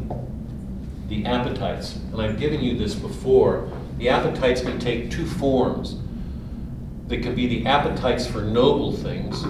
the 1.07 1.25
appetites. 1.25 1.95
And 2.11 2.21
I've 2.21 2.39
given 2.39 2.61
you 2.61 2.77
this 2.77 2.95
before. 2.95 3.69
The 3.97 4.09
appetites 4.09 4.61
can 4.61 4.79
take 4.79 5.11
two 5.11 5.25
forms. 5.25 5.97
They 7.07 7.17
can 7.17 7.35
be 7.35 7.47
the 7.47 7.65
appetites 7.67 8.25
for 8.25 8.41
noble 8.41 8.93
things, 8.93 9.43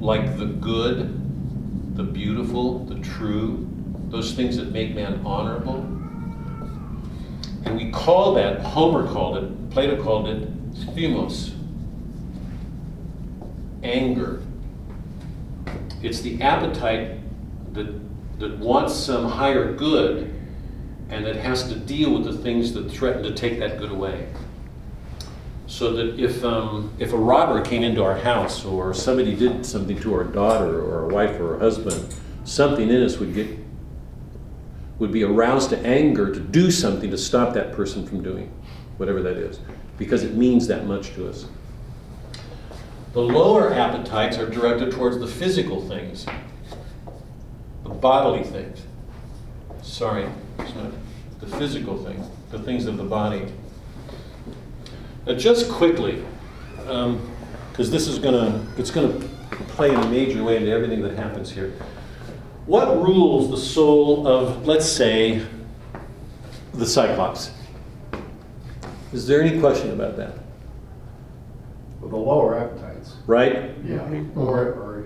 like 0.00 0.38
the 0.38 0.46
good, 0.46 1.96
the 1.96 2.02
beautiful, 2.02 2.78
the 2.86 2.98
true, 3.00 3.68
those 4.08 4.32
things 4.32 4.56
that 4.56 4.72
make 4.72 4.94
man 4.94 5.20
honorable. 5.24 5.80
And 7.64 7.76
we 7.76 7.90
call 7.90 8.34
that, 8.34 8.60
Homer 8.60 9.06
called 9.12 9.36
it, 9.36 9.70
Plato 9.70 10.02
called 10.02 10.28
it, 10.28 10.72
thumos, 10.94 11.52
anger. 13.82 14.42
It's 16.02 16.20
the 16.20 16.40
appetite 16.42 17.18
that, 17.74 18.40
that 18.40 18.58
wants 18.58 18.94
some 18.94 19.28
higher 19.28 19.72
good 19.72 20.34
and 21.08 21.24
that 21.26 21.36
has 21.36 21.68
to 21.68 21.76
deal 21.76 22.12
with 22.14 22.24
the 22.24 22.32
things 22.32 22.72
that 22.72 22.90
threaten 22.90 23.22
to 23.22 23.34
take 23.34 23.58
that 23.58 23.78
good 23.78 23.90
away 23.90 24.28
so 25.66 25.92
that 25.92 26.18
if, 26.18 26.44
um, 26.44 26.92
if 26.98 27.12
a 27.12 27.16
robber 27.16 27.62
came 27.62 27.82
into 27.82 28.02
our 28.02 28.18
house 28.18 28.64
or 28.64 28.92
somebody 28.92 29.34
did 29.34 29.64
something 29.64 29.98
to 30.00 30.12
our 30.14 30.24
daughter 30.24 30.80
or 30.80 31.02
our 31.02 31.08
wife 31.08 31.38
or 31.40 31.54
our 31.54 31.60
husband, 31.60 32.14
something 32.44 32.88
in 32.88 33.02
us 33.02 33.18
would 33.18 33.34
get 33.34 33.58
would 34.98 35.10
be 35.10 35.24
aroused 35.24 35.70
to 35.70 35.78
anger 35.80 36.32
to 36.32 36.38
do 36.38 36.70
something 36.70 37.10
to 37.10 37.18
stop 37.18 37.54
that 37.54 37.72
person 37.72 38.06
from 38.06 38.22
doing 38.22 38.52
whatever 38.98 39.20
that 39.20 39.36
is 39.36 39.58
because 39.98 40.22
it 40.22 40.34
means 40.34 40.68
that 40.68 40.86
much 40.86 41.12
to 41.14 41.28
us. 41.28 41.46
The 43.12 43.20
lower 43.20 43.74
appetites 43.74 44.38
are 44.38 44.48
directed 44.48 44.92
towards 44.92 45.18
the 45.18 45.26
physical 45.26 45.86
things, 45.86 46.24
the 47.82 47.90
bodily 47.90 48.42
things. 48.42 48.86
Sorry, 49.82 50.26
it's 50.58 50.74
not 50.74 50.92
the 51.40 51.46
physical 51.58 52.02
things, 52.02 52.26
the 52.50 52.58
things 52.58 52.86
of 52.86 52.96
the 52.96 53.04
body. 53.04 53.52
Now, 55.26 55.34
just 55.34 55.70
quickly, 55.70 56.24
because 56.76 57.06
um, 57.06 57.30
this 57.76 58.08
is 58.08 58.18
going 58.18 58.34
to, 58.34 58.80
it's 58.80 58.90
to 58.90 59.28
play 59.68 59.90
in 59.90 59.96
a 59.96 60.08
major 60.08 60.42
way 60.42 60.56
into 60.56 60.70
everything 60.70 61.02
that 61.02 61.14
happens 61.14 61.50
here. 61.50 61.74
What 62.64 63.02
rules 63.02 63.50
the 63.50 63.58
soul 63.58 64.26
of, 64.26 64.66
let's 64.66 64.86
say, 64.86 65.44
the 66.72 66.86
Cyclops? 66.86 67.50
Is 69.12 69.26
there 69.26 69.42
any 69.42 69.60
question 69.60 69.90
about 69.90 70.16
that? 70.16 70.38
With 72.00 72.12
the 72.12 72.16
lower 72.16 72.58
appetites. 72.58 72.91
Right? 73.26 73.70
Yeah. 73.84 73.98
Or, 74.34 74.58
or. 74.72 75.04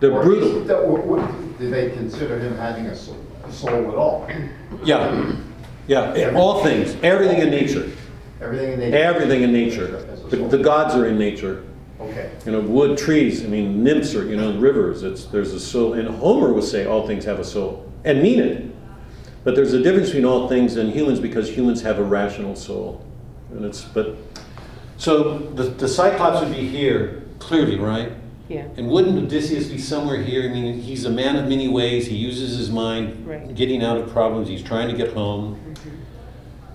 They're 0.00 0.12
or 0.12 0.22
brutal. 0.22 0.62
is- 0.62 0.68
that- 0.68 0.78
or- 0.78 1.00
what- 1.00 1.58
Do 1.58 1.70
they 1.70 1.90
consider 1.90 2.38
him 2.38 2.56
having 2.56 2.86
a 2.86 2.94
soul, 2.96 3.16
a 3.46 3.52
soul 3.52 3.88
at 3.90 3.94
all? 3.94 4.28
Yeah. 4.84 5.32
Yeah. 5.86 6.32
All 6.34 6.64
things, 6.64 6.96
everything 7.02 7.38
in 7.40 7.50
nature. 7.50 7.88
Everything 8.40 8.72
in 8.72 8.80
nature? 8.80 8.96
Everything 8.96 9.42
in 9.42 9.52
nature. 9.52 9.86
The, 10.30 10.36
the 10.36 10.58
gods 10.58 10.94
are 10.94 11.06
in 11.06 11.18
nature. 11.18 11.62
Okay. 12.00 12.30
You 12.44 12.52
know, 12.52 12.60
wood, 12.60 12.98
trees, 12.98 13.44
I 13.44 13.46
mean, 13.48 13.84
nymphs 13.84 14.14
are, 14.14 14.24
you 14.26 14.36
know, 14.36 14.58
rivers, 14.58 15.04
it's, 15.04 15.26
there's 15.26 15.54
a 15.54 15.60
soul. 15.60 15.94
And 15.94 16.08
Homer 16.08 16.52
would 16.52 16.64
say 16.64 16.86
all 16.86 17.06
things 17.06 17.24
have 17.24 17.38
a 17.38 17.44
soul, 17.44 17.90
and 18.04 18.20
mean 18.22 18.40
it. 18.40 18.64
But 19.44 19.54
there's 19.54 19.74
a 19.74 19.82
difference 19.82 20.08
between 20.08 20.24
all 20.24 20.48
things 20.48 20.76
and 20.76 20.90
humans 20.92 21.20
because 21.20 21.48
humans 21.48 21.82
have 21.82 21.98
a 21.98 22.02
rational 22.02 22.56
soul. 22.56 23.04
And 23.52 23.64
it's, 23.64 23.82
but 23.84 24.16
So 24.96 25.38
the, 25.38 25.64
the 25.64 25.86
Cyclops 25.88 26.40
would 26.44 26.52
be 26.54 26.66
here, 26.66 27.22
clearly, 27.44 27.78
right? 27.78 28.12
Yeah, 28.48 28.66
And 28.76 28.88
wouldn't 28.88 29.16
Odysseus 29.18 29.68
be 29.68 29.78
somewhere 29.78 30.20
here? 30.22 30.42
I 30.48 30.52
mean, 30.52 30.80
he's 30.80 31.04
a 31.06 31.10
man 31.10 31.36
of 31.36 31.48
many 31.48 31.66
ways. 31.68 32.06
He 32.06 32.16
uses 32.16 32.58
his 32.58 32.70
mind, 32.70 33.26
Right. 33.26 33.54
getting 33.54 33.82
out 33.82 33.96
of 33.96 34.10
problems. 34.10 34.48
He's 34.48 34.62
trying 34.62 34.88
to 34.90 34.96
get 34.96 35.14
home. 35.14 35.58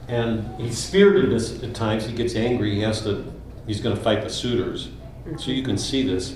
And 0.07 0.59
he's 0.59 0.77
spirited 0.79 1.31
at 1.63 1.73
times. 1.75 2.05
He 2.07 2.13
gets 2.13 2.35
angry. 2.35 2.73
He 2.73 2.81
has 2.81 3.01
to, 3.03 3.31
he's 3.67 3.81
going 3.81 3.95
to 3.95 4.01
fight 4.01 4.23
the 4.23 4.29
suitors. 4.29 4.89
So 5.37 5.51
you 5.51 5.61
can 5.61 5.77
see 5.77 6.01
this. 6.01 6.35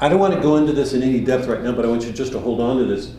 I 0.00 0.10
don't 0.10 0.18
want 0.18 0.34
to 0.34 0.40
go 0.40 0.56
into 0.56 0.74
this 0.74 0.92
in 0.92 1.02
any 1.02 1.20
depth 1.20 1.46
right 1.46 1.62
now, 1.62 1.72
but 1.72 1.86
I 1.86 1.88
want 1.88 2.04
you 2.04 2.12
just 2.12 2.32
to 2.32 2.38
hold 2.38 2.60
on 2.60 2.76
to 2.76 2.84
this. 2.84 3.12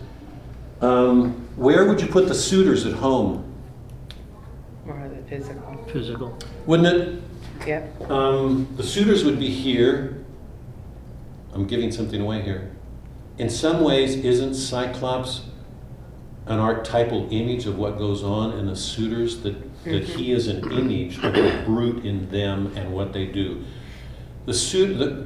Um, 0.82 1.48
where 1.56 1.86
would 1.86 2.00
you 2.00 2.08
put 2.08 2.28
the 2.28 2.36
suitors 2.36 2.86
at 2.86 2.94
home? 2.94 3.44
more 4.86 5.10
the 5.10 5.22
physical. 5.28 5.84
Physical. 5.92 6.38
Wouldn't 6.68 6.88
it? 6.88 7.24
Yep, 7.68 8.10
Um, 8.10 8.68
the 8.78 8.84
suitors 8.84 9.26
would 9.26 9.40
be 9.40 9.50
here. 9.50 10.24
I'm 11.54 11.68
giving 11.68 11.92
something 11.92 12.22
away 12.22 12.42
here. 12.42 12.72
In 13.38 13.50
some 13.50 13.84
ways, 13.84 14.16
isn't 14.16 14.54
Cyclops 14.54 15.42
an 16.46 16.60
archetypal 16.60 17.28
image 17.30 17.66
of 17.66 17.78
what 17.78 17.98
goes 17.98 18.24
on 18.24 18.58
in 18.58 18.68
the 18.68 18.76
suitors? 18.76 19.42
That, 19.42 19.84
that 19.84 20.04
he 20.04 20.32
is 20.32 20.48
an 20.48 20.72
image 20.72 21.18
of 21.18 21.34
the 21.34 21.62
brute 21.66 22.06
in 22.06 22.30
them 22.30 22.72
and 22.78 22.94
what 22.94 23.12
they 23.12 23.26
do. 23.26 23.66
The 24.46 24.54
suit, 24.54 24.98
the 24.98 25.26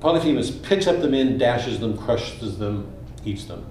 Polyphemus 0.00 0.50
picks 0.50 0.86
up 0.86 1.00
the 1.00 1.08
men, 1.08 1.38
dashes 1.38 1.80
them, 1.80 1.96
crushes 1.96 2.58
them, 2.58 2.92
eats 3.24 3.46
them. 3.46 3.64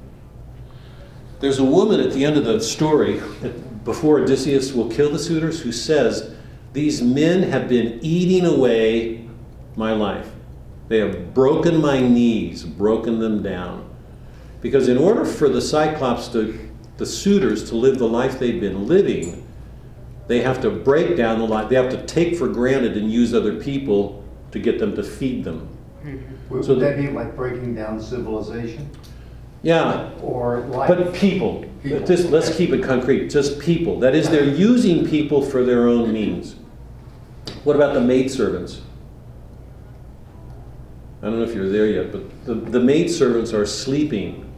There's 1.40 1.60
a 1.60 1.64
woman 1.64 2.00
at 2.00 2.14
the 2.14 2.26
end 2.26 2.36
of 2.38 2.46
the 2.46 2.60
story, 2.62 3.22
before 3.86 4.22
Odysseus 4.22 4.74
will 4.74 4.90
kill 4.90 5.12
the 5.12 5.20
suitors, 5.20 5.62
who 5.62 5.72
says, 5.72 6.36
These 6.74 7.02
men 7.02 7.44
have 7.44 7.68
been 7.68 8.00
eating 8.02 8.46
away 8.46 9.28
my 9.76 9.92
life. 9.94 10.30
They 10.88 11.00
have 11.00 11.34
broken 11.34 11.82
my 11.82 12.00
knees, 12.00 12.64
broken 12.64 13.20
them 13.20 13.42
down. 13.44 13.90
Because 14.62 14.88
in 14.88 14.98
order 14.98 15.26
for 15.26 15.50
the 15.50 15.62
Cyclops 15.62 16.28
to, 16.30 16.70
the 16.98 17.06
suitors 17.06 17.68
to 17.70 17.76
live 17.76 17.98
the 17.98 18.08
life 18.08 18.40
they've 18.40 18.60
been 18.60 18.88
living, 18.88 19.46
they 20.28 20.42
have 20.42 20.62
to 20.62 20.70
break 20.70 21.18
down 21.18 21.40
the 21.40 21.46
life. 21.46 21.70
They 21.70 21.76
have 21.76 21.90
to 21.90 22.06
take 22.06 22.38
for 22.38 22.48
granted 22.48 22.96
and 22.96 23.12
use 23.12 23.34
other 23.34 23.60
people 23.60 24.24
to 24.52 24.60
get 24.60 24.80
them 24.80 24.96
to 24.96 25.04
feed 25.04 25.44
them. 25.44 25.68
Hmm. 26.04 26.18
Would 26.50 26.66
So 26.66 26.74
would 26.74 26.84
that 26.84 26.98
be 26.98 27.10
like 27.10 27.36
breaking 27.36 27.76
down 27.76 28.02
civilization 28.02 28.90
Yeah, 29.62 30.10
or 30.22 30.62
life? 30.62 30.88
But 30.90 31.14
people, 31.14 31.66
People. 31.84 32.06
just, 32.06 32.30
let's 32.30 32.56
keep 32.56 32.72
it 32.72 32.84
concrete, 32.84 33.30
just 33.30 33.60
people. 33.60 34.00
That 34.00 34.14
is, 34.16 34.30
they're 34.30 34.44
using 34.44 35.08
people 35.08 35.42
for 35.42 35.64
their 35.64 35.88
own 35.88 36.12
means. 36.12 36.56
What 37.64 37.76
about 37.76 37.94
the 37.94 38.02
maidservants? 38.02 38.82
I 41.22 41.26
don't 41.26 41.38
know 41.38 41.44
if 41.46 41.54
you're 41.54 41.70
there 41.70 41.86
yet, 41.88 42.12
but 42.12 42.46
the, 42.46 42.56
the 42.56 42.80
maidservants 42.80 43.54
are 43.54 43.66
sleeping 43.66 44.52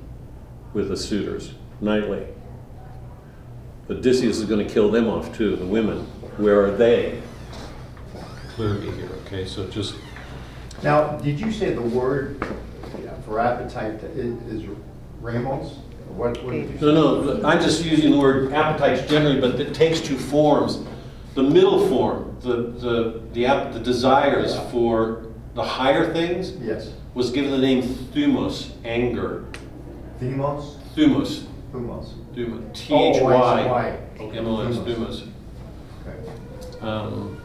with 0.74 0.88
the 0.88 0.96
suitors 0.98 1.54
nightly. 1.82 2.26
Odysseus 3.90 4.38
is 4.38 4.46
going 4.46 4.66
to 4.66 4.74
kill 4.74 4.90
them 4.90 5.08
off 5.10 5.36
too, 5.36 5.56
the 5.58 5.66
women. 5.66 6.00
Where 6.38 6.64
are 6.66 6.72
they? 6.72 7.22
Clearly 8.56 8.92
here, 8.92 9.10
okay, 9.26 9.46
so 9.46 9.68
just, 9.68 9.96
Now, 10.84 11.18
did 11.18 11.40
you 11.40 11.52
say 11.52 11.74
the 11.74 11.82
word 11.82 12.46
for 13.26 13.40
appetite 13.40 14.00
i- 14.04 14.08
is 14.08 14.64
ramos? 15.22 15.78
What, 16.10 16.42
what 16.44 16.52
did 16.54 16.70
you 16.70 16.78
say? 16.78 16.86
No, 16.86 17.22
no, 17.24 17.46
I'm 17.48 17.60
just 17.60 17.84
using 17.84 18.12
the 18.12 18.18
word 18.20 18.54
appetites 18.54 19.10
generally, 19.10 19.42
but 19.42 19.60
it 19.60 19.74
takes 19.74 20.00
two 20.00 20.18
forms. 20.18 20.86
The 21.34 21.44
middle 21.44 21.88
form, 21.88 22.38
the, 22.42 22.56
the, 22.56 23.22
the, 23.34 23.70
the 23.74 23.80
desires 23.80 24.58
for 24.72 25.26
the 25.56 25.64
higher 25.64 26.14
things, 26.14 26.52
Yes. 26.62 26.94
was 27.14 27.32
given 27.32 27.52
the 27.52 27.58
name 27.58 27.82
thumos, 27.84 28.72
anger. 28.86 29.46
Thumos, 30.22 30.76
Thumos. 30.96 31.44
thumos, 31.74 32.74
T 32.74 32.88
Oh, 32.92 33.10
H 33.10 33.22
I 33.24 33.68
Y 33.72 33.98
M 34.36 34.48
O 34.48 34.68
S, 34.68 34.76
Thumos. 34.78 34.86
thumos. 34.86 35.28
Okay. 36.02 36.88
Um, 36.88 37.38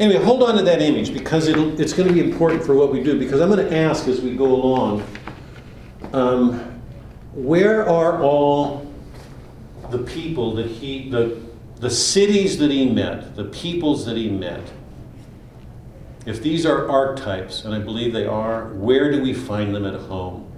Anyway, 0.00 0.22
hold 0.24 0.42
on 0.42 0.56
to 0.56 0.62
that 0.62 0.80
image 0.82 1.12
because 1.12 1.48
it'll, 1.48 1.78
it's 1.80 1.92
going 1.92 2.08
to 2.08 2.14
be 2.14 2.20
important 2.20 2.62
for 2.64 2.74
what 2.74 2.90
we 2.92 3.02
do. 3.02 3.18
Because 3.18 3.40
I'm 3.40 3.50
going 3.50 3.66
to 3.68 3.76
ask 3.76 4.08
as 4.08 4.20
we 4.20 4.34
go 4.34 4.46
along, 4.46 5.04
um, 6.12 6.58
where 7.34 7.88
are 7.88 8.20
all 8.22 8.90
the 9.90 9.98
people 9.98 10.54
that 10.56 10.66
he, 10.66 11.08
the, 11.10 11.40
the 11.82 11.90
cities 11.90 12.58
that 12.58 12.70
he 12.70 12.88
met, 12.88 13.34
the 13.34 13.42
peoples 13.46 14.06
that 14.06 14.16
he 14.16 14.30
met? 14.30 14.62
If 16.24 16.40
these 16.40 16.64
are 16.64 16.88
archetypes, 16.88 17.64
and 17.64 17.74
I 17.74 17.80
believe 17.80 18.12
they 18.12 18.24
are, 18.24 18.68
where 18.74 19.10
do 19.10 19.20
we 19.20 19.34
find 19.34 19.74
them 19.74 19.84
at 19.84 19.94
home? 19.94 20.48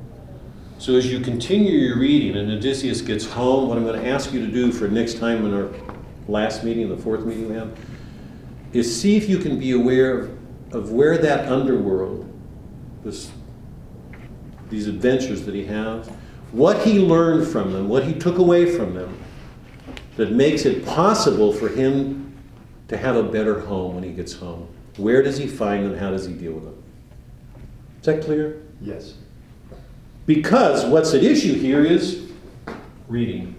So 0.77 0.97
as 0.97 1.11
you 1.11 1.21
continue 1.21 1.79
your 1.79 1.99
reading 1.99 2.37
and 2.37 2.53
Odysseus 2.53 3.01
gets 3.01 3.25
home, 3.25 3.71
what 3.71 3.79
I'm 3.79 3.85
going 3.85 3.99
to 3.99 4.07
ask 4.07 4.35
you 4.35 4.45
to 4.45 4.53
do 4.53 4.71
for 4.71 4.87
next 4.87 5.19
time 5.19 5.47
in 5.47 5.55
our 5.55 5.71
last 6.29 6.63
meeting, 6.63 6.91
the 6.91 6.99
fourth 6.99 7.25
meeting 7.25 7.49
we 7.49 7.55
have, 7.55 7.75
is 8.75 8.95
see 8.95 9.17
if 9.17 9.27
you 9.27 9.39
can 9.39 9.59
be 9.59 9.71
aware 9.71 10.19
of, 10.19 10.39
of 10.75 10.93
where 10.93 11.17
that 11.17 11.51
underworld, 11.51 12.31
this, 13.03 13.31
these 14.69 14.89
adventures 14.89 15.47
that 15.47 15.55
he 15.55 15.65
has, 15.65 16.07
what 16.53 16.87
he 16.87 16.99
learned 16.99 17.49
from 17.49 17.73
them, 17.73 17.89
what 17.89 18.05
he 18.05 18.13
took 18.13 18.37
away 18.37 18.77
from 18.77 18.93
them, 18.93 19.24
that 20.16 20.32
makes 20.32 20.65
it 20.65 20.85
possible 20.85 21.53
for 21.53 21.69
him 21.69 22.35
to 22.89 22.97
have 22.97 23.16
a 23.16 23.23
better 23.23 23.61
home 23.61 23.95
when 23.95 24.05
he 24.05 24.11
gets 24.11 24.32
home. 24.32 24.69
Where 24.97 25.23
does 25.23 25.39
he 25.39 25.47
find 25.47 25.85
them? 25.85 25.97
How 25.97 26.11
does 26.11 26.27
he 26.27 26.35
deal 26.35 26.53
with 26.53 26.65
them? 26.65 26.82
Is 28.01 28.07
that 28.07 28.23
clear? 28.23 28.62
Yes. 28.81 29.15
Because 30.27 30.85
what's 30.85 31.12
at 31.15 31.23
issue 31.24 31.55
here 31.55 31.85
is 31.85 32.31
reading. 33.09 33.55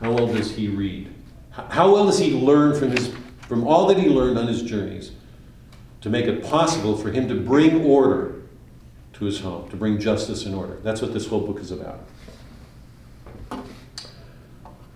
How 0.00 0.12
well 0.12 0.26
does 0.26 0.54
he 0.54 0.68
read? 0.68 1.12
How 1.50 1.92
well 1.92 2.06
does 2.06 2.18
he 2.18 2.32
learn 2.32 2.78
from 2.78 2.92
his 2.92 3.12
from 3.40 3.66
all 3.66 3.86
that 3.86 3.98
he 3.98 4.08
learned 4.08 4.38
on 4.38 4.46
his 4.46 4.62
journeys 4.62 5.12
to 6.02 6.10
make 6.10 6.26
it 6.26 6.44
possible 6.44 6.96
for 6.96 7.10
him 7.10 7.28
to 7.28 7.34
bring 7.34 7.82
order 7.84 8.42
to 9.14 9.24
his 9.24 9.40
home, 9.40 9.68
to 9.70 9.76
bring 9.76 9.98
justice 9.98 10.44
and 10.44 10.54
order? 10.54 10.78
That's 10.82 11.02
what 11.02 11.12
this 11.12 11.26
whole 11.26 11.40
book 11.40 11.58
is 11.58 11.70
about. 11.70 12.00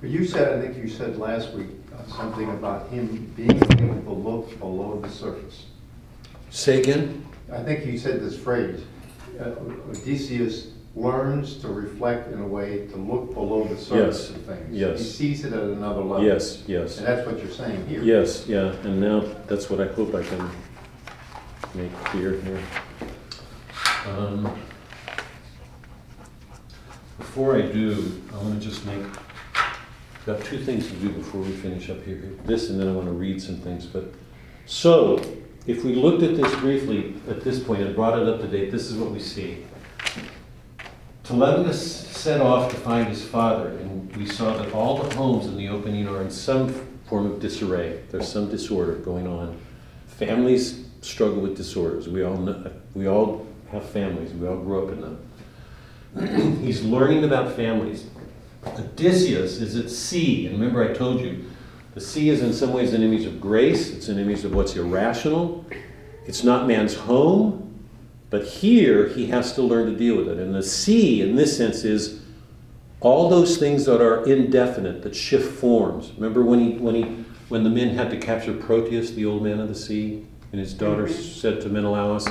You 0.02 0.24
said, 0.24 0.58
I 0.58 0.60
think 0.60 0.76
you 0.82 0.88
said 0.88 1.16
last 1.18 1.52
week, 1.52 1.68
something 2.08 2.50
about 2.50 2.88
him 2.90 3.32
being 3.36 3.50
able 3.56 4.02
to 4.02 4.10
look 4.10 4.58
below 4.58 4.98
the 5.00 5.08
surface. 5.08 5.66
Say 6.50 6.80
again? 6.80 7.24
I 7.52 7.62
think 7.62 7.86
you 7.86 7.96
said 7.98 8.20
this 8.20 8.36
phrase, 8.38 8.80
uh, 9.40 9.50
Odysseus 9.90 10.68
learns 10.96 11.56
to 11.58 11.68
reflect 11.68 12.32
in 12.32 12.40
a 12.40 12.46
way 12.46 12.86
to 12.88 12.96
look 12.96 13.32
below 13.32 13.64
the 13.64 13.76
surface 13.78 14.28
Yes, 14.28 14.30
of 14.30 14.42
things. 14.44 14.68
yes. 14.76 14.98
He 14.98 15.04
sees 15.04 15.44
it 15.44 15.52
at 15.52 15.62
another 15.62 16.02
level. 16.02 16.24
Yes, 16.24 16.64
yes. 16.66 16.98
And 16.98 17.06
that's 17.06 17.26
what 17.26 17.38
you're 17.38 17.50
saying 17.50 17.86
here. 17.86 18.02
Yes, 18.02 18.46
yeah, 18.46 18.72
and 18.82 19.00
now 19.00 19.20
that's 19.46 19.70
what 19.70 19.80
I 19.80 19.86
hope 19.92 20.14
I 20.14 20.22
can 20.22 20.50
make 21.74 21.92
clear 22.04 22.40
here. 22.40 22.60
Um, 24.08 24.52
Before 27.18 27.56
I 27.56 27.62
do, 27.62 28.20
I 28.34 28.36
want 28.38 28.60
to 28.60 28.68
just 28.68 28.84
make, 28.84 29.02
I've 30.22 30.38
got 30.38 30.44
two 30.44 30.58
things 30.58 30.86
to 30.86 30.94
do 30.98 31.08
before 31.08 31.40
we 31.40 31.50
finish 31.50 31.90
up 31.90 32.04
here. 32.04 32.32
This, 32.44 32.70
and 32.70 32.78
then 32.78 32.86
I 32.86 32.92
want 32.92 33.06
to 33.08 33.12
read 33.12 33.42
some 33.42 33.56
things, 33.56 33.86
but, 33.86 34.04
so, 34.66 35.20
if 35.66 35.84
we 35.84 35.96
looked 35.96 36.22
at 36.22 36.36
this 36.36 36.54
briefly 36.60 37.16
at 37.28 37.42
this 37.42 37.58
point 37.58 37.82
and 37.82 37.92
brought 37.92 38.16
it 38.16 38.28
up 38.28 38.40
to 38.40 38.46
date, 38.46 38.70
this 38.70 38.88
is 38.88 38.96
what 38.96 39.10
we 39.10 39.18
see. 39.18 39.66
Telemachus 41.24 42.06
set 42.06 42.40
off 42.40 42.70
to 42.70 42.76
find 42.76 43.08
his 43.08 43.24
father, 43.24 43.70
and 43.70 44.14
we 44.14 44.24
saw 44.24 44.56
that 44.58 44.72
all 44.72 45.02
the 45.02 45.12
homes 45.16 45.46
in 45.46 45.56
the 45.56 45.68
opening 45.68 46.06
are 46.06 46.22
in 46.22 46.30
some 46.30 46.72
form 47.06 47.26
of 47.26 47.40
disarray. 47.40 48.04
There's 48.12 48.28
some 48.28 48.48
disorder 48.48 48.94
going 48.94 49.26
on. 49.26 49.58
Families 50.06 50.84
struggle 51.00 51.40
with 51.40 51.56
disorders. 51.56 52.08
We 52.08 52.22
all 52.22 52.36
know, 52.36 52.70
we 52.94 53.08
all 53.08 53.44
have 53.72 53.90
families. 53.90 54.32
We 54.32 54.46
all 54.46 54.58
grow 54.58 54.86
up 54.86 54.92
in 54.92 55.00
them. 55.00 56.60
He's 56.62 56.84
learning 56.84 57.24
about 57.24 57.56
families. 57.56 58.06
Odysseus 58.66 59.60
is 59.60 59.76
at 59.76 59.90
sea, 59.90 60.46
and 60.46 60.58
remember 60.58 60.88
I 60.88 60.92
told 60.94 61.20
you, 61.20 61.44
the 61.94 62.00
sea 62.00 62.30
is 62.30 62.42
in 62.42 62.52
some 62.52 62.72
ways 62.72 62.94
an 62.94 63.02
image 63.02 63.26
of 63.26 63.40
grace. 63.40 63.90
It's 63.90 64.08
an 64.08 64.18
image 64.18 64.44
of 64.44 64.54
what's 64.54 64.76
irrational. 64.76 65.64
It's 66.26 66.42
not 66.42 66.66
man's 66.66 66.94
home. 66.94 67.58
But 68.30 68.46
here, 68.46 69.08
he 69.08 69.26
has 69.26 69.52
to 69.54 69.62
learn 69.62 69.92
to 69.92 69.96
deal 69.96 70.16
with 70.16 70.28
it. 70.28 70.38
And 70.38 70.54
the 70.54 70.62
sea, 70.62 71.20
in 71.20 71.36
this 71.36 71.54
sense, 71.54 71.84
is 71.84 72.22
all 73.00 73.28
those 73.28 73.58
things 73.58 73.84
that 73.84 74.00
are 74.00 74.24
indefinite, 74.24 75.02
that 75.02 75.14
shift 75.14 75.52
forms. 75.58 76.12
Remember 76.16 76.42
when, 76.42 76.58
he, 76.58 76.78
when, 76.78 76.94
he, 76.94 77.02
when 77.50 77.62
the 77.62 77.68
men 77.68 77.94
had 77.94 78.08
to 78.10 78.16
capture 78.16 78.54
Proteus, 78.54 79.10
the 79.10 79.26
old 79.26 79.42
man 79.42 79.60
of 79.60 79.68
the 79.68 79.74
sea, 79.74 80.24
and 80.52 80.60
his 80.60 80.72
daughter 80.72 81.04
mm-hmm. 81.04 81.22
said 81.22 81.60
to 81.60 81.68
Menelaus, 81.68 82.26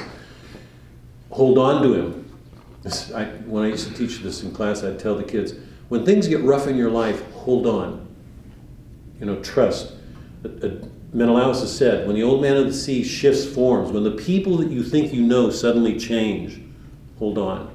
hold 1.30 1.60
on 1.60 1.84
to 1.84 1.94
him. 1.94 2.32
This, 2.82 3.12
I, 3.14 3.26
when 3.26 3.64
I 3.64 3.68
used 3.68 3.88
to 3.88 3.94
teach 3.94 4.20
this 4.20 4.42
in 4.42 4.52
class, 4.52 4.84
I'd 4.84 4.98
tell 4.98 5.16
the 5.16 5.24
kids, 5.24 5.54
when 5.92 6.06
things 6.06 6.26
get 6.26 6.40
rough 6.40 6.68
in 6.68 6.78
your 6.78 6.90
life, 6.90 7.30
hold 7.34 7.68
on. 7.68 8.08
You 9.20 9.26
know, 9.26 9.42
trust. 9.42 9.92
Menelaus 11.12 11.60
has 11.60 11.78
said, 11.78 12.08
when 12.08 12.16
the 12.16 12.24
old 12.24 12.42
man 12.42 12.56
of 12.56 12.66
the 12.66 12.74
sea 12.74 13.04
shifts 13.04 13.46
forms, 13.46 13.92
when 13.92 14.06
the 14.06 14.12
people 14.12 14.56
that 14.60 14.72
you 14.72 14.84
think 14.84 15.12
you 15.12 15.22
know 15.22 15.50
suddenly 15.50 16.00
change, 16.00 16.62
hold 17.20 17.38
on. 17.38 17.70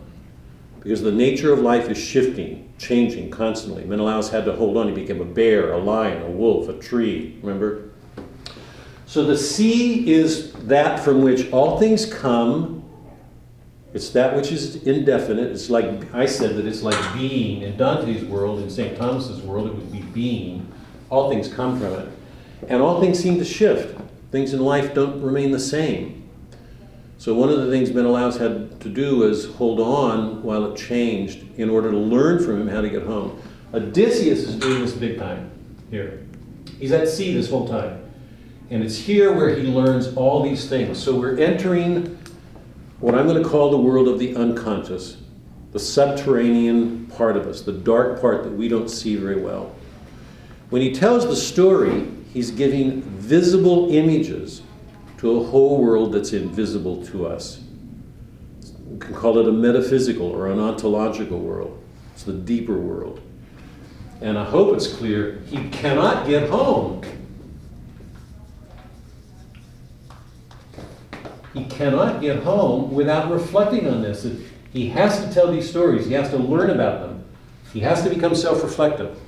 Because 0.81 1.03
the 1.03 1.13
nature 1.13 1.53
of 1.53 1.59
life 1.59 1.91
is 1.91 1.99
shifting, 1.99 2.73
changing 2.79 3.31
constantly. 3.31 3.85
Menelaus 3.85 4.31
had 4.31 4.47
to 4.47 4.53
hold 4.55 4.79
on. 4.79 4.89
He 4.89 4.95
became 4.95 5.21
a 5.21 5.27
bear, 5.27 5.73
a 5.73 5.79
lion, 5.79 6.23
a 6.23 6.31
wolf, 6.31 6.71
a 6.71 6.79
tree. 6.79 7.39
Remember? 7.43 7.91
So 9.05 9.25
the 9.25 9.37
sea 9.37 10.11
is 10.11 10.53
that 10.53 11.01
from 11.01 11.21
which 11.21 11.53
all 11.53 11.79
things 11.79 12.11
come. 12.11 12.76
It's 13.97 14.11
that 14.11 14.37
which 14.37 14.53
is 14.53 14.83
indefinite. 14.83 15.51
It's 15.51 15.71
like 15.71 16.15
I 16.15 16.27
said 16.27 16.57
that 16.57 16.67
it's 16.67 16.83
like 16.83 17.15
being. 17.15 17.63
In 17.63 17.79
Dante's 17.79 18.27
world, 18.27 18.61
in 18.61 18.69
St. 18.69 18.95
Thomas's 18.95 19.41
world, 19.41 19.69
it 19.69 19.75
would 19.75 19.91
be 19.91 20.03
being. 20.03 20.71
All 21.09 21.31
things 21.31 21.49
come 21.51 21.81
from 21.81 21.95
it. 21.95 22.09
And 22.69 22.83
all 22.83 23.01
things 23.01 23.19
seem 23.19 23.39
to 23.39 23.45
shift. 23.45 23.99
Things 24.31 24.53
in 24.53 24.61
life 24.61 24.93
don't 24.93 25.23
remain 25.23 25.51
the 25.51 25.59
same. 25.59 26.29
So 27.17 27.33
one 27.33 27.49
of 27.49 27.57
the 27.57 27.71
things 27.71 27.91
Menelaus 27.91 28.37
had 28.37 28.79
to 28.83 28.91
do 28.91 29.17
was 29.17 29.47
hold 29.55 29.81
on 29.81 30.43
while 30.43 30.71
it 30.71 30.77
changed 30.77 31.47
in 31.59 31.71
order 31.71 31.91
to 31.91 31.97
learn 31.97 32.45
from 32.45 32.61
him 32.61 32.69
how 32.69 32.83
to 32.83 32.91
get 32.91 33.03
home. 33.03 33.41
Odysseus 33.73 34.41
is 34.41 34.57
doing 34.57 34.83
this 34.83 34.93
big 34.93 35.19
time 35.19 35.51
here. 35.91 36.23
He's 36.79 36.93
at 36.93 37.09
sea 37.09 37.33
this 37.33 37.49
whole 37.49 37.67
time. 37.67 38.03
And 38.69 38.85
it's 38.85 38.99
here 38.99 39.33
where 39.33 39.57
he 39.57 39.63
learns 39.63 40.15
all 40.17 40.43
these 40.43 40.69
things. 40.69 41.03
So 41.03 41.19
we're 41.19 41.39
entering 41.39 42.19
what 42.99 43.15
I'm 43.15 43.27
going 43.27 43.43
to 43.43 43.49
call 43.49 43.71
the 43.71 43.77
world 43.77 44.09
of 44.09 44.19
the 44.19 44.35
unconscious, 44.37 45.19
the 45.73 45.79
subterranean 45.79 47.07
part 47.07 47.37
of 47.37 47.47
us, 47.47 47.61
the 47.63 47.73
dark 47.73 48.21
part 48.21 48.45
that 48.45 48.53
we 48.53 48.69
don't 48.69 48.89
see 48.89 49.17
very 49.17 49.41
well. 49.41 49.75
When 50.71 50.83
he 50.83 50.93
tells 50.93 51.27
the 51.27 51.37
story, 51.37 52.09
he's 52.33 52.51
giving 52.51 53.03
visible 53.03 53.93
images 53.93 54.63
to 55.19 55.41
a 55.41 55.45
whole 55.45 55.83
world 55.83 56.13
that's 56.13 56.33
invisible 56.33 57.05
to 57.07 57.27
us. 57.27 57.61
We 58.87 58.99
can 58.99 59.15
call 59.15 59.39
it 59.39 59.49
a 59.49 59.53
metaphysical 59.53 60.27
or 60.27 60.51
an 60.51 60.59
ontological 60.59 61.39
world. 61.39 61.83
It's 62.15 62.23
the 62.23 62.33
deeper 62.33 62.79
world. 62.79 63.21
And 64.23 64.39
I 64.39 64.45
hope 64.45 64.75
it's 64.75 64.93
clear 64.93 65.43
he 65.47 65.69
cannot 65.69 66.27
get 66.27 66.49
home. 66.49 67.03
He 71.57 71.65
cannot 71.65 72.21
get 72.21 72.43
home 72.43 72.93
without 72.93 73.31
reflecting 73.31 73.89
on 73.89 74.03
this. 74.03 74.27
He 74.75 74.91
has 74.91 75.25
to 75.25 75.33
tell 75.33 75.51
these 75.51 75.69
stories, 75.69 76.05
he 76.07 76.13
has 76.13 76.29
to 76.31 76.37
learn 76.37 76.69
about 76.69 77.01
them, 77.01 77.25
he 77.73 77.81
has 77.81 78.03
to 78.03 78.11
become 78.11 78.35
self 78.35 78.63
reflective. 78.63 79.19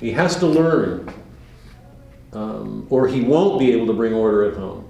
He 0.00 0.12
has 0.12 0.36
to 0.36 0.46
learn, 0.46 1.12
um, 2.32 2.86
or 2.90 3.08
he 3.08 3.22
won't 3.22 3.58
be 3.58 3.72
able 3.72 3.86
to 3.88 3.92
bring 3.92 4.14
order 4.14 4.44
at 4.44 4.56
home. 4.56 4.84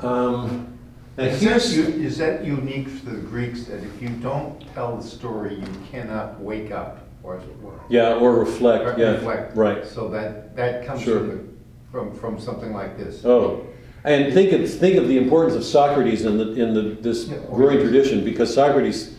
Um, 0.00 0.78
and 1.18 1.28
Is 1.28 1.40
that, 1.40 1.46
here's 1.48 1.76
u- 1.76 1.84
is 2.04 2.18
that 2.18 2.44
unique 2.44 2.86
to 3.04 3.10
the 3.10 3.20
Greeks, 3.20 3.64
that 3.66 3.84
if 3.84 4.02
you 4.02 4.08
don't 4.08 4.58
tell 4.74 4.96
the 4.96 5.02
story, 5.06 5.54
you 5.56 5.66
cannot 5.92 6.40
wake 6.40 6.72
up, 6.72 7.06
or 7.22 7.36
as 7.36 7.44
it 7.44 7.60
were? 7.62 7.78
yeah, 7.90 8.14
or 8.14 8.34
reflect. 8.34 8.98
Yeah, 8.98 9.12
Reflect. 9.12 9.54
right. 9.56 9.86
So 9.86 10.08
that, 10.08 10.56
that 10.56 10.84
comes 10.86 11.02
Sure. 11.02 11.18
from, 11.20 11.28
the- 11.28 11.44
from, 11.92 12.14
from 12.14 12.40
something 12.40 12.72
like 12.72 12.98
this. 12.98 13.24
Oh, 13.24 13.64
and 14.04 14.34
think 14.34 14.52
of 14.52 14.70
think 14.70 14.96
of 14.96 15.08
the 15.08 15.16
importance 15.16 15.54
of 15.54 15.64
Socrates 15.64 16.24
in 16.24 16.36
the 16.36 16.52
in 16.52 16.74
the 16.74 16.82
this 17.00 17.24
growing 17.50 17.78
tradition 17.78 18.22
because 18.22 18.52
Socrates, 18.52 19.16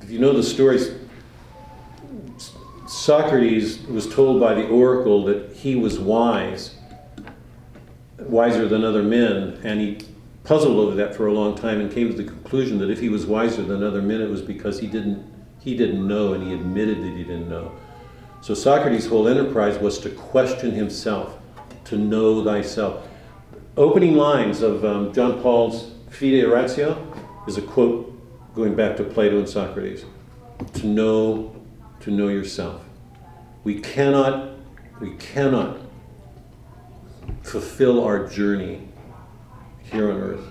if 0.00 0.10
you 0.10 0.20
know 0.20 0.32
the 0.32 0.42
stories, 0.42 0.94
Socrates 2.86 3.80
was 3.86 4.08
told 4.08 4.40
by 4.40 4.54
the 4.54 4.68
oracle 4.68 5.24
that 5.24 5.52
he 5.56 5.74
was 5.74 5.98
wise, 5.98 6.76
wiser 8.20 8.68
than 8.68 8.84
other 8.84 9.02
men, 9.02 9.58
and 9.64 9.80
he 9.80 9.98
puzzled 10.44 10.76
over 10.78 10.94
that 10.94 11.16
for 11.16 11.26
a 11.26 11.32
long 11.32 11.56
time 11.56 11.80
and 11.80 11.90
came 11.90 12.08
to 12.08 12.14
the 12.14 12.24
conclusion 12.24 12.78
that 12.78 12.90
if 12.90 13.00
he 13.00 13.08
was 13.08 13.26
wiser 13.26 13.62
than 13.62 13.82
other 13.82 14.02
men, 14.02 14.20
it 14.20 14.30
was 14.30 14.42
because 14.42 14.78
he 14.78 14.86
didn't 14.86 15.24
he 15.60 15.76
didn't 15.76 16.06
know 16.06 16.34
and 16.34 16.46
he 16.46 16.52
admitted 16.52 17.02
that 17.02 17.16
he 17.16 17.24
didn't 17.24 17.48
know. 17.48 17.72
So 18.42 18.54
Socrates' 18.54 19.06
whole 19.06 19.26
enterprise 19.26 19.78
was 19.78 19.98
to 20.00 20.10
question 20.10 20.70
himself, 20.70 21.38
to 21.86 21.96
know 21.96 22.44
thyself. 22.44 23.08
Opening 23.76 24.14
lines 24.14 24.62
of 24.62 24.84
um, 24.84 25.12
John 25.12 25.42
Paul's 25.42 25.90
Fides 26.08 26.44
et 26.44 26.48
Ratio 26.48 27.12
is 27.48 27.58
a 27.58 27.62
quote 27.62 28.08
going 28.54 28.76
back 28.76 28.96
to 28.98 29.02
Plato 29.02 29.36
and 29.36 29.48
Socrates. 29.48 30.04
To 30.74 30.86
know, 30.86 31.56
to 31.98 32.12
know 32.12 32.28
yourself. 32.28 32.84
We 33.64 33.80
cannot, 33.80 34.52
we 35.00 35.16
cannot 35.16 35.78
fulfill 37.42 38.04
our 38.04 38.28
journey 38.28 38.86
here 39.82 40.08
on 40.12 40.18
earth 40.18 40.46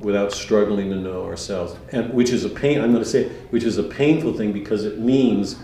without 0.00 0.32
struggling 0.32 0.88
to 0.90 0.96
know 0.96 1.26
ourselves 1.26 1.76
and 1.92 2.12
which 2.12 2.30
is 2.30 2.44
a 2.44 2.48
pain 2.48 2.80
i'm 2.80 2.90
going 2.90 3.02
to 3.02 3.08
say 3.08 3.28
which 3.50 3.62
is 3.62 3.78
a 3.78 3.82
painful 3.84 4.32
thing 4.32 4.52
because 4.52 4.84
it 4.84 4.98
means 4.98 5.56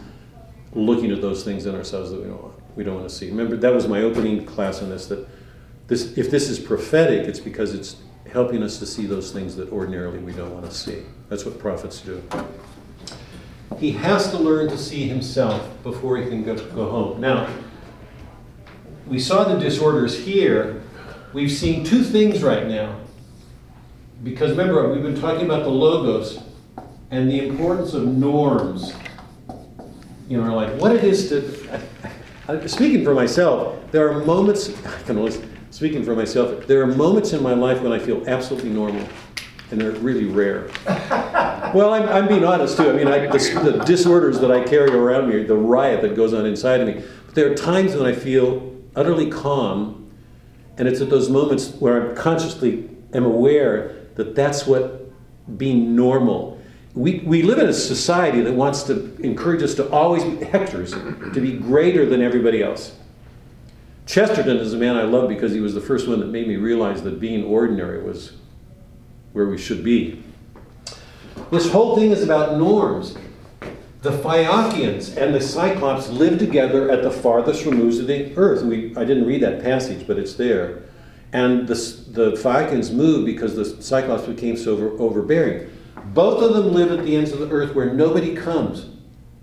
looking 0.74 1.10
at 1.10 1.20
those 1.20 1.42
things 1.42 1.66
in 1.66 1.74
ourselves 1.74 2.10
that 2.12 2.20
we 2.20 2.28
don't 2.28 2.40
want, 2.40 2.76
we 2.76 2.84
don't 2.84 2.94
want 2.94 3.08
to 3.08 3.12
see 3.12 3.28
remember 3.28 3.56
that 3.56 3.74
was 3.74 3.88
my 3.88 4.00
opening 4.02 4.46
class 4.46 4.80
on 4.80 4.88
this 4.88 5.06
that 5.06 5.26
this 5.88 6.16
if 6.16 6.30
this 6.30 6.48
is 6.48 6.58
prophetic 6.58 7.26
it's 7.26 7.40
because 7.40 7.74
it's 7.74 7.96
helping 8.30 8.62
us 8.62 8.78
to 8.78 8.86
see 8.86 9.06
those 9.06 9.32
things 9.32 9.56
that 9.56 9.70
ordinarily 9.72 10.18
we 10.18 10.32
don't 10.32 10.52
want 10.52 10.64
to 10.66 10.70
see. 10.70 11.02
That's 11.28 11.44
what 11.44 11.58
prophets 11.58 12.00
do. 12.02 12.22
He 13.78 13.90
has 13.92 14.30
to 14.30 14.38
learn 14.38 14.68
to 14.68 14.78
see 14.78 15.08
himself 15.08 15.66
before 15.82 16.16
he 16.18 16.28
can 16.28 16.44
go, 16.44 16.54
go 16.74 16.90
home. 16.90 17.20
Now 17.20 17.48
we 19.06 19.18
saw 19.18 19.44
the 19.44 19.58
disorders 19.58 20.18
here. 20.18 20.82
We've 21.32 21.50
seen 21.50 21.84
two 21.84 22.02
things 22.02 22.42
right 22.42 22.66
now. 22.66 23.00
Because 24.22 24.50
remember, 24.50 24.92
we've 24.92 25.02
been 25.02 25.18
talking 25.20 25.44
about 25.44 25.62
the 25.62 25.70
logos 25.70 26.42
and 27.10 27.30
the 27.30 27.46
importance 27.46 27.94
of 27.94 28.06
norms 28.06 28.92
in 30.28 30.40
our 30.40 30.54
life. 30.54 30.74
What 30.74 30.94
it 30.94 31.04
is 31.04 31.28
to, 31.30 31.80
I- 32.48 32.52
I- 32.54 32.66
speaking 32.66 33.04
for 33.04 33.14
myself, 33.14 33.78
there 33.92 34.10
are 34.10 34.24
moments, 34.24 34.70
I 34.84 35.02
can 35.02 35.16
always, 35.16 35.40
speaking 35.70 36.04
for 36.04 36.14
myself, 36.14 36.66
there 36.66 36.82
are 36.82 36.86
moments 36.86 37.32
in 37.32 37.42
my 37.42 37.54
life 37.54 37.82
when 37.82 37.92
I 37.92 37.98
feel 37.98 38.22
absolutely 38.28 38.70
normal, 38.70 39.06
and 39.70 39.80
they're 39.80 39.92
really 39.92 40.26
rare. 40.26 40.70
Well, 41.74 41.92
I'm, 41.92 42.08
I'm 42.08 42.28
being 42.28 42.44
honest 42.44 42.78
too. 42.78 42.88
I 42.88 42.94
mean, 42.94 43.08
I, 43.08 43.26
the, 43.26 43.38
the 43.72 43.84
disorders 43.84 44.40
that 44.40 44.50
I 44.50 44.64
carry 44.64 44.90
around 44.90 45.28
me, 45.28 45.42
the 45.42 45.54
riot 45.54 46.00
that 46.00 46.16
goes 46.16 46.32
on 46.32 46.46
inside 46.46 46.80
of 46.80 46.88
me. 46.88 47.04
But 47.26 47.34
there 47.34 47.52
are 47.52 47.54
times 47.54 47.94
when 47.94 48.06
I 48.06 48.14
feel 48.14 48.74
utterly 48.96 49.30
calm, 49.30 50.10
and 50.78 50.88
it's 50.88 51.02
at 51.02 51.10
those 51.10 51.28
moments 51.28 51.72
where 51.74 52.10
I 52.10 52.14
consciously 52.14 52.88
am 53.12 53.24
aware 53.24 54.06
that 54.14 54.34
that's 54.34 54.66
what 54.66 55.10
being 55.58 55.94
normal. 55.94 56.58
We, 56.94 57.20
we 57.20 57.42
live 57.42 57.58
in 57.58 57.68
a 57.68 57.72
society 57.72 58.40
that 58.40 58.54
wants 58.54 58.82
to 58.84 59.14
encourage 59.20 59.62
us 59.62 59.74
to 59.74 59.88
always 59.90 60.24
be 60.24 60.44
hectors, 60.44 60.92
to 61.34 61.40
be 61.40 61.52
greater 61.52 62.06
than 62.06 62.22
everybody 62.22 62.62
else. 62.62 62.97
Chesterton 64.08 64.56
is 64.56 64.72
a 64.72 64.78
man 64.78 64.96
I 64.96 65.02
love 65.02 65.28
because 65.28 65.52
he 65.52 65.60
was 65.60 65.74
the 65.74 65.82
first 65.82 66.08
one 66.08 66.18
that 66.20 66.30
made 66.30 66.48
me 66.48 66.56
realize 66.56 67.02
that 67.02 67.20
being 67.20 67.44
ordinary 67.44 68.02
was 68.02 68.32
where 69.34 69.44
we 69.44 69.58
should 69.58 69.84
be. 69.84 70.24
This 71.50 71.70
whole 71.70 71.94
thing 71.94 72.10
is 72.10 72.22
about 72.22 72.56
norms. 72.56 73.18
The 74.00 74.12
Phaeacians 74.12 75.14
and 75.14 75.34
the 75.34 75.42
Cyclops 75.42 76.08
lived 76.08 76.38
together 76.38 76.90
at 76.90 77.02
the 77.02 77.10
farthest 77.10 77.66
removes 77.66 77.98
of 77.98 78.06
the 78.06 78.34
earth. 78.38 78.62
We, 78.62 78.96
I 78.96 79.04
didn't 79.04 79.26
read 79.26 79.42
that 79.42 79.62
passage, 79.62 80.06
but 80.06 80.18
it's 80.18 80.34
there. 80.34 80.84
And 81.34 81.68
the, 81.68 81.74
the 82.08 82.36
Phaeacians 82.38 82.90
moved 82.90 83.26
because 83.26 83.56
the 83.56 83.82
Cyclops 83.82 84.26
became 84.26 84.56
so 84.56 84.72
over, 84.72 84.88
overbearing. 84.98 85.70
Both 86.14 86.42
of 86.42 86.54
them 86.54 86.72
live 86.72 86.98
at 86.98 87.04
the 87.04 87.14
ends 87.14 87.32
of 87.32 87.40
the 87.40 87.50
earth 87.50 87.74
where 87.74 87.92
nobody 87.92 88.34
comes. 88.34 88.86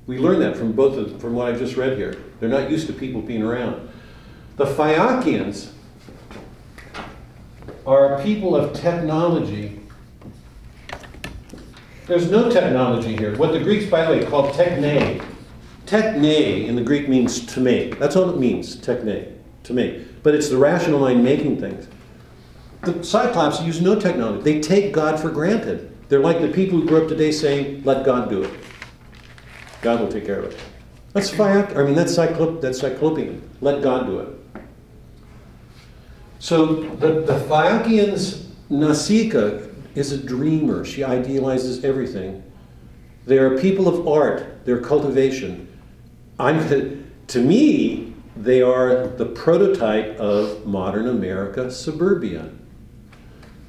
We 0.07 0.17
learn 0.17 0.39
that 0.39 0.57
from 0.57 0.71
both 0.71 0.97
of, 0.97 1.21
from 1.21 1.35
what 1.35 1.49
I've 1.49 1.59
just 1.59 1.75
read 1.75 1.97
here. 1.97 2.17
They're 2.39 2.49
not 2.49 2.71
used 2.71 2.87
to 2.87 2.93
people 2.93 3.21
being 3.21 3.43
around. 3.43 3.91
The 4.57 4.65
Phaeacians 4.65 5.73
are 7.85 8.15
a 8.15 8.23
people 8.23 8.55
of 8.55 8.73
technology. 8.73 9.81
There's 12.07 12.31
no 12.31 12.49
technology 12.49 13.17
here. 13.17 13.35
What 13.35 13.51
the 13.51 13.59
Greeks, 13.59 13.89
by 13.89 14.05
the 14.05 14.11
way, 14.11 14.25
called 14.25 14.53
techne. 14.53 15.21
Techne 15.85 16.67
in 16.67 16.75
the 16.77 16.81
Greek 16.81 17.09
means 17.09 17.45
to 17.47 17.59
make. 17.59 17.99
That's 17.99 18.15
all 18.15 18.29
it 18.29 18.39
means, 18.39 18.77
techne, 18.77 19.33
to 19.63 19.73
make. 19.73 20.23
But 20.23 20.35
it's 20.35 20.47
the 20.47 20.57
rational 20.57 21.01
mind 21.01 21.21
making 21.21 21.59
things. 21.59 21.87
The 22.83 23.03
Cyclops 23.03 23.61
use 23.61 23.81
no 23.81 23.99
technology. 23.99 24.43
They 24.43 24.61
take 24.61 24.93
God 24.93 25.19
for 25.19 25.29
granted. 25.29 25.97
They're 26.07 26.19
like 26.19 26.39
the 26.39 26.47
people 26.47 26.79
who 26.79 26.87
grew 26.87 27.03
up 27.03 27.09
today 27.09 27.31
saying, 27.31 27.83
let 27.83 28.05
God 28.05 28.29
do 28.29 28.43
it. 28.43 28.53
God 29.81 29.99
will 29.99 30.07
take 30.07 30.25
care 30.25 30.39
of 30.39 30.45
it. 30.45 30.57
That's 31.11 31.29
Phaeac, 31.29 31.75
I 31.75 31.83
mean, 31.83 31.95
that's, 31.95 32.15
Cyclop, 32.15 32.61
that's 32.61 32.79
Cyclopean. 32.79 33.41
Let 33.59 33.81
God 33.81 34.05
do 34.05 34.19
it. 34.19 34.44
So 36.45 36.75
the, 36.75 37.21
the 37.21 37.39
Phaeacians, 37.49 38.45
Nausicaa 38.69 39.67
is 39.95 40.11
a 40.11 40.17
dreamer. 40.19 40.85
She 40.85 41.03
idealizes 41.03 41.83
everything. 41.83 42.43
They 43.25 43.39
are 43.39 43.57
people 43.57 43.87
of 43.87 44.07
art, 44.07 44.63
their 44.63 44.79
cultivation. 44.79 45.67
I'm, 46.37 46.59
to 47.25 47.41
me, 47.41 48.13
They 48.35 48.61
are 48.61 49.07
the 49.07 49.25
prototype 49.25 50.19
of 50.19 50.65
modern 50.65 51.07
America 51.07 51.71
suburbia. 51.71 52.51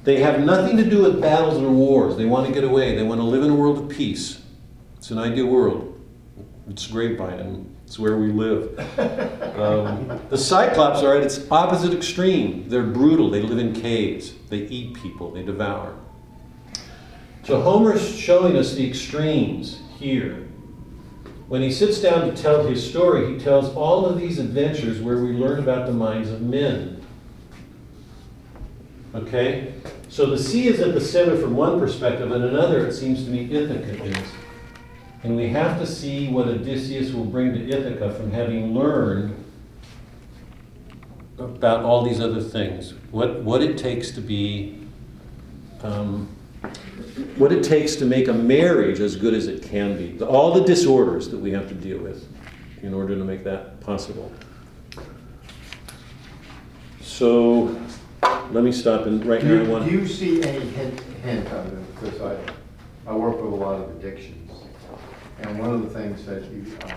They 0.03 0.19
have 0.19 0.41
nothing 0.41 0.77
to 0.77 0.87
do 0.87 1.01
with 1.03 1.21
battles 1.21 1.61
or 1.61 1.71
wars. 1.71 2.17
They 2.17 2.25
want 2.25 2.47
to 2.47 2.53
get 2.53 2.63
away. 2.63 2.95
They 2.95 3.03
want 3.03 3.19
to 3.21 3.25
live 3.25 3.43
in 3.43 3.49
a 3.49 3.55
world 3.55 3.77
of 3.77 3.89
peace. 3.89 4.41
It's 4.97 5.09
an 5.09 5.17
ideal 5.17 5.47
world. 5.47 5.99
It's 6.69 6.85
grapevine, 6.85 7.39
and 7.39 7.76
it's 7.87 7.97
where 7.97 8.17
we 8.17 8.27
live. 8.33 8.77
Um, 9.57 10.19
the 10.29 10.37
Cyclops 10.37 11.01
are 11.01 11.15
at 11.15 11.23
its 11.23 11.49
opposite 11.49 11.93
extreme. 11.93 12.67
They're 12.67 12.83
brutal. 12.83 13.29
They 13.29 13.41
live 13.41 13.59
in 13.59 13.73
caves. 13.73 14.33
They 14.49 14.57
eat 14.57 14.93
people. 14.93 15.31
They 15.31 15.41
devour. 15.41 15.97
So 17.43 17.61
Homer's 17.61 18.05
showing 18.05 18.57
us 18.57 18.73
the 18.73 18.85
extremes 18.87 19.79
here. 19.97 20.49
When 21.47 21.61
he 21.61 21.71
sits 21.71 22.01
down 22.01 22.29
to 22.29 22.35
tell 22.35 22.67
his 22.67 22.87
story, 22.87 23.33
he 23.33 23.39
tells 23.39 23.73
all 23.73 24.05
of 24.05 24.19
these 24.19 24.37
adventures 24.37 24.99
where 24.99 25.23
we 25.23 25.31
learn 25.31 25.59
about 25.59 25.87
the 25.87 25.93
minds 25.93 26.29
of 26.29 26.41
men. 26.41 27.01
Okay? 29.15 29.73
So 30.09 30.25
the 30.25 30.37
sea 30.37 30.67
is 30.67 30.81
at 30.81 30.93
the 30.93 31.01
center 31.01 31.37
from 31.37 31.55
one 31.55 31.79
perspective, 31.79 32.33
and 32.33 32.43
another, 32.43 32.85
it 32.85 32.93
seems 32.93 33.23
to 33.23 33.29
me, 33.29 33.49
Ithaca 33.49 34.03
is. 34.03 34.17
And 35.23 35.35
we 35.35 35.49
have 35.49 35.79
to 35.79 35.87
see 35.87 36.29
what 36.29 36.47
Odysseus 36.47 37.11
will 37.11 37.25
bring 37.25 37.53
to 37.53 37.69
Ithaca 37.69 38.13
from 38.13 38.31
having 38.31 38.73
learned 38.73 39.43
about 41.37 41.83
all 41.83 42.03
these 42.03 42.19
other 42.19 42.41
things. 42.41 42.93
What, 43.11 43.41
what 43.41 43.61
it 43.61 43.77
takes 43.77 44.11
to 44.11 44.21
be, 44.21 44.79
um, 45.81 46.27
what 47.37 47.51
it 47.51 47.63
takes 47.63 47.95
to 47.97 48.05
make 48.05 48.27
a 48.27 48.33
marriage 48.33 48.99
as 48.99 49.15
good 49.15 49.33
as 49.33 49.47
it 49.47 49.63
can 49.63 49.97
be. 49.97 50.23
All 50.23 50.53
the 50.53 50.63
disorders 50.63 51.29
that 51.29 51.39
we 51.39 51.51
have 51.51 51.67
to 51.69 51.75
deal 51.75 51.99
with 51.99 52.27
in 52.81 52.93
order 52.93 53.15
to 53.15 53.23
make 53.23 53.43
that 53.43 53.79
possible. 53.81 54.31
So, 57.01 57.79
let 58.51 58.63
me 58.63 58.71
stop 58.71 59.05
and 59.05 59.25
right 59.25 59.41
Do 59.41 59.63
now 59.63 59.65
I 59.65 59.67
want 59.67 59.85
do 59.85 59.91
you 59.91 60.07
see 60.07 60.41
any 60.43 60.65
hint, 60.67 60.99
hint 61.23 61.51
on 61.51 61.67
it? 61.67 61.95
Because 61.95 62.21
I, 62.21 63.11
I 63.11 63.15
work 63.15 63.41
with 63.41 63.51
a 63.51 63.55
lot 63.55 63.81
of 63.81 63.89
addictions. 63.97 64.46
And 65.39 65.59
one 65.59 65.71
of 65.73 65.81
the 65.83 65.99
things 65.99 66.25
that 66.25 66.43
you, 66.45 66.65
uh, 66.83 66.95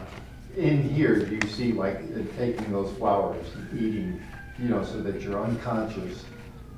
in 0.56 0.82
here, 0.82 1.24
do 1.24 1.34
you 1.34 1.48
see 1.48 1.72
like 1.72 1.96
uh, 1.96 2.20
taking 2.38 2.72
those 2.72 2.92
flowers 2.96 3.46
and 3.54 3.78
eating, 3.80 4.20
you 4.58 4.68
know, 4.68 4.82
so 4.84 5.00
that 5.02 5.20
you're 5.20 5.42
unconscious? 5.42 6.24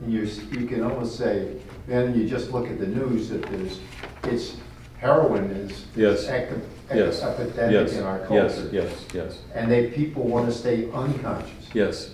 And 0.01 0.13
you, 0.13 0.23
you 0.59 0.67
can 0.67 0.83
almost 0.83 1.17
say, 1.17 1.57
then 1.87 2.19
you 2.19 2.29
just 2.29 2.51
look 2.51 2.69
at 2.69 2.79
the 2.79 2.87
news 2.87 3.29
that 3.29 3.43
there's, 3.43 3.79
it's, 4.25 4.57
heroin 4.99 5.45
is 5.51 5.85
Yes. 5.97 6.27
ec- 6.29 6.51
Yes. 6.93 7.23
epidemic 7.23 7.73
Yes, 7.73 7.93
in 7.97 8.03
our 8.05 8.19
yes, 8.31 8.55
culture. 8.57 8.69
yes, 8.73 8.93
yes, 9.15 9.39
And 9.55 9.71
they, 9.71 9.87
people 9.89 10.25
want 10.25 10.47
to 10.47 10.53
stay 10.53 10.91
unconscious. 10.93 11.69
yes, 11.73 12.11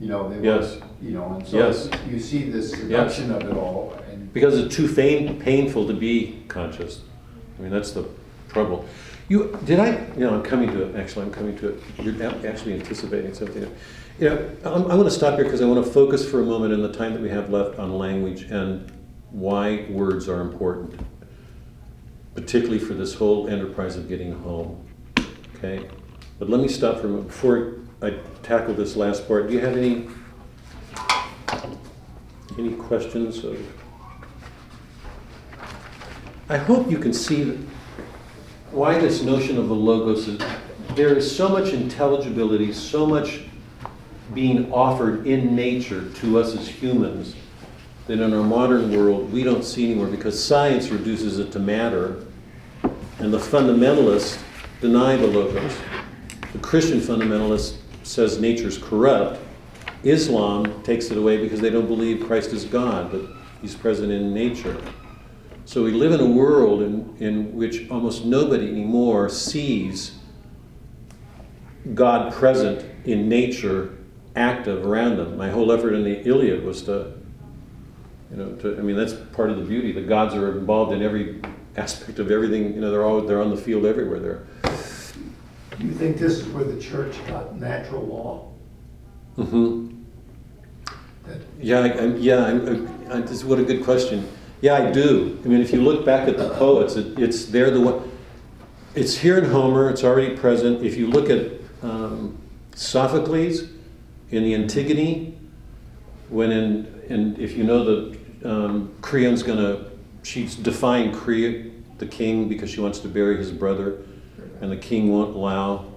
You 0.00 0.08
know, 0.08 0.28
they 0.28 0.44
Yes. 0.44 0.76
want, 0.80 0.92
you 1.02 1.10
know, 1.12 1.34
and 1.34 1.46
so 1.46 1.58
Yes. 1.58 1.88
you 2.10 2.18
see 2.18 2.50
this 2.50 2.70
seduction 2.72 3.30
of 3.32 3.42
it 3.42 3.54
all, 3.56 3.94
and 4.10 4.32
because 4.32 4.58
it's 4.58 4.74
too 4.74 4.88
pain, 4.92 5.38
painful 5.40 5.86
to 5.86 5.94
be 5.94 6.42
conscious. 6.48 7.00
I 7.58 7.62
mean, 7.62 7.70
that's 7.70 7.92
the 7.92 8.04
trouble. 8.54 8.86
You, 9.28 9.58
did 9.64 9.80
I, 9.80 10.06
you 10.14 10.20
know, 10.20 10.34
I'm 10.34 10.42
coming 10.42 10.70
to 10.70 10.84
it, 10.84 10.96
actually, 10.96 11.26
I'm 11.26 11.32
coming 11.32 11.56
to 11.58 11.70
it. 11.70 11.82
You're 11.98 12.46
actually 12.46 12.74
anticipating 12.74 13.34
something. 13.34 13.62
You 14.20 14.28
know, 14.28 14.56
I'm, 14.64 14.90
I 14.90 14.94
want 14.94 15.08
to 15.08 15.10
stop 15.10 15.34
here 15.34 15.44
because 15.44 15.60
I 15.60 15.66
want 15.66 15.84
to 15.84 15.90
focus 15.90 16.28
for 16.28 16.40
a 16.40 16.44
moment 16.44 16.72
in 16.72 16.82
the 16.82 16.92
time 16.92 17.14
that 17.14 17.22
we 17.22 17.30
have 17.30 17.50
left 17.50 17.78
on 17.78 17.98
language 17.98 18.42
and 18.42 18.90
why 19.30 19.86
words 19.90 20.28
are 20.28 20.40
important, 20.40 21.00
particularly 22.34 22.78
for 22.78 22.94
this 22.94 23.14
whole 23.14 23.48
enterprise 23.48 23.96
of 23.96 24.08
getting 24.08 24.32
home. 24.40 24.86
Okay? 25.56 25.88
But 26.38 26.48
let 26.50 26.60
me 26.60 26.68
stop 26.68 27.00
for 27.00 27.06
a 27.06 27.10
moment. 27.10 27.28
Before 27.28 27.76
I 28.02 28.18
tackle 28.42 28.74
this 28.74 28.94
last 28.94 29.26
part, 29.26 29.48
do 29.48 29.54
you 29.54 29.60
have 29.60 29.76
any, 29.76 30.08
any 32.58 32.74
questions 32.74 33.42
of? 33.42 33.58
I 36.50 36.58
hope 36.58 36.90
you 36.90 36.98
can 36.98 37.14
see 37.14 37.56
why 38.74 38.98
this 38.98 39.22
notion 39.22 39.56
of 39.56 39.68
the 39.68 39.74
logos 39.74 40.26
is, 40.26 40.40
there 40.96 41.16
is 41.16 41.34
so 41.34 41.48
much 41.48 41.72
intelligibility, 41.72 42.72
so 42.72 43.06
much 43.06 43.42
being 44.34 44.72
offered 44.72 45.26
in 45.26 45.54
nature 45.54 46.10
to 46.14 46.38
us 46.40 46.56
as 46.56 46.68
humans 46.68 47.36
that 48.08 48.20
in 48.20 48.34
our 48.34 48.42
modern 48.42 48.96
world 48.96 49.32
we 49.32 49.44
don't 49.44 49.64
see 49.64 49.84
anymore 49.84 50.08
because 50.08 50.42
science 50.42 50.88
reduces 50.88 51.38
it 51.38 51.52
to 51.52 51.58
matter 51.58 52.24
and 53.20 53.32
the 53.32 53.38
fundamentalists 53.38 54.42
deny 54.80 55.16
the 55.16 55.26
logos. 55.26 55.76
The 56.52 56.58
Christian 56.58 56.98
fundamentalist 57.00 57.76
says 58.02 58.40
nature's 58.40 58.76
corrupt. 58.76 59.40
Islam 60.02 60.82
takes 60.82 61.10
it 61.10 61.16
away 61.16 61.38
because 61.38 61.60
they 61.60 61.70
don't 61.70 61.86
believe 61.86 62.26
Christ 62.26 62.52
is 62.52 62.64
God, 62.64 63.12
but 63.12 63.22
he's 63.62 63.74
present 63.74 64.10
in 64.10 64.34
nature. 64.34 64.76
So 65.66 65.82
we 65.82 65.92
live 65.92 66.12
in 66.12 66.20
a 66.20 66.26
world 66.26 66.82
in, 66.82 67.16
in 67.20 67.54
which 67.54 67.90
almost 67.90 68.24
nobody 68.24 68.68
anymore 68.68 69.28
sees 69.30 70.18
God 71.94 72.32
present 72.32 72.84
in 73.06 73.28
nature, 73.28 73.96
active 74.36 74.86
around 74.86 75.16
them. 75.16 75.36
My 75.36 75.50
whole 75.50 75.72
effort 75.72 75.94
in 75.94 76.04
the 76.04 76.26
Iliad 76.26 76.64
was 76.64 76.82
to, 76.82 77.12
you 78.30 78.36
know, 78.36 78.52
to, 78.56 78.78
I 78.78 78.82
mean, 78.82 78.96
that's 78.96 79.14
part 79.14 79.50
of 79.50 79.56
the 79.56 79.64
beauty. 79.64 79.92
The 79.92 80.02
gods 80.02 80.34
are 80.34 80.58
involved 80.58 80.92
in 80.92 81.02
every 81.02 81.40
aspect 81.76 82.18
of 82.18 82.30
everything. 82.30 82.74
You 82.74 82.80
know, 82.80 82.90
they're 82.90 83.04
all 83.04 83.22
they're 83.22 83.42
on 83.42 83.50
the 83.50 83.56
field 83.56 83.86
everywhere. 83.86 84.20
There. 84.20 84.46
do 85.78 85.86
you 85.86 85.92
think 85.92 86.18
this 86.18 86.38
is 86.38 86.46
where 86.48 86.64
the 86.64 86.80
church 86.80 87.16
got 87.26 87.56
natural 87.56 88.02
law? 88.02 88.52
Mm-hmm. 89.38 90.02
That 91.26 91.40
Yeah, 91.60 91.80
I, 91.80 91.88
I, 91.88 92.04
yeah. 92.16 92.44
I, 92.44 93.16
I, 93.16 93.20
this 93.20 93.32
is 93.32 93.44
what 93.44 93.58
a 93.58 93.64
good 93.64 93.82
question. 93.84 94.28
Yeah, 94.64 94.76
I 94.76 94.90
do. 94.90 95.38
I 95.44 95.48
mean, 95.48 95.60
if 95.60 95.74
you 95.74 95.82
look 95.82 96.06
back 96.06 96.26
at 96.26 96.38
the 96.38 96.48
poets, 96.54 96.96
it, 96.96 97.18
it's 97.18 97.44
they're 97.44 97.70
the 97.70 97.82
one. 97.82 98.10
It's 98.94 99.14
here 99.14 99.36
in 99.36 99.44
Homer. 99.44 99.90
It's 99.90 100.02
already 100.02 100.34
present. 100.38 100.82
If 100.82 100.96
you 100.96 101.06
look 101.06 101.28
at 101.28 101.52
um, 101.82 102.38
Sophocles 102.74 103.64
in 104.30 104.42
the 104.42 104.54
Antigone, 104.54 105.36
when 106.30 106.50
in 106.50 107.04
and 107.10 107.38
if 107.38 107.58
you 107.58 107.64
know 107.64 107.84
that 107.84 108.18
um, 108.46 108.94
Creon's 109.02 109.42
gonna, 109.42 109.84
she's 110.22 110.56
defying 110.56 111.12
Creon, 111.12 111.84
the 111.98 112.06
king, 112.06 112.48
because 112.48 112.70
she 112.70 112.80
wants 112.80 113.00
to 113.00 113.08
bury 113.08 113.36
his 113.36 113.50
brother, 113.50 113.98
and 114.62 114.72
the 114.72 114.78
king 114.78 115.12
won't 115.12 115.36
allow 115.36 115.92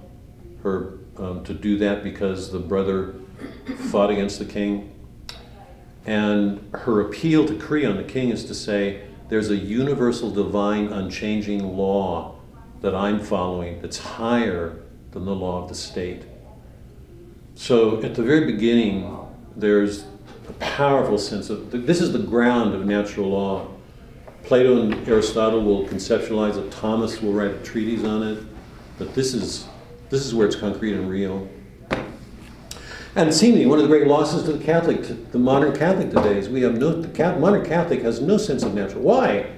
her 0.62 0.98
um, 1.16 1.42
to 1.44 1.54
do 1.54 1.78
that 1.78 2.04
because 2.04 2.52
the 2.52 2.58
brother 2.58 3.14
fought 3.90 4.10
against 4.10 4.38
the 4.38 4.44
king. 4.44 4.94
And 6.08 6.70
her 6.72 7.02
appeal 7.02 7.44
to 7.44 7.54
Creon, 7.54 7.98
the 7.98 8.02
king, 8.02 8.30
is 8.30 8.46
to 8.46 8.54
say, 8.54 9.02
there's 9.28 9.50
a 9.50 9.56
universal, 9.56 10.30
divine, 10.30 10.90
unchanging 10.90 11.76
law 11.76 12.36
that 12.80 12.94
I'm 12.94 13.20
following 13.20 13.82
that's 13.82 13.98
higher 13.98 14.80
than 15.10 15.26
the 15.26 15.34
law 15.34 15.62
of 15.62 15.68
the 15.68 15.74
state. 15.74 16.22
So 17.56 18.02
at 18.02 18.14
the 18.14 18.22
very 18.22 18.50
beginning, 18.50 19.18
there's 19.54 20.04
a 20.48 20.54
powerful 20.54 21.18
sense 21.18 21.50
of 21.50 21.70
this 21.72 22.00
is 22.00 22.10
the 22.14 22.20
ground 22.20 22.74
of 22.74 22.86
natural 22.86 23.28
law. 23.28 23.68
Plato 24.44 24.80
and 24.80 25.06
Aristotle 25.06 25.62
will 25.62 25.86
conceptualize 25.86 26.56
it, 26.56 26.72
Thomas 26.72 27.20
will 27.20 27.34
write 27.34 27.50
a 27.50 27.62
treatise 27.62 28.06
on 28.06 28.22
it, 28.22 28.42
but 28.96 29.14
this 29.14 29.34
is, 29.34 29.66
this 30.08 30.24
is 30.24 30.34
where 30.34 30.46
it's 30.46 30.56
concrete 30.56 30.94
and 30.94 31.10
real. 31.10 31.46
And 33.18 33.34
seemingly, 33.34 33.66
one 33.66 33.80
of 33.80 33.82
the 33.82 33.88
great 33.88 34.06
losses 34.06 34.44
to 34.44 34.52
the 34.52 34.64
Catholic, 34.64 35.02
to 35.08 35.14
the 35.14 35.40
modern 35.40 35.76
Catholic 35.76 36.10
today, 36.10 36.38
is 36.38 36.48
we 36.48 36.62
have 36.62 36.78
no, 36.78 37.02
the 37.02 37.08
Catholic, 37.08 37.40
modern 37.40 37.66
Catholic 37.66 38.00
has 38.02 38.20
no 38.20 38.38
sense 38.38 38.62
of 38.62 38.74
natural. 38.74 39.02
Why? 39.02 39.50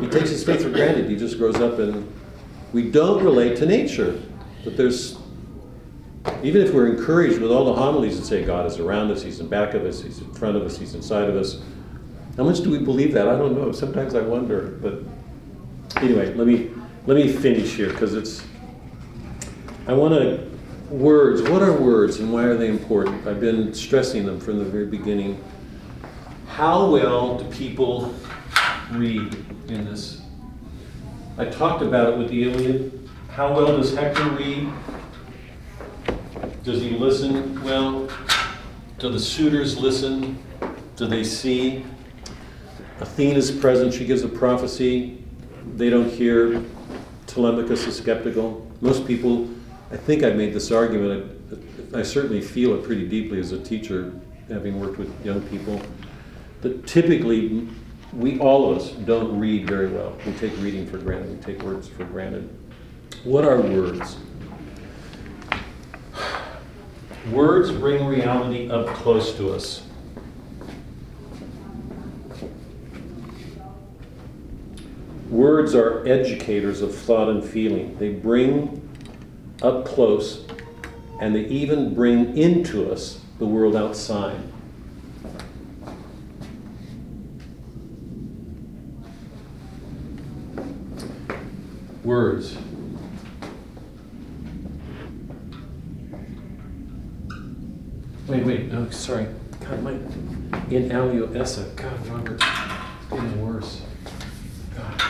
He 0.00 0.08
takes 0.08 0.30
his 0.30 0.42
faith 0.42 0.64
for 0.64 0.70
granted. 0.70 1.08
He 1.08 1.14
just 1.14 1.38
grows 1.38 1.54
up 1.60 1.78
and 1.78 2.12
we 2.72 2.90
don't 2.90 3.22
relate 3.22 3.56
to 3.58 3.66
nature. 3.66 4.20
But 4.64 4.76
there's, 4.76 5.18
even 6.42 6.62
if 6.62 6.74
we're 6.74 6.88
encouraged 6.88 7.40
with 7.40 7.52
all 7.52 7.64
the 7.64 7.74
homilies 7.74 8.18
that 8.18 8.26
say 8.26 8.44
God 8.44 8.66
is 8.66 8.80
around 8.80 9.12
us, 9.12 9.22
He's 9.22 9.38
in 9.38 9.48
back 9.48 9.74
of 9.74 9.84
us, 9.84 10.02
He's 10.02 10.18
in 10.18 10.34
front 10.34 10.56
of 10.56 10.64
us, 10.64 10.76
He's 10.76 10.96
inside 10.96 11.30
of 11.30 11.36
us, 11.36 11.62
how 12.36 12.42
much 12.42 12.60
do 12.60 12.70
we 12.70 12.78
believe 12.78 13.12
that? 13.12 13.28
I 13.28 13.36
don't 13.36 13.54
know. 13.54 13.70
Sometimes 13.70 14.16
I 14.16 14.22
wonder. 14.22 14.78
But 14.82 16.02
anyway, 16.02 16.34
let 16.34 16.46
me 16.46 16.70
let 17.06 17.16
me 17.16 17.32
finish 17.32 17.74
here 17.76 17.90
because 17.90 18.14
it's. 18.14 18.42
I 19.86 19.92
want 19.92 20.14
to 20.14 20.49
words. 20.90 21.42
What 21.42 21.62
are 21.62 21.72
words 21.72 22.18
and 22.18 22.32
why 22.32 22.44
are 22.44 22.56
they 22.56 22.68
important? 22.68 23.26
I've 23.26 23.40
been 23.40 23.72
stressing 23.72 24.26
them 24.26 24.40
from 24.40 24.58
the 24.58 24.64
very 24.64 24.86
beginning. 24.86 25.42
How 26.48 26.90
well 26.90 27.38
do 27.38 27.44
people 27.50 28.14
read 28.92 29.34
in 29.68 29.84
this? 29.84 30.20
I 31.38 31.44
talked 31.46 31.82
about 31.82 32.12
it 32.12 32.18
with 32.18 32.28
the 32.28 32.42
Iliad. 32.42 33.08
How 33.30 33.54
well 33.54 33.76
does 33.76 33.94
Hector 33.94 34.28
read? 34.30 34.68
Does 36.64 36.82
he 36.82 36.90
listen 36.90 37.62
well? 37.62 38.08
Do 38.98 39.10
the 39.10 39.20
suitors 39.20 39.78
listen? 39.78 40.38
Do 40.96 41.06
they 41.06 41.24
see? 41.24 41.86
Athena's 43.00 43.50
present, 43.50 43.94
she 43.94 44.04
gives 44.04 44.22
a 44.24 44.28
prophecy. 44.28 45.24
They 45.76 45.88
don't 45.88 46.10
hear. 46.10 46.62
Telemachus 47.26 47.86
is 47.86 47.96
skeptical. 47.96 48.70
Most 48.80 49.06
people, 49.06 49.48
I 49.90 49.96
think 49.96 50.22
I 50.22 50.30
made 50.30 50.54
this 50.54 50.70
argument 50.70 51.40
I 51.92 52.02
certainly 52.02 52.40
feel 52.40 52.74
it 52.74 52.84
pretty 52.84 53.08
deeply 53.08 53.40
as 53.40 53.50
a 53.50 53.58
teacher, 53.58 54.12
having 54.48 54.78
worked 54.78 54.98
with 54.98 55.26
young 55.26 55.40
people, 55.48 55.82
that 56.60 56.86
typically, 56.86 57.68
we, 58.12 58.38
all 58.38 58.70
of 58.70 58.78
us, 58.78 58.90
don't 58.92 59.38
read 59.38 59.66
very 59.66 59.88
well. 59.88 60.16
We 60.24 60.32
take 60.34 60.56
reading 60.58 60.86
for 60.86 60.98
granted, 60.98 61.30
we 61.36 61.42
take 61.42 61.62
words 61.62 61.88
for 61.88 62.04
granted. 62.04 62.48
What 63.24 63.44
are 63.44 63.60
words? 63.60 64.18
Words 67.32 67.72
bring 67.72 68.06
reality 68.06 68.70
up 68.70 68.86
close 68.88 69.34
to 69.36 69.52
us. 69.52 69.82
Words 75.28 75.74
are 75.74 76.06
educators 76.06 76.82
of 76.82 76.94
thought 76.94 77.28
and 77.28 77.44
feeling. 77.44 77.96
They 77.98 78.10
bring 78.10 78.79
up 79.62 79.84
close 79.84 80.44
and 81.20 81.34
they 81.34 81.44
even 81.44 81.94
bring 81.94 82.36
into 82.36 82.90
us 82.90 83.20
the 83.38 83.46
world 83.46 83.76
outside. 83.76 84.40
Words. 92.02 92.56
Wait, 98.26 98.44
wait, 98.44 98.72
no, 98.72 98.88
sorry. 98.90 99.26
God, 99.60 99.82
my, 99.82 99.92
in 100.70 100.90
alio 100.90 101.30
esse. 101.32 101.58
God, 101.76 102.06
Robert, 102.06 102.40
it's 102.40 103.10
getting 103.10 103.46
worse. 103.46 103.82
God. 104.76 105.02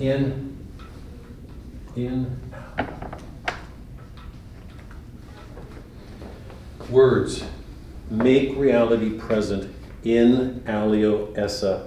In, 0.00 0.57
in, 2.06 2.40
words 6.88 7.44
make 8.10 8.56
reality 8.56 9.10
present 9.10 9.74
in 10.04 10.62
alio 10.66 11.32
esse. 11.34 11.82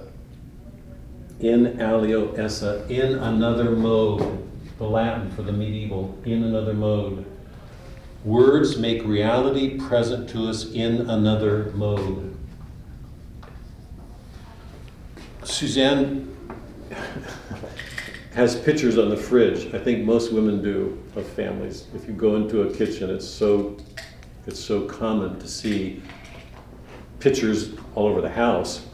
In 1.40 1.80
alio 1.80 2.32
esse, 2.34 2.88
in 2.88 3.14
another 3.14 3.70
mode. 3.70 4.38
The 4.78 4.84
Latin 4.84 5.30
for 5.30 5.42
the 5.42 5.52
medieval, 5.52 6.18
in 6.24 6.44
another 6.44 6.74
mode. 6.74 7.24
Words 8.24 8.78
make 8.78 9.04
reality 9.04 9.78
present 9.78 10.28
to 10.30 10.48
us 10.48 10.70
in 10.72 11.08
another 11.08 11.72
mode. 11.74 12.36
Suzanne 15.44 16.28
has 18.34 18.56
pictures 18.56 18.98
on 18.98 19.10
the 19.10 19.16
fridge. 19.16 19.74
I 19.74 19.78
think 19.78 20.04
most 20.04 20.32
women 20.32 20.62
do 20.62 21.02
of 21.16 21.26
families. 21.26 21.86
If 21.94 22.08
you 22.08 22.14
go 22.14 22.36
into 22.36 22.62
a 22.62 22.72
kitchen, 22.72 23.10
it's 23.10 23.28
so 23.28 23.76
it's 24.46 24.60
so 24.60 24.86
common 24.86 25.38
to 25.38 25.46
see 25.46 26.02
pictures 27.20 27.74
all 27.94 28.06
over 28.06 28.20
the 28.20 28.30
house, 28.30 28.86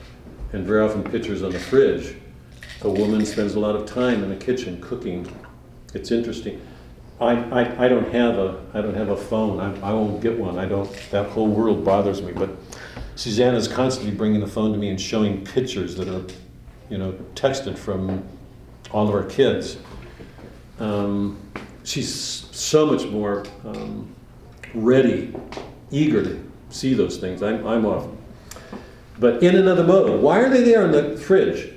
and 0.52 0.66
very 0.66 0.82
often 0.82 1.02
pictures 1.02 1.42
on 1.42 1.52
the 1.52 1.58
fridge. 1.58 2.16
A 2.82 2.90
woman 2.90 3.24
spends 3.24 3.54
a 3.54 3.60
lot 3.60 3.74
of 3.74 3.86
time 3.86 4.22
in 4.22 4.28
the 4.28 4.36
kitchen 4.36 4.80
cooking. 4.80 5.26
It's 5.94 6.10
interesting. 6.10 6.60
I, 7.20 7.32
I, 7.32 7.86
I 7.86 7.88
don't 7.88 8.12
have 8.12 8.38
a 8.38 8.64
I 8.74 8.80
don't 8.80 8.94
have 8.94 9.08
a 9.08 9.16
phone. 9.16 9.58
I, 9.60 9.88
I 9.88 9.92
won't 9.92 10.20
get 10.20 10.38
one. 10.38 10.58
I 10.58 10.66
don't. 10.66 10.90
That 11.10 11.30
whole 11.30 11.48
world 11.48 11.84
bothers 11.84 12.22
me. 12.22 12.32
But 12.32 12.50
Susanna 13.14 13.56
is 13.56 13.68
constantly 13.68 14.14
bringing 14.14 14.40
the 14.40 14.46
phone 14.46 14.72
to 14.72 14.78
me 14.78 14.90
and 14.90 15.00
showing 15.00 15.44
pictures 15.44 15.96
that 15.96 16.08
are, 16.08 16.24
you 16.90 16.98
know, 16.98 17.12
texted 17.34 17.76
from 17.76 18.24
all 18.90 19.08
of 19.08 19.14
our 19.14 19.24
kids. 19.24 19.78
Um, 20.78 21.40
she's 21.84 22.12
so 22.12 22.86
much 22.86 23.06
more 23.06 23.44
um, 23.64 24.14
ready, 24.74 25.34
eager 25.90 26.22
to 26.22 26.44
see 26.70 26.94
those 26.94 27.16
things. 27.18 27.42
I'm, 27.42 27.66
I'm 27.66 27.84
off. 27.84 28.08
But 29.18 29.42
in 29.42 29.56
another 29.56 29.84
mode. 29.84 30.22
Why 30.22 30.38
are 30.40 30.48
they 30.48 30.62
there 30.62 30.84
in 30.84 30.92
the 30.92 31.16
fridge? 31.16 31.72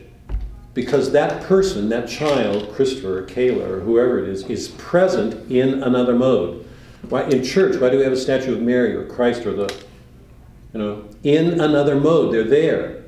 Because 0.73 1.11
that 1.11 1.43
person, 1.43 1.89
that 1.89 2.07
child, 2.07 2.73
Christopher 2.73 3.19
or 3.19 3.23
Kayla 3.23 3.67
or 3.67 3.79
whoever 3.81 4.23
it 4.23 4.29
is, 4.29 4.43
is 4.43 4.69
present 4.69 5.51
in 5.51 5.83
another 5.83 6.15
mode. 6.15 6.65
Why 7.09 7.23
in 7.23 7.43
church? 7.43 7.77
Why 7.81 7.89
do 7.89 7.97
we 7.97 8.03
have 8.03 8.13
a 8.13 8.17
statue 8.17 8.53
of 8.53 8.61
Mary 8.61 8.95
or 8.95 9.05
Christ 9.05 9.45
or 9.45 9.53
the, 9.53 9.73
you 10.73 10.79
know, 10.79 11.09
in 11.23 11.59
another 11.59 11.99
mode? 11.99 12.33
They're 12.33 12.43
there. 12.43 13.00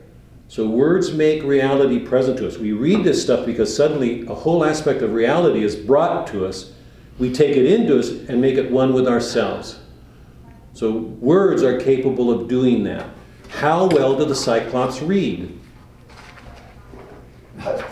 So 0.53 0.67
words 0.67 1.11
make 1.11 1.41
reality 1.41 1.97
present 1.97 2.37
to 2.37 2.47
us. 2.47 2.59
We 2.59 2.73
read 2.73 3.03
this 3.03 3.19
stuff 3.23 3.43
because 3.43 3.75
suddenly 3.75 4.23
a 4.27 4.35
whole 4.35 4.63
aspect 4.63 5.01
of 5.01 5.11
reality 5.15 5.63
is 5.63 5.75
brought 5.75 6.27
to 6.27 6.45
us. 6.45 6.73
We 7.17 7.33
take 7.33 7.57
it 7.57 7.65
into 7.65 7.97
us 7.97 8.09
and 8.29 8.39
make 8.39 8.53
it 8.57 8.69
one 8.69 8.93
with 8.93 9.07
ourselves. 9.07 9.79
So 10.73 10.91
words 10.91 11.63
are 11.63 11.79
capable 11.79 12.29
of 12.29 12.47
doing 12.47 12.83
that. 12.83 13.07
How 13.49 13.87
well 13.87 14.15
do 14.15 14.25
the 14.25 14.35
Cyclops 14.35 15.01
read? 15.01 15.59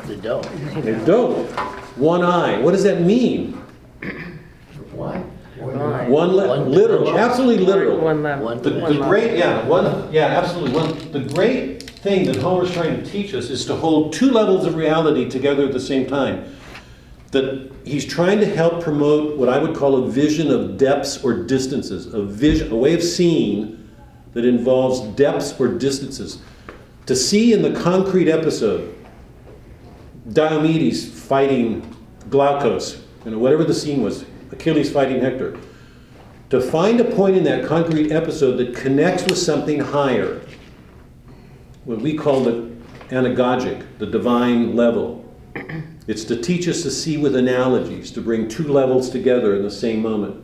They 0.05 0.17
don't. 0.17 0.43
They 0.83 1.03
don't. 1.03 1.47
One 1.97 2.21
eye. 2.23 2.59
What 2.59 2.73
does 2.73 2.83
that 2.83 3.01
mean? 3.01 3.53
Why? 4.93 5.23
Right. 5.59 6.07
One, 6.07 6.29
le- 6.33 6.47
One 6.47 6.71
literal, 6.71 7.05
dimension. 7.05 7.23
absolutely 7.27 7.65
literal. 7.65 7.97
One 7.99 8.21
level. 8.21 8.45
One 8.45 8.61
The, 8.61 8.69
dimension. 8.69 8.99
the 9.01 9.07
great, 9.07 9.37
yeah, 9.37 9.65
one, 9.67 10.13
yeah, 10.13 10.25
absolutely. 10.27 10.75
One, 10.75 11.11
the 11.11 11.21
great 11.33 11.80
thing 12.01 12.25
that 12.25 12.37
Homer's 12.37 12.73
trying 12.73 13.01
to 13.01 13.09
teach 13.09 13.33
us 13.35 13.49
is 13.51 13.63
to 13.65 13.75
hold 13.75 14.11
two 14.11 14.31
levels 14.31 14.65
of 14.65 14.75
reality 14.75 15.29
together 15.29 15.65
at 15.65 15.71
the 15.71 15.79
same 15.79 16.07
time. 16.07 16.55
That 17.29 17.71
he's 17.85 18.05
trying 18.05 18.39
to 18.39 18.45
help 18.45 18.83
promote 18.83 19.37
what 19.37 19.49
I 19.49 19.59
would 19.59 19.75
call 19.75 20.03
a 20.03 20.09
vision 20.09 20.49
of 20.49 20.77
depths 20.77 21.23
or 21.23 21.33
distances, 21.33 22.11
a 22.13 22.23
vision, 22.23 22.71
a 22.71 22.75
way 22.75 22.95
of 22.95 23.03
seeing 23.03 23.87
that 24.33 24.45
involves 24.45 25.01
depths 25.15 25.57
or 25.59 25.67
distances. 25.67 26.41
To 27.05 27.15
see 27.15 27.53
in 27.53 27.61
the 27.61 27.79
concrete 27.79 28.29
episode, 28.29 28.95
Diomedes 30.29 31.07
fighting 31.07 31.95
Glaucus, 32.29 33.01
you 33.25 33.31
know, 33.31 33.37
whatever 33.37 33.63
the 33.63 33.73
scene 33.73 34.01
was, 34.01 34.25
Achilles 34.51 34.91
fighting 34.91 35.21
Hector. 35.21 35.57
To 36.49 36.59
find 36.59 36.99
a 36.99 37.05
point 37.05 37.37
in 37.37 37.43
that 37.45 37.65
concrete 37.65 38.11
episode 38.11 38.57
that 38.57 38.75
connects 38.75 39.23
with 39.23 39.37
something 39.37 39.79
higher, 39.79 40.41
what 41.85 41.99
we 41.99 42.15
call 42.15 42.43
the 42.43 42.71
anagogic, 43.09 43.85
the 43.97 44.05
divine 44.05 44.75
level. 44.75 45.17
It's 46.07 46.23
to 46.25 46.41
teach 46.41 46.67
us 46.67 46.81
to 46.83 46.91
see 46.91 47.17
with 47.17 47.35
analogies, 47.35 48.11
to 48.11 48.21
bring 48.21 48.47
two 48.47 48.67
levels 48.67 49.09
together 49.09 49.55
in 49.55 49.63
the 49.63 49.71
same 49.71 50.01
moment. 50.01 50.41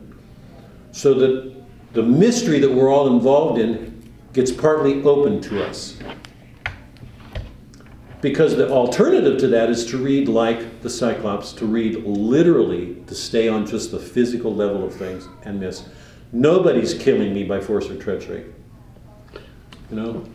So 0.91 1.13
that 1.15 1.53
the 1.93 2.03
mystery 2.03 2.59
that 2.59 2.71
we're 2.71 2.91
all 2.91 3.07
involved 3.07 3.59
in 3.59 4.11
gets 4.33 4.51
partly 4.51 5.01
open 5.03 5.41
to 5.41 5.65
us. 5.65 5.97
Because 8.19 8.55
the 8.55 8.69
alternative 8.69 9.39
to 9.39 9.47
that 9.49 9.69
is 9.69 9.85
to 9.87 9.97
read 9.97 10.27
like 10.27 10.81
the 10.81 10.89
Cyclops, 10.89 11.53
to 11.53 11.65
read 11.65 12.03
literally, 12.03 12.95
to 13.07 13.15
stay 13.15 13.47
on 13.47 13.65
just 13.65 13.91
the 13.91 13.99
physical 13.99 14.53
level 14.53 14.83
of 14.83 14.93
things 14.93 15.27
and 15.43 15.59
miss. 15.59 15.87
Nobody's 16.31 16.93
killing 16.93 17.33
me 17.33 17.43
by 17.43 17.61
force 17.61 17.89
or 17.89 17.95
treachery. 17.95 18.45
You 19.89 19.95
know? 19.95 20.25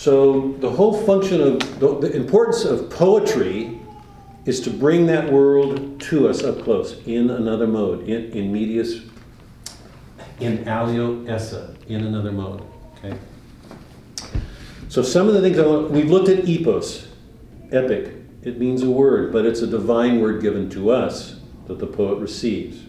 So 0.00 0.52
the 0.60 0.70
whole 0.70 0.94
function 1.04 1.42
of 1.42 1.78
the, 1.78 1.98
the 1.98 2.16
importance 2.16 2.64
of 2.64 2.88
poetry 2.88 3.78
is 4.46 4.62
to 4.62 4.70
bring 4.70 5.04
that 5.08 5.30
world 5.30 6.00
to 6.00 6.26
us 6.26 6.42
up 6.42 6.62
close 6.62 6.96
in 7.04 7.28
another 7.28 7.66
mode, 7.66 8.08
in, 8.08 8.32
in 8.32 8.50
medias, 8.50 9.02
in 10.38 10.66
alio 10.66 11.22
esse, 11.26 11.76
in 11.86 12.02
another 12.06 12.32
mode. 12.32 12.62
Okay. 12.96 13.14
So 14.88 15.02
some 15.02 15.28
of 15.28 15.34
the 15.34 15.42
things 15.42 15.58
I 15.58 15.66
want, 15.66 15.90
we've 15.90 16.10
looked 16.10 16.30
at 16.30 16.48
epos, 16.48 17.06
epic. 17.70 18.14
It 18.42 18.58
means 18.58 18.82
a 18.82 18.88
word, 18.88 19.30
but 19.34 19.44
it's 19.44 19.60
a 19.60 19.66
divine 19.66 20.22
word 20.22 20.40
given 20.40 20.70
to 20.70 20.92
us 20.92 21.40
that 21.66 21.78
the 21.78 21.86
poet 21.86 22.20
receives. 22.20 22.84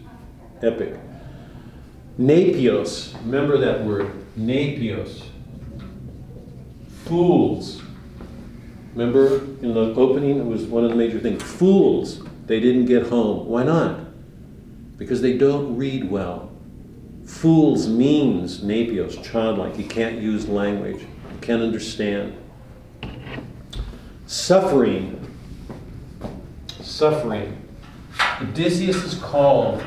Epic. 0.61 0.97
Napios, 2.17 3.13
remember 3.25 3.57
that 3.57 3.83
word, 3.83 4.13
napios. 4.37 5.23
Fools. 7.11 7.81
Remember 8.95 9.43
in 9.61 9.73
the 9.73 9.93
opening, 9.95 10.39
it 10.39 10.45
was 10.45 10.63
one 10.63 10.85
of 10.85 10.91
the 10.91 10.95
major 10.95 11.19
things. 11.19 11.43
Fools, 11.43 12.23
they 12.45 12.61
didn't 12.61 12.85
get 12.85 13.07
home. 13.07 13.47
Why 13.47 13.63
not? 13.63 13.99
Because 14.97 15.21
they 15.21 15.37
don't 15.37 15.75
read 15.75 16.09
well. 16.09 16.49
Fools 17.25 17.89
means 17.89 18.63
napios, 18.63 19.21
childlike. 19.21 19.77
You 19.77 19.83
can't 19.83 20.21
use 20.21 20.47
language, 20.47 21.05
can't 21.41 21.61
understand. 21.61 22.33
Suffering. 24.25 25.19
Suffering. 26.79 27.61
Odysseus 28.39 29.03
is 29.03 29.15
called 29.15 29.83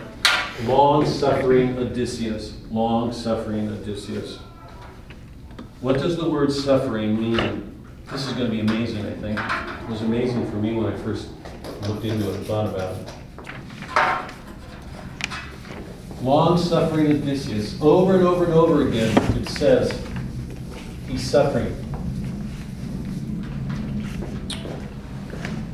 long 0.64 1.06
suffering 1.06 1.78
Odysseus. 1.78 2.59
Long 2.70 3.14
suffering 3.14 3.70
Odysseus. 3.70 4.40
What 5.85 5.98
does 5.98 6.16
the 6.16 6.27
word 6.27 6.51
suffering 6.51 7.20
mean? 7.20 7.85
This 8.11 8.27
is 8.27 8.32
going 8.32 8.47
to 8.47 8.51
be 8.51 8.61
amazing, 8.61 9.05
I 9.05 9.12
think. 9.16 9.39
It 9.39 9.90
was 9.90 10.01
amazing 10.01 10.51
for 10.51 10.56
me 10.56 10.73
when 10.73 10.90
I 10.90 10.97
first 10.97 11.28
looked 11.86 12.06
into 12.06 12.31
it 12.31 12.36
and 12.36 12.47
thought 12.47 12.74
about 12.74 12.97
it. 12.97 13.06
Long 16.23 16.56
suffering 16.56 17.09
Odysseus. 17.09 17.78
Over 17.82 18.15
and 18.15 18.27
over 18.27 18.47
and 18.47 18.55
over 18.55 18.89
again, 18.89 19.15
it 19.36 19.47
says 19.51 19.93
he's 21.06 21.23
suffering. 21.23 21.77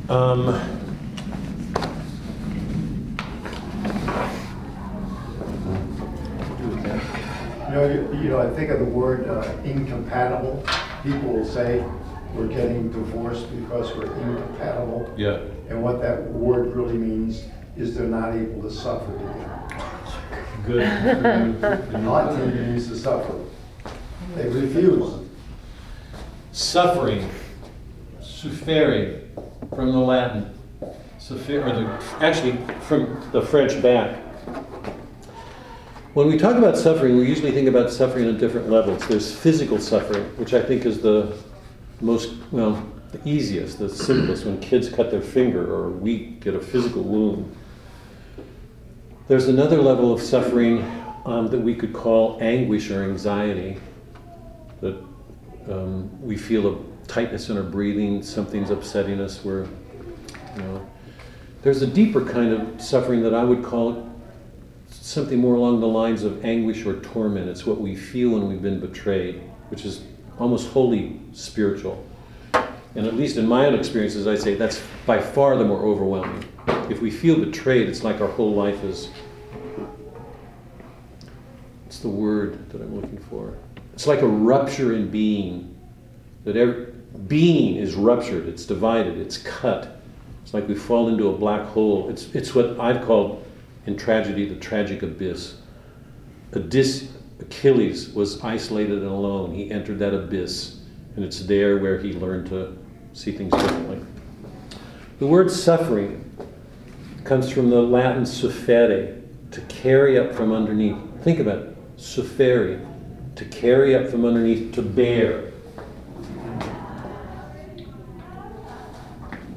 Um, 0.09 0.80
You 7.71 7.77
know, 7.77 7.87
you, 7.87 8.23
you 8.23 8.29
know, 8.29 8.37
I 8.37 8.49
think 8.49 8.69
of 8.69 8.79
the 8.79 8.85
word 8.85 9.29
uh, 9.29 9.49
incompatible. 9.63 10.61
People 11.03 11.29
will 11.29 11.45
say, 11.45 11.81
we're 12.33 12.47
getting 12.47 12.91
divorced 12.91 13.49
because 13.49 13.95
we're 13.95 14.11
incompatible. 14.13 15.13
yeah. 15.15 15.39
And 15.69 15.81
what 15.81 16.01
that 16.01 16.21
word 16.31 16.75
really 16.75 16.97
means 16.97 17.45
is 17.77 17.95
they're 17.95 18.07
not 18.07 18.33
able 18.33 18.61
to 18.63 18.69
suffer 18.69 19.09
together. 19.13 19.61
Good. 20.65 21.93
Not 22.03 22.31
to 22.31 22.45
means 22.45 22.89
to 22.89 22.97
suffer. 22.97 23.39
They 24.35 24.49
refuse. 24.49 25.25
Suffering, 26.51 27.29
suffere, 28.21 29.21
from 29.69 29.93
the 29.93 29.97
Latin. 29.97 30.53
Suffere, 31.19 31.63
or 31.63 31.71
the, 31.71 31.85
actually, 32.19 32.57
from 32.81 33.29
the 33.31 33.41
French 33.41 33.81
back. 33.81 34.20
When 36.13 36.27
we 36.27 36.37
talk 36.37 36.57
about 36.57 36.77
suffering, 36.77 37.15
we 37.15 37.25
usually 37.25 37.53
think 37.53 37.69
about 37.69 37.89
suffering 37.89 38.27
on 38.27 38.37
different 38.37 38.69
levels. 38.69 39.07
There's 39.07 39.33
physical 39.33 39.79
suffering, 39.79 40.25
which 40.35 40.53
I 40.53 40.61
think 40.61 40.85
is 40.85 40.99
the 40.99 41.37
most, 42.01 42.33
well, 42.51 42.85
the 43.13 43.21
easiest, 43.23 43.79
the 43.79 43.87
simplest, 43.87 44.43
when 44.43 44.59
kids 44.59 44.89
cut 44.89 45.09
their 45.09 45.21
finger 45.21 45.73
or 45.73 45.89
we 45.89 46.31
get 46.41 46.53
a 46.53 46.59
physical 46.59 47.03
wound. 47.03 47.55
There's 49.29 49.47
another 49.47 49.81
level 49.81 50.11
of 50.11 50.21
suffering 50.21 50.83
um, 51.25 51.47
that 51.47 51.59
we 51.59 51.73
could 51.73 51.93
call 51.93 52.37
anguish 52.41 52.91
or 52.91 53.03
anxiety, 53.03 53.77
that 54.81 55.01
um, 55.69 56.09
we 56.21 56.35
feel 56.35 56.75
a 56.75 57.07
tightness 57.07 57.47
in 57.49 57.55
our 57.55 57.63
breathing, 57.63 58.21
something's 58.21 58.69
upsetting 58.69 59.21
us, 59.21 59.45
we're, 59.45 59.63
you 60.57 60.61
know. 60.63 60.89
There's 61.61 61.83
a 61.83 61.87
deeper 61.87 62.25
kind 62.25 62.51
of 62.51 62.81
suffering 62.81 63.23
that 63.23 63.33
I 63.33 63.45
would 63.45 63.63
call 63.63 64.10
something 65.11 65.39
more 65.39 65.55
along 65.55 65.81
the 65.81 65.87
lines 65.87 66.23
of 66.23 66.43
anguish 66.45 66.85
or 66.85 66.99
torment. 67.01 67.49
It's 67.49 67.65
what 67.65 67.81
we 67.81 67.95
feel 67.95 68.31
when 68.31 68.47
we've 68.47 68.61
been 68.61 68.79
betrayed, 68.79 69.41
which 69.69 69.85
is 69.85 70.03
almost 70.39 70.69
wholly 70.69 71.19
spiritual. 71.33 72.03
And 72.53 73.05
at 73.05 73.15
least 73.15 73.37
in 73.37 73.47
my 73.47 73.65
own 73.65 73.75
experiences, 73.75 74.25
I 74.25 74.35
say 74.35 74.55
that's 74.55 74.81
by 75.05 75.19
far 75.21 75.57
the 75.57 75.65
more 75.65 75.81
overwhelming. 75.81 76.45
If 76.89 77.01
we 77.01 77.11
feel 77.11 77.43
betrayed, 77.43 77.89
it's 77.89 78.03
like 78.03 78.21
our 78.21 78.27
whole 78.27 78.53
life 78.53 78.83
is. 78.83 79.09
It's 81.85 81.99
the 81.99 82.09
word 82.09 82.69
that 82.69 82.81
I'm 82.81 82.95
looking 82.95 83.17
for. 83.17 83.57
It's 83.93 84.07
like 84.07 84.21
a 84.21 84.27
rupture 84.27 84.93
in 84.93 85.09
being. 85.09 85.77
That 86.45 86.55
every, 86.55 86.87
being 87.27 87.75
is 87.75 87.95
ruptured, 87.95 88.47
it's 88.47 88.65
divided, 88.65 89.17
it's 89.17 89.37
cut. 89.37 90.01
It's 90.41 90.53
like 90.53 90.67
we 90.67 90.75
fall 90.75 91.09
into 91.09 91.29
a 91.29 91.33
black 91.37 91.65
hole. 91.67 92.09
It's, 92.09 92.33
it's 92.33 92.55
what 92.55 92.79
I've 92.79 93.05
called 93.05 93.40
in 93.85 93.97
tragedy 93.97 94.47
the 94.47 94.55
tragic 94.55 95.03
abyss. 95.03 95.55
Odys- 96.51 97.07
Achilles 97.39 98.09
was 98.09 98.41
isolated 98.43 98.99
and 98.99 99.07
alone. 99.07 99.53
He 99.53 99.71
entered 99.71 99.99
that 99.99 100.13
abyss, 100.13 100.79
and 101.15 101.25
it's 101.25 101.39
there 101.41 101.79
where 101.79 101.97
he 101.99 102.13
learned 102.13 102.47
to 102.47 102.77
see 103.13 103.31
things 103.31 103.51
differently. 103.51 103.99
The 105.19 105.27
word 105.27 105.51
suffering 105.51 106.29
comes 107.23 107.51
from 107.51 107.69
the 107.69 107.81
Latin 107.81 108.25
suffere, 108.25 109.21
to 109.51 109.61
carry 109.61 110.17
up 110.17 110.33
from 110.33 110.51
underneath. 110.51 110.97
Think 111.23 111.39
about 111.39 111.59
it. 111.59 111.77
Suffere, 111.97 112.79
to 113.35 113.45
carry 113.45 113.95
up 113.95 114.07
from 114.07 114.25
underneath, 114.25 114.73
to 114.73 114.81
bear. 114.81 115.51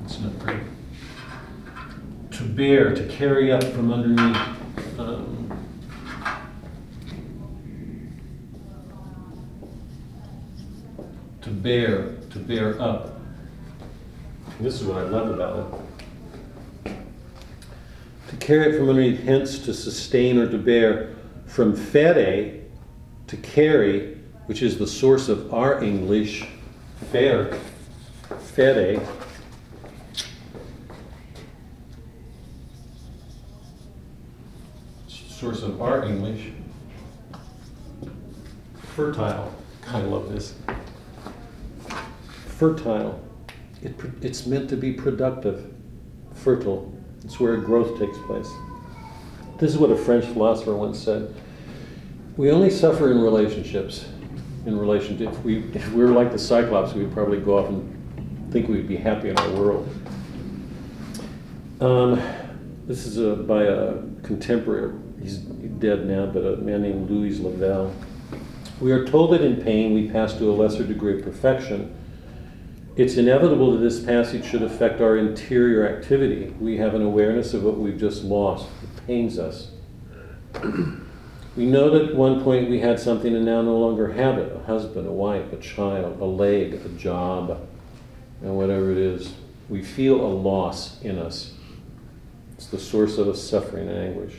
It's 0.05 0.21
not 0.21 0.39
great. 0.39 0.61
To 2.33 2.44
bear, 2.55 2.95
to 2.95 3.07
carry 3.09 3.51
up 3.51 3.65
from 3.65 3.93
underneath. 3.93 4.37
Um, 4.99 5.51
to 11.43 11.51
bear, 11.51 12.15
to 12.31 12.39
bear 12.39 12.81
up. 12.81 13.21
And 14.57 14.67
this 14.67 14.81
is 14.81 14.87
what 14.87 14.99
I 14.99 15.03
love 15.03 15.31
about 15.31 15.81
it. 16.85 16.97
To 18.29 18.37
carry 18.37 18.75
it 18.75 18.79
from 18.79 18.89
underneath, 18.89 19.23
hence 19.25 19.59
to 19.61 19.75
sustain 19.75 20.39
or 20.39 20.49
to 20.49 20.59
bear, 20.59 21.17
from 21.47 21.75
fere, 21.75 22.61
to 23.27 23.37
carry, 23.39 24.15
which 24.47 24.63
is 24.63 24.79
the 24.79 24.87
source 24.87 25.29
of 25.29 25.53
our 25.53 25.83
English, 25.83 26.47
fair, 27.11 27.59
fere. 28.41 29.01
Source 35.45 35.63
of 35.63 35.83
our 35.83 36.07
English, 36.07 36.53
fertile. 38.97 39.55
I 39.89 40.01
love 40.01 40.33
this 40.33 40.55
fertile. 42.57 43.23
It, 43.83 43.95
it's 44.23 44.47
meant 44.47 44.71
to 44.71 44.77
be 44.79 44.95
productive, 44.95 45.71
fertile. 46.33 46.91
It's 47.25 47.39
where 47.39 47.59
growth 47.59 47.99
takes 47.99 48.17
place. 48.21 48.49
This 49.59 49.71
is 49.71 49.77
what 49.77 49.91
a 49.91 49.97
French 49.97 50.25
philosopher 50.25 50.75
once 50.75 50.99
said. 50.99 51.35
We 52.39 52.51
only 52.51 52.71
suffer 52.71 53.13
in 53.13 53.21
relationships. 53.21 54.07
In 54.65 54.79
relation 54.79 55.19
to, 55.19 55.29
if 55.29 55.45
we, 55.45 55.59
if 55.75 55.93
we 55.93 56.03
were 56.03 56.13
like 56.13 56.33
the 56.33 56.39
Cyclops, 56.39 56.95
we'd 56.95 57.13
probably 57.13 57.41
go 57.41 57.59
off 57.59 57.69
and 57.69 58.51
think 58.51 58.69
we'd 58.69 58.89
be 58.89 58.97
happy 58.97 59.29
in 59.29 59.37
our 59.37 59.51
world. 59.51 59.87
Um, 61.83 62.23
this 62.87 63.05
is 63.05 63.19
a, 63.19 63.37
by 63.37 63.65
a 63.65 63.99
contemporary, 64.23 64.95
dead 65.85 66.07
now, 66.07 66.25
but 66.25 66.41
a 66.47 66.57
man 66.57 66.81
named 66.81 67.11
Louis 67.11 67.39
Lavelle. 67.41 67.95
We 68.81 68.91
are 68.91 69.07
told 69.07 69.33
that 69.33 69.43
in 69.43 69.63
pain 69.63 69.93
we 69.93 70.09
pass 70.09 70.33
to 70.39 70.51
a 70.51 70.55
lesser 70.55 70.83
degree 70.83 71.19
of 71.19 71.23
perfection. 71.23 71.95
It's 72.97 73.17
inevitable 73.17 73.73
that 73.73 73.81
this 73.81 74.01
passage 74.01 74.47
should 74.47 74.63
affect 74.63 75.03
our 75.03 75.19
interior 75.19 75.87
activity. 75.87 76.55
We 76.59 76.79
have 76.79 76.95
an 76.95 77.03
awareness 77.03 77.53
of 77.53 77.65
what 77.65 77.77
we've 77.77 77.99
just 77.99 78.25
lost. 78.25 78.67
It 78.83 79.07
pains 79.07 79.39
us. 79.39 79.73
we 81.55 81.67
know 81.67 81.91
that 81.91 82.11
at 82.11 82.15
one 82.15 82.43
point 82.43 82.71
we 82.71 82.81
had 82.81 82.99
something 82.99 83.35
and 83.35 83.45
now 83.45 83.61
no 83.61 83.77
longer 83.77 84.13
have 84.15 84.39
it 84.39 84.57
a 84.57 84.65
husband, 84.65 85.07
a 85.07 85.13
wife, 85.13 85.53
a 85.53 85.57
child, 85.59 86.19
a 86.19 86.25
leg, 86.25 86.75
a 86.75 86.89
job, 86.91 87.69
and 88.41 88.57
whatever 88.57 88.91
it 88.91 88.99
is. 88.99 89.35
We 89.69 89.83
feel 89.83 90.25
a 90.25 90.33
loss 90.33 91.01
in 91.03 91.19
us. 91.19 91.53
It's 92.57 92.69
the 92.69 92.79
source 92.79 93.19
of 93.19 93.29
a 93.29 93.37
suffering 93.37 93.89
and 93.89 93.99
anguish. 93.99 94.35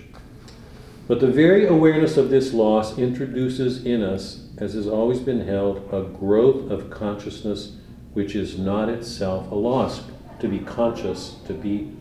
But 1.08 1.20
the 1.20 1.28
very 1.28 1.68
awareness 1.68 2.18
of 2.18 2.30
this 2.30 2.52
loss 2.52 2.98
introduces 2.98 3.86
in 3.86 4.02
us, 4.02 4.48
as 4.58 4.74
has 4.74 4.88
always 4.88 5.20
been 5.20 5.46
held, 5.46 5.88
a 5.94 6.02
growth 6.02 6.72
of 6.72 6.90
consciousness 6.90 7.74
which 8.14 8.36
is 8.36 8.58
not 8.58 8.90
itself 8.90 9.52
a 9.52 9.56
loss. 9.56 10.02
To 10.40 10.48
be 10.48 10.60
conscious, 10.60 11.36
to 11.48 11.54
be 11.54 11.92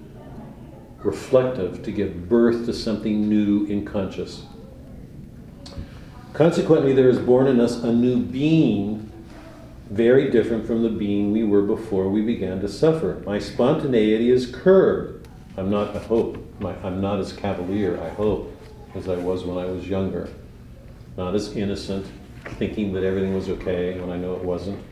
reflective, 0.99 1.83
to 1.83 1.93
give 1.93 2.29
birth 2.29 2.65
to 2.67 2.73
something 2.73 3.29
new 3.29 3.67
in 3.67 3.85
conscious. 3.85 4.47
Consequently, 6.33 6.93
there 6.93 7.09
is 7.09 7.19
born 7.19 7.47
in 7.47 7.61
us 7.61 7.83
a 7.83 7.93
new 7.93 8.19
being, 8.19 9.13
very 9.91 10.31
different 10.31 10.67
from 10.67 10.83
the 10.83 10.89
being 10.89 11.31
we 11.31 11.45
were 11.45 11.63
before 11.63 12.09
we 12.09 12.23
began 12.23 12.61
to 12.61 12.69
suffer. 12.69 13.23
My 13.27 13.39
spontaneity 13.39 14.31
is 14.31 14.47
curbed. 14.47 15.29
I'm 15.57 15.71
not, 15.71 15.95
I 15.95 16.01
hope, 16.01 16.39
my, 16.59 16.75
I'm 16.83 17.01
not 17.01 17.21
as 17.21 17.33
cavalier, 17.33 18.01
I 18.03 18.09
hope, 18.09 18.54
as 18.95 19.09
I 19.09 19.17
was 19.17 19.45
when 19.45 19.59
I 19.59 19.67
was 19.67 19.89
younger. 19.89 20.29
Not 21.17 21.35
as 21.35 21.57
innocent, 21.57 22.07
thinking 22.59 22.93
that 22.93 23.05
everything 23.05 23.35
was 23.35 23.49
okay 23.49 23.99
when 23.99 24.11
I 24.11 24.17
know 24.17 24.35
it 24.35 24.45
wasn't. 24.45 24.83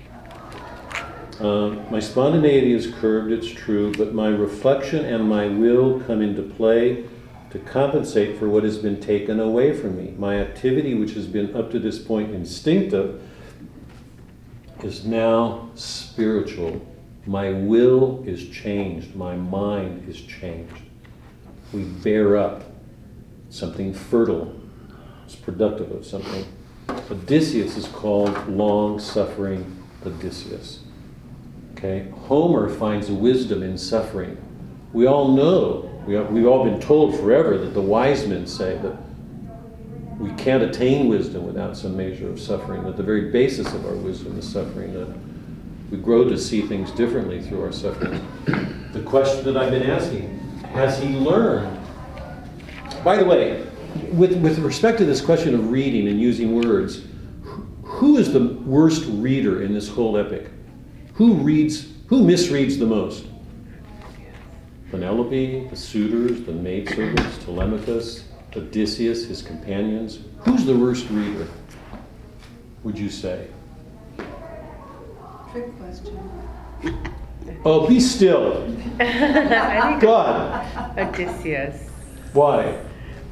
Um, 1.40 1.90
my 1.90 1.98
spontaneity 1.98 2.72
is 2.72 2.92
curbed, 2.94 3.32
it's 3.32 3.48
true, 3.48 3.92
but 3.96 4.14
my 4.14 4.28
reflection 4.28 5.04
and 5.04 5.28
my 5.28 5.48
will 5.48 6.00
come 6.00 6.20
into 6.20 6.42
play 6.42 7.04
to 7.50 7.58
compensate 7.58 8.38
for 8.38 8.48
what 8.48 8.64
has 8.64 8.78
been 8.78 9.00
taken 9.00 9.40
away 9.40 9.76
from 9.76 9.96
me. 9.96 10.14
My 10.18 10.38
activity, 10.38 10.94
which 10.94 11.12
has 11.14 11.26
been 11.26 11.54
up 11.56 11.70
to 11.72 11.78
this 11.78 11.98
point 11.98 12.34
instinctive, 12.34 13.20
is 14.82 15.04
now 15.04 15.70
spiritual. 15.74 16.86
My 17.26 17.50
will 17.50 18.24
is 18.26 18.48
changed, 18.48 19.14
my 19.14 19.36
mind 19.36 20.08
is 20.08 20.20
changed. 20.20 20.82
We 21.72 21.84
bear 21.84 22.36
up 22.36 22.71
something 23.52 23.92
fertile, 23.92 24.58
it's 25.26 25.36
productive 25.36 25.92
of 25.92 26.06
something. 26.06 26.46
Odysseus 27.10 27.76
is 27.76 27.86
called 27.88 28.48
long 28.48 28.98
suffering 28.98 29.84
Odysseus. 30.06 30.80
Okay? 31.72 32.08
Homer 32.22 32.70
finds 32.70 33.10
wisdom 33.10 33.62
in 33.62 33.76
suffering. 33.76 34.38
We 34.94 35.06
all 35.06 35.28
know, 35.28 36.02
we 36.06 36.14
have, 36.14 36.30
we've 36.30 36.46
all 36.46 36.64
been 36.64 36.80
told 36.80 37.14
forever 37.14 37.58
that 37.58 37.74
the 37.74 37.80
wise 37.80 38.26
men 38.26 38.46
say 38.46 38.78
that 38.78 38.96
we 40.18 40.30
can't 40.32 40.62
attain 40.62 41.08
wisdom 41.08 41.44
without 41.46 41.76
some 41.76 41.94
measure 41.94 42.30
of 42.30 42.40
suffering, 42.40 42.84
that 42.84 42.96
the 42.96 43.02
very 43.02 43.30
basis 43.30 43.72
of 43.74 43.84
our 43.84 43.96
wisdom 43.96 44.38
is 44.38 44.48
suffering, 44.48 44.94
that 44.94 45.08
we 45.90 45.98
grow 45.98 46.24
to 46.24 46.38
see 46.38 46.62
things 46.62 46.90
differently 46.92 47.42
through 47.42 47.62
our 47.62 47.72
suffering. 47.72 48.26
The 48.92 49.02
question 49.02 49.44
that 49.44 49.58
I've 49.58 49.70
been 49.70 49.90
asking, 49.90 50.38
has 50.72 50.98
he 50.98 51.08
learned? 51.10 51.81
By 53.04 53.16
the 53.16 53.24
way, 53.24 53.66
with, 54.12 54.40
with 54.40 54.60
respect 54.60 54.98
to 54.98 55.04
this 55.04 55.20
question 55.20 55.54
of 55.54 55.70
reading 55.70 56.06
and 56.06 56.20
using 56.20 56.54
words, 56.54 57.02
who 57.82 58.16
is 58.16 58.32
the 58.32 58.54
worst 58.64 59.04
reader 59.08 59.62
in 59.62 59.74
this 59.74 59.88
whole 59.88 60.16
epic? 60.16 60.48
Who 61.14 61.34
reads, 61.34 61.88
who 62.06 62.22
misreads 62.22 62.78
the 62.78 62.86
most? 62.86 63.26
Penelope, 64.90 65.66
the 65.68 65.76
suitors, 65.76 66.42
the 66.42 66.52
maidservants, 66.52 67.44
Telemachus, 67.44 68.24
Odysseus, 68.54 69.26
his 69.26 69.42
companions. 69.42 70.20
Who's 70.44 70.64
the 70.64 70.76
worst 70.76 71.08
reader, 71.10 71.48
would 72.84 72.96
you 72.96 73.10
say? 73.10 73.48
Trick 75.50 75.76
question. 75.78 76.20
Oh, 77.64 77.88
be 77.88 77.98
still. 77.98 78.70
God, 78.98 80.98
Odysseus, 80.98 81.90
why? 82.32 82.78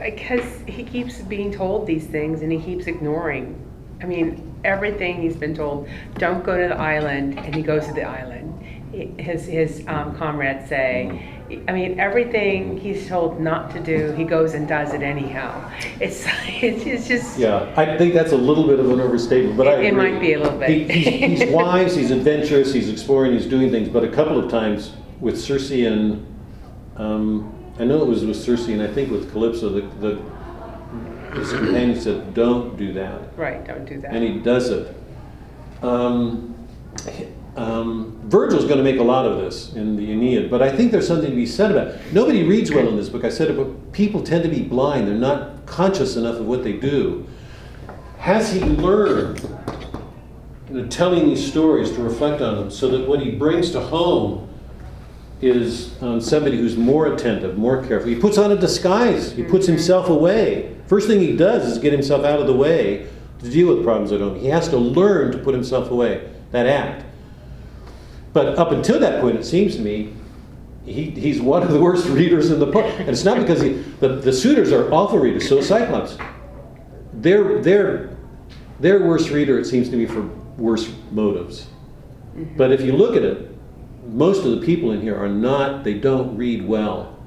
Because 0.02 0.44
he 0.66 0.82
keeps 0.85 1.18
being 1.20 1.52
told 1.52 1.86
these 1.86 2.06
things 2.06 2.43
and 2.43 2.51
he 2.51 2.60
keeps 2.60 2.86
ignoring. 2.86 3.56
I 4.02 4.06
mean, 4.06 4.55
everything 4.64 5.20
he's 5.20 5.36
been 5.36 5.55
told, 5.55 5.89
don't 6.18 6.43
go 6.44 6.60
to 6.60 6.68
the 6.68 6.77
island, 6.77 7.39
and 7.39 7.55
he 7.55 7.62
goes 7.62 7.86
to 7.86 7.93
the 7.93 8.05
island. 8.05 8.47
His, 9.20 9.47
his 9.47 9.85
um, 9.86 10.16
comrades 10.16 10.68
say, 10.68 11.22
I 11.68 11.72
mean, 11.72 12.01
everything 12.01 12.78
he's 12.78 13.06
told 13.09 13.40
not 13.40 13.70
to 13.72 13.81
do, 13.81 14.12
he 14.12 14.24
goes 14.24 14.55
and 14.55 14.66
does 14.66 14.94
it 14.94 15.02
anyhow. 15.02 15.70
It's, 16.01 16.24
it's 16.47 16.85
it's 16.86 17.06
just, 17.09 17.39
Yeah, 17.39 17.72
I 17.77 17.97
think 17.98 18.14
that's 18.14 18.32
a 18.32 18.36
little 18.36 18.66
bit 18.66 18.78
of 18.81 18.90
an 18.90 19.01
overstatement, 19.01 19.56
but 19.56 19.68
I 19.68 19.74
It- 19.81 19.85
it 19.86 19.94
might 19.94 20.18
be 20.18 20.32
a 20.32 20.40
little 20.40 20.59
bit. 20.59 20.70
He- 20.90 21.01
He's, 21.02 21.40
he's 21.40 21.51
wise, 21.52 21.94
he's 21.94 22.10
adventurous, 22.10 22.72
he's 22.72 22.89
exploring, 22.89 23.32
he's 23.32 23.47
doing 23.47 23.70
things, 23.70 23.89
but 23.89 24.02
a 24.02 24.09
couple 24.09 24.39
of 24.43 24.51
times 24.51 24.93
with 25.20 25.39
Circe 25.40 25.70
and, 25.70 26.27
um, 26.97 27.52
I 27.81 27.85
know 27.85 28.02
it 28.02 28.07
was 28.07 28.27
with 28.27 28.36
Circe 28.36 28.69
and 28.69 28.82
I 28.82 28.89
think 28.89 29.11
with 29.11 29.32
Calypso, 29.32 29.70
the, 29.70 29.81
the, 30.07 31.36
his 31.40 31.51
companion 31.51 31.98
said, 31.98 32.35
don't 32.35 32.77
do 32.77 32.93
that. 32.93 33.35
right, 33.39 33.66
don't 33.66 33.86
do 33.86 33.98
that. 34.02 34.12
and 34.15 34.23
he 34.23 34.39
does 34.39 34.69
it. 34.69 34.94
Um, 35.82 36.69
um, 37.57 38.20
Virgil's 38.24 38.66
going 38.66 38.77
to 38.77 38.85
make 38.85 38.98
a 38.98 39.02
lot 39.02 39.24
of 39.24 39.39
this 39.39 39.73
in 39.73 39.97
the 39.97 40.12
Aeneid, 40.12 40.51
but 40.51 40.61
I 40.61 40.70
think 40.70 40.93
there's 40.93 41.07
something 41.07 41.31
to 41.31 41.36
be 41.36 41.47
said 41.47 41.70
about 41.70 41.89
it. 41.89 42.12
Nobody 42.12 42.43
reads 42.43 42.70
well 42.70 42.86
in 42.86 42.98
this 42.98 43.09
book. 43.09 43.24
I 43.24 43.31
said 43.31 43.51
it, 43.51 43.57
but 43.57 43.93
people 43.93 44.23
tend 44.23 44.43
to 44.43 44.51
be 44.51 44.61
blind. 44.61 45.09
They're 45.09 45.15
not 45.15 45.65
conscious 45.65 46.16
enough 46.16 46.36
of 46.36 46.44
what 46.44 46.62
they 46.62 46.74
do. 46.74 47.27
Has 48.19 48.52
he 48.52 48.61
learned, 48.61 49.40
you 50.69 50.82
know, 50.82 50.89
telling 50.89 51.27
these 51.31 51.51
stories 51.51 51.90
to 51.93 52.02
reflect 52.02 52.43
on 52.43 52.57
them, 52.57 52.70
so 52.70 52.90
that 52.90 53.09
what 53.09 53.20
he 53.20 53.31
brings 53.31 53.70
to 53.70 53.81
home 53.81 54.49
is 55.43 56.01
um, 56.03 56.21
somebody 56.21 56.57
who's 56.57 56.77
more 56.77 57.12
attentive, 57.12 57.57
more 57.57 57.85
careful. 57.85 58.09
He 58.09 58.17
puts 58.17 58.37
on 58.37 58.53
a 58.53 58.57
disguise. 58.57 59.33
He 59.33 59.43
puts 59.43 59.67
himself 59.67 60.09
away. 60.09 60.77
First 60.87 61.07
thing 61.07 61.21
he 61.21 61.37
does 61.37 61.65
is 61.65 61.79
get 61.79 61.93
himself 61.93 62.25
out 62.25 62.41
of 62.41 62.47
the 62.47 62.55
way 62.55 63.09
to 63.39 63.51
deal 63.51 63.75
with 63.75 63.85
problems 63.85 64.12
at 64.12 64.21
home. 64.21 64.39
He 64.39 64.49
has 64.49 64.69
to 64.69 64.77
learn 64.77 65.33
to 65.33 65.39
put 65.39 65.55
himself 65.55 65.91
away. 65.91 66.31
That 66.51 66.67
act. 66.67 67.07
But 68.33 68.59
up 68.59 68.71
until 68.71 69.01
that 69.01 69.21
point, 69.21 69.37
it 69.37 69.45
seems 69.45 69.77
to 69.77 69.83
me, 69.83 70.12
he, 70.85 71.11
he's 71.11 71.41
one 71.41 71.62
of 71.62 71.71
the 71.71 71.81
worst 71.81 72.07
readers 72.09 72.51
in 72.51 72.61
the 72.61 72.67
book. 72.67 72.87
And 72.99 73.09
it's 73.09 73.25
not 73.25 73.39
because 73.39 73.62
he, 73.62 73.75
the, 74.01 74.09
the 74.09 74.33
suitors 74.33 74.73
are 74.73 74.93
awful 74.93 75.19
readers, 75.19 75.49
so 75.49 75.61
Cyclops. 75.61 76.19
They're, 77.15 77.61
they're, 77.62 78.17
they're 78.79 79.05
worst 79.07 79.31
reader, 79.31 79.59
it 79.59 79.65
seems 79.65 79.89
to 79.91 79.97
me, 79.97 80.07
for 80.07 80.23
worse 80.59 80.93
motives. 81.11 81.67
But 82.57 82.73
if 82.73 82.83
you 82.83 82.93
look 82.93 83.17
at 83.17 83.23
it, 83.23 83.49
most 84.06 84.44
of 84.44 84.59
the 84.59 84.66
people 84.66 84.93
in 84.93 85.01
here 85.01 85.16
are 85.16 85.28
not, 85.28 85.85
they 85.85 85.94
don't 85.94 86.36
read 86.36 86.66
well. 86.66 87.18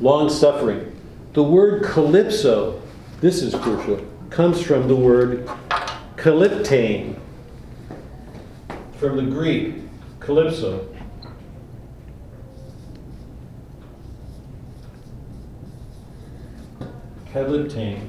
Long 0.00 0.30
suffering. 0.30 0.96
The 1.32 1.42
word 1.42 1.84
calypso, 1.84 2.82
this 3.20 3.42
is 3.42 3.54
crucial, 3.54 4.04
comes 4.30 4.62
from 4.62 4.88
the 4.88 4.96
word 4.96 5.46
kalyptane, 6.16 7.18
from 8.98 9.16
the 9.16 9.22
Greek, 9.22 9.76
calypso. 10.18 10.86
Kalyptane, 17.32 18.08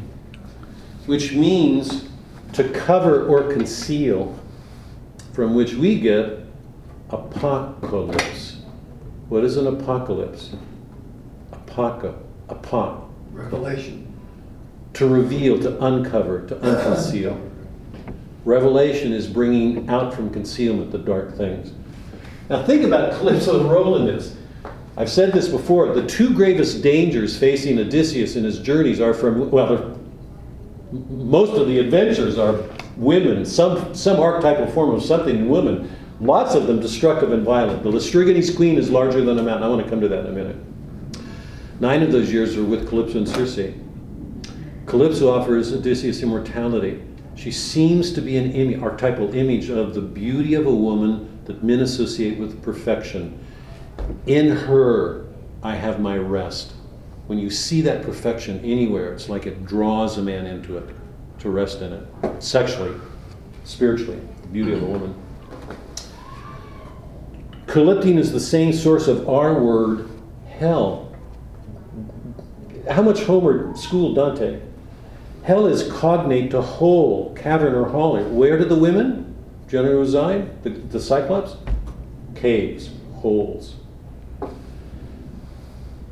which 1.06 1.34
means 1.34 2.10
to 2.54 2.68
cover 2.70 3.28
or 3.28 3.52
conceal, 3.52 4.38
from 5.34 5.54
which 5.54 5.76
we 5.76 6.00
get 6.00 6.41
apocalypse. 7.12 8.58
What 9.30 9.44
is 9.44 9.58
an 9.58 9.68
apocalypse? 9.68 10.52
Apoca, 11.52 12.16
apoc, 12.48 13.04
Revelation. 13.32 14.14
to 14.94 15.08
reveal, 15.08 15.60
to 15.60 15.84
uncover, 15.84 16.48
to 16.48 16.56
unconceal. 16.56 17.50
Revelation 18.44 19.14
is 19.14 19.28
bringing 19.28 19.90
out 19.90 20.14
from 20.14 20.30
concealment 20.32 20.92
the 20.92 20.98
dark 20.98 21.38
things. 21.38 21.74
Now 22.50 22.64
think 22.64 22.84
about 22.84 23.14
Calypso's 23.14 23.64
role 23.64 23.98
in 23.98 24.06
this. 24.06 24.36
I've 24.98 25.10
said 25.10 25.32
this 25.32 25.48
before. 25.48 25.94
The 25.94 26.06
two 26.06 26.34
gravest 26.34 26.82
dangers 26.82 27.38
facing 27.38 27.80
Odysseus 27.80 28.36
in 28.36 28.44
his 28.44 28.60
journeys 28.60 29.00
are 29.00 29.14
from, 29.14 29.50
well, 29.50 29.98
most 30.92 31.54
of 31.54 31.68
the 31.68 31.80
adventures 31.80 32.38
are 32.38 32.60
women, 32.98 33.46
some, 33.46 33.96
some 33.96 34.20
archetypal 34.20 34.68
form 34.68 34.94
of 34.94 35.02
something 35.02 35.36
in 35.36 35.48
women. 35.50 35.90
Lots 36.22 36.54
of 36.54 36.68
them 36.68 36.80
destructive 36.80 37.32
and 37.32 37.44
violent. 37.44 37.82
The 37.82 37.90
Laestrygons 37.90 38.56
queen 38.56 38.78
is 38.78 38.92
larger 38.92 39.26
than 39.26 39.40
a 39.40 39.44
mountain. 39.44 39.64
I 39.64 39.68
want 39.68 39.84
to 39.84 39.90
come 39.90 40.02
to 40.02 40.08
that 40.08 40.20
in 40.20 40.28
a 40.28 40.32
minute. 40.32 40.56
Nine 41.80 42.04
of 42.04 42.12
those 42.12 42.32
years 42.32 42.56
are 42.58 42.64
with 42.64 42.88
Calypso 42.88 43.18
and 43.18 43.28
Circe. 43.28 43.74
Calypso 44.86 45.34
offers 45.34 45.74
Odysseus 45.74 46.22
immortality. 46.22 47.02
She 47.36 47.50
seems 47.50 48.14
to 48.14 48.22
be 48.22 48.38
an 48.38 48.52
Im- 48.52 48.84
archetypal 48.84 49.34
image 49.34 49.72
of 49.72 49.96
the 49.96 50.02
beauty 50.02 50.54
of 50.54 50.68
a 50.68 50.74
woman 50.74 51.40
that 51.46 51.64
men 51.64 51.80
associate 51.80 52.38
with 52.38 52.62
perfection. 52.62 53.44
In 54.28 54.56
her, 54.56 55.26
I 55.64 55.74
have 55.74 56.00
my 56.00 56.20
rest. 56.20 56.74
When 57.26 57.40
you 57.40 57.50
see 57.50 57.82
that 57.82 58.04
perfection 58.04 58.60
anywhere, 58.60 59.12
it's 59.12 59.28
like 59.28 59.48
it 59.48 59.66
draws 59.66 60.20
a 60.20 60.22
man 60.22 60.46
into 60.46 60.78
it, 60.78 60.88
to 61.40 61.50
rest 61.50 61.82
in 61.82 61.94
it, 61.94 62.44
sexually, 62.44 62.94
spiritually, 63.64 64.20
the 64.44 64.48
beauty 64.50 64.74
of 64.74 64.84
a 64.84 64.86
woman. 64.86 65.16
Calyptine 67.72 68.18
is 68.18 68.34
the 68.34 68.40
same 68.42 68.74
source 68.74 69.08
of 69.08 69.30
our 69.30 69.54
word, 69.54 70.10
hell. 70.50 71.16
How 72.90 73.02
much 73.02 73.24
Homer 73.24 73.74
schooled 73.78 74.16
Dante? 74.16 74.60
Hell 75.44 75.68
is 75.68 75.90
cognate 75.90 76.52
to 76.52 76.62
hole, 76.62 77.34
cavern, 77.34 77.74
or 77.74 77.88
hall. 77.88 78.22
Where 78.22 78.58
do 78.58 78.66
the 78.66 78.76
women 78.76 79.34
generally 79.70 79.96
reside? 79.96 80.62
The, 80.64 80.72
the 80.72 81.00
Cyclops? 81.00 81.56
Caves, 82.36 82.90
holes. 83.16 83.76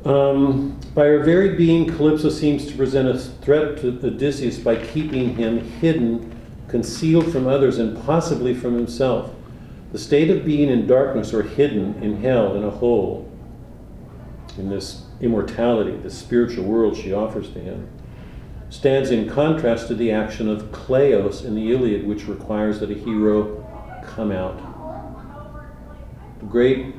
Um, 0.06 0.80
by 0.94 1.04
her 1.04 1.22
very 1.22 1.56
being, 1.56 1.86
Calypso 1.94 2.30
seems 2.30 2.66
to 2.68 2.74
present 2.74 3.06
a 3.06 3.18
threat 3.18 3.76
to 3.82 3.88
Odysseus 4.02 4.58
by 4.58 4.76
keeping 4.76 5.36
him 5.36 5.58
hidden, 5.58 6.34
concealed 6.68 7.30
from 7.30 7.46
others, 7.46 7.76
and 7.78 8.02
possibly 8.02 8.54
from 8.54 8.74
himself. 8.74 9.34
The 9.92 9.98
state 9.98 10.30
of 10.30 10.44
being 10.44 10.68
in 10.68 10.86
darkness 10.86 11.34
or 11.34 11.42
hidden 11.42 12.00
in 12.02 12.20
hell, 12.20 12.54
in 12.54 12.62
a 12.62 12.70
hole, 12.70 13.30
in 14.56 14.68
this 14.68 15.04
immortality, 15.20 15.96
this 15.96 16.16
spiritual 16.16 16.64
world 16.64 16.96
she 16.96 17.12
offers 17.12 17.50
to 17.50 17.60
him, 17.60 17.88
stands 18.68 19.10
in 19.10 19.28
contrast 19.28 19.88
to 19.88 19.94
the 19.94 20.12
action 20.12 20.48
of 20.48 20.70
Kleos 20.70 21.44
in 21.44 21.54
the 21.54 21.72
Iliad, 21.72 22.06
which 22.06 22.26
requires 22.26 22.78
that 22.80 22.90
a 22.90 22.94
hero 22.94 23.66
come 24.04 24.30
out. 24.30 24.58
The 26.38 26.46
great 26.46 26.94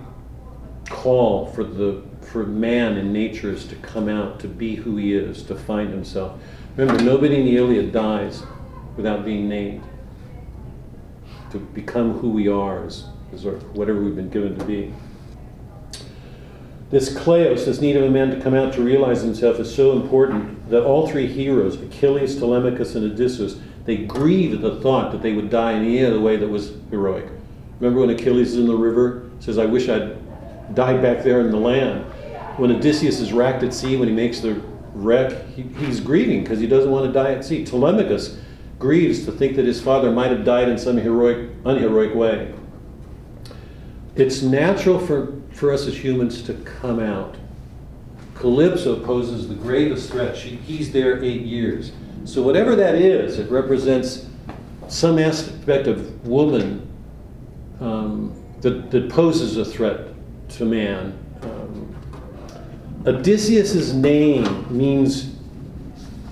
call 0.89 1.47
for 1.47 1.63
the 1.63 2.03
for 2.21 2.45
man 2.45 2.97
in 2.97 3.11
nature 3.11 3.51
is 3.51 3.65
to 3.67 3.75
come 3.77 4.07
out, 4.07 4.39
to 4.39 4.47
be 4.47 4.75
who 4.75 4.95
he 4.97 5.13
is, 5.13 5.43
to 5.43 5.55
find 5.55 5.89
himself. 5.89 6.39
Remember, 6.77 7.03
nobody 7.03 7.39
in 7.39 7.45
the 7.45 7.57
Iliad 7.57 7.91
dies 7.91 8.43
without 8.95 9.25
being 9.25 9.49
named. 9.49 9.83
To 11.51 11.59
become 11.59 12.19
who 12.19 12.29
we 12.29 12.47
are, 12.47 12.85
is 12.85 13.05
our, 13.45 13.53
whatever 13.73 14.01
we've 14.01 14.15
been 14.15 14.29
given 14.29 14.57
to 14.57 14.63
be. 14.63 14.93
This 16.91 17.13
kleos, 17.13 17.65
this 17.65 17.81
need 17.81 17.97
of 17.97 18.03
a 18.03 18.09
man 18.09 18.29
to 18.31 18.39
come 18.39 18.53
out 18.53 18.73
to 18.73 18.81
realize 18.81 19.21
himself, 19.21 19.59
is 19.59 19.73
so 19.73 19.93
important 19.93 20.69
that 20.69 20.83
all 20.83 21.09
three 21.09 21.27
heroes, 21.27 21.81
Achilles, 21.81 22.37
Telemachus, 22.37 22.95
and 22.95 23.11
Odysseus, 23.11 23.57
they 23.85 23.97
grieve 23.97 24.53
at 24.53 24.61
the 24.61 24.79
thought 24.81 25.11
that 25.11 25.21
they 25.21 25.33
would 25.33 25.49
die 25.49 25.73
in 25.73 25.83
any 25.83 26.05
other 26.05 26.19
way 26.19 26.37
that 26.37 26.47
was 26.47 26.73
heroic. 26.89 27.27
Remember 27.79 28.01
when 28.01 28.09
Achilles 28.11 28.53
is 28.53 28.59
in 28.59 28.67
the 28.67 28.75
river, 28.75 29.29
says, 29.39 29.57
I 29.57 29.65
wish 29.65 29.89
I'd 29.89 30.17
died 30.75 31.01
back 31.01 31.23
there 31.23 31.41
in 31.41 31.51
the 31.51 31.57
land. 31.57 32.05
When 32.57 32.71
Odysseus 32.71 33.19
is 33.19 33.33
racked 33.33 33.63
at 33.63 33.73
sea, 33.73 33.97
when 33.97 34.07
he 34.07 34.13
makes 34.13 34.39
the 34.39 34.61
wreck, 34.93 35.47
he, 35.47 35.63
he's 35.63 35.99
grieving 35.99 36.43
because 36.43 36.59
he 36.59 36.67
doesn't 36.67 36.91
want 36.91 37.07
to 37.07 37.11
die 37.11 37.33
at 37.33 37.43
sea. 37.43 37.65
Telemachus 37.65 38.37
grieves 38.81 39.23
to 39.25 39.31
think 39.31 39.55
that 39.55 39.65
his 39.65 39.79
father 39.79 40.11
might 40.11 40.31
have 40.31 40.43
died 40.43 40.67
in 40.67 40.77
some 40.77 40.97
heroic, 40.97 41.51
unheroic 41.65 42.15
way. 42.15 42.51
It's 44.15 44.41
natural 44.41 44.99
for, 44.99 45.39
for 45.53 45.71
us 45.71 45.85
as 45.85 45.95
humans 45.95 46.41
to 46.43 46.55
come 46.55 46.99
out. 46.99 47.35
Calypso 48.33 48.99
poses 49.05 49.47
the 49.47 49.53
greatest 49.53 50.11
threat. 50.11 50.35
She, 50.35 50.55
he's 50.55 50.91
there 50.91 51.23
eight 51.23 51.41
years. 51.41 51.91
So, 52.25 52.41
whatever 52.41 52.75
that 52.75 52.95
is, 52.95 53.37
it 53.37 53.49
represents 53.51 54.25
some 54.87 55.19
aspect 55.19 55.87
of 55.87 56.27
woman 56.27 56.87
um, 57.79 58.35
that, 58.61 58.89
that 58.89 59.09
poses 59.09 59.57
a 59.57 59.65
threat 59.65 60.07
to 60.49 60.65
man. 60.65 61.17
Um, 61.43 61.95
Odysseus' 63.05 63.93
name 63.93 64.65
means 64.75 65.35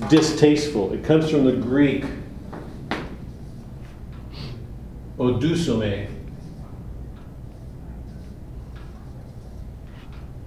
distasteful. 0.10 0.94
It 0.94 1.04
comes 1.04 1.30
from 1.30 1.46
the 1.46 1.54
Greek 1.54 2.06
odusome. 5.20 6.10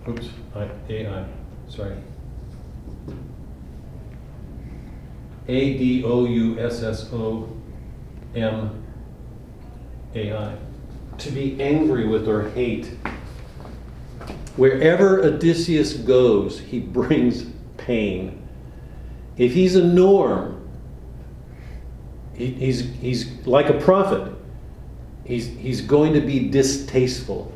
Oops, 0.09 0.29
I, 0.57 0.69
AI, 0.89 1.25
sorry. 1.69 1.97
A 5.49 5.79
D 5.79 6.03
O 6.05 6.25
U 6.25 6.59
S 6.59 6.83
S 6.83 7.13
O 7.13 7.49
M 8.35 8.85
A 10.15 10.37
I. 10.37 10.57
To 11.19 11.31
be 11.31 11.61
angry 11.63 12.09
with 12.09 12.27
or 12.27 12.51
hate. 12.51 12.87
Wherever 14.57 15.23
Odysseus 15.23 15.95
goes, 15.95 16.59
he 16.59 16.81
brings 16.81 17.47
pain. 17.77 18.47
If 19.37 19.53
he's 19.53 19.77
a 19.77 19.85
norm, 19.85 20.69
he, 22.35 22.53
he's, 22.53 22.91
he's 22.97 23.47
like 23.47 23.69
a 23.69 23.75
prophet. 23.81 24.33
He's, 25.25 25.47
he's 25.47 25.81
going 25.81 26.13
to 26.15 26.21
be 26.21 26.49
distasteful. 26.49 27.53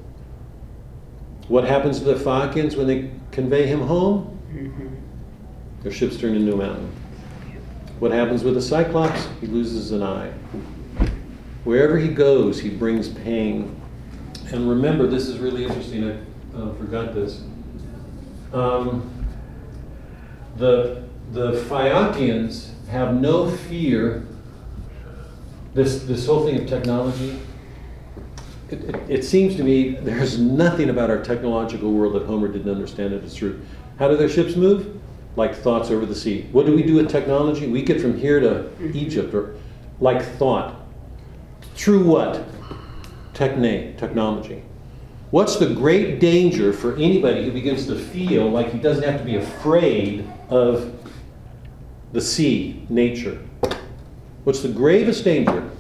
What 1.49 1.65
happens 1.65 1.99
to 2.01 2.05
the 2.05 2.17
Phaeacians 2.17 2.77
when 2.77 2.87
they 2.87 3.11
convey 3.31 3.67
him 3.67 3.81
home? 3.81 4.33
Their 5.83 5.93
ship's 5.93 6.17
turned 6.17 6.37
into 6.37 6.55
a 6.55 6.57
mountain. 6.57 6.91
What 7.99 8.11
happens 8.11 8.45
with 8.45 8.55
the 8.55 8.63
Cyclops? 8.63 9.29
He 9.41 9.47
loses 9.47 9.93
an 9.93 10.03
eye. 10.03 10.33
Wherever 11.65 11.99
he 11.99 12.09
goes, 12.09 12.61
he 12.61 12.69
brings 12.69 13.09
pain. 13.09 13.81
And 14.53 14.69
remember, 14.69 15.07
this 15.07 15.27
is 15.29 15.39
really 15.39 15.65
interesting. 15.65 16.09
I 16.09 16.59
uh, 16.59 16.75
forgot 16.75 17.15
this. 17.15 17.43
Um, 18.53 19.13
the 20.57 21.05
the 21.33 21.65
Phaeacians 21.69 22.73
have 22.89 23.15
no 23.15 23.51
fear. 23.51 24.27
This 25.75 26.05
this 26.05 26.27
whole 26.27 26.45
thing 26.47 26.61
of 26.61 26.69
technology. 26.69 27.41
It, 28.69 28.83
it, 28.83 29.11
it 29.11 29.25
seems 29.25 29.57
to 29.57 29.63
me 29.63 29.91
there's 29.91 30.39
nothing 30.39 30.91
about 30.91 31.11
our 31.11 31.23
technological 31.23 31.93
world 31.93 32.15
that 32.15 32.25
Homer 32.25 32.49
didn't 32.49 32.71
understand 32.71 33.15
it 33.15 33.23
is 33.23 33.35
true. 33.35 33.61
How 33.99 34.09
do 34.09 34.17
their 34.17 34.29
ships 34.29 34.57
move? 34.57 35.01
Like 35.37 35.55
thoughts 35.55 35.91
over 35.91 36.07
the 36.07 36.15
sea. 36.15 36.47
What 36.53 36.67
do 36.67 36.75
we 36.75 36.83
do 36.83 36.95
with 36.95 37.11
technology? 37.11 37.67
We 37.67 37.83
get 37.83 38.01
from 38.01 38.19
here 38.19 38.41
to 38.41 38.71
Egypt, 38.97 39.35
or 39.35 39.55
like 40.01 40.23
thought. 40.37 40.81
Through 41.75 42.05
what? 42.05 42.45
Techne, 43.35 43.99
technology. 43.99 44.63
What's 45.31 45.57
the 45.57 45.75
great 45.75 46.21
danger 46.21 46.73
for 46.73 46.97
anybody 46.97 47.45
who 47.45 47.53
begins 47.53 47.87
to 47.89 47.97
feel 47.97 48.49
like 48.49 48.73
he 48.73 48.79
doesn't 48.79 49.05
have 49.05 49.21
to 49.21 49.27
be 49.27 49.37
afraid 49.37 50.27
of 50.49 50.95
the 52.13 52.21
sea, 52.21 52.87
nature? 52.89 53.39
What's 54.45 54.63
the 54.63 54.69
gravest 54.69 55.25
danger? 55.25 55.71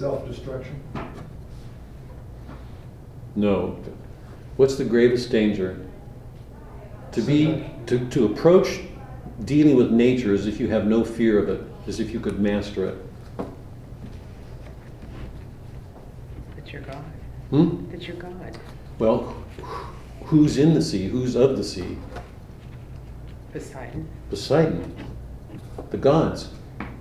Self-destruction? 0.00 0.80
No. 3.36 3.78
What's 4.56 4.76
the 4.76 4.84
gravest 4.86 5.30
danger? 5.30 5.86
To 7.12 7.20
be 7.20 7.70
to, 7.84 8.08
to 8.08 8.24
approach 8.24 8.80
dealing 9.44 9.76
with 9.76 9.90
nature 9.90 10.32
as 10.32 10.46
if 10.46 10.58
you 10.58 10.70
have 10.70 10.86
no 10.86 11.04
fear 11.04 11.38
of 11.38 11.50
it, 11.50 11.62
as 11.86 12.00
if 12.00 12.12
you 12.12 12.18
could 12.18 12.40
master 12.40 12.86
it. 12.86 12.96
That's 16.56 16.72
your 16.72 16.80
God. 16.80 17.04
Hmm? 17.50 17.90
That's 17.90 18.06
your 18.06 18.16
God. 18.16 18.58
Well, 18.98 19.36
who's 20.24 20.56
in 20.56 20.72
the 20.72 20.80
sea? 20.80 21.08
Who's 21.08 21.36
of 21.36 21.58
the 21.58 21.64
sea? 21.64 21.98
Poseidon. 23.52 24.08
Poseidon. 24.30 24.94
The 25.90 25.98
gods. 25.98 26.48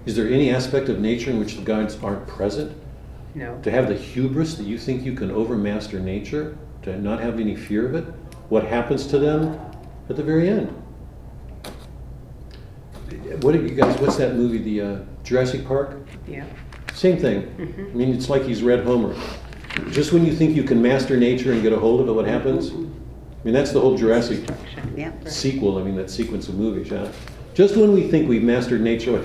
Is 0.05 0.17
there 0.17 0.27
any 0.27 0.49
aspect 0.49 0.89
of 0.89 0.99
nature 0.99 1.31
in 1.31 1.39
which 1.39 1.55
the 1.55 1.61
gods 1.61 1.97
aren't 2.03 2.27
present? 2.27 2.75
No. 3.35 3.59
To 3.61 3.71
have 3.71 3.87
the 3.87 3.95
hubris 3.95 4.55
that 4.55 4.65
you 4.65 4.77
think 4.77 5.03
you 5.03 5.13
can 5.13 5.29
overmaster 5.29 6.01
nature, 6.01 6.57
to 6.83 6.99
not 6.99 7.19
have 7.19 7.39
any 7.39 7.55
fear 7.55 7.85
of 7.85 7.95
it, 7.95 8.05
what 8.49 8.63
happens 8.63 9.05
to 9.07 9.19
them 9.19 9.59
at 10.09 10.15
the 10.15 10.23
very 10.23 10.49
end? 10.49 10.69
What 13.41 13.53
have 13.53 13.63
you 13.63 13.75
guys? 13.75 13.99
What's 13.99 14.17
that 14.17 14.35
movie? 14.35 14.57
The 14.57 14.81
uh, 14.81 14.99
Jurassic 15.23 15.65
Park. 15.65 15.97
Yeah. 16.27 16.45
Same 16.93 17.17
thing. 17.17 17.55
I 17.59 17.95
mean, 17.95 18.13
it's 18.13 18.29
like 18.29 18.43
he's 18.43 18.63
read 18.63 18.83
Homer. 18.83 19.15
Just 19.91 20.11
when 20.11 20.25
you 20.25 20.33
think 20.35 20.55
you 20.55 20.63
can 20.63 20.81
master 20.81 21.15
nature 21.15 21.53
and 21.53 21.61
get 21.61 21.71
a 21.71 21.79
hold 21.79 22.01
of 22.01 22.09
it, 22.09 22.11
what 22.11 22.25
happens? 22.25 22.71
I 22.71 23.45
mean, 23.45 23.53
that's 23.53 23.71
the 23.71 23.79
whole 23.79 23.97
Jurassic. 23.97 24.49
Yep. 24.95 25.29
sequel. 25.29 25.77
I 25.77 25.83
mean, 25.83 25.95
that 25.95 26.09
sequence 26.09 26.49
of 26.49 26.55
movies. 26.55 26.91
Yeah. 26.91 27.09
Just 27.59 27.75
when 27.75 27.91
we 27.91 28.07
think 28.07 28.29
we've 28.29 28.41
mastered 28.41 28.79
nature, 28.79 29.21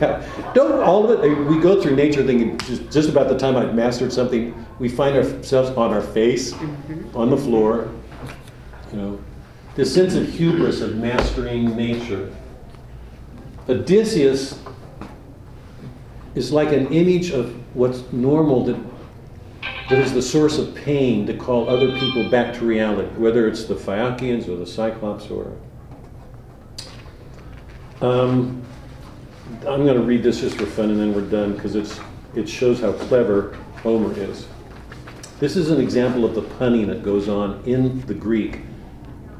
don't 0.54 0.82
all 0.82 1.08
of 1.08 1.20
it? 1.20 1.24
Eh, 1.24 1.42
we 1.44 1.56
go 1.60 1.80
through 1.80 1.94
nature 1.94 2.26
thinking 2.26 2.58
just, 2.66 2.90
just 2.90 3.08
about 3.08 3.28
the 3.28 3.38
time 3.38 3.56
I've 3.56 3.76
mastered 3.76 4.12
something, 4.12 4.66
we 4.80 4.88
find 4.88 5.16
ourselves 5.16 5.70
on 5.78 5.92
our 5.92 6.00
face, 6.00 6.52
mm-hmm. 6.52 7.16
on 7.16 7.30
the 7.30 7.36
floor. 7.36 7.92
You 8.90 8.98
know, 8.98 9.20
this 9.76 9.94
sense 9.94 10.16
of 10.16 10.28
hubris 10.28 10.80
of 10.80 10.96
mastering 10.96 11.76
nature. 11.76 12.34
Odysseus 13.68 14.60
is 16.34 16.50
like 16.50 16.72
an 16.72 16.92
image 16.92 17.30
of 17.30 17.54
what's 17.76 18.02
normal 18.12 18.64
that 18.64 18.80
that 19.90 20.00
is 20.00 20.12
the 20.12 20.22
source 20.22 20.58
of 20.58 20.74
pain 20.74 21.24
to 21.26 21.34
call 21.34 21.68
other 21.68 21.96
people 22.00 22.28
back 22.30 22.52
to 22.54 22.64
reality, 22.64 23.14
whether 23.14 23.46
it's 23.46 23.66
the 23.66 23.76
Phaeacians 23.76 24.48
or 24.48 24.56
the 24.56 24.66
Cyclops 24.66 25.30
or. 25.30 25.56
Um, 28.04 28.62
I'm 29.60 29.86
going 29.86 29.96
to 29.96 30.02
read 30.02 30.22
this 30.22 30.42
just 30.42 30.58
for 30.58 30.66
fun 30.66 30.90
and 30.90 31.00
then 31.00 31.14
we're 31.14 31.22
done 31.22 31.54
because 31.54 31.74
it's 31.74 31.98
it 32.34 32.46
shows 32.46 32.78
how 32.78 32.92
clever 32.92 33.56
Homer 33.82 34.12
is. 34.20 34.46
This 35.40 35.56
is 35.56 35.70
an 35.70 35.80
example 35.80 36.26
of 36.26 36.34
the 36.34 36.42
punning 36.42 36.86
that 36.88 37.02
goes 37.02 37.30
on 37.30 37.62
in 37.64 38.02
the 38.02 38.12
Greek 38.12 38.60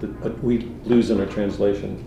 that 0.00 0.10
uh, 0.24 0.30
we 0.40 0.60
lose 0.84 1.10
in 1.10 1.20
our 1.20 1.26
translation. 1.26 1.98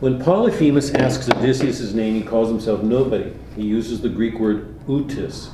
When 0.00 0.18
Polyphemus 0.20 0.92
asks 0.92 1.30
Odysseus 1.30 1.94
name, 1.94 2.14
he 2.14 2.22
calls 2.22 2.48
himself 2.48 2.82
nobody. 2.82 3.32
He 3.54 3.62
uses 3.62 4.00
the 4.00 4.08
Greek 4.08 4.40
word 4.40 4.76
utis, 4.86 5.50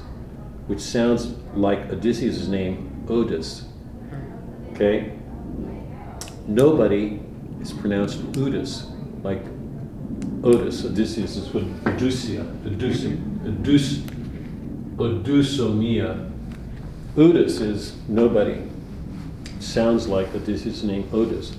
which 0.66 0.80
sounds 0.80 1.34
like 1.52 1.90
Odysseus' 1.90 2.48
name, 2.48 3.04
Odys. 3.06 3.64
Okay? 4.72 5.12
Nobody 6.46 7.20
is 7.60 7.70
pronounced 7.70 8.22
Udis, 8.32 8.94
like 9.22 9.42
Otis. 10.44 10.84
Odysseus 10.84 11.36
is 11.36 11.52
with 11.52 11.84
Odyssia, 11.84 12.44
Odyssia, 12.64 13.16
Odys, 13.44 14.00
Odysomia. 14.96 16.30
Udis 17.16 17.60
is 17.60 17.96
nobody. 18.08 18.62
Sounds 19.58 20.06
like 20.06 20.32
Odysseus' 20.34 20.82
name, 20.82 21.04
Odys. 21.04 21.54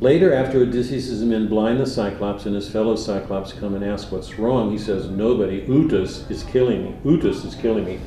Later, 0.00 0.32
after 0.32 0.62
Odysseus' 0.62 1.20
men 1.20 1.48
blind 1.48 1.80
the 1.80 1.86
Cyclops 1.86 2.46
and 2.46 2.54
his 2.54 2.68
fellow 2.68 2.94
Cyclops 2.94 3.52
come 3.52 3.74
and 3.74 3.84
ask 3.84 4.12
what's 4.12 4.38
wrong, 4.38 4.70
he 4.70 4.78
says, 4.78 5.08
Nobody, 5.08 5.62
Utus 5.66 6.28
is 6.30 6.44
killing 6.44 6.84
me. 6.84 6.96
Utus 7.04 7.44
is 7.44 7.54
killing 7.54 7.84
me. 7.84 8.00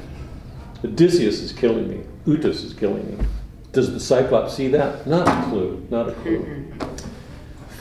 Odysseus 0.84 1.42
is 1.42 1.52
killing 1.52 1.90
me. 1.90 2.04
Utus 2.26 2.64
is 2.64 2.74
killing 2.74 3.18
me. 3.18 3.26
Does 3.72 3.94
the 3.94 4.00
Cyclops 4.00 4.54
see 4.54 4.68
that? 4.70 5.06
Not 5.08 5.28
a 5.28 5.50
clue. 5.50 5.86
Not 5.90 6.10
a 6.10 6.14
clue. 6.14 6.74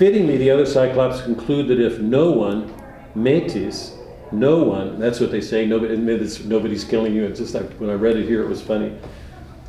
Fittingly, 0.01 0.39
the 0.39 0.51
other 0.51 0.64
Cyclops 0.64 1.20
conclude 1.20 1.68
that 1.68 1.78
if 1.78 1.98
no 1.98 2.31
one, 2.31 2.72
metis, 3.14 3.98
no 4.32 4.62
one, 4.62 4.98
that's 4.98 5.20
what 5.20 5.31
they 5.31 5.43
say, 5.43 5.66
nobody, 5.66 5.94
nobody's 5.94 6.85
killing 6.85 7.14
you. 7.14 7.27
It's 7.27 7.39
just 7.39 7.52
like 7.52 7.70
when 7.72 7.90
I 7.90 7.93
read 7.93 8.16
it 8.16 8.27
here, 8.27 8.43
it 8.43 8.48
was 8.48 8.62
funny. 8.62 8.97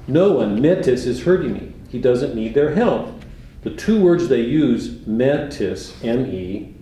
No 0.07 0.31
one, 0.31 0.61
metis, 0.61 1.05
is 1.05 1.21
hurting 1.21 1.51
me. 1.51 1.73
He 1.89 1.99
doesn't 1.99 2.33
need 2.33 2.53
their 2.53 2.73
help. 2.73 3.21
The 3.63 3.71
two 3.71 4.01
words 4.01 4.29
they 4.29 4.39
use, 4.39 5.05
metis, 5.05 6.01
M-E, 6.01 6.75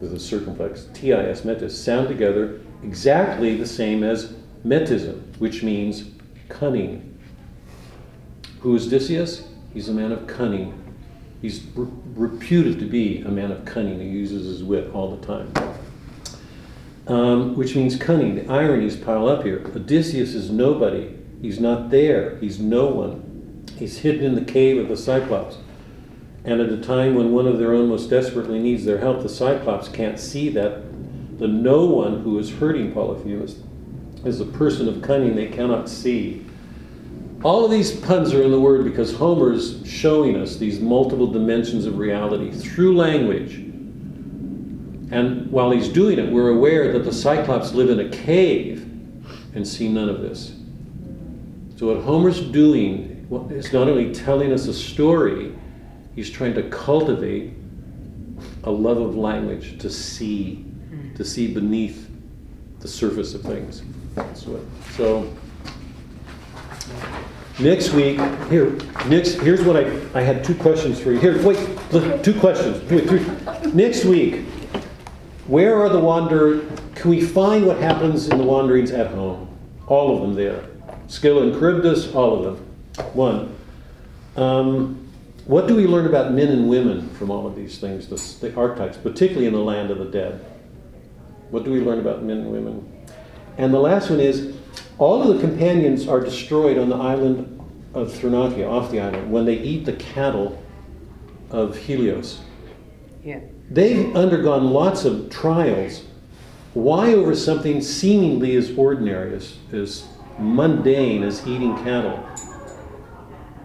with 0.00 0.14
a 0.14 0.18
circumflex, 0.18 0.86
T-I-S, 0.94 1.44
metis, 1.44 1.78
sound 1.84 2.08
together 2.08 2.62
exactly 2.82 3.58
the 3.58 3.66
same 3.66 4.02
as 4.02 4.32
metism, 4.64 5.20
which 5.36 5.62
means 5.62 6.04
cunning. 6.48 7.14
Who 8.60 8.74
is 8.74 8.86
Odysseus? 8.86 9.48
He's 9.74 9.90
a 9.90 9.92
man 9.92 10.12
of 10.12 10.26
cunning. 10.26 10.81
He's 11.42 11.62
re- 11.74 11.88
reputed 12.14 12.78
to 12.78 12.86
be 12.86 13.20
a 13.20 13.28
man 13.28 13.50
of 13.50 13.64
cunning. 13.64 14.00
He 14.00 14.08
uses 14.08 14.46
his 14.46 14.62
wit 14.62 14.94
all 14.94 15.14
the 15.16 15.26
time. 15.26 15.52
Um, 17.08 17.56
which 17.56 17.74
means 17.74 17.96
cunning. 17.96 18.36
The 18.36 18.48
ironies 18.48 18.96
pile 18.96 19.28
up 19.28 19.42
here. 19.42 19.60
Odysseus 19.74 20.34
is 20.34 20.50
nobody. 20.50 21.18
He's 21.42 21.58
not 21.58 21.90
there. 21.90 22.36
He's 22.36 22.60
no 22.60 22.86
one. 22.86 23.66
He's 23.76 23.98
hidden 23.98 24.24
in 24.24 24.34
the 24.36 24.52
cave 24.52 24.78
of 24.78 24.88
the 24.88 24.96
Cyclops. 24.96 25.58
And 26.44 26.60
at 26.60 26.70
a 26.70 26.80
time 26.80 27.16
when 27.16 27.32
one 27.32 27.48
of 27.48 27.58
their 27.58 27.74
own 27.74 27.88
most 27.88 28.08
desperately 28.08 28.60
needs 28.60 28.84
their 28.84 28.98
help, 28.98 29.22
the 29.22 29.28
Cyclops 29.28 29.88
can't 29.88 30.20
see 30.20 30.48
that 30.50 30.84
the 31.38 31.48
no 31.48 31.84
one 31.84 32.22
who 32.22 32.38
is 32.38 32.52
hurting 32.52 32.92
Polyphemus 32.92 33.56
is 34.24 34.40
a 34.40 34.44
person 34.44 34.88
of 34.88 35.02
cunning 35.02 35.34
they 35.34 35.48
cannot 35.48 35.88
see. 35.88 36.46
All 37.42 37.64
of 37.64 37.72
these 37.72 37.90
puns 37.90 38.32
are 38.32 38.42
in 38.42 38.52
the 38.52 38.60
word 38.60 38.84
because 38.84 39.12
Homer's 39.14 39.80
showing 39.84 40.36
us 40.36 40.56
these 40.56 40.78
multiple 40.78 41.26
dimensions 41.26 41.86
of 41.86 41.98
reality 41.98 42.52
through 42.52 42.96
language. 42.96 43.54
And 45.10 45.50
while 45.50 45.72
he's 45.72 45.88
doing 45.88 46.20
it, 46.20 46.30
we're 46.30 46.50
aware 46.50 46.92
that 46.92 47.00
the 47.00 47.12
Cyclops 47.12 47.72
live 47.72 47.90
in 47.90 47.98
a 47.98 48.08
cave 48.08 48.88
and 49.54 49.66
see 49.66 49.88
none 49.88 50.08
of 50.08 50.20
this. 50.20 50.54
So, 51.76 51.88
what 51.88 52.04
Homer's 52.04 52.40
doing 52.40 53.26
is 53.50 53.72
not 53.72 53.88
only 53.88 54.14
telling 54.14 54.52
us 54.52 54.68
a 54.68 54.74
story, 54.74 55.52
he's 56.14 56.30
trying 56.30 56.54
to 56.54 56.62
cultivate 56.70 57.54
a 58.64 58.70
love 58.70 58.98
of 58.98 59.16
language 59.16 59.78
to 59.80 59.90
see, 59.90 60.64
to 61.16 61.24
see 61.24 61.52
beneath 61.52 62.08
the 62.78 62.88
surface 62.88 63.34
of 63.34 63.42
things. 63.42 63.82
So, 64.96 65.28
next 67.58 67.92
week, 67.92 68.20
here, 68.48 68.70
next, 69.06 69.34
here's 69.34 69.62
what 69.62 69.76
I, 69.76 69.90
I 70.14 70.22
had 70.22 70.44
two 70.44 70.54
questions 70.54 71.00
for 71.00 71.12
you. 71.12 71.18
Here, 71.18 71.42
wait, 71.42 71.58
look, 71.92 72.22
two 72.22 72.38
questions. 72.38 72.82
Wait, 72.90 73.08
three. 73.08 73.72
Next 73.72 74.04
week, 74.04 74.44
where 75.46 75.80
are 75.80 75.88
the 75.88 75.98
wander? 75.98 76.60
Can 76.94 77.10
we 77.10 77.20
find 77.20 77.66
what 77.66 77.78
happens 77.78 78.28
in 78.28 78.38
the 78.38 78.44
wanderings 78.44 78.90
at 78.90 79.08
home? 79.08 79.48
All 79.86 80.14
of 80.14 80.22
them 80.22 80.34
there. 80.34 80.64
Scylla 81.08 81.42
and 81.42 81.52
Charybdis, 81.58 82.14
all 82.14 82.38
of 82.38 82.44
them. 82.44 82.66
One. 83.12 83.56
Um, 84.36 85.08
what 85.44 85.66
do 85.66 85.74
we 85.74 85.86
learn 85.86 86.06
about 86.06 86.32
men 86.32 86.48
and 86.48 86.68
women 86.68 87.10
from 87.10 87.30
all 87.30 87.46
of 87.46 87.56
these 87.56 87.78
things, 87.78 88.06
the, 88.06 88.48
the 88.48 88.56
archetypes, 88.56 88.96
particularly 88.96 89.46
in 89.46 89.52
the 89.52 89.58
land 89.58 89.90
of 89.90 89.98
the 89.98 90.04
dead? 90.04 90.44
What 91.50 91.64
do 91.64 91.72
we 91.72 91.80
learn 91.80 91.98
about 91.98 92.22
men 92.22 92.38
and 92.38 92.52
women? 92.52 93.06
And 93.58 93.74
the 93.74 93.80
last 93.80 94.08
one 94.08 94.20
is 94.20 94.56
all 95.02 95.28
of 95.28 95.36
the 95.36 95.46
companions 95.46 96.06
are 96.06 96.20
destroyed 96.20 96.78
on 96.78 96.88
the 96.88 96.96
island 96.96 97.60
of 97.92 98.12
Thrinacia, 98.12 98.70
off 98.70 98.92
the 98.92 99.00
island, 99.00 99.32
when 99.32 99.44
they 99.44 99.58
eat 99.58 99.84
the 99.84 99.94
cattle 99.94 100.62
of 101.50 101.76
Helios. 101.76 102.40
Yeah. 103.24 103.40
They've 103.68 104.14
undergone 104.14 104.70
lots 104.70 105.04
of 105.04 105.28
trials. 105.28 106.04
Why 106.74 107.14
over 107.14 107.34
something 107.34 107.82
seemingly 107.82 108.54
as 108.54 108.76
ordinary, 108.78 109.34
as, 109.34 109.56
as 109.72 110.06
mundane 110.38 111.24
as 111.24 111.44
eating 111.48 111.76
cattle? 111.78 112.18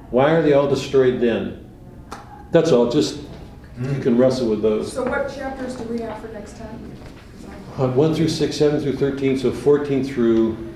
Why 0.09 0.31
are 0.31 0.41
they 0.41 0.53
all 0.53 0.68
destroyed 0.68 1.22
then? 1.22 1.69
That's 2.51 2.72
all, 2.72 2.89
just 2.89 3.19
you 3.80 3.99
can 3.99 4.18
wrestle 4.18 4.49
with 4.49 4.64
those. 4.64 4.91
So 4.91 5.03
what 5.03 5.34
chapters 5.35 5.76
do 5.76 5.84
we 5.84 5.99
have 6.01 6.19
for 6.19 6.30
next 6.30 6.57
time? 6.57 6.91
Uh, 7.77 7.89
1 7.89 8.15
through 8.15 8.30
6, 8.30 8.57
7 8.57 8.81
through 8.81 8.95
13, 8.95 9.38
so 9.38 9.51
14 9.51 10.03
through 10.03 10.66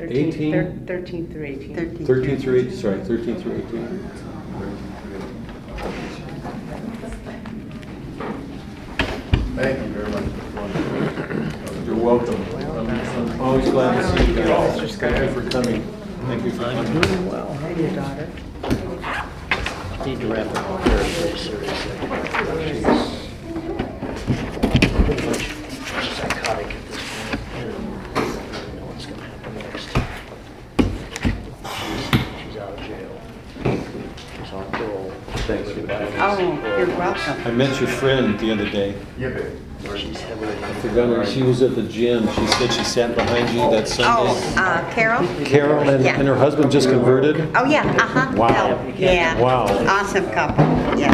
13, 0.00 0.28
18? 0.28 0.52
thir- 0.52 0.74
13 0.86 1.26
through 1.32 1.44
18. 1.44 1.74
13. 1.76 2.06
13 2.06 2.36
through 2.38 2.58
18, 2.60 2.72
sorry, 2.72 3.00
13 3.04 3.36
through 3.40 3.56
18. 3.68 4.10
Thank 9.56 9.78
you 9.78 9.88
very 9.92 10.10
much. 10.10 10.24
for 11.68 11.84
You're 11.84 11.94
welcome. 11.96 12.42
I'm 12.56 13.40
always 13.40 13.68
glad 13.70 14.00
to 14.00 14.18
see 14.24 14.30
you 14.32 14.36
guys. 14.36 14.96
Thank 14.96 15.18
you 15.18 15.28
for 15.42 15.50
coming. 15.50 15.82
Thank 16.26 16.44
you 16.44 16.50
for 16.52 16.62
coming. 16.64 17.00
Doing 17.00 17.26
well. 17.28 17.48
And 17.50 17.76
your 17.78 17.90
daughter. 17.90 18.28
Need 20.06 20.20
to 20.20 20.26
wrap 20.28 20.46
up 20.56 20.80
very, 20.84 21.08
very 21.10 21.38
seriously. 21.38 21.90
She's 22.66 22.82
pretty 25.04 25.26
much 25.26 25.44
psychotic 26.16 26.66
at 26.66 26.88
this 26.88 27.02
point. 27.12 27.40
and 27.54 27.74
I 28.16 28.16
don't 28.16 28.74
know 28.76 28.86
what's 28.86 29.04
gonna 29.06 29.22
happen 29.22 29.52
next. 29.56 29.88
She's, 31.76 32.04
she's 32.40 32.56
out 32.56 32.72
of 32.72 32.80
jail. 32.86 33.14
She's 34.38 34.52
on 34.54 34.64
parole. 35.56 35.86
Thanks. 35.86 36.18
Oh, 36.20 36.78
you're 36.78 36.86
welcome. 36.98 37.46
I 37.46 37.50
met 37.50 37.80
your 37.80 37.88
friend 37.88 38.38
the 38.38 38.52
other 38.52 38.68
day. 38.68 38.94
Yeah. 39.18 39.38
She's 39.96 40.20
heavily. 40.20 40.54
Forgot 40.82 41.08
her. 41.08 41.26
She 41.26 41.42
was 41.42 41.62
at 41.62 41.74
the 41.74 41.82
gym. 41.82 42.28
She 42.34 42.46
said 42.48 42.70
she 42.72 42.84
sat 42.84 43.14
behind 43.14 43.48
you 43.48 43.60
that 43.70 43.84
Oh, 44.04 44.34
Sunday. 44.36 44.60
uh, 44.60 44.90
Carol? 44.92 45.26
Carol 45.46 45.88
and, 45.88 46.04
Yeah. 46.04 46.18
and 46.18 46.28
her 46.28 46.36
husband 46.36 46.70
just 46.70 46.90
converted. 46.90 47.48
Oh, 47.56 47.64
yeah, 47.64 47.80
uh-huh. 47.98 48.36
Wow. 48.36 48.84
Yeah. 48.98 49.40
Wow. 49.40 49.64
Awesome 49.88 50.28
couple, 50.32 50.64
yeah. 50.98 51.12